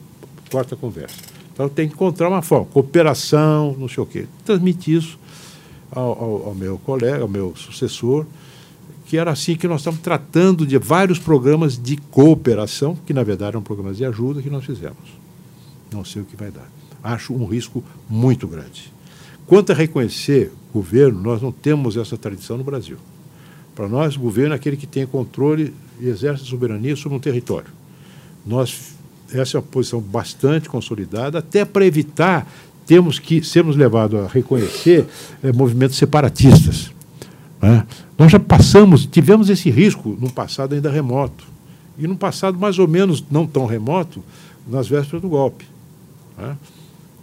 corta 0.50 0.74
a 0.74 0.78
conversa. 0.78 1.16
Então 1.52 1.68
tem 1.68 1.88
que 1.88 1.94
encontrar 1.94 2.28
uma 2.28 2.42
forma, 2.42 2.66
cooperação, 2.66 3.74
não 3.78 3.88
sei 3.88 4.02
o 4.02 4.06
quê. 4.06 4.26
Transmite 4.44 4.94
isso 4.94 5.18
ao, 5.90 6.22
ao, 6.22 6.46
ao, 6.48 6.54
meu 6.54 6.78
colega, 6.78 7.22
ao 7.22 7.28
meu 7.28 7.54
sucessor, 7.56 8.26
que 9.06 9.16
era 9.16 9.30
assim 9.30 9.56
que 9.56 9.68
nós 9.68 9.80
estamos 9.80 10.00
tratando 10.00 10.66
de 10.66 10.76
vários 10.78 11.18
programas 11.18 11.80
de 11.80 11.96
cooperação, 11.96 12.96
que 13.06 13.14
na 13.14 13.22
verdade 13.22 13.50
eram 13.50 13.62
programas 13.62 13.96
de 13.96 14.04
ajuda 14.04 14.42
que 14.42 14.50
nós 14.50 14.64
fizemos. 14.64 14.98
Não 15.92 16.04
sei 16.04 16.22
o 16.22 16.24
que 16.24 16.36
vai 16.36 16.50
dar. 16.50 16.68
Acho 17.02 17.32
um 17.32 17.46
risco 17.46 17.82
muito 18.08 18.48
grande. 18.48 18.92
Quanto 19.46 19.70
a 19.70 19.74
reconhecer 19.74 20.52
governo, 20.72 21.20
nós 21.20 21.40
não 21.40 21.52
temos 21.52 21.96
essa 21.96 22.18
tradição 22.18 22.58
no 22.58 22.64
Brasil. 22.64 22.96
Para 23.76 23.88
nós, 23.88 24.16
o 24.16 24.20
governo 24.20 24.54
é 24.54 24.56
aquele 24.56 24.76
que 24.76 24.86
tem 24.86 25.06
controle 25.06 25.72
e 26.00 26.08
exerce 26.08 26.44
soberania 26.44 26.96
sobre 26.96 27.16
um 27.16 27.20
território. 27.20 27.70
Nós 28.44 28.96
essa 29.32 29.56
é 29.56 29.60
uma 29.60 29.66
posição 29.66 30.00
bastante 30.00 30.68
consolidada, 30.68 31.38
até 31.38 31.64
para 31.64 31.84
evitar 31.84 32.46
temos 32.86 33.18
que 33.18 33.42
sermos 33.42 33.76
levados 33.76 34.20
a 34.20 34.28
reconhecer 34.28 35.06
é, 35.42 35.52
movimentos 35.52 35.96
separatistas. 35.96 36.92
Né? 37.60 37.86
Nós 38.18 38.32
já 38.32 38.38
passamos, 38.38 39.06
tivemos 39.06 39.48
esse 39.50 39.70
risco 39.70 40.16
num 40.20 40.28
passado 40.28 40.74
ainda 40.74 40.90
remoto. 40.90 41.44
E 41.98 42.06
num 42.06 42.16
passado 42.16 42.58
mais 42.58 42.78
ou 42.78 42.86
menos 42.86 43.24
não 43.30 43.46
tão 43.46 43.66
remoto, 43.66 44.22
nas 44.66 44.88
vésperas 44.88 45.22
do 45.22 45.28
golpe. 45.28 45.64
Né? 46.36 46.56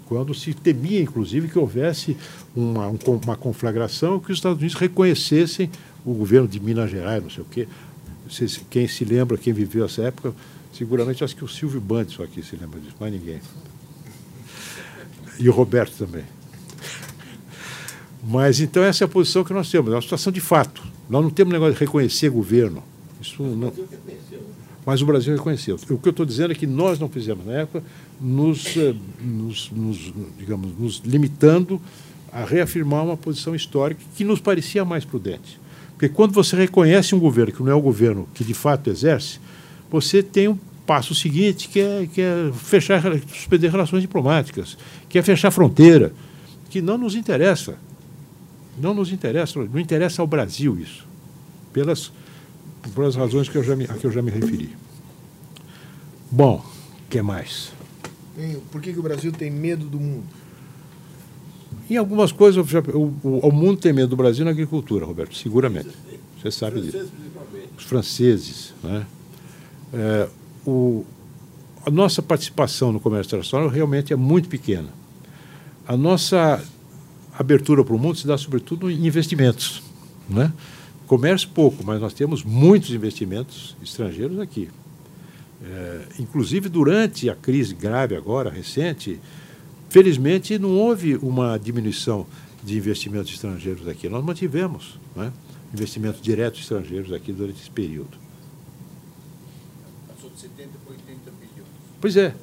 Quando 0.05 0.33
se 0.33 0.53
temia, 0.53 1.01
inclusive, 1.01 1.47
que 1.47 1.59
houvesse 1.59 2.17
uma, 2.55 2.87
uma 2.87 3.35
conflagração 3.35 4.19
que 4.19 4.31
os 4.31 4.37
Estados 4.37 4.59
Unidos 4.59 4.75
reconhecessem 4.75 5.69
o 6.05 6.13
governo 6.13 6.47
de 6.47 6.59
Minas 6.59 6.89
Gerais, 6.89 7.21
não 7.21 7.29
sei 7.29 7.43
o 7.43 7.47
quê. 7.49 7.67
Quem 8.69 8.87
se 8.87 9.05
lembra, 9.05 9.37
quem 9.37 9.53
viveu 9.53 9.85
essa 9.85 10.01
época, 10.01 10.33
Seguramente 10.73 11.23
acho 11.23 11.35
que 11.35 11.45
o 11.45 11.47
Silvio 11.47 11.79
Band 11.79 12.07
só 12.09 12.23
aqui 12.23 12.41
se 12.41 12.55
lembra 12.55 12.79
disso, 12.79 12.95
mais 12.99 13.13
ninguém. 13.13 13.39
E 15.39 15.47
o 15.47 15.51
Roberto 15.51 15.95
também. 15.95 16.23
Mas 18.25 18.59
então 18.59 18.83
essa 18.83 19.03
é 19.03 19.05
a 19.05 19.07
posição 19.07 19.43
que 19.43 19.53
nós 19.53 19.69
temos, 19.69 19.91
é 19.91 19.95
uma 19.95 20.01
situação 20.01 20.31
de 20.31 20.39
fato. 20.39 20.81
Nós 21.09 21.21
não 21.21 21.29
temos 21.29 21.51
negócio 21.51 21.73
de 21.73 21.79
reconhecer 21.79 22.29
governo. 22.29 22.81
Isso 23.21 23.43
não. 23.43 23.71
Mas 24.85 25.01
o 25.01 25.05
Brasil 25.05 25.33
reconheceu. 25.33 25.75
O 25.89 25.97
que 25.97 26.07
eu 26.07 26.11
estou 26.11 26.25
dizendo 26.25 26.51
é 26.51 26.55
que 26.55 26.67
nós 26.67 26.99
não 26.99 27.07
fizemos 27.07 27.45
na 27.45 27.53
época, 27.53 27.83
nos, 28.19 28.75
eh, 28.75 28.93
nos, 29.21 29.71
nos, 29.71 30.13
digamos, 30.37 30.77
nos 30.77 31.01
limitando 31.05 31.81
a 32.31 32.43
reafirmar 32.43 33.03
uma 33.03 33.15
posição 33.15 33.55
histórica 33.55 34.01
que 34.15 34.23
nos 34.23 34.39
parecia 34.39 34.83
mais 34.83 35.05
prudente. 35.05 35.59
Porque 35.91 36.09
quando 36.09 36.33
você 36.33 36.55
reconhece 36.55 37.15
um 37.15 37.19
governo 37.19 37.53
que 37.53 37.63
não 37.63 37.71
é 37.71 37.75
o 37.75 37.81
governo 37.81 38.27
que 38.33 38.43
de 38.43 38.53
fato 38.53 38.89
exerce, 38.89 39.39
você 39.89 40.21
tem 40.21 40.47
um 40.47 40.57
passo 40.85 41.15
seguinte, 41.15 41.69
que 41.69 41.79
é, 41.79 42.07
que 42.11 42.21
é 42.21 42.51
fechar, 42.53 43.01
suspender 43.29 43.69
relações 43.69 44.01
diplomáticas, 44.01 44.77
que 45.07 45.17
é 45.17 45.21
fechar 45.21 45.51
fronteira, 45.51 46.11
que 46.69 46.81
não 46.81 46.97
nos 46.97 47.15
interessa. 47.15 47.77
Não 48.77 48.93
nos 48.93 49.11
interessa, 49.11 49.59
não 49.59 49.79
interessa 49.79 50.21
ao 50.21 50.27
Brasil 50.27 50.77
isso, 50.79 51.05
pelas, 51.71 52.11
pelas 52.95 53.15
razões 53.15 53.47
que 53.47 53.57
eu 53.57 53.63
já 53.63 53.75
me, 53.75 53.85
a 53.85 53.93
que 53.93 54.05
eu 54.05 54.11
já 54.11 54.21
me 54.21 54.31
referi. 54.31 54.75
Bom, 56.31 56.63
o 57.05 57.09
que 57.09 57.21
mais? 57.21 57.71
Por 58.71 58.81
que, 58.81 58.91
que 58.91 58.99
o 58.99 59.03
Brasil 59.03 59.31
tem 59.31 59.51
medo 59.51 59.85
do 59.85 59.99
mundo? 59.99 60.23
Em 61.89 61.97
algumas 61.97 62.31
coisas, 62.31 62.65
já, 62.67 62.79
o, 62.79 63.13
o, 63.23 63.47
o, 63.47 63.51
mundo 63.51 63.79
tem 63.79 63.93
medo 63.93 64.07
do 64.07 64.15
Brasil 64.15 64.43
na 64.43 64.51
agricultura, 64.51 65.05
Roberto, 65.05 65.35
seguramente. 65.35 65.89
Você 66.41 66.49
sabe 66.49 66.81
disso. 66.81 67.11
Os 67.77 67.83
franceses. 67.83 68.73
Né? 68.83 69.05
É, 69.93 70.29
o, 70.65 71.05
a 71.85 71.91
nossa 71.91 72.21
participação 72.21 72.91
no 72.91 72.99
comércio 72.99 73.29
internacional 73.29 73.67
realmente 73.67 74.11
é 74.11 74.15
muito 74.15 74.49
pequena. 74.49 74.89
A 75.87 75.95
nossa 75.97 76.63
abertura 77.37 77.83
para 77.83 77.95
o 77.95 77.99
mundo 77.99 78.17
se 78.17 78.27
dá, 78.27 78.37
sobretudo, 78.37 78.89
em 78.89 79.05
investimentos. 79.05 79.81
Né? 80.29 80.51
Comércio, 81.07 81.49
pouco, 81.49 81.83
mas 81.83 81.99
nós 81.99 82.13
temos 82.13 82.43
muitos 82.43 82.91
investimentos 82.91 83.75
estrangeiros 83.83 84.39
aqui. 84.39 84.69
É, 85.63 86.01
inclusive, 86.19 86.69
durante 86.69 87.29
a 87.29 87.35
crise 87.35 87.73
grave 87.73 88.15
agora, 88.15 88.49
recente, 88.49 89.19
felizmente 89.89 90.57
não 90.59 90.71
houve 90.71 91.15
uma 91.17 91.57
diminuição 91.57 92.25
de 92.63 92.77
investimentos 92.77 93.31
estrangeiros 93.33 93.87
aqui. 93.87 94.09
Nós 94.09 94.23
mantivemos 94.23 94.99
né, 95.15 95.31
investimentos 95.73 96.21
diretos 96.21 96.61
estrangeiros 96.61 97.11
aqui 97.11 97.31
durante 97.31 97.61
esse 97.61 97.69
período. 97.69 98.17
Passou 100.07 100.29
de 100.29 100.39
70 100.39 100.69
para 100.85 100.93
80 100.93 101.31
bilhões. 101.31 101.69
Pois 101.99 102.17
é. 102.17 102.33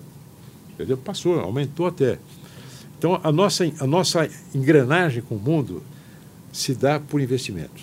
Entendeu? 0.75 0.97
Passou, 0.97 1.39
aumentou 1.41 1.87
até. 1.87 2.19
Então, 3.01 3.19
a 3.25 3.33
nossa, 3.33 3.65
a 3.81 3.87
nossa 3.87 4.29
engrenagem 4.55 5.23
com 5.23 5.37
o 5.37 5.39
mundo 5.39 5.83
se 6.53 6.75
dá 6.75 7.01
por 7.01 7.19
investimentos. 7.19 7.83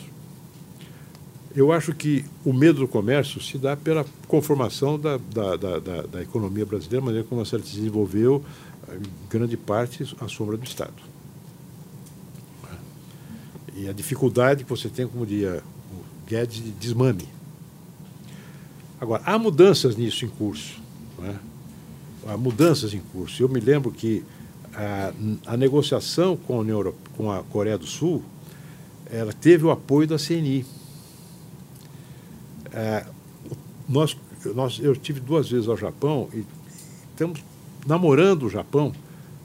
Eu 1.55 1.71
acho 1.71 1.91
que 1.95 2.23
o 2.45 2.53
medo 2.53 2.81
do 2.81 2.87
comércio 2.87 3.41
se 3.41 3.57
dá 3.57 3.75
pela 3.75 4.05
conformação 4.27 4.99
da, 4.99 5.17
da, 5.17 5.55
da, 5.55 5.79
da, 5.79 6.01
da 6.03 6.21
economia 6.21 6.67
brasileira, 6.67 7.01
a 7.01 7.05
maneira 7.05 7.27
como 7.27 7.41
ela 7.41 7.49
se 7.49 7.57
desenvolveu, 7.57 8.45
em 8.89 9.27
grande 9.27 9.57
parte, 9.57 10.03
à 10.21 10.27
sombra 10.27 10.55
do 10.55 10.63
Estado. 10.63 10.93
E 13.75 13.89
a 13.89 13.93
dificuldade 13.93 14.65
que 14.65 14.69
você 14.69 14.87
tem, 14.87 15.07
como 15.07 15.25
diria 15.25 15.63
o 15.91 16.29
Guedes, 16.29 16.63
de 16.63 16.69
desmame. 16.69 17.27
Agora, 19.01 19.23
há 19.25 19.39
mudanças 19.39 19.97
nisso 19.97 20.25
em 20.25 20.29
curso. 20.29 20.79
Né? 21.17 21.39
Há 22.27 22.37
mudanças 22.37 22.93
em 22.93 22.99
curso. 22.99 23.41
Eu 23.41 23.49
me 23.49 23.59
lembro 23.59 23.91
que 23.91 24.23
a, 24.77 25.11
a 25.53 25.57
negociação 25.57 26.37
com 26.37 26.55
a, 26.55 26.59
União, 26.59 26.93
com 27.17 27.31
a 27.31 27.43
Coreia 27.43 27.77
do 27.77 27.87
Sul 27.87 28.23
ela 29.09 29.33
teve 29.33 29.65
o 29.65 29.71
apoio 29.71 30.07
da 30.07 30.17
CNI 30.17 30.65
é, 32.71 33.05
nós, 33.89 34.15
nós, 34.53 34.79
eu 34.79 34.95
tive 34.95 35.19
duas 35.19 35.49
vezes 35.49 35.67
ao 35.67 35.75
Japão 35.75 36.29
e 36.33 36.45
estamos 37.11 37.43
namorando 37.87 38.43
o 38.43 38.49
Japão 38.49 38.93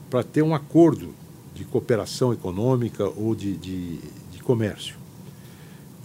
para 0.09 0.23
ter 0.23 0.43
um 0.43 0.53
acordo 0.53 1.15
de 1.55 1.63
cooperação 1.63 2.33
econômica 2.33 3.07
ou 3.07 3.33
de, 3.33 3.55
de, 3.57 3.97
de, 4.31 4.43
comércio. 4.43 4.95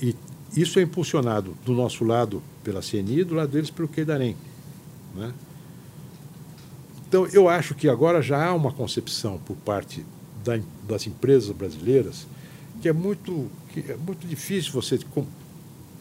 E 0.01 0.15
isso 0.57 0.79
é 0.79 0.83
impulsionado 0.83 1.55
do 1.65 1.73
nosso 1.73 2.05
lado 2.05 2.43
pela 2.63 2.81
CNI 2.81 3.21
e 3.21 3.25
do 3.25 3.35
lado 3.35 3.51
deles 3.51 3.71
pelo 3.71 3.89
Keidarem. 3.89 4.37
Né? 5.15 5.33
Então, 7.09 7.27
eu 7.29 7.49
acho 7.49 7.75
que 7.75 7.89
agora 7.89 8.21
já 8.21 8.45
há 8.45 8.55
uma 8.55 8.71
concepção 8.71 9.39
por 9.39 9.57
parte 9.57 10.05
da, 10.45 10.61
das 10.87 11.07
empresas 11.07 11.51
brasileiras 11.51 12.27
que 12.83 12.89
é 12.89 12.93
muito, 12.93 13.51
que 13.73 13.81
é 13.81 13.97
muito 13.97 14.27
difícil 14.27 14.73
você 14.73 14.99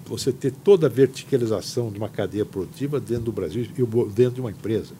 você 0.06 0.32
ter 0.32 0.52
toda 0.52 0.88
a 0.88 0.90
verticalização 0.90 1.92
de 1.92 1.98
uma 1.98 2.08
cadeia 2.08 2.46
produtiva 2.46 2.98
dentro 2.98 3.26
do 3.26 3.32
Brasil 3.32 3.64
e 3.64 3.84
dentro 4.10 4.36
de 4.36 4.42
uma 4.42 4.52
empresa. 4.52 4.94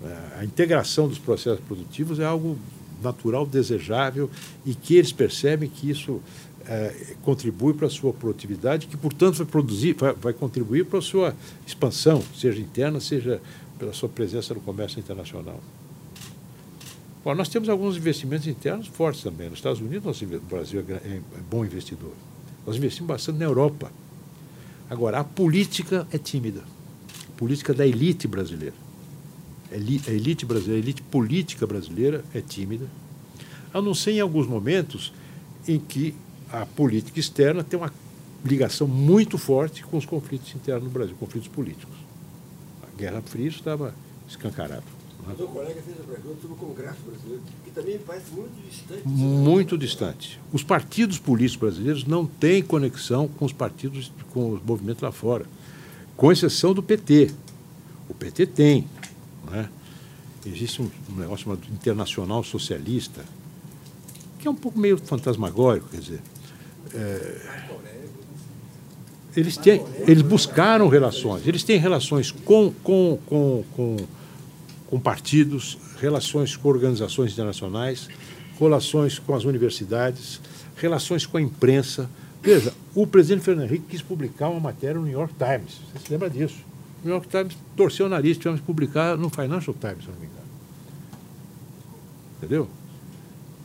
É, 0.00 0.40
a 0.40 0.44
integração 0.44 1.08
dos 1.08 1.18
processos 1.18 1.60
produtivos 1.64 2.20
é 2.20 2.24
algo 2.24 2.56
natural, 3.02 3.44
desejável 3.44 4.30
e 4.64 4.76
que 4.76 4.94
eles 4.94 5.10
percebem 5.10 5.68
que 5.68 5.90
isso 5.90 6.20
é, 6.66 7.14
contribui 7.22 7.74
para 7.74 7.88
a 7.88 7.90
sua 7.90 8.12
produtividade, 8.12 8.86
que, 8.86 8.96
portanto, 8.96 9.38
vai, 9.38 9.46
produzir, 9.46 9.94
vai, 9.94 10.12
vai 10.14 10.32
contribuir 10.32 10.84
para 10.84 11.00
a 11.00 11.02
sua 11.02 11.34
expansão, 11.66 12.22
seja 12.36 12.60
interna, 12.60 13.00
seja 13.00 13.40
pela 13.82 13.92
sua 13.92 14.08
presença 14.08 14.54
no 14.54 14.60
comércio 14.60 15.00
internacional. 15.00 15.60
Bom, 17.24 17.34
nós 17.34 17.48
temos 17.48 17.68
alguns 17.68 17.96
investimentos 17.96 18.46
internos 18.46 18.86
fortes 18.86 19.24
também. 19.24 19.48
Nos 19.48 19.58
Estados 19.58 19.80
Unidos, 19.80 20.22
o 20.22 20.40
Brasil 20.48 20.84
é, 20.88 20.92
é 20.92 21.20
bom 21.50 21.64
investidor. 21.64 22.12
Nós 22.64 22.76
investimos 22.76 23.08
bastante 23.08 23.40
na 23.40 23.44
Europa. 23.44 23.90
Agora, 24.88 25.18
a 25.18 25.24
política 25.24 26.06
é 26.12 26.18
tímida. 26.18 26.60
A 26.60 27.36
política 27.36 27.74
da 27.74 27.84
elite 27.84 28.28
brasileira. 28.28 28.76
A 29.72 29.74
elite 29.74 30.46
brasileira, 30.46 30.80
a 30.80 30.84
elite 30.84 31.02
política 31.02 31.66
brasileira 31.66 32.24
é 32.32 32.40
tímida, 32.40 32.86
a 33.74 33.82
não 33.82 33.94
ser 33.94 34.12
em 34.12 34.20
alguns 34.20 34.46
momentos 34.46 35.12
em 35.66 35.80
que 35.80 36.14
a 36.52 36.64
política 36.66 37.18
externa 37.18 37.64
tem 37.64 37.80
uma 37.80 37.92
ligação 38.44 38.86
muito 38.86 39.36
forte 39.38 39.82
com 39.82 39.96
os 39.96 40.06
conflitos 40.06 40.54
internos 40.54 40.84
no 40.84 40.90
Brasil, 40.90 41.16
conflitos 41.18 41.48
políticos. 41.48 42.01
Guerra 42.96 43.22
Fria 43.22 43.48
estava 43.48 43.94
escancarado. 44.28 44.84
O 45.24 45.36
seu 45.36 45.46
colega 45.46 45.80
fez 45.80 46.00
a 46.00 46.02
pergunta 46.02 46.40
sobre 46.40 46.54
o 46.54 46.56
Congresso 46.56 46.98
brasileiro, 47.06 47.42
que 47.64 47.70
também 47.70 47.98
parece 47.98 48.32
muito 48.32 48.68
distante. 48.68 49.02
Muito 49.06 49.78
distante. 49.78 50.40
Os 50.52 50.64
partidos 50.64 51.18
políticos 51.18 51.60
brasileiros 51.60 52.04
não 52.04 52.26
têm 52.26 52.60
conexão 52.60 53.28
com 53.28 53.44
os 53.44 53.52
partidos, 53.52 54.10
com 54.32 54.52
os 54.52 54.62
movimentos 54.62 55.00
lá 55.00 55.12
fora, 55.12 55.46
com 56.16 56.32
exceção 56.32 56.74
do 56.74 56.82
PT. 56.82 57.30
O 58.08 58.14
PT 58.14 58.46
tem. 58.46 58.88
Né? 59.48 59.68
Existe 60.44 60.82
um, 60.82 60.90
negócio 61.16 61.44
chamado 61.44 61.62
internacional 61.72 62.42
socialista, 62.42 63.24
que 64.40 64.48
é 64.48 64.50
um 64.50 64.56
pouco 64.56 64.76
meio 64.76 64.98
fantasmagórico, 64.98 65.88
quer 65.88 66.00
dizer. 66.00 66.20
É, 66.94 67.68
eles, 69.36 69.56
têm, 69.56 69.84
eles 70.06 70.22
buscaram 70.22 70.88
relações, 70.88 71.46
eles 71.46 71.62
têm 71.62 71.78
relações 71.78 72.30
com, 72.30 72.72
com, 72.82 73.18
com, 73.26 73.64
com 73.74 73.96
com 74.92 75.00
partidos, 75.00 75.78
relações 76.02 76.54
com 76.54 76.68
organizações 76.68 77.32
internacionais, 77.32 78.10
relações 78.60 79.18
com 79.18 79.34
as 79.34 79.44
universidades, 79.44 80.38
relações 80.76 81.24
com 81.24 81.38
a 81.38 81.40
imprensa. 81.40 82.10
Veja, 82.42 82.74
o 82.94 83.06
presidente 83.06 83.42
Fernando 83.42 83.70
Henrique 83.70 83.86
quis 83.88 84.02
publicar 84.02 84.50
uma 84.50 84.60
matéria 84.60 84.96
no 84.96 85.06
New 85.06 85.12
York 85.14 85.32
Times. 85.32 85.80
Você 85.94 86.04
se 86.04 86.12
lembra 86.12 86.28
disso? 86.28 86.56
O 87.02 87.06
New 87.06 87.14
York 87.14 87.26
Times 87.26 87.56
torceu 87.74 88.04
o 88.04 88.08
nariz, 88.10 88.36
tivemos 88.36 88.60
que 88.60 88.66
publicar 88.66 89.16
no 89.16 89.30
Financial 89.30 89.74
Times, 89.80 90.04
se 90.04 90.10
não 90.10 90.20
me 90.20 90.26
engano. 90.26 90.48
Entendeu? 92.36 92.68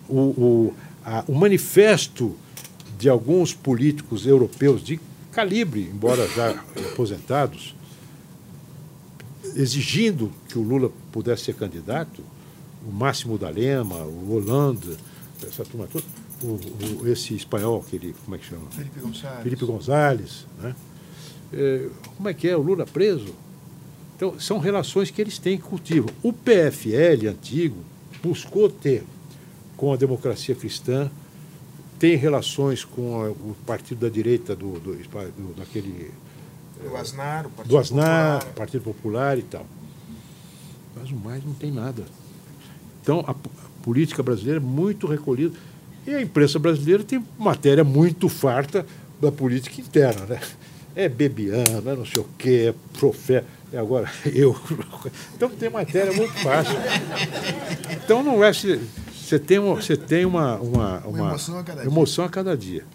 O, 0.07 0.18
o, 0.18 0.73
a, 1.03 1.26
o 1.27 1.35
manifesto 1.35 2.38
de 2.98 3.10
alguns 3.10 3.53
políticos 3.53 4.26
europeus 4.26 4.81
de 4.81 4.98
calibre, 5.38 5.82
embora 5.94 6.28
já 6.30 6.50
aposentados, 6.92 7.76
exigindo 9.56 10.32
que 10.50 10.58
o 10.58 10.64
Lula 10.64 10.92
pudesse 11.12 11.44
ser 11.44 11.54
candidato, 11.54 12.24
o 12.84 12.92
Máximo 12.92 13.38
da 13.38 13.48
Lema, 13.48 13.98
o 13.98 14.34
Hollande, 14.34 14.98
essa 15.48 15.64
turma 15.64 15.86
toda, 15.86 16.04
o, 16.42 17.04
o, 17.04 17.08
esse 17.08 17.36
espanhol, 17.36 17.84
aquele, 17.86 18.16
como 18.26 18.36
é 18.36 18.40
que 18.40 18.46
chama? 18.46 18.66
Felipe 18.72 19.00
González. 19.00 19.44
Felipe 19.44 19.66
González, 19.66 20.48
né? 20.60 20.76
É, 21.54 21.88
como 22.16 22.30
é 22.30 22.34
que 22.34 22.48
é? 22.48 22.58
O 22.58 22.62
Lula 22.62 22.88
preso? 22.88 23.36
Então, 24.16 24.40
são 24.40 24.58
relações 24.58 25.12
que 25.12 25.22
eles 25.22 25.38
têm 25.38 25.58
que 25.58 25.64
cultivam. 25.64 26.10
O 26.24 26.34
PFL 26.34 27.28
antigo 27.30 27.78
buscou 28.24 28.72
ter 28.72 29.04
com 29.76 29.94
a 29.94 29.96
democracia 29.96 30.56
cristã, 30.56 31.12
tem 31.99 32.15
relações 32.15 32.84
com 32.84 33.22
a, 33.22 33.30
o 33.30 33.56
partido 33.65 34.02
da 34.02 34.10
direita 34.10 34.56
do, 34.56 34.80
do, 34.80 34.95
do 34.95 35.53
daquele 35.56 36.11
do 36.84 36.95
Asnar, 36.95 37.48
o 37.48 37.49
Partido 37.49 37.72
do 37.72 37.78
Asnar, 37.78 38.40
Popular. 38.40 38.53
Partido 38.56 38.84
Popular 38.84 39.38
e 39.38 39.41
tal. 39.41 39.65
Mas 40.95 41.11
o 41.11 41.15
mais 41.15 41.44
não 41.44 41.53
tem 41.53 41.72
nada. 41.72 42.03
Então, 43.02 43.24
a, 43.28 43.32
a 43.32 43.84
política 43.84 44.22
brasileira 44.22 44.60
é 44.60 44.64
muito 44.64 45.07
recolhida. 45.07 45.57
E 46.06 46.14
a 46.14 46.22
imprensa 46.22 46.60
brasileira 46.60 47.03
tem 47.03 47.24
matéria 47.38 47.84
muito 47.84 48.30
farta 48.30 48.86
da 49.19 49.32
política 49.32 49.82
interna. 49.82 50.26
Né? 50.26 50.40
É 50.95 51.10
Bebiano, 51.10 51.90
é 51.90 51.95
não 51.95 52.06
sei 52.06 52.22
o 52.22 52.28
quê, 52.38 52.74
é 52.74 52.98
profeta. 52.98 53.48
E 53.72 53.78
agora 53.78 54.10
eu. 54.34 54.56
Então 55.36 55.49
tem 55.49 55.69
matéria 55.69 56.14
muito 56.14 56.34
fácil. 56.34 56.76
Então 57.91 58.24
não 58.24 58.44
é. 58.44 58.52
Você 59.28 59.38
tem, 59.38 59.60
uma, 59.60 59.76
você 59.76 59.98
tem 59.98 60.26
uma, 60.26 60.56
uma, 60.56 60.99
uma, 60.99 61.08
uma 61.08 61.30
emoção 61.30 61.60
a 61.60 61.64
cada 61.64 61.84
emoção 61.84 62.24
dia. 62.24 62.30
A 62.30 62.32
cada 62.32 62.58
dia 62.58 62.86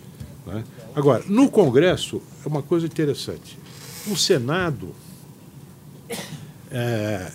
né? 0.46 0.64
Agora, 0.94 1.22
no 1.26 1.50
Congresso, 1.50 2.22
é 2.42 2.48
uma 2.48 2.62
coisa 2.62 2.86
interessante. 2.86 3.58
O 4.10 4.16
Senado, 4.16 4.94
é, 6.70 7.30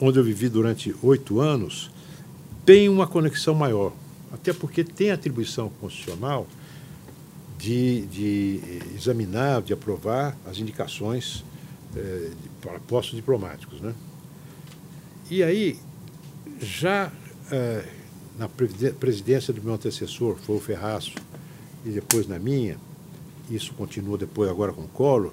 onde 0.00 0.16
eu 0.16 0.22
vivi 0.22 0.48
durante 0.48 0.94
oito 1.02 1.40
anos, 1.40 1.90
tem 2.64 2.88
uma 2.88 3.04
conexão 3.04 3.52
maior, 3.52 3.92
até 4.32 4.52
porque 4.52 4.84
tem 4.84 5.10
atribuição 5.10 5.68
constitucional 5.80 6.46
de, 7.58 8.06
de 8.06 8.60
examinar, 8.94 9.60
de 9.60 9.72
aprovar 9.72 10.36
as 10.46 10.58
indicações 10.58 11.44
é, 11.96 12.30
para 12.60 12.78
postos 12.78 13.16
diplomáticos. 13.16 13.80
Né? 13.80 13.92
E 15.28 15.42
aí, 15.42 15.76
já 16.60 17.10
é, 17.50 17.84
na 18.38 18.48
presidência 18.48 19.52
do 19.52 19.62
meu 19.62 19.74
antecessor, 19.74 20.36
foi 20.36 20.56
o 20.56 20.60
Ferraço, 20.60 21.12
e 21.84 21.90
depois 21.90 22.26
na 22.26 22.38
minha, 22.38 22.76
isso 23.50 23.72
continua 23.74 24.16
depois 24.16 24.50
agora 24.50 24.72
com 24.72 24.82
o 24.82 24.88
Collor, 24.88 25.32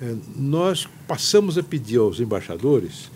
eh, 0.00 0.14
nós 0.36 0.88
passamos 1.06 1.58
a 1.58 1.62
pedir 1.62 1.98
aos 1.98 2.20
embaixadores 2.20 3.10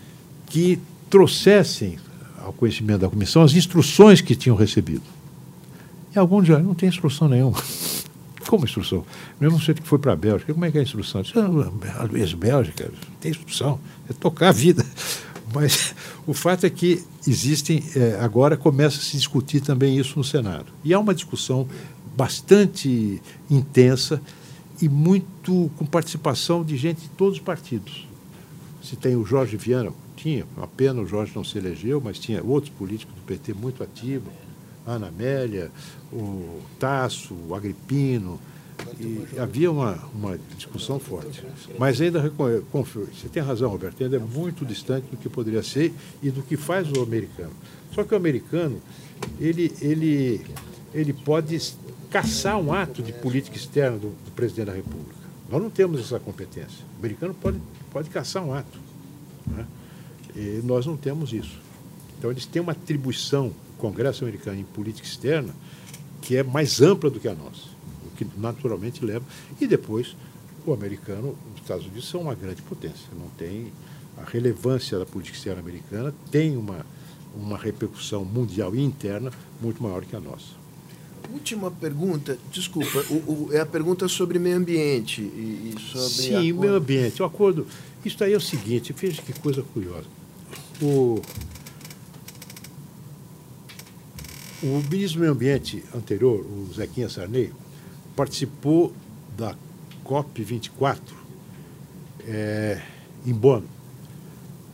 que 0.47 0.79
trouxessem 1.09 1.97
ao 2.39 2.53
conhecimento 2.53 3.01
da 3.01 3.09
comissão 3.09 3.41
as 3.41 3.53
instruções 3.53 4.21
que 4.21 4.35
tinham 4.35 4.55
recebido. 4.55 5.03
E 6.15 6.19
alguns 6.19 6.47
já 6.47 6.59
não 6.59 6.73
tem 6.73 6.89
instrução 6.89 7.27
nenhuma. 7.27 7.61
Como 8.47 8.63
instrução? 8.63 9.05
Mesmo 9.41 9.59
você 9.59 9.73
que 9.73 9.85
foi 9.85 9.99
para 9.99 10.13
a 10.13 10.15
Bélgica, 10.15 10.53
como 10.53 10.63
é 10.63 10.71
que 10.71 10.77
é 10.77 10.79
a 10.79 10.83
instrução? 10.83 11.21
"Ah, 11.35 12.07
Ex-Bélgica, 12.13 12.85
não 12.85 13.15
tem 13.19 13.31
instrução, 13.31 13.77
é 14.09 14.13
tocar 14.13 14.49
a 14.49 14.51
vida. 14.53 14.85
Mas 15.53 15.93
o 16.27 16.33
fato 16.33 16.65
é 16.65 16.69
que 16.69 17.01
existem, 17.25 17.81
eh, 17.95 18.17
agora 18.19 18.57
começa 18.57 18.99
a 18.99 19.01
se 19.01 19.15
discutir 19.15 19.61
também 19.61 19.97
isso 19.97 20.17
no 20.17 20.25
Senado. 20.25 20.65
E 20.83 20.93
há 20.93 20.99
uma 20.99 21.15
discussão 21.15 21.65
bastante 22.17 23.21
intensa 23.49 24.21
e 24.81 24.89
muito 24.89 25.71
com 25.77 25.85
participação 25.85 26.65
de 26.65 26.75
gente 26.75 27.03
de 27.03 27.09
todos 27.09 27.35
os 27.37 27.43
partidos. 27.43 28.05
Se 28.83 28.97
tem 28.97 29.15
o 29.15 29.25
Jorge 29.25 29.55
Viana, 29.55 29.91
tinha, 30.17 30.45
uma 30.57 30.67
pena 30.67 31.01
o 31.01 31.07
Jorge 31.07 31.31
não 31.33 31.45
se 31.45 31.57
elegeu, 31.57 32.01
mas 32.03 32.19
tinha 32.19 32.43
outros 32.43 32.73
políticos 32.77 33.15
do 33.15 33.21
PT 33.21 33.53
muito 33.53 33.81
ativos, 33.81 34.33
Ana 34.85 35.07
Amélia, 35.07 35.71
o 36.11 36.59
Tasso, 36.77 37.35
o 37.47 37.55
Agripino, 37.55 38.37
e 38.99 39.39
havia 39.39 39.71
uma, 39.71 39.97
uma 40.13 40.39
discussão 40.55 40.99
forte. 40.99 41.43
Mas 41.77 41.99
ainda 42.01 42.31
confio, 42.71 43.07
você 43.13 43.27
tem 43.27 43.41
razão, 43.41 43.69
Roberto, 43.69 44.03
ainda 44.03 44.17
é 44.17 44.19
muito 44.19 44.65
distante 44.65 45.07
do 45.11 45.17
que 45.17 45.29
poderia 45.29 45.63
ser 45.63 45.93
e 46.21 46.29
do 46.29 46.41
que 46.41 46.57
faz 46.57 46.91
o 46.91 47.01
americano. 47.01 47.53
Só 47.93 48.03
que 48.03 48.13
o 48.13 48.17
americano, 48.17 48.81
ele, 49.39 49.73
ele, 49.81 50.41
ele 50.93 51.13
pode 51.13 51.73
caçar 52.09 52.57
um 52.59 52.73
ato 52.73 53.01
de 53.01 53.11
política 53.13 53.57
externa 53.57 53.97
do, 53.97 54.09
do 54.09 54.31
presidente 54.35 54.67
da 54.67 54.73
República. 54.73 55.15
Nós 55.49 55.61
não 55.61 55.69
temos 55.69 55.99
essa 55.99 56.19
competência. 56.19 56.85
O 56.95 56.99
americano 56.99 57.33
pode, 57.33 57.59
pode 57.91 58.09
caçar 58.09 58.43
um 58.43 58.53
ato. 58.53 58.79
né? 59.47 59.65
E 60.35 60.61
nós 60.63 60.85
não 60.85 60.95
temos 60.97 61.33
isso. 61.33 61.59
Então, 62.17 62.31
eles 62.31 62.45
têm 62.45 62.61
uma 62.61 62.71
atribuição, 62.71 63.47
o 63.47 63.77
Congresso 63.77 64.23
americano, 64.23 64.59
em 64.59 64.63
política 64.63 65.07
externa, 65.07 65.53
que 66.21 66.35
é 66.35 66.43
mais 66.43 66.81
ampla 66.81 67.09
do 67.09 67.19
que 67.19 67.27
a 67.27 67.33
nossa, 67.33 67.69
que 68.17 68.27
naturalmente 68.37 69.05
leva. 69.05 69.23
E 69.61 69.67
depois, 69.67 70.15
o 70.65 70.73
americano, 70.73 71.35
os 71.55 71.61
Estados 71.61 71.85
Unidos 71.85 72.09
são 72.09 72.21
uma 72.21 72.35
grande 72.35 72.61
potência, 72.63 73.07
não 73.17 73.29
tem 73.37 73.71
a 74.17 74.23
relevância 74.29 74.97
da 74.97 75.05
política 75.05 75.37
externa 75.37 75.59
americana 75.61 76.11
tem 76.31 76.57
uma, 76.57 76.83
uma 77.35 77.55
repercussão 77.57 78.25
mundial 78.25 78.75
e 78.75 78.81
interna 78.83 79.31
muito 79.61 79.81
maior 79.83 80.03
que 80.03 80.15
a 80.15 80.19
nossa. 80.19 80.57
Última 81.31 81.69
pergunta, 81.69 82.37
desculpa, 82.51 82.99
o- 83.11 83.13
o- 83.13 83.49
é 83.51 83.59
a 83.59 83.65
pergunta 83.65 84.07
sobre 84.07 84.39
meio 84.39 84.57
ambiente 84.57 85.21
e, 85.21 85.73
e 85.75 85.79
sobre. 85.79 86.07
Sim, 86.09 86.35
a- 86.51 86.55
o 86.55 86.59
meio 86.59 86.75
ambiente, 86.75 87.21
o 87.21 87.25
acordo. 87.25 87.67
Isso 88.03 88.23
aí 88.23 88.33
é 88.33 88.37
o 88.37 88.41
seguinte, 88.41 88.91
veja 88.93 89.21
que 89.21 89.33
coisa 89.39 89.61
curiosa. 89.61 90.05
O, 90.81 91.21
o 94.63 94.81
ministro 94.89 95.19
do 95.19 95.21
Meio 95.21 95.31
Ambiente 95.33 95.83
anterior, 95.93 96.39
o 96.45 96.67
Zequinha 96.73 97.09
Sarney, 97.09 97.51
participou 98.17 98.91
da 99.37 99.55
COP24 100.03 100.97
eh, 102.25 102.81
em 103.23 103.31
Bonn, 103.33 103.61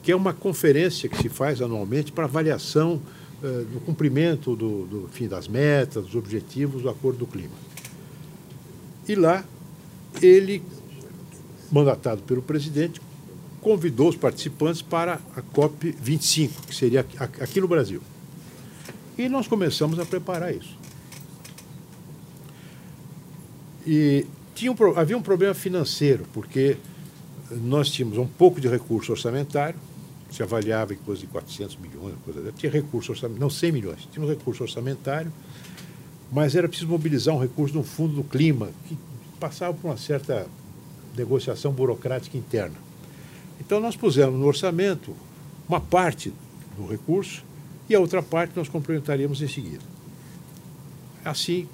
que 0.02 0.14
é 0.14 0.16
uma 0.16 0.34
conferência 0.34 1.10
que 1.10 1.18
se 1.18 1.28
faz 1.28 1.62
anualmente 1.62 2.14
para 2.14 2.24
avaliação 2.24 3.02
eh, 3.44 3.66
do 3.74 3.82
cumprimento 3.82 4.56
do, 4.56 4.86
do 4.86 5.10
fim 5.12 5.28
das 5.28 5.50
metas, 5.50 6.06
dos 6.06 6.16
objetivos 6.16 6.84
do 6.84 6.90
Acordo 6.90 7.20
do 7.20 7.28
Clima. 7.28 7.54
E 9.06 9.14
lá 9.14 9.44
ele, 10.22 10.64
mandatado 11.70 12.22
pelo 12.22 12.42
presidente, 12.42 13.02
convidou 13.60 14.08
os 14.08 14.16
participantes 14.16 14.82
para 14.82 15.20
a 15.36 15.42
COP 15.42 15.94
25, 16.00 16.68
que 16.68 16.76
seria 16.76 17.06
aqui 17.20 17.60
no 17.60 17.68
Brasil. 17.68 18.02
E 19.18 19.28
nós 19.28 19.48
começamos 19.48 20.00
a 20.00 20.06
preparar 20.06 20.56
isso. 20.56 20.83
E 23.86 24.26
tinha 24.56 24.72
um 24.72 24.76
havia 24.98 25.18
um 25.18 25.22
problema 25.22 25.54
financeiro, 25.54 26.26
porque 26.34 26.78
nós 27.52 27.90
tínhamos 27.90 28.18
um 28.18 28.28
pouco 28.28 28.62
de 28.62 28.68
recurso 28.68 29.12
orçamentário, 29.12 29.80
se 30.32 30.42
avaliava 30.42 30.94
em 30.94 30.98
coisa 30.98 31.22
de 31.22 31.28
400 31.28 31.78
milhões, 31.78 32.16
coisa 32.26 32.42
dessa. 32.42 32.58
tinha 32.58 32.72
recurso 32.72 33.12
orçamentário, 33.12 33.42
não 33.42 33.50
100 33.50 33.72
milhões, 33.72 34.08
tinha 34.12 34.26
um 34.26 34.30
recurso 34.30 34.64
orçamentário, 34.64 35.32
mas 36.32 36.56
era 36.56 36.68
preciso 36.68 36.90
mobilizar 36.90 37.36
um 37.36 37.40
recurso 37.40 37.76
no 37.76 37.84
fundo 37.84 38.16
do 38.16 38.24
clima, 38.24 38.70
que 38.88 38.98
passava 39.40 39.74
por 39.74 39.88
uma 39.88 39.98
certa 39.98 40.48
negociação 41.16 41.72
burocrática 41.72 42.38
interna. 42.38 42.76
Então, 43.60 43.80
nós 43.80 43.96
pusemos 43.96 44.40
no 44.40 44.46
orçamento 44.46 45.16
uma 45.70 45.80
parte 45.80 46.34
do 46.76 46.88
recurso 46.88 47.44
e 47.88 47.94
a 47.94 48.00
outra 48.00 48.24
parte 48.24 48.54
nós 48.56 48.68
complementaríamos 48.68 49.42
em 49.42 49.48
seguida. 49.48 49.84
Assim, 51.24 51.68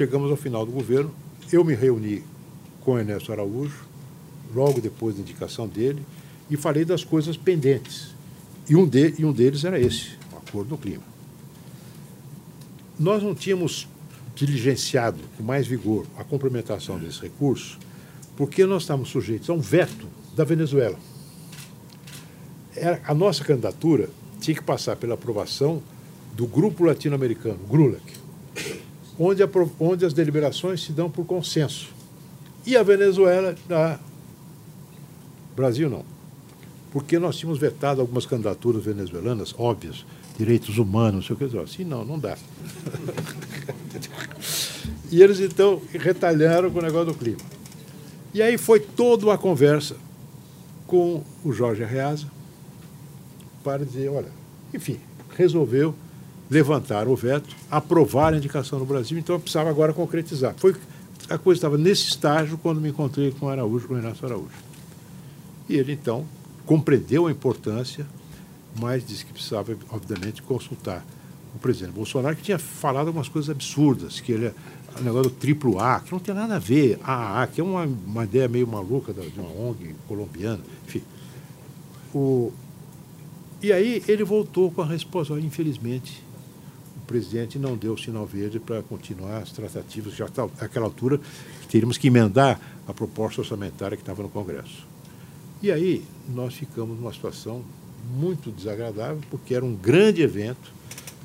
chegamos 0.00 0.30
ao 0.30 0.36
final 0.38 0.64
do 0.64 0.72
governo, 0.72 1.14
eu 1.52 1.62
me 1.62 1.74
reuni 1.74 2.24
com 2.80 2.98
Ernesto 2.98 3.32
Araújo, 3.32 3.84
logo 4.54 4.80
depois 4.80 5.14
da 5.14 5.20
indicação 5.20 5.68
dele, 5.68 6.02
e 6.48 6.56
falei 6.56 6.86
das 6.86 7.04
coisas 7.04 7.36
pendentes. 7.36 8.14
E 8.66 8.74
um, 8.74 8.88
de, 8.88 9.14
e 9.18 9.26
um 9.26 9.32
deles 9.32 9.62
era 9.62 9.78
esse, 9.78 10.12
o 10.32 10.38
Acordo 10.38 10.70
do 10.70 10.78
Clima. 10.78 11.02
Nós 12.98 13.22
não 13.22 13.34
tínhamos 13.34 13.86
diligenciado 14.34 15.18
com 15.36 15.42
mais 15.42 15.66
vigor 15.66 16.06
a 16.16 16.24
complementação 16.24 16.98
desse 16.98 17.20
recurso, 17.20 17.78
porque 18.38 18.64
nós 18.64 18.84
estávamos 18.84 19.10
sujeitos 19.10 19.50
a 19.50 19.52
um 19.52 19.60
veto 19.60 20.08
da 20.34 20.44
Venezuela. 20.44 20.98
Era, 22.74 23.02
a 23.04 23.12
nossa 23.12 23.44
candidatura 23.44 24.08
tinha 24.40 24.54
que 24.54 24.62
passar 24.62 24.96
pela 24.96 25.12
aprovação 25.12 25.82
do 26.32 26.46
Grupo 26.46 26.84
Latino-Americano, 26.84 27.58
GRULAC, 27.68 28.19
onde, 29.22 29.42
a, 29.42 29.48
onde 29.78 30.06
as 30.06 30.14
deliberações 30.14 30.82
se 30.82 30.92
dão 30.92 31.10
por 31.10 31.26
consenso. 31.26 31.90
E 32.64 32.74
a 32.74 32.82
Venezuela, 32.82 33.54
a 33.70 33.98
Brasil 35.54 35.90
não. 35.90 36.04
Porque 36.90 37.18
nós 37.18 37.36
tínhamos 37.36 37.60
vetado 37.60 38.00
algumas 38.00 38.24
candidaturas 38.24 38.82
venezuelanas, 38.82 39.54
óbvias, 39.58 40.06
direitos 40.38 40.78
humanos, 40.78 41.28
não 41.28 41.36
sei 41.36 41.46
o 41.46 41.50
que. 41.50 41.58
Assim, 41.58 41.84
não, 41.84 42.02
não 42.02 42.18
dá. 42.18 42.36
e 45.12 45.22
eles, 45.22 45.38
então, 45.38 45.82
retalharam 45.92 46.70
com 46.70 46.78
o 46.78 46.82
negócio 46.82 47.12
do 47.12 47.14
clima. 47.14 47.40
E 48.32 48.40
aí 48.40 48.56
foi 48.56 48.80
toda 48.80 49.26
uma 49.26 49.36
conversa 49.36 49.96
com 50.86 51.22
o 51.44 51.52
Jorge 51.52 51.84
Arreaza 51.84 52.26
para 53.62 53.84
dizer, 53.84 54.08
olha, 54.08 54.28
enfim, 54.72 54.98
resolveu 55.36 55.94
levantar 56.50 57.06
o 57.06 57.14
veto, 57.14 57.54
aprovar 57.70 58.34
a 58.34 58.36
indicação 58.36 58.78
no 58.78 58.84
Brasil, 58.84 59.16
então 59.16 59.36
eu 59.36 59.40
precisava 59.40 59.70
agora 59.70 59.92
concretizar. 59.92 60.54
Foi, 60.56 60.74
a 61.28 61.38
coisa 61.38 61.58
estava 61.58 61.78
nesse 61.78 62.08
estágio 62.08 62.58
quando 62.58 62.80
me 62.80 62.88
encontrei 62.88 63.30
com 63.30 63.46
o 63.46 63.48
Araújo, 63.48 63.86
com 63.86 63.94
o 63.94 63.96
Renato 63.96 64.26
Araújo. 64.26 64.48
E 65.68 65.76
ele, 65.76 65.92
então, 65.92 66.26
compreendeu 66.66 67.28
a 67.28 67.30
importância, 67.30 68.04
mas 68.76 69.06
disse 69.06 69.24
que 69.24 69.32
precisava, 69.32 69.76
obviamente, 69.90 70.42
consultar 70.42 71.04
o 71.54 71.58
presidente 71.58 71.92
Bolsonaro, 71.92 72.34
que 72.34 72.42
tinha 72.42 72.58
falado 72.58 73.06
algumas 73.06 73.28
coisas 73.28 73.48
absurdas, 73.48 74.20
que 74.20 74.32
ele 74.32 74.46
é 74.46 74.54
o 74.98 75.04
negócio 75.04 75.30
do 75.30 75.36
triplo 75.36 75.78
A, 75.78 76.00
que 76.00 76.10
não 76.10 76.18
tem 76.18 76.34
nada 76.34 76.56
a 76.56 76.58
ver, 76.58 76.98
AAA, 77.04 77.46
que 77.46 77.60
é 77.60 77.64
uma, 77.64 77.84
uma 77.84 78.24
ideia 78.24 78.48
meio 78.48 78.66
maluca 78.66 79.12
de 79.12 79.38
uma 79.38 79.50
ONG 79.50 79.94
colombiana, 80.08 80.60
enfim. 80.86 81.02
O, 82.12 82.52
e 83.62 83.72
aí 83.72 84.02
ele 84.08 84.24
voltou 84.24 84.70
com 84.70 84.82
a 84.82 84.86
resposta, 84.86 85.38
infelizmente, 85.38 86.24
presidente 87.10 87.58
não 87.58 87.76
deu 87.76 87.94
o 87.94 87.98
sinal 87.98 88.24
verde 88.24 88.60
para 88.60 88.84
continuar 88.84 89.38
as 89.38 89.50
tratativas, 89.50 90.14
já 90.14 90.26
está 90.26 90.44
àquela 90.60 90.86
altura 90.86 91.20
teríamos 91.68 91.98
que 91.98 92.06
emendar 92.06 92.60
a 92.86 92.94
proposta 92.94 93.40
orçamentária 93.40 93.96
que 93.96 94.02
estava 94.02 94.22
no 94.22 94.28
Congresso. 94.28 94.86
E 95.60 95.72
aí 95.72 96.04
nós 96.28 96.54
ficamos 96.54 96.96
numa 96.96 97.12
situação 97.12 97.64
muito 98.14 98.52
desagradável, 98.52 99.20
porque 99.28 99.56
era 99.56 99.64
um 99.64 99.74
grande 99.74 100.22
evento. 100.22 100.72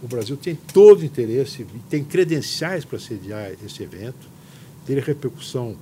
O 0.01 0.07
Brasil 0.07 0.35
tem 0.35 0.55
todo 0.55 1.01
o 1.01 1.05
interesse 1.05 1.67
tem 1.87 2.03
credenciais 2.03 2.83
para 2.83 2.97
sediar 2.97 3.51
esse 3.63 3.83
evento, 3.83 4.27
ter 4.87 4.97
repercussão 5.03 5.75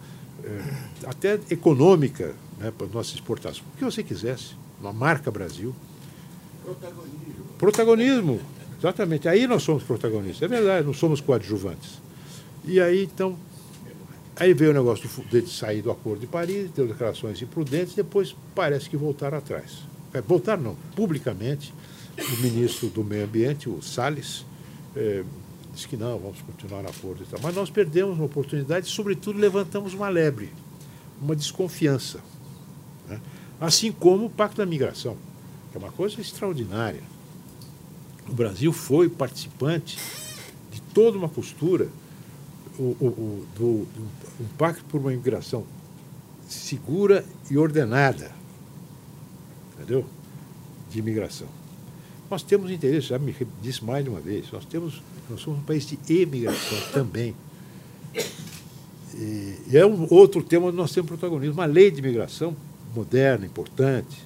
eh, 0.43 0.73
até 1.05 1.39
econômica 1.49 2.35
né, 2.59 2.71
para 2.77 2.87
as 2.87 2.93
nossas 2.93 3.13
exportações, 3.15 3.65
o 3.73 3.77
que 3.77 3.85
você 3.85 4.03
quisesse, 4.03 4.55
uma 4.81 4.91
marca 4.91 5.31
Brasil. 5.31 5.73
Protagonismo. 6.63 7.45
Protagonismo, 7.57 8.39
exatamente. 8.83 9.27
Aí 9.27 9.47
nós 9.47 9.63
somos 9.63 9.83
protagonistas, 9.83 10.41
é 10.41 10.47
verdade, 10.47 10.85
não 10.85 10.93
somos 10.93 11.21
coadjuvantes. 11.21 12.01
E 12.65 12.79
aí, 12.79 13.03
então, 13.03 13.37
aí 14.35 14.53
veio 14.53 14.71
o 14.71 14.73
negócio 14.73 15.09
de 15.31 15.49
sair 15.49 15.81
do 15.81 15.89
Acordo 15.89 16.19
de 16.21 16.27
Paris, 16.27 16.69
deu 16.71 16.87
declarações 16.87 17.41
imprudentes, 17.41 17.95
depois 17.95 18.35
parece 18.53 18.89
que 18.89 18.97
voltaram 18.97 19.37
atrás. 19.37 19.79
Voltaram 20.27 20.61
não, 20.61 20.75
publicamente, 20.95 21.73
o 22.17 22.41
ministro 22.41 22.89
do 22.89 23.03
Meio 23.03 23.23
Ambiente, 23.23 23.69
o 23.69 23.81
Salles, 23.81 24.45
eh, 24.95 25.23
disse 25.73 25.87
que 25.87 25.97
não, 25.97 26.19
vamos 26.19 26.39
continuar 26.41 26.83
no 26.83 26.89
acordo 26.89 27.23
e 27.23 27.25
tal. 27.25 27.39
Mas 27.41 27.55
nós 27.55 27.69
perdemos 27.69 28.15
uma 28.15 28.25
oportunidade 28.25 28.87
e, 28.87 28.89
sobretudo, 28.91 29.39
levantamos 29.39 29.93
uma 29.93 30.07
lebre, 30.09 30.51
uma 31.19 31.35
desconfiança. 31.35 32.19
né? 33.07 33.19
Assim 33.59 33.91
como 33.91 34.25
o 34.25 34.29
Pacto 34.29 34.57
da 34.57 34.65
Migração, 34.65 35.17
que 35.71 35.77
é 35.77 35.79
uma 35.79 35.91
coisa 35.91 36.21
extraordinária. 36.21 37.01
O 38.29 38.33
Brasil 38.33 38.71
foi 38.71 39.09
participante 39.09 39.97
de 40.71 40.81
toda 40.93 41.17
uma 41.17 41.29
postura 41.29 41.87
o, 42.79 42.83
o, 42.99 43.05
o- 43.05 43.45
do, 43.55 43.63
do 43.85 44.07
um 44.41 44.47
pacto 44.57 44.83
por 44.85 44.99
uma 44.99 45.13
imigração 45.13 45.63
segura 46.47 47.23
e 47.49 47.57
ordenada, 47.57 48.31
entendeu? 49.75 50.05
De 50.91 50.99
imigração. 50.99 51.47
Nós 52.29 52.41
temos 52.43 52.71
interesse, 52.71 53.07
já 53.07 53.19
me 53.19 53.35
disse 53.61 53.83
mais 53.83 54.03
de 54.03 54.09
uma 54.09 54.19
vez, 54.19 54.51
nós 54.51 54.65
temos, 54.65 55.01
nós 55.29 55.39
somos 55.41 55.59
um 55.59 55.63
país 55.63 55.85
de 55.85 55.97
imigração 56.09 56.77
também. 56.91 57.35
E, 59.13 59.57
e 59.71 59.77
é 59.77 59.85
um 59.85 60.07
outro 60.11 60.41
tema 60.43 60.67
onde 60.67 60.77
nós 60.77 60.91
temos 60.91 61.07
protagonismo, 61.09 61.53
uma 61.55 61.65
lei 61.65 61.91
de 61.91 61.99
imigração 61.99 62.55
moderna, 62.95 63.45
importante. 63.45 64.17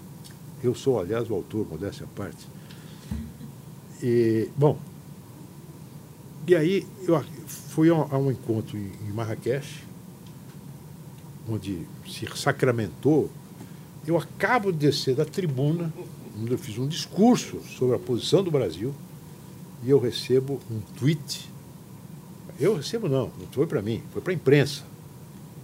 Eu 0.63 0.73
sou, 0.73 0.99
aliás, 0.99 1.29
o 1.29 1.33
autor, 1.33 1.67
modéstia 1.69 2.05
à 2.05 2.07
parte. 2.17 2.47
E, 4.01 4.49
bom, 4.55 4.77
e 6.47 6.55
aí 6.55 6.87
eu 7.07 7.21
fui 7.45 7.89
a 7.89 8.17
um, 8.17 8.31
encontro 8.31 8.77
em, 8.77 9.11
Marrakech, 9.13 9.83
onde 11.49 11.85
se 12.07 12.25
sacramentou. 12.35 13.29
Eu 14.05 14.17
acabo 14.17 14.71
de 14.71 14.77
descer 14.77 15.15
da 15.15 15.25
tribuna, 15.25 15.93
onde 16.39 16.51
eu 16.51 16.57
fiz 16.57 16.77
um 16.77 16.87
discurso 16.87 17.59
sobre 17.77 17.95
a 17.95 17.99
posição 17.99 18.43
do 18.43 18.51
Brasil, 18.51 18.93
e 19.83 19.89
eu 19.89 19.99
recebo 19.99 20.59
um 20.71 20.79
tweet. 20.97 21.49
Eu 22.59 22.75
recebo 22.77 23.09
não, 23.09 23.31
não 23.37 23.47
foi 23.51 23.67
para 23.67 23.81
mim, 23.81 24.01
foi 24.13 24.21
para 24.21 24.31
a 24.31 24.35
imprensa, 24.35 24.83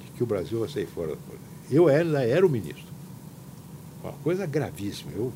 de 0.03 0.11
que 0.11 0.23
o 0.23 0.25
Brasil 0.25 0.59
vai 0.59 0.69
sair 0.69 0.87
fora 0.87 1.15
da. 1.15 1.21
Eu 1.71 1.87
ainda 1.87 2.23
era 2.23 2.45
o 2.45 2.49
ministro. 2.49 2.91
Uma 4.03 4.13
coisa 4.13 4.45
gravíssima. 4.45 5.11
Eu 5.15 5.31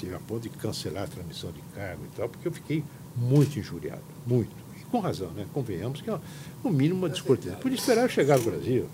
tive 0.00 0.14
a 0.14 0.18
ponto 0.18 0.42
de 0.42 0.48
cancelar 0.48 1.04
a 1.04 1.06
transmissão 1.06 1.52
de 1.52 1.60
cargo 1.74 2.02
e 2.04 2.16
tal, 2.16 2.28
porque 2.28 2.48
eu 2.48 2.52
fiquei 2.52 2.82
muito 3.14 3.58
injuriado, 3.58 4.02
muito. 4.26 4.50
E 4.80 4.84
com 4.84 4.98
razão, 4.98 5.30
né? 5.32 5.46
Convenhamos 5.52 6.00
que 6.00 6.10
é 6.10 6.18
no 6.64 6.70
mínimo 6.70 7.00
uma 7.00 7.08
descortesia. 7.08 7.56
Podia 7.58 7.76
esperar 7.76 8.02
eu 8.02 8.08
chegar 8.08 8.38
no 8.38 8.44
Brasil. 8.44 8.86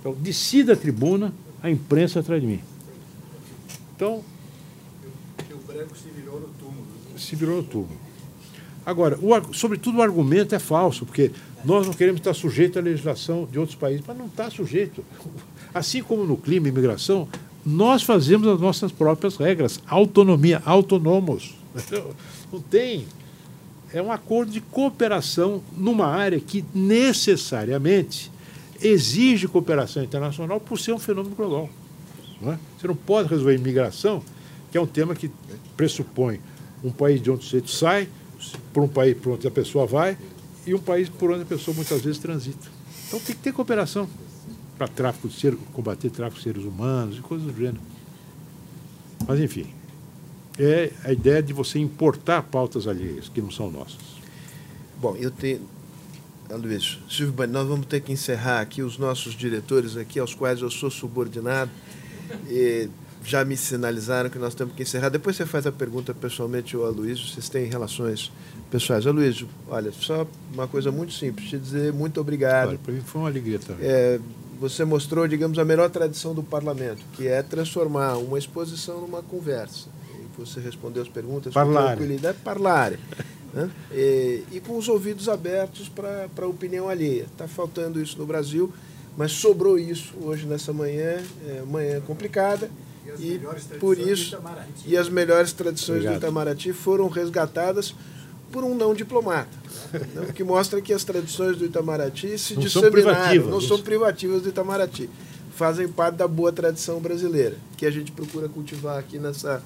Então, 0.00 0.14
desci 0.14 0.64
da 0.64 0.74
tribuna, 0.74 1.32
a 1.62 1.70
imprensa 1.70 2.20
atrás 2.20 2.40
de 2.40 2.48
mim. 2.48 2.60
Então, 3.94 4.22
o 5.52 5.66
branco 5.66 5.96
se 5.96 6.08
virou 6.08 6.40
no 6.40 6.48
túmulo. 6.48 6.86
se 7.16 7.36
virou 7.36 7.56
no 7.58 7.62
túmulo. 7.62 8.00
Agora, 8.84 9.16
o, 9.22 9.54
sobretudo 9.54 9.98
o 9.98 10.02
argumento 10.02 10.56
é 10.56 10.58
falso, 10.58 11.06
porque 11.06 11.30
nós 11.64 11.86
não 11.86 11.94
queremos 11.94 12.20
estar 12.20 12.34
sujeitos 12.34 12.76
à 12.78 12.80
legislação 12.80 13.46
de 13.46 13.60
outros 13.60 13.76
países, 13.76 14.04
mas 14.04 14.18
não 14.18 14.26
está 14.26 14.50
sujeito. 14.50 15.04
Assim 15.72 16.02
como 16.02 16.24
no 16.24 16.36
clima 16.36 16.66
e 16.66 16.70
imigração, 16.70 17.28
nós 17.64 18.02
fazemos 18.02 18.48
as 18.48 18.60
nossas 18.60 18.90
próprias 18.90 19.36
regras, 19.36 19.80
autonomia, 19.86 20.60
autônomos. 20.64 21.54
Não 22.52 22.60
tem. 22.60 23.06
É 23.92 24.02
um 24.02 24.10
acordo 24.10 24.50
de 24.50 24.60
cooperação 24.60 25.62
numa 25.76 26.06
área 26.06 26.40
que 26.40 26.64
necessariamente 26.74 28.30
exige 28.80 29.46
cooperação 29.46 30.02
internacional 30.02 30.58
por 30.58 30.78
ser 30.78 30.92
um 30.92 30.98
fenômeno 30.98 31.34
global. 31.34 31.70
não 32.40 32.52
é? 32.52 32.58
Você 32.78 32.88
não 32.88 32.96
pode 32.96 33.28
resolver 33.28 33.54
imigração, 33.54 34.22
que 34.70 34.78
é 34.78 34.80
um 34.80 34.86
tema 34.86 35.14
que 35.14 35.30
pressupõe 35.76 36.40
um 36.82 36.90
país 36.90 37.22
de 37.22 37.30
onde 37.30 37.56
o 37.56 37.68
sai, 37.68 38.08
por 38.72 38.82
um 38.82 38.88
país 38.88 39.16
por 39.16 39.34
onde 39.34 39.46
a 39.46 39.50
pessoa 39.50 39.86
vai, 39.86 40.18
e 40.66 40.74
um 40.74 40.80
país 40.80 41.08
por 41.08 41.30
onde 41.30 41.42
a 41.42 41.46
pessoa 41.46 41.74
muitas 41.74 42.00
vezes 42.02 42.18
transita. 42.18 42.68
Então 43.06 43.20
tem 43.20 43.36
que 43.36 43.42
ter 43.42 43.52
cooperação 43.52 44.08
para 44.76 44.88
tráfico 44.88 45.28
de 45.28 45.38
seres, 45.38 45.58
combater 45.72 46.10
tráfico 46.10 46.38
de 46.38 46.44
seres 46.44 46.64
humanos 46.64 47.18
e 47.18 47.20
coisas 47.20 47.46
do 47.46 47.56
gênero. 47.56 47.80
Mas, 49.26 49.40
enfim, 49.40 49.66
é 50.58 50.92
a 51.04 51.12
ideia 51.12 51.42
de 51.42 51.52
você 51.52 51.78
importar 51.78 52.42
pautas 52.42 52.86
alheias, 52.86 53.28
que 53.28 53.40
não 53.40 53.50
são 53.50 53.70
nossas. 53.70 54.00
Bom, 55.00 55.16
eu 55.16 55.30
tenho. 55.30 55.60
Luiz, 56.50 56.98
Silvio 57.08 57.32
Bani, 57.32 57.52
nós 57.52 57.66
vamos 57.66 57.86
ter 57.86 58.00
que 58.00 58.12
encerrar 58.12 58.60
aqui 58.60 58.82
os 58.82 58.98
nossos 58.98 59.34
diretores 59.34 59.96
aqui, 59.96 60.18
aos 60.18 60.34
quais 60.34 60.60
eu 60.60 60.70
sou 60.70 60.90
subordinado. 60.90 61.70
E 62.46 62.90
já 63.24 63.44
me 63.44 63.56
sinalizaram 63.56 64.28
que 64.28 64.38
nós 64.38 64.54
temos 64.54 64.74
que 64.74 64.82
encerrar. 64.82 65.08
Depois 65.08 65.36
você 65.36 65.46
faz 65.46 65.66
a 65.66 65.72
pergunta 65.72 66.12
pessoalmente 66.12 66.76
ao 66.76 66.84
Aloysio, 66.84 67.26
vocês 67.26 67.48
têm 67.48 67.66
relações 67.66 68.30
pessoais. 68.70 69.06
Aloysio, 69.06 69.48
olha, 69.68 69.92
só 69.92 70.26
uma 70.52 70.68
coisa 70.68 70.90
muito 70.90 71.12
simples, 71.12 71.48
te 71.48 71.58
dizer 71.58 71.92
muito 71.92 72.20
obrigado. 72.20 72.70
Olha, 72.70 72.78
para 72.78 72.92
mim 72.92 73.00
foi 73.00 73.20
uma 73.22 73.28
alegria 73.28 73.58
também. 73.58 73.86
É, 73.86 74.20
você 74.62 74.84
mostrou, 74.84 75.26
digamos, 75.26 75.58
a 75.58 75.64
melhor 75.64 75.90
tradição 75.90 76.32
do 76.32 76.40
parlamento, 76.40 77.04
que 77.14 77.26
é 77.26 77.42
transformar 77.42 78.16
uma 78.18 78.38
exposição 78.38 79.00
numa 79.00 79.20
conversa. 79.20 79.88
E 80.14 80.40
você 80.40 80.60
respondeu 80.60 81.02
as 81.02 81.08
perguntas 81.08 81.52
Parlare. 81.52 81.88
com 81.88 81.96
tranquilidade, 81.96 82.38
parlare. 82.44 82.98
né? 83.52 83.68
E, 83.90 84.44
e 84.52 84.60
com 84.60 84.78
os 84.78 84.88
ouvidos 84.88 85.28
abertos 85.28 85.88
para 85.88 86.28
a 86.40 86.46
opinião 86.46 86.88
alheia. 86.88 87.24
Está 87.24 87.48
faltando 87.48 88.00
isso 88.00 88.16
no 88.16 88.24
Brasil, 88.24 88.72
mas 89.16 89.32
sobrou 89.32 89.76
isso 89.76 90.14
hoje 90.22 90.46
nessa 90.46 90.72
manhã, 90.72 91.20
é, 91.48 91.62
manhã 91.62 92.00
complicada. 92.00 92.70
E, 93.18 93.40
por 93.80 93.98
isso, 93.98 94.38
e 94.86 94.96
as 94.96 95.08
melhores 95.08 95.52
tradições 95.52 95.96
Obrigado. 95.96 96.20
do 96.20 96.24
Itamaraty 96.24 96.72
foram 96.72 97.08
resgatadas 97.08 97.96
por 98.52 98.62
um 98.62 98.74
não 98.74 98.94
diplomata. 98.94 99.48
né? 99.92 100.26
O 100.28 100.32
que 100.32 100.44
mostra 100.44 100.80
que 100.80 100.92
as 100.92 101.02
tradições 101.02 101.56
do 101.56 101.64
Itamaraty 101.64 102.38
se 102.38 102.54
Não 102.54 102.62
são 102.68 102.82
disseminaram, 102.82 102.90
privativas. 103.14 103.50
não 103.50 103.60
são 103.60 103.80
privativas 103.80 104.42
do 104.42 104.48
Itamaraty. 104.50 105.08
Fazem 105.56 105.88
parte 105.88 106.14
da 106.16 106.28
boa 106.28 106.52
tradição 106.52 107.00
brasileira, 107.00 107.56
que 107.76 107.84
a 107.86 107.90
gente 107.90 108.12
procura 108.12 108.48
cultivar 108.48 108.98
aqui 108.98 109.18
nessa, 109.18 109.62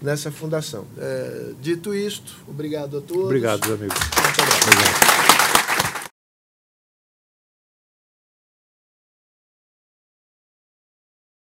nessa 0.00 0.30
fundação. 0.30 0.84
É, 0.96 1.50
dito 1.60 1.94
isto, 1.94 2.32
obrigado 2.48 2.98
a 2.98 3.00
todos. 3.00 3.24
Obrigado, 3.24 3.64
amigos. 3.72 3.98
Muito. 3.98 4.40
Obrigado. 4.62 5.07